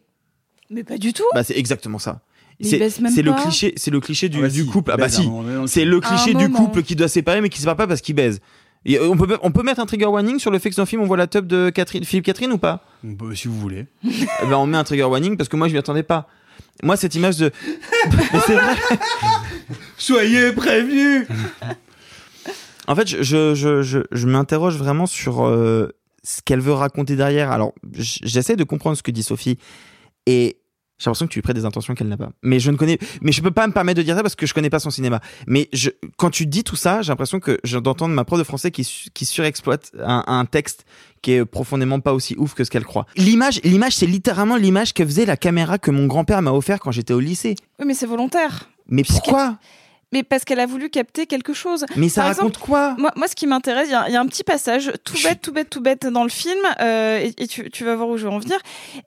[0.70, 1.24] Mais pas du tout.
[1.34, 2.22] Bah, c'est exactement ça.
[2.62, 2.78] C'est
[3.22, 4.92] le cliché, c'est le cliché du, Ah bah du si, couple.
[4.92, 5.30] Ah bah si,
[5.68, 8.02] c'est le cliché du couple qui doit se séparer mais qui se sépare pas parce
[8.02, 8.40] qu'il baise.
[8.86, 10.84] Et euh, on peut on peut mettre un trigger warning sur le fait que dans
[10.84, 12.86] le film on voit la tub de Catherine, Philippe Catherine ou pas?
[13.04, 13.88] Bah, si vous voulez.
[14.04, 16.28] Eh ben on met un trigger warning parce que moi je m'y attendais pas.
[16.84, 17.52] Moi cette image de.
[19.98, 21.28] Soyez prévenus.
[22.88, 27.16] En fait, je, je, je, je, je m'interroge vraiment sur euh, ce qu'elle veut raconter
[27.16, 27.52] derrière.
[27.52, 29.58] Alors, j'essaie de comprendre ce que dit Sophie.
[30.26, 30.58] Et
[31.00, 32.30] J'ai l'impression que tu lui prêtes des intentions qu'elle n'a pas.
[32.44, 34.46] Mais je ne connais, mais je peux pas me permettre de dire ça parce que
[34.46, 35.22] je connais pas son cinéma.
[35.48, 38.44] Mais je, quand tu dis tout ça, j'ai l'impression que je d'entendre ma prof de
[38.44, 40.86] français qui, su- qui surexploite un, un texte
[41.22, 43.06] qui est profondément pas aussi ouf que ce qu'elle croit.
[43.16, 46.92] L'image, l'image, c'est littéralement l'image que faisait la caméra que mon grand-père m'a offert quand
[46.92, 47.56] j'étais au lycée.
[47.80, 48.70] Oui, mais c'est volontaire.
[48.88, 49.58] Mais pourquoi?
[50.12, 51.86] Mais parce qu'elle a voulu capter quelque chose.
[51.96, 52.96] Mais ça Par raconte exemple, quoi?
[52.98, 55.14] moi, moi, ce qui m'intéresse, il y, a- il y a un petit passage tout
[55.24, 58.10] bête, tout bête, tout bête dans le film, euh, et, et tu, tu vas voir
[58.10, 58.58] où je vais en venir.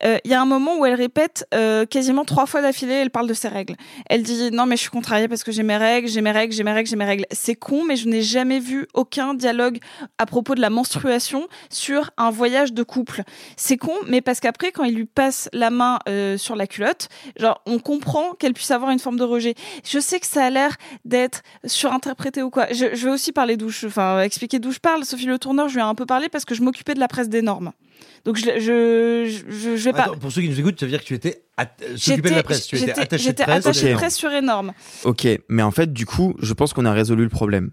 [0.04, 3.10] Euh, Il y a un moment où elle répète euh, quasiment trois fois d'affilée, elle
[3.10, 3.74] parle de ses règles.
[4.08, 6.54] Elle dit non mais je suis contrariée parce que j'ai mes règles, j'ai mes règles,
[6.54, 7.26] j'ai mes règles, j'ai mes règles.
[7.32, 9.78] C'est con, mais je n'ai jamais vu aucun dialogue
[10.18, 13.22] à propos de la menstruation sur un voyage de couple.
[13.56, 15.98] C'est con, mais parce qu'après quand il lui passe la main
[16.36, 17.08] sur la culotte,
[17.38, 19.54] genre on comprend qu'elle puisse avoir une forme de rejet.
[19.84, 22.66] Je sais que ça a l'air d'être surinterprété ou quoi.
[22.72, 25.04] Je, je vais aussi parler d'où je, enfin expliquer d'où je parle.
[25.04, 27.08] Sophie Le Tourneur, je lui ai un peu parlé parce que je m'occupais de la
[27.08, 27.72] presse des normes.
[28.24, 30.02] Donc je, je, je, je vais pas.
[30.04, 32.34] Attends, pour ceux qui nous écoutent, ça veut dire que tu étais at- s'occuper de
[32.36, 32.66] la presse.
[32.66, 33.64] Tu étais j'étais- attaché de j'étais presse.
[33.82, 34.72] de presse sur énorme.
[35.04, 37.70] Ok, mais en fait, du coup, je pense qu'on a résolu le problème.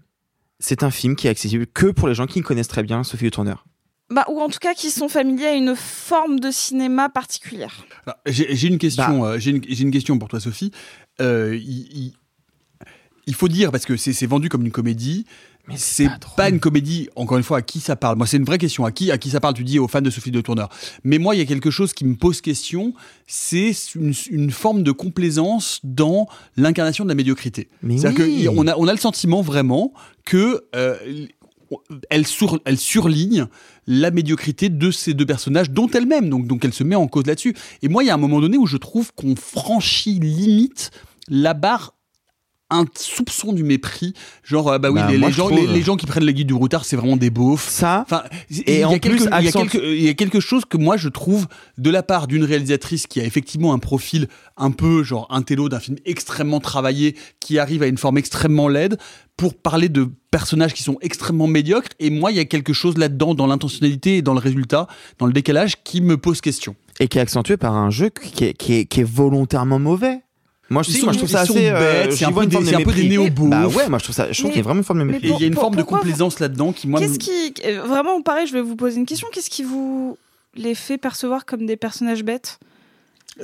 [0.58, 3.24] C'est un film qui est accessible que pour les gens qui connaissent très bien Sophie
[3.24, 3.64] Le Tourneur.
[4.10, 7.86] Bah, ou en tout cas qui sont familiers à une forme de cinéma particulière.
[8.26, 8.78] J'ai une Bah.
[8.78, 9.24] question.
[9.24, 10.72] euh, J'ai une, question pour toi, Sophie.
[11.20, 11.56] Euh,
[13.30, 15.24] il faut dire parce que c'est vendu comme une comédie.
[15.68, 17.08] Mais c'est pas, une comédie.
[17.14, 18.16] Encore une fois, à qui ça parle?
[18.16, 18.84] Moi, c'est une vraie question.
[18.84, 20.68] À qui, à qui ça parle Tu dis aux fans de Sophie de Tourneur.
[21.04, 22.92] Mais moi, il y a quelque chose qui me pose question.
[23.28, 26.26] C'est une, une forme de complaisance dans
[26.56, 27.68] l'incarnation de la médiocrité.
[27.88, 28.46] C'est-à-dire oui.
[28.46, 29.92] qu'on a, on a le sentiment vraiment
[30.24, 30.96] que euh,
[32.08, 33.46] elle, sur, elle surligne
[33.86, 36.30] la médiocrité de ces deux personnages, dont elle-même.
[36.30, 37.54] Donc, donc elle se met en cause là-dessus.
[37.82, 40.90] Et moi, il y a un moment donné où je trouve qu'on franchit limite
[41.28, 41.94] la barre
[42.70, 45.58] un soupçon du mépris genre euh, bah oui Bah, les, gens trouve.
[45.60, 48.22] les, les gens qui prennent le guide du routard c'est vraiment des beaufs ça enfin
[48.66, 50.14] et il y a en quelque- plus, il y a accent- quelque- il y a
[50.14, 51.46] quelque chose que moi je trouve
[51.78, 55.68] de la part d'une réalisatrice qui a effectivement un profil un peu genre un télo
[55.68, 58.98] d'un film extrêmement travaillé qui arrive à une forme extrêmement laide
[59.36, 62.98] pour parler de personnages qui sont extrêmement médiocres et moi il y a quelque chose
[62.98, 64.86] là-dedans dans l'intentionnalité et dans le résultat
[65.18, 68.44] dans le décalage qui me pose question Et qui est accentué par un jeu qui
[68.44, 70.20] est, qui est, qui est volontairement mauvais.
[70.70, 71.68] Moi, je, Ils sais, sont- moi, je trouve ça assez.
[71.68, 73.08] euh, bêtes, j'y c'est un peu des- un peu des mépris.
[73.08, 73.50] néo-beaufs.
[73.50, 74.30] Bah ouais, moi je trouve ça.
[74.30, 75.28] Je trouve qu'il y a vraiment une forme de mais mépris.
[75.28, 77.82] et il y a une forme de complaisance là-dedans qui moi me- Qu'est-ce qui euh,
[77.82, 79.26] vraiment pareil Je vais vous poser une question.
[79.32, 80.16] Qu'est-ce qui vous
[80.54, 82.58] les fait percevoir comme des personnages bêtes?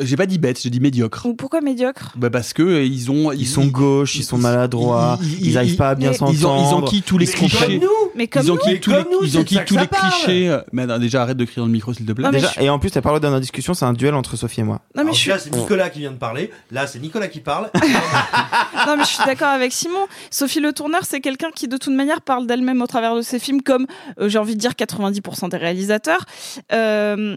[0.00, 3.10] J'ai pas dit bête j'ai dit médiocre ou pourquoi médiocres bah parce que euh, ils
[3.10, 6.32] ont Ils sont gauches, ils sont maladroits, ils n'arrivent pas à bien s'entendre.
[6.38, 7.58] ils, ont, ils enquillent tous les Mais clichés.
[7.66, 8.78] comme nous Mais comme ils enquillent nous.
[8.80, 9.46] tous les, ils
[9.88, 10.58] clichés.
[10.72, 12.24] Mais attends, déjà, arrête de crier dans le micro, s'il te plaît.
[12.24, 14.14] Non, mais Déjà, je- et en plus, t'as parlé dans notre discussion, c'est un duel
[14.14, 14.76] entre Sophie et moi.
[14.94, 16.50] Non mais Alors, je suis Là, c'est Nicolas qui vient de parler.
[16.70, 17.70] Là, c'est Nicolas qui parle.
[18.86, 20.06] non mais je suis d'accord avec Simon.
[20.30, 23.38] Sophie Le Tourneur, c'est quelqu'un qui de toute manière parle d'elle-même au travers de ses
[23.38, 23.86] films, comme
[24.20, 26.24] euh, j'ai envie de dire 90% des réalisateurs.
[26.72, 27.36] Euh,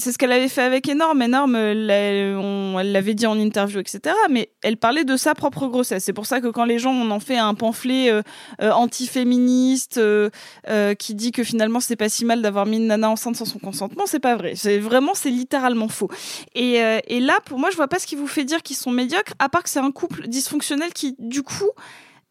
[0.00, 1.22] c'est ce qu'elle avait fait avec Énorme.
[1.22, 4.14] Énorme, elle l'avait dit en interview, etc.
[4.30, 6.04] Mais elle parlait de sa propre grossesse.
[6.04, 8.22] C'est pour ça que quand les gens on en fait un pamphlet euh,
[8.60, 10.30] euh, anti-féministe euh,
[10.68, 13.44] euh, qui dit que finalement c'est pas si mal d'avoir mis une nana enceinte sans
[13.44, 14.54] son consentement, c'est pas vrai.
[14.56, 16.08] C'est vraiment, c'est littéralement faux.
[16.54, 18.76] Et, euh, et là, pour moi, je vois pas ce qui vous fait dire qu'ils
[18.76, 21.70] sont médiocres, à part que c'est un couple dysfonctionnel qui, du coup,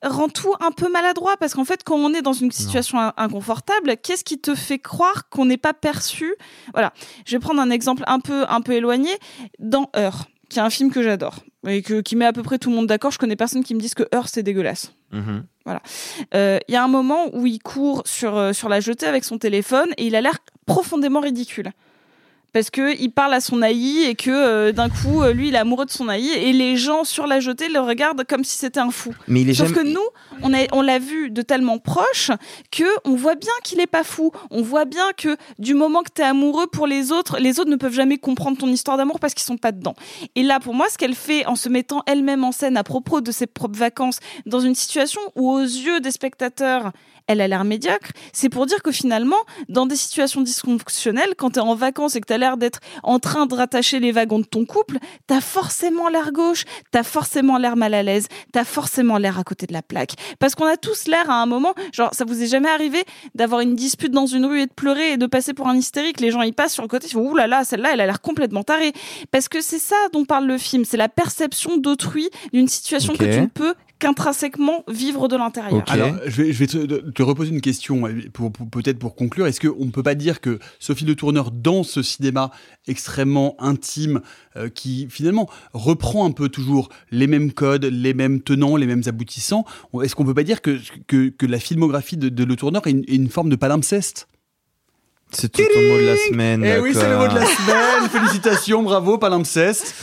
[0.04, 3.14] rend tout un peu maladroit parce qu'en fait quand on est dans une situation in-
[3.18, 6.36] inconfortable qu'est-ce qui te fait croire qu'on n'est pas perçu?
[6.74, 6.94] Voilà.
[7.26, 9.12] Je vais prendre un exemple un peu un peu éloigné.
[9.60, 11.36] Dans Heure qui est un film que j'adore
[11.68, 13.76] et que, qui met à peu près tout le monde d'accord je connais personne qui
[13.76, 14.94] me dise que Heure c'est dégueulasse.
[15.66, 15.82] Voilà.
[16.34, 19.24] Euh, Il y a un moment où il court sur, euh, sur la jetée avec
[19.24, 21.72] son téléphone et il a l'air profondément ridicule.
[22.52, 25.56] Parce que il parle à son haï et que euh, d'un coup, euh, lui, il
[25.56, 28.58] est amoureux de son haï et les gens sur la jetée le regardent comme si
[28.58, 29.14] c'était un fou.
[29.28, 30.08] Mais il est Sauf jamais- que nous,
[30.42, 32.32] on a- on l'a vu de tellement proche
[32.72, 34.32] que on voit bien qu'il est pas fou.
[34.50, 37.70] On voit bien que du moment que tu es amoureux pour les autres, les autres
[37.70, 39.96] ne peuvent jamais comprendre ton histoire d'amour parce qu'ils sont pas dedans.
[40.36, 43.22] Et là, pour moi, ce qu'elle fait en se mettant elle-même en scène à propos
[43.22, 46.92] de ses propres vacances dans une situation où aux yeux des spectateurs,
[47.30, 49.38] elle a l'air médiocre, c'est pour dire que finalement,
[49.70, 52.80] dans des situations dysfonctionnelles, quand tu es en vacances et que tu as l'air d'être
[53.04, 56.98] en train de rattacher les wagons de ton couple, tu as forcément l'air gauche, tu
[56.98, 60.14] as forcément l'air mal à l'aise, tu as forcément l'air à côté de la plaque.
[60.40, 63.04] Parce qu'on a tous l'air à un moment, genre ça vous est jamais arrivé
[63.36, 66.20] d'avoir une dispute dans une rue et de pleurer et de passer pour un hystérique,
[66.22, 68.08] les gens y passent sur le côté, ils font ouh là là, celle-là elle a
[68.08, 68.92] l'air complètement tarée.
[69.30, 73.24] Parce que c'est ça dont parle le film, c'est la perception d'autrui d'une situation que
[73.24, 75.84] tu ne peux qu'intrinsèquement vivre de l'intérieur.
[75.88, 78.04] Alors, je vais, je vais te, te reposer une question,
[78.34, 79.46] pour, pour- peut-être pour conclure.
[79.46, 82.52] Est-ce qu'on ne peut pas dire que Sophie Le Tourneur, dans ce cinéma
[82.88, 84.22] extrêmement intime,
[84.56, 89.04] euh, qui finalement reprend un peu toujours les mêmes codes, les mêmes tenants, les mêmes
[89.06, 89.66] aboutissants,
[90.02, 92.88] est-ce qu'on ne peut pas dire que, que, que la filmographie de, de Le Tourneur
[92.88, 94.28] est une, est une forme de palimpseste?
[95.32, 96.64] C'est tout ton mot de la semaine.
[96.66, 98.10] Eh oui, c'est le mot de la semaine.
[98.10, 99.94] Félicitations, bravo, palimpseste.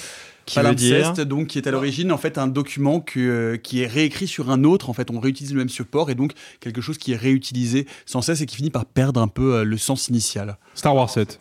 [0.46, 3.56] Qui veut dire Palimpseste, donc qui est à l'origine en fait un document que, euh,
[3.56, 4.88] qui est réécrit sur un autre.
[4.88, 8.22] En fait, on réutilise le même support et donc quelque chose qui est réutilisé sans
[8.22, 10.56] cesse et qui finit par perdre un peu euh, le sens initial.
[10.74, 11.40] Star Wars 7.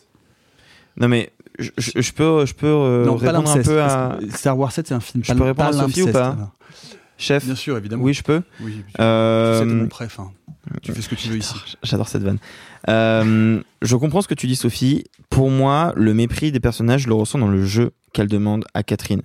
[0.98, 4.18] Non mais je, je- je peux, je peux euh, Non, répondre un peu à.
[4.34, 5.24] Star Wars 7, c'est un film.
[5.24, 6.52] Je peux répondre à Sophie ou Palimpseste, pas.
[7.18, 8.04] Chef Bien sûr, évidemment.
[8.04, 8.42] Oui, je peux.
[8.62, 10.20] Oui, Euh, c'est mon préf.
[10.20, 10.32] hein.
[10.82, 11.56] Tu fais ce que tu veux ici.
[11.84, 12.40] J'adore cette vanne.
[12.90, 15.04] Euh, je comprends ce que tu dis, Sophie.
[15.30, 18.84] Pour moi, le mépris des personnages, je le ressens dans le jeu qu'elle demande à
[18.84, 19.22] Catherine.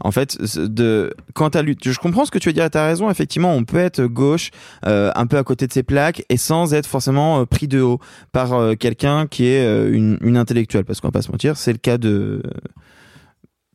[0.00, 2.68] En fait, de quand t'as lu, je comprends ce que tu veux dire.
[2.68, 3.10] T'as raison.
[3.10, 4.50] Effectivement, on peut être gauche,
[4.86, 7.80] euh, un peu à côté de ses plaques, et sans être forcément euh, pris de
[7.80, 8.00] haut
[8.32, 10.84] par quelqu'un qui est une, intellectuelle.
[10.84, 12.42] Parce qu'on va pas se mentir, c'est le cas de.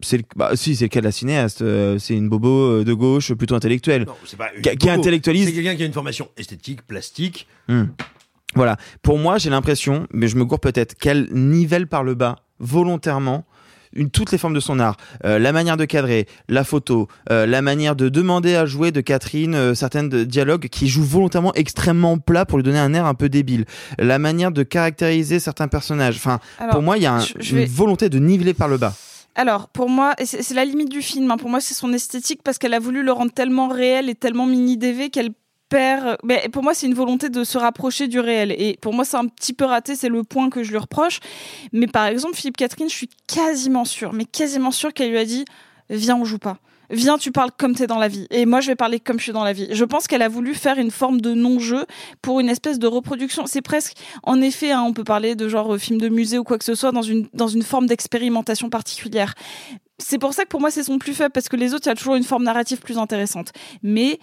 [0.02, 1.62] C'est le, bah, si, c'est le cas de la cinéaste.
[1.62, 5.00] euh, c'est une bobo euh, de gauche, plutôt intellectuelle, C'est pas une qui, qui bobo.
[5.00, 7.48] intellectualise C'est quelqu'un qui a une formation esthétique, plastique.
[7.68, 7.86] Hmm.
[8.56, 8.78] Voilà.
[9.02, 13.46] Pour moi, j'ai l'impression, mais je me gourre peut-être, qu'elle nivelle par le bas, volontairement,
[13.94, 14.98] une, toutes les formes de son art.
[15.26, 19.02] Euh, la manière de cadrer, la photo, euh, la manière de demander à jouer de
[19.02, 23.06] Catherine euh, certaines de- dialogues qui jouent volontairement extrêmement plat pour lui donner un air
[23.06, 23.66] un peu débile.
[23.98, 26.16] La manière de caractériser certains personnages.
[26.18, 28.54] Enfin, Alors, pour moi, il y a un- je- je une vais- volonté de niveler
[28.54, 28.94] par le bas.
[29.40, 31.32] Alors, pour moi, c'est la limite du film.
[31.32, 31.38] hein.
[31.38, 34.46] Pour moi, c'est son esthétique parce qu'elle a voulu le rendre tellement réel et tellement
[34.46, 35.30] mini-DV qu'elle
[35.70, 36.18] perd.
[36.26, 38.52] Mais pour moi, c'est une volonté de se rapprocher du réel.
[38.52, 39.96] Et pour moi, c'est un petit peu raté.
[39.96, 41.22] C'est le point que je lui reproche.
[41.72, 45.24] Mais par exemple, Philippe Catherine, je suis quasiment sûre, mais quasiment sûre qu'elle lui a
[45.24, 45.46] dit
[45.90, 46.58] Viens, on joue pas.
[46.92, 48.28] Viens, tu parles comme t'es dans la vie.
[48.32, 49.68] Et moi, je vais parler comme je suis dans la vie.
[49.72, 51.86] Je pense qu'elle a voulu faire une forme de non-jeu
[52.22, 53.46] pour une espèce de reproduction.
[53.46, 53.94] C'est presque,
[54.24, 56.66] en effet, hein, on peut parler de genre euh, film de musée ou quoi que
[56.66, 59.36] ce soit dans une, dans une forme d'expérimentation particulière.
[60.00, 61.90] C'est pour ça que pour moi, c'est son plus faible parce que les autres, il
[61.90, 63.52] y a toujours une forme narrative plus intéressante.
[63.84, 64.20] Mais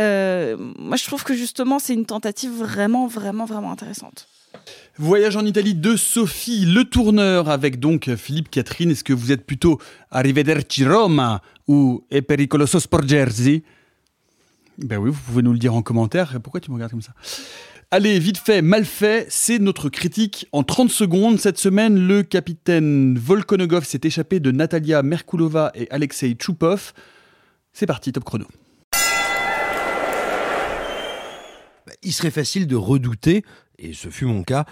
[0.00, 4.26] euh, moi, je trouve que justement, c'est une tentative vraiment, vraiment, vraiment intéressante.
[5.00, 8.90] Voyage en Italie de Sophie Le Tourneur avec donc Philippe Catherine.
[8.90, 9.78] Est-ce que vous êtes plutôt
[10.10, 13.62] Arrivederci Roma ou E pericoloso sporgersi?
[14.76, 16.40] Ben oui, vous pouvez nous le dire en commentaire.
[16.42, 17.12] Pourquoi tu me regardes comme ça?
[17.92, 21.38] Allez, vite fait, mal fait, c'est notre critique en 30 secondes.
[21.38, 26.92] Cette semaine, le capitaine Volkonogov s'est échappé de Natalia Merkulova et Alexei Tchoupov.
[27.72, 28.46] C'est parti, top chrono.
[32.02, 33.44] il serait facile de redouter,
[33.78, 34.64] et ce fut mon cas,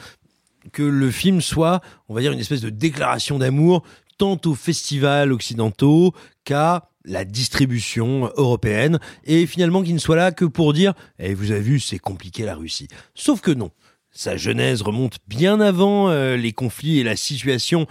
[0.72, 3.82] que le film soit, on va dire, une espèce de déclaration d'amour
[4.18, 10.44] tant aux festivals occidentaux qu'à la distribution européenne, et finalement qu'il ne soit là que
[10.44, 12.88] pour dire Eh, vous avez vu, c'est compliqué la Russie.
[13.14, 13.70] Sauf que non.
[14.10, 17.86] Sa genèse remonte bien avant euh, les conflits et la situation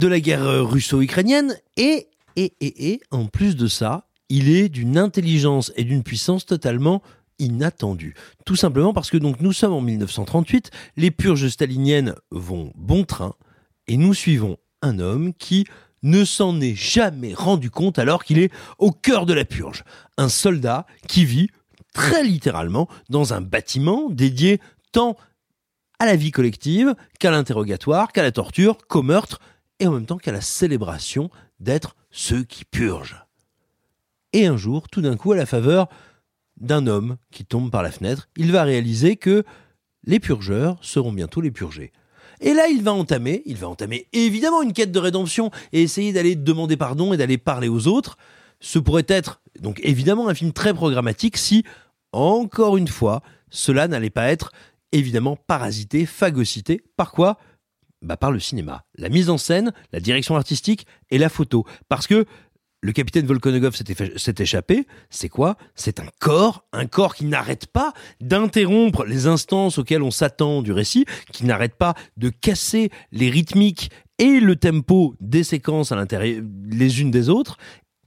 [0.00, 4.68] de la guerre euh, russo-ukrainienne, et, et, et, et, en plus de ça, il est
[4.68, 7.02] d'une intelligence et d'une puissance totalement
[7.42, 8.14] inattendue.
[8.44, 13.34] Tout simplement parce que donc nous sommes en 1938, les purges staliniennes vont bon train,
[13.86, 15.66] et nous suivons un homme qui
[16.02, 19.84] ne s'en est jamais rendu compte alors qu'il est au cœur de la purge.
[20.18, 21.50] Un soldat qui vit
[21.94, 24.60] très littéralement dans un bâtiment dédié
[24.92, 25.16] tant
[25.98, 29.40] à la vie collective qu'à l'interrogatoire, qu'à la torture, qu'au meurtre,
[29.78, 31.30] et en même temps qu'à la célébration
[31.60, 33.24] d'être ceux qui purgent.
[34.32, 35.88] Et un jour, tout d'un coup, à la faveur
[36.60, 39.44] d'un homme qui tombe par la fenêtre, il va réaliser que
[40.04, 41.92] les purgeurs seront bientôt les purgés.
[42.40, 46.12] Et là, il va entamer, il va entamer évidemment une quête de rédemption et essayer
[46.12, 48.16] d'aller demander pardon et d'aller parler aux autres.
[48.58, 51.64] Ce pourrait être donc évidemment un film très programmatique si,
[52.10, 54.52] encore une fois, cela n'allait pas être
[54.90, 56.82] évidemment parasité, phagocyté.
[56.96, 57.38] Par quoi?
[58.02, 58.84] Bah Par le cinéma.
[58.96, 61.64] La mise en scène, la direction artistique et la photo.
[61.88, 62.26] Parce que
[62.82, 64.86] le capitaine Volkonogov s'est échappé.
[65.08, 65.56] C'est quoi?
[65.76, 70.72] C'est un corps, un corps qui n'arrête pas d'interrompre les instances auxquelles on s'attend du
[70.72, 76.42] récit, qui n'arrête pas de casser les rythmiques et le tempo des séquences à l'intérieur
[76.66, 77.56] les unes des autres,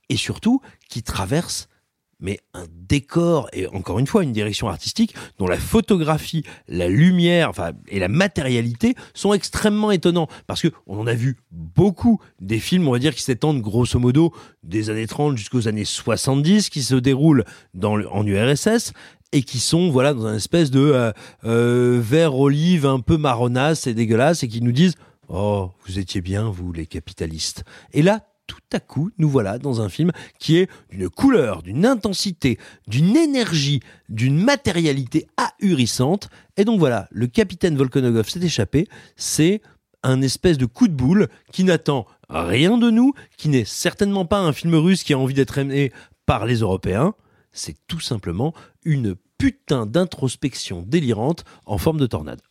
[0.10, 1.70] et surtout qui traverse
[2.20, 7.50] mais un décor et encore une fois une direction artistique dont la photographie, la lumière,
[7.50, 10.28] enfin et la matérialité sont extrêmement étonnants.
[10.48, 14.00] Parce que on en a vu beaucoup des films, on va dire qui s'étendent grosso
[14.00, 18.94] modo des années 30 jusqu'aux années 70 qui se déroulent dans le- en URSS
[19.32, 21.12] et qui sont voilà dans un espèce de euh,
[21.44, 24.96] euh, vert olive un peu marronasse et dégueulasse et qui nous disent
[25.28, 29.82] oh vous étiez bien vous les capitalistes et là tout à coup, nous voilà dans
[29.82, 32.58] un film qui est d'une couleur, d'une intensité,
[32.88, 36.30] d'une énergie, d'une matérialité ahurissante.
[36.58, 38.88] Et donc voilà, le capitaine Volkonogov s'est échappé.
[39.16, 39.62] C'est
[40.04, 44.40] un espèce de coup de boule qui n'attend rien de nous, qui n'est certainement pas
[44.40, 45.92] un film russe qui a envie d'être aimé
[46.26, 47.14] par les Européens.
[47.52, 52.42] C'est tout simplement une putain d'introspection délirante en forme de tornade.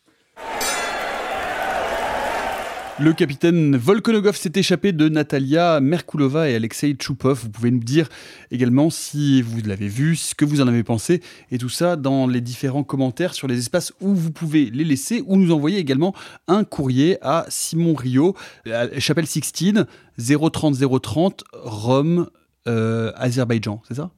[3.01, 7.41] Le capitaine Volkonogov s'est échappé de Natalia Merkulova et Alexei Tchoupov.
[7.43, 8.09] Vous pouvez nous dire
[8.53, 12.29] également si vous l'avez vu, ce que vous en avez pensé, et tout ça dans
[12.29, 16.15] les différents commentaires sur les espaces où vous pouvez les laisser, ou nous envoyer également
[16.47, 18.37] un courrier à Simon Rio,
[18.71, 19.87] à Chapelle Sixtine,
[20.25, 22.31] 030 030, Rome,
[22.69, 23.83] euh, Azerbaïdjan.
[23.89, 24.11] C'est ça?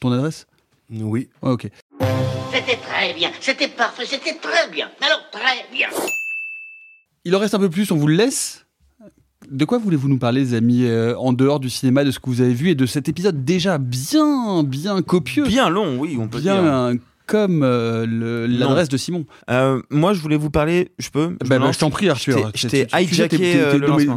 [0.00, 0.48] Ton adresse?
[0.90, 1.28] Oui.
[1.42, 1.68] ok.
[2.52, 4.90] C'était très bien, c'était parfait, c'était très bien.
[5.00, 5.88] Alors très bien.
[7.26, 8.66] Il en reste un peu plus, on vous le laisse.
[9.50, 12.30] De quoi voulez-vous nous parler, les amis, euh, en dehors du cinéma, de ce que
[12.30, 16.28] vous avez vu et de cet épisode déjà bien, bien copieux Bien long, oui, on
[16.28, 17.00] peut bien dire.
[17.26, 19.26] Comme euh, l'adresse de Simon.
[19.50, 20.90] Euh, moi, je voulais vous parler.
[20.98, 22.50] Je peux Bah, me bah, lance je t'en prie, Arthur.
[22.54, 23.38] Je t'ai- Je hijacké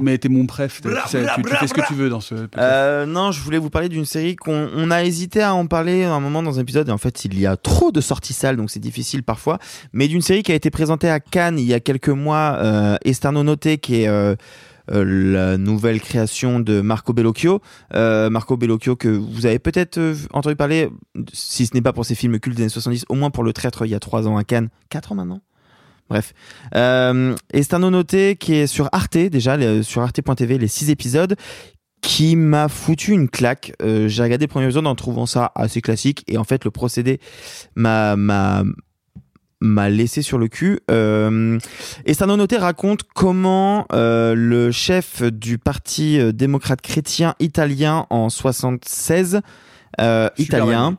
[0.02, 0.82] mais- t'es mon préf.
[0.82, 2.36] tu sais, tu, tu fais ce que tu veux dans ce.
[2.58, 6.04] Euh, non, je voulais vous parler d'une série qu'on on a hésité à en parler
[6.04, 6.90] à un moment dans un épisode.
[6.90, 9.60] Et en fait, il y a trop de sorties salles, donc c'est difficile parfois.
[9.94, 12.98] Mais d'une série qui a été présentée à Cannes il y a quelques mois, euh,
[13.06, 14.08] Esterno Noté, qui est
[14.92, 17.62] la nouvelle création de Marco Bellocchio.
[17.94, 20.90] Euh, Marco Bellocchio que vous avez peut-être euh, entendu parler,
[21.34, 23.54] si ce n'est pas pour ses films cultes des années 70, au moins pour le
[23.54, 24.70] traître il y a trois ans à Cannes.
[24.90, 25.42] Quatre ans maintenant
[26.10, 26.34] Bref.
[26.76, 31.36] Euh, et c'est un noté qui est sur Arte, déjà, sur arte.tv, les six épisodes,
[32.02, 33.74] qui m'a foutu une claque.
[33.82, 36.72] Euh, J'ai regardé le premier épisode en trouvant ça assez classique, et en fait, le
[36.72, 37.20] procédé
[37.76, 38.16] m'a
[39.62, 40.80] m'a laissé sur le cul.
[40.90, 41.60] Euh,
[42.06, 48.30] et Stano Noté raconte comment euh, le chef du parti euh, démocrate chrétien italien en
[48.30, 49.42] 76,
[50.00, 50.98] euh, italien,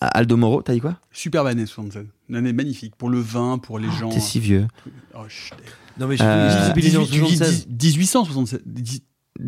[0.00, 0.98] Aldo Moro, t'as dit quoi?
[1.12, 2.06] Superbe année 76.
[2.28, 4.08] Une année magnifique pour le vin, pour les gens.
[4.08, 4.66] T'es si vieux.
[5.14, 5.20] Oh.
[5.98, 7.66] Non, mais je suis Dix- en tu dis 76.
[7.68, 8.60] 1876.
[8.66, 9.02] Dix-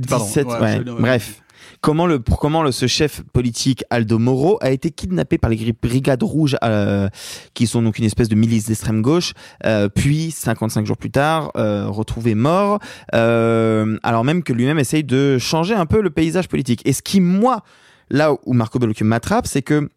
[0.08, 0.84] Pardon, 17, ouais, ouais.
[1.00, 1.42] Bref.
[1.80, 6.56] Comment le comment ce chef politique Aldo Moro a été kidnappé par les brigades rouges
[6.64, 7.08] euh,
[7.54, 9.32] qui sont donc une espèce de milice d'extrême gauche
[9.64, 12.78] euh, puis 55 jours plus tard euh, retrouvé mort.
[13.12, 16.82] Alors même que lui-même essaye de changer un peu le paysage politique.
[16.84, 17.62] Et ce qui moi
[18.10, 19.88] là où Marco Bellocchio m'attrape c'est que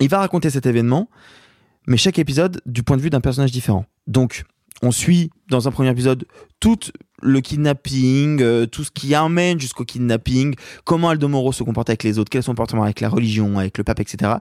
[0.00, 1.08] il va raconter cet événement
[1.86, 3.86] mais chaque épisode du point de vue d'un personnage différent.
[4.06, 4.44] Donc
[4.82, 6.26] on suit dans un premier épisode
[6.60, 6.78] tout
[7.22, 12.02] le kidnapping, euh, tout ce qui amène jusqu'au kidnapping, comment Aldo Moro se comporte avec
[12.02, 14.34] les autres, quel est son comportement avec la religion, avec le pape, etc.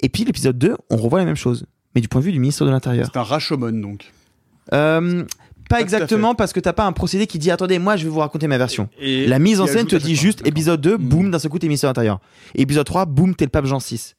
[0.00, 1.64] Et puis l'épisode 2, on revoit la même chose,
[1.94, 3.08] mais du point de vue du ministre de l'Intérieur.
[3.12, 4.12] C'est un Rashomon donc.
[4.72, 5.24] Euh,
[5.68, 8.20] pas exactement parce que t'as pas un procédé qui dit attendez moi je vais vous
[8.20, 8.88] raconter ma version.
[8.98, 11.58] Et la mise en scène te dit fois, juste épisode 2 boum d'un seul coup
[11.58, 12.20] t'es ministre de l'Intérieur.
[12.54, 14.14] Épisode 3 boum t'es le pape Jean VI.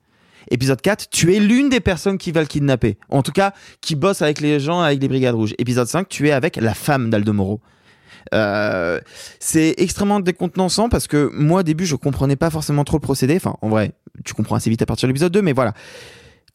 [0.52, 2.98] Épisode 4, tu es l'une des personnes qui va le kidnapper.
[3.10, 5.54] En tout cas, qui bosse avec les gens, avec les brigades rouges.
[5.60, 7.62] Épisode 5, tu es avec la femme d'Aldo Moro.
[8.34, 9.00] Euh,
[9.40, 13.36] c'est extrêmement décontenançant parce que moi au début je comprenais pas forcément trop le procédé.
[13.36, 13.92] Enfin en vrai
[14.26, 15.74] tu comprends assez vite à partir de l'épisode 2 mais voilà.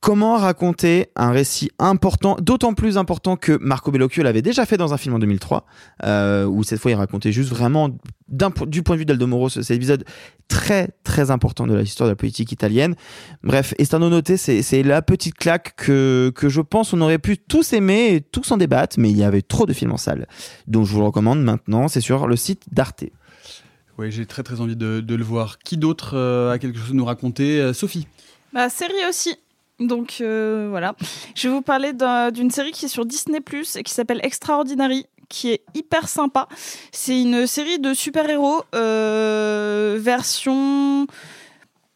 [0.05, 4.92] Comment raconter un récit important, d'autant plus important que Marco Bellocchio l'avait déjà fait dans
[4.92, 5.65] un film en 2003,
[6.05, 7.89] euh, où cette fois il racontait juste vraiment
[8.28, 10.05] du point de vue d'Aldo Moro, ce- cet épisode
[10.47, 12.97] très très important de l'histoire de la politique italienne.
[13.42, 17.39] Bref, Estano Noté, c'est c'est la petite claque que, que je pense on aurait pu
[17.39, 20.28] tous aimer et tous en débattre, mais il y avait trop de films en salle.
[20.66, 23.05] Donc je vous le recommande maintenant, c'est sur le site d'Arte.
[23.97, 25.58] Oui, j'ai très très envie de, de le voir.
[25.60, 27.58] Qui d'autre euh, a quelque chose à nous raconter?
[27.58, 28.07] Euh, Sophie
[28.52, 29.34] Bah, série aussi.
[29.81, 30.94] Donc euh, voilà.
[31.35, 34.20] Je vais vous parler d'un- d'une série qui est sur Disney Plus et qui s'appelle
[34.23, 36.47] Extraordinary qui est hyper sympa.
[36.93, 41.07] C'est une série de super-héros euh, version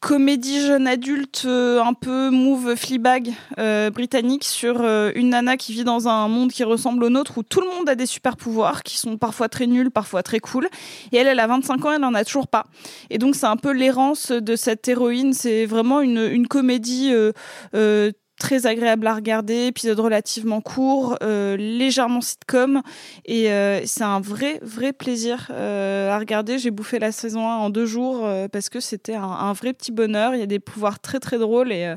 [0.00, 5.72] comédie jeune adulte euh, un peu move Fleabag euh, britannique sur euh, une nana qui
[5.72, 8.36] vit dans un monde qui ressemble au nôtre où tout le monde a des super
[8.36, 10.68] pouvoirs qui sont parfois très nuls, parfois très cool
[11.10, 12.66] et elle elle a 25 ans, elle en a toujours pas.
[13.10, 18.12] Et donc c'est un peu l'errance de cette héroïne, c'est vraiment une, une comédie euh,
[18.38, 22.82] très agréable à regarder, épisode relativement court, euh, légèrement sitcom,
[23.24, 26.58] et euh, c'est un vrai, vrai plaisir euh, à regarder.
[26.58, 29.72] J'ai bouffé la saison 1 en deux jours euh, parce que c'était un, un vrai
[29.72, 30.34] petit bonheur.
[30.34, 31.96] Il y a des pouvoirs très, très drôles et, euh,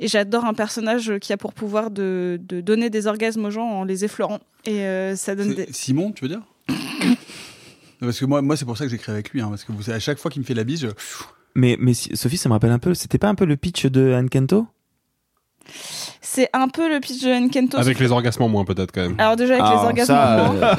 [0.00, 3.66] et j'adore un personnage qui a pour pouvoir de, de donner des orgasmes aux gens
[3.68, 4.40] en les effleurant.
[4.64, 5.66] Et euh, ça donne des...
[5.70, 6.42] Simon, tu veux dire?
[8.00, 9.82] Parce que moi, moi c'est pour ça que j'écris avec lui, hein, parce que vous
[9.82, 10.88] savez, à chaque fois qu'il me fait la bise, je-
[11.54, 13.86] Mais, mais si- Sophie, ça me rappelle un peu, c'était pas un peu le pitch
[13.86, 14.66] de Anne Kento?
[16.20, 17.78] C'est un peu le pitch de Enkento.
[17.78, 19.14] Avec les orgasmes en moins, peut-être, quand même.
[19.18, 20.76] Alors déjà avec Ah, les alors orgasmes ça, en moins.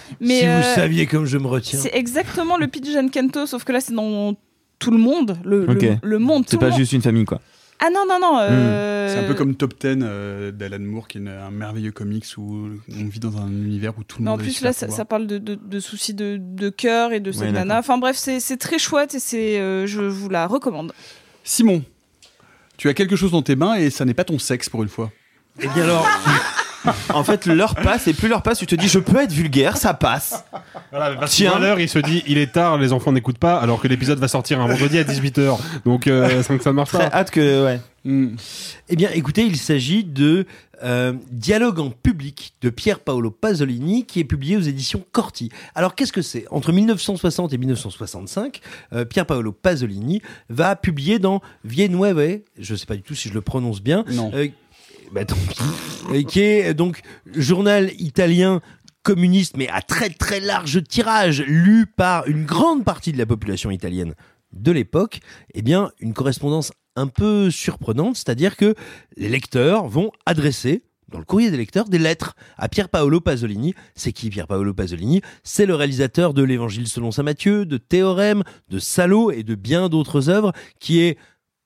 [0.20, 1.78] Mais si euh, vous saviez comme je me retiens.
[1.78, 4.34] C'est exactement le pitch de Kento, sauf que là c'est dans
[4.78, 5.66] tout le monde, le,
[6.02, 6.44] le- monde.
[6.48, 6.78] C'est pas monde.
[6.78, 7.40] juste une famille, quoi.
[7.82, 8.38] Ah non non non.
[8.40, 11.92] euh, c'est un peu comme Top 10 euh, d'Alan Moore, qui est une- un merveilleux
[11.92, 14.50] comics où on vit dans un univers où tout le Mais en monde a des
[14.50, 17.40] plus là ça, ça parle de, de, de soucis de, de cœur et de cette
[17.44, 17.78] Ouais, nana.
[17.78, 20.92] Enfin bref c'est c'est très chouette et c'est euh, je vous la recommande.
[21.42, 21.82] Simon,
[22.80, 24.88] tu as quelque chose dans tes mains et ça n'est pas ton sexe pour une
[24.88, 25.10] fois.
[25.60, 26.08] Et bien alors,
[27.12, 29.76] en fait, l'heure passe et plus l'heure passe, tu te dis je peux être vulgaire,
[29.76, 30.46] ça passe.
[30.90, 31.58] Voilà, parce Tiens.
[31.58, 34.28] l'heure, il se dit il est tard, les enfants n'écoutent pas, alors que l'épisode va
[34.28, 35.58] sortir un vendredi à 18h.
[35.84, 37.16] Donc euh, ça, ça ne marche Très pas.
[37.18, 37.80] hâte que ouais.
[38.88, 40.46] Eh bien, écoutez, il s'agit de
[40.82, 45.50] euh, Dialogue en public de Pier Paolo Pasolini qui est publié aux éditions Corti.
[45.74, 46.46] Alors, qu'est-ce que c'est?
[46.50, 48.60] Entre 1960 et 1965,
[48.92, 51.88] euh, Pier Paolo Pasolini va publier dans Vie
[52.58, 54.30] je ne sais pas du tout si je le prononce bien, Non.
[54.34, 54.48] euh,
[55.12, 55.34] bah, pis.
[56.10, 57.02] Euh, qui est euh, donc
[57.36, 58.60] journal italien
[59.02, 63.70] communiste, mais à très très large tirage, lu par une grande partie de la population
[63.70, 64.14] italienne
[64.52, 65.20] de l'époque,
[65.54, 68.74] eh bien, une correspondance un peu surprenante, c'est-à-dire que
[69.16, 73.74] les lecteurs vont adresser dans le courrier des lecteurs des lettres à Pier Paolo Pasolini.
[73.94, 75.22] C'est qui Pier Paolo Pasolini?
[75.42, 79.88] C'est le réalisateur de l'Évangile selon saint Matthieu, de Théorème, de Salo et de bien
[79.88, 81.18] d'autres œuvres, qui est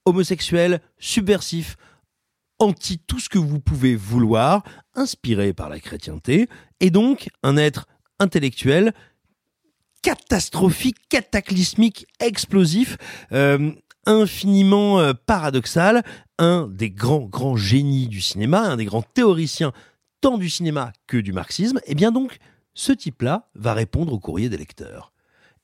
[0.07, 1.77] homosexuel, subversif,
[2.59, 4.63] anti tout ce que vous pouvez vouloir,
[4.95, 6.49] inspiré par la chrétienté,
[6.81, 7.87] et donc un être
[8.19, 8.93] intellectuel
[10.05, 12.99] catastrophique, cataclysmique, explosif,
[13.33, 13.73] euh,
[14.05, 16.03] infiniment euh, paradoxal,
[16.39, 19.73] un des grands, grands génies du cinéma, un des grands théoriciens
[20.21, 22.37] tant du cinéma que du marxisme, et bien donc,
[22.75, 25.14] ce type-là va répondre au courrier des lecteurs.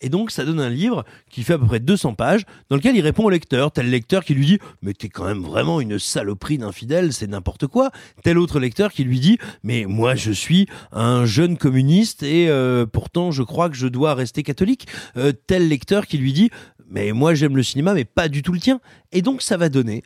[0.00, 2.96] Et donc, ça donne un livre qui fait à peu près 200 pages, dans lequel
[2.96, 3.70] il répond au lecteur.
[3.70, 7.66] Tel lecteur qui lui dit Mais t'es quand même vraiment une saloperie d'infidèle, c'est n'importe
[7.66, 7.90] quoi.
[8.22, 12.86] Tel autre lecteur qui lui dit Mais moi, je suis un jeune communiste et euh,
[12.86, 14.86] pourtant, je crois que je dois rester catholique.
[15.16, 16.50] Euh, tel lecteur qui lui dit
[16.88, 18.80] Mais moi, j'aime le cinéma, mais pas du tout le tien.
[19.12, 20.02] Et donc, ça va donner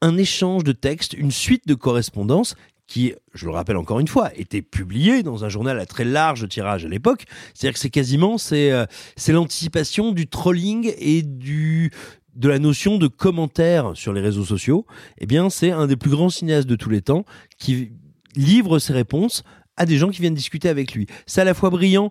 [0.00, 2.54] un échange de textes, une suite de correspondances
[2.88, 6.48] qui, je le rappelle encore une fois, était publié dans un journal à très large
[6.48, 7.26] tirage à l'époque.
[7.54, 8.86] C'est-à-dire que c'est quasiment c'est euh,
[9.16, 11.92] c'est l'anticipation du trolling et du
[12.34, 14.86] de la notion de commentaire sur les réseaux sociaux.
[15.18, 17.24] Eh bien, c'est un des plus grands cinéastes de tous les temps
[17.58, 17.92] qui
[18.36, 19.42] livre ses réponses
[19.76, 21.06] à des gens qui viennent discuter avec lui.
[21.26, 22.10] C'est à la fois brillant,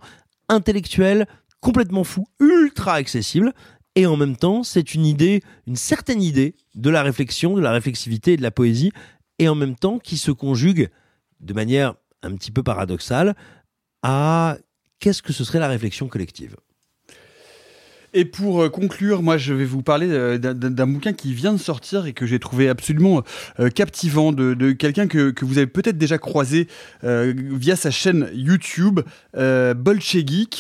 [0.50, 1.28] intellectuel,
[1.62, 3.54] complètement fou, ultra accessible.
[3.96, 7.72] Et en même temps, c'est une idée, une certaine idée de la réflexion, de la
[7.72, 8.92] réflexivité et de la poésie
[9.40, 10.90] et en même temps qui se conjugue
[11.40, 13.36] de manière un petit peu paradoxale
[14.04, 14.58] à
[15.00, 16.56] qu'est-ce que ce serait la réflexion collective?
[18.14, 21.58] Et pour euh, conclure, moi je vais vous parler euh, d'un- bouquin qui vient de
[21.60, 23.22] sortir et que j'ai trouvé absolument
[23.60, 26.68] euh, captivant de, quelqu'un que, que vous avez peut-être déjà croisé
[27.04, 29.02] via sa chaîne YouTube,
[29.36, 29.74] euh.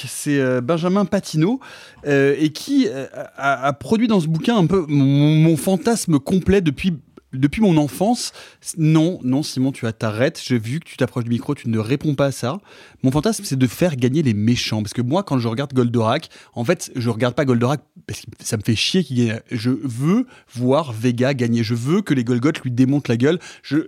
[0.07, 1.59] C'est Benjamin Patino
[2.05, 6.61] euh, et qui a, a produit dans ce bouquin un peu mon, mon fantasme complet
[6.61, 6.97] depuis
[7.33, 8.31] depuis mon enfance,
[8.77, 10.41] non, non, Simon, tu t'arrêtes.
[10.43, 12.57] J'ai vu que tu t'approches du micro, tu ne réponds pas à ça.
[13.03, 14.81] Mon fantasme, c'est de faire gagner les méchants.
[14.81, 18.25] Parce que moi, quand je regarde Goldorak, en fait, je regarde pas Goldorak parce que
[18.39, 19.41] ça me fait chier qu'il gagne.
[19.51, 21.63] Je veux voir Vega gagner.
[21.63, 23.39] Je veux que les Golgoth lui démontent la gueule.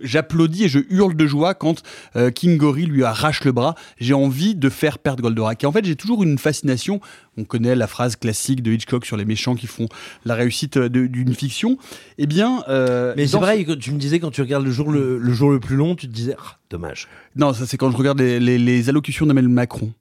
[0.02, 1.82] J'applaudis et je hurle de joie quand
[2.16, 3.74] euh, King Gory lui arrache le bras.
[3.98, 5.64] J'ai envie de faire perdre Goldorak.
[5.64, 7.00] Et en fait, j'ai toujours une fascination.
[7.36, 9.88] On connaît la phrase classique de Hitchcock sur les méchants qui font
[10.24, 11.78] la réussite euh, d'une fiction.
[12.18, 15.16] Eh bien, euh, Mais c'est vrai, tu me disais quand tu regardes le jour le,
[15.18, 17.08] le jour le plus long, tu te disais Ah, dommage.
[17.36, 19.92] Non, ça c'est quand je regarde les, les- les allocutions d'Emmanuel Macron.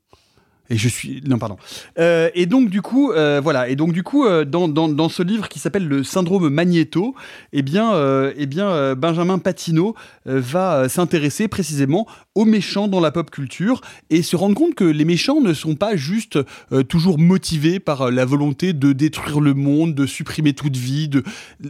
[0.72, 1.57] Et je suis non pardon.
[1.98, 5.09] Euh, et donc du coup euh, voilà et donc du coup euh, dans, dans, dans
[5.09, 7.15] ce livre qui s'appelle le syndrome Magneto,
[7.53, 7.89] eh bien
[8.38, 14.35] eh bien Benjamin Patino va s'intéresser précisément aux méchants dans la pop culture et se
[14.35, 16.39] rendre compte que les méchants ne sont pas juste
[16.88, 21.23] toujours motivés par la volonté de détruire le monde, de supprimer toute vie, de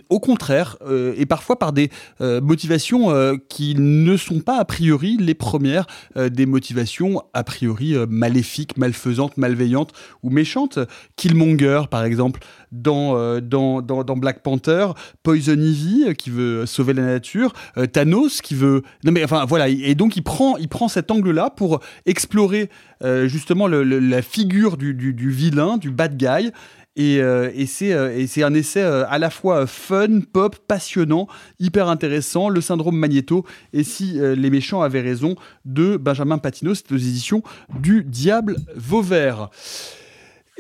[0.10, 0.78] au contraire
[1.16, 7.24] et parfois par des motivations qui ne sont pas a priori les premières des motivations
[7.34, 9.93] a priori maléfiques, malfaisantes, malveillantes
[10.24, 10.80] ou méchantes.
[11.16, 14.88] Killmonger par exemple dans, euh, dans, dans, dans Black Panther,
[15.24, 19.45] Poison Ivy euh, qui veut sauver la nature, euh, Thanos qui veut non mais enfin
[19.45, 19.68] voilà.
[19.69, 22.69] Et donc il prend il prend cet angle là pour explorer
[23.03, 26.51] euh, justement la figure du, du vilain, du bad guy
[27.00, 27.50] et, euh,
[27.82, 32.60] euh, et c'est un essai euh, à la fois fun, pop, passionnant, hyper intéressant, le
[32.60, 37.42] syndrome Magneto, et si les méchants avaient raison, de Benjamin Patino, c'est aux éditions
[37.80, 39.50] du Diable Vauvert.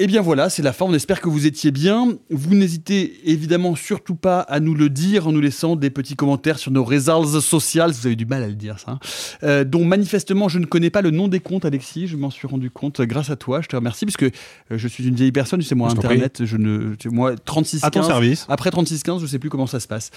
[0.01, 0.85] Et bien voilà, c'est la fin.
[0.85, 2.07] On espère que vous étiez bien.
[2.29, 6.57] Vous n'hésitez évidemment surtout pas à nous le dire en nous laissant des petits commentaires
[6.57, 7.83] sur nos réseaux sociaux.
[7.87, 8.91] Vous avez du mal à le dire, ça.
[8.93, 8.99] hein.
[9.43, 12.07] Euh, dont manifestement je ne connais pas le nom des comptes, Alexis.
[12.07, 13.59] Je m'en suis rendu compte grâce à toi.
[13.61, 15.61] Je te remercie parce que euh, je suis une vieille personne.
[15.61, 16.45] C'est moi Je t'en Internet.
[16.45, 18.45] Je ne, tu- moi 36 À ton service.
[18.47, 20.11] Après 36 15, je sais plus comment ça se passe.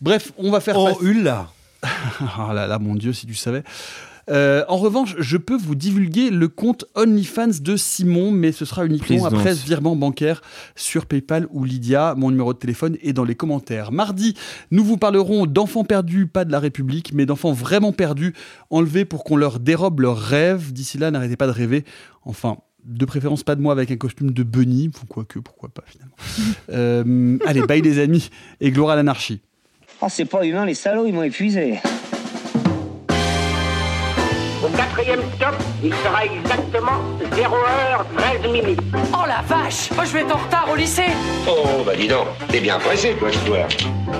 [0.00, 0.78] Bref, on va faire.
[0.78, 1.50] Oh, passer- Ulla
[2.38, 3.64] Ah là là, mon Dieu, si tu savais.
[4.30, 8.86] Euh, en revanche, je peux vous divulguer le compte OnlyFans de Simon, mais ce sera
[8.86, 9.54] uniquement Please après don't.
[9.56, 10.40] ce virement bancaire
[10.76, 12.14] sur PayPal ou Lydia.
[12.16, 13.92] Mon numéro de téléphone est dans les commentaires.
[13.92, 14.34] Mardi,
[14.70, 18.34] nous vous parlerons d'enfants perdus, pas de la République, mais d'enfants vraiment perdus,
[18.70, 20.72] enlevés pour qu'on leur dérobe leurs rêves.
[20.72, 21.84] D'ici là, n'arrêtez pas de rêver.
[22.24, 26.16] Enfin, de préférence pas de moi avec un costume de bunny, quoique, pourquoi pas finalement.
[26.70, 28.30] Euh, allez, bye les amis,
[28.60, 29.40] et gloire à l'anarchie.
[30.00, 31.78] Oh, c'est pas humain, les salauds, ils m'ont épuisé.
[34.64, 38.80] Au quatrième stop, il sera exactement 0h13 minutes.
[39.12, 41.10] Oh la vache Moi je vais être en retard au lycée
[41.46, 43.68] Oh, bah dis donc, t'es bien pressé, toi, toi.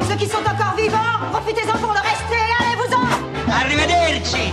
[0.06, 0.98] Ceux qui sont encore vivants,
[1.32, 4.52] profitez-en pour le rester Allez-vous-en Arrivederci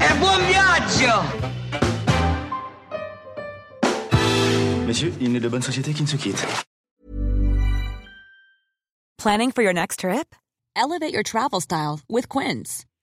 [0.00, 1.20] e buon viaggio
[4.86, 6.46] Messieurs, il n'est de bonne société qui ne se quitte.
[9.18, 10.36] Planning for your next trip?
[10.76, 12.84] Elevate your travel style with Quince.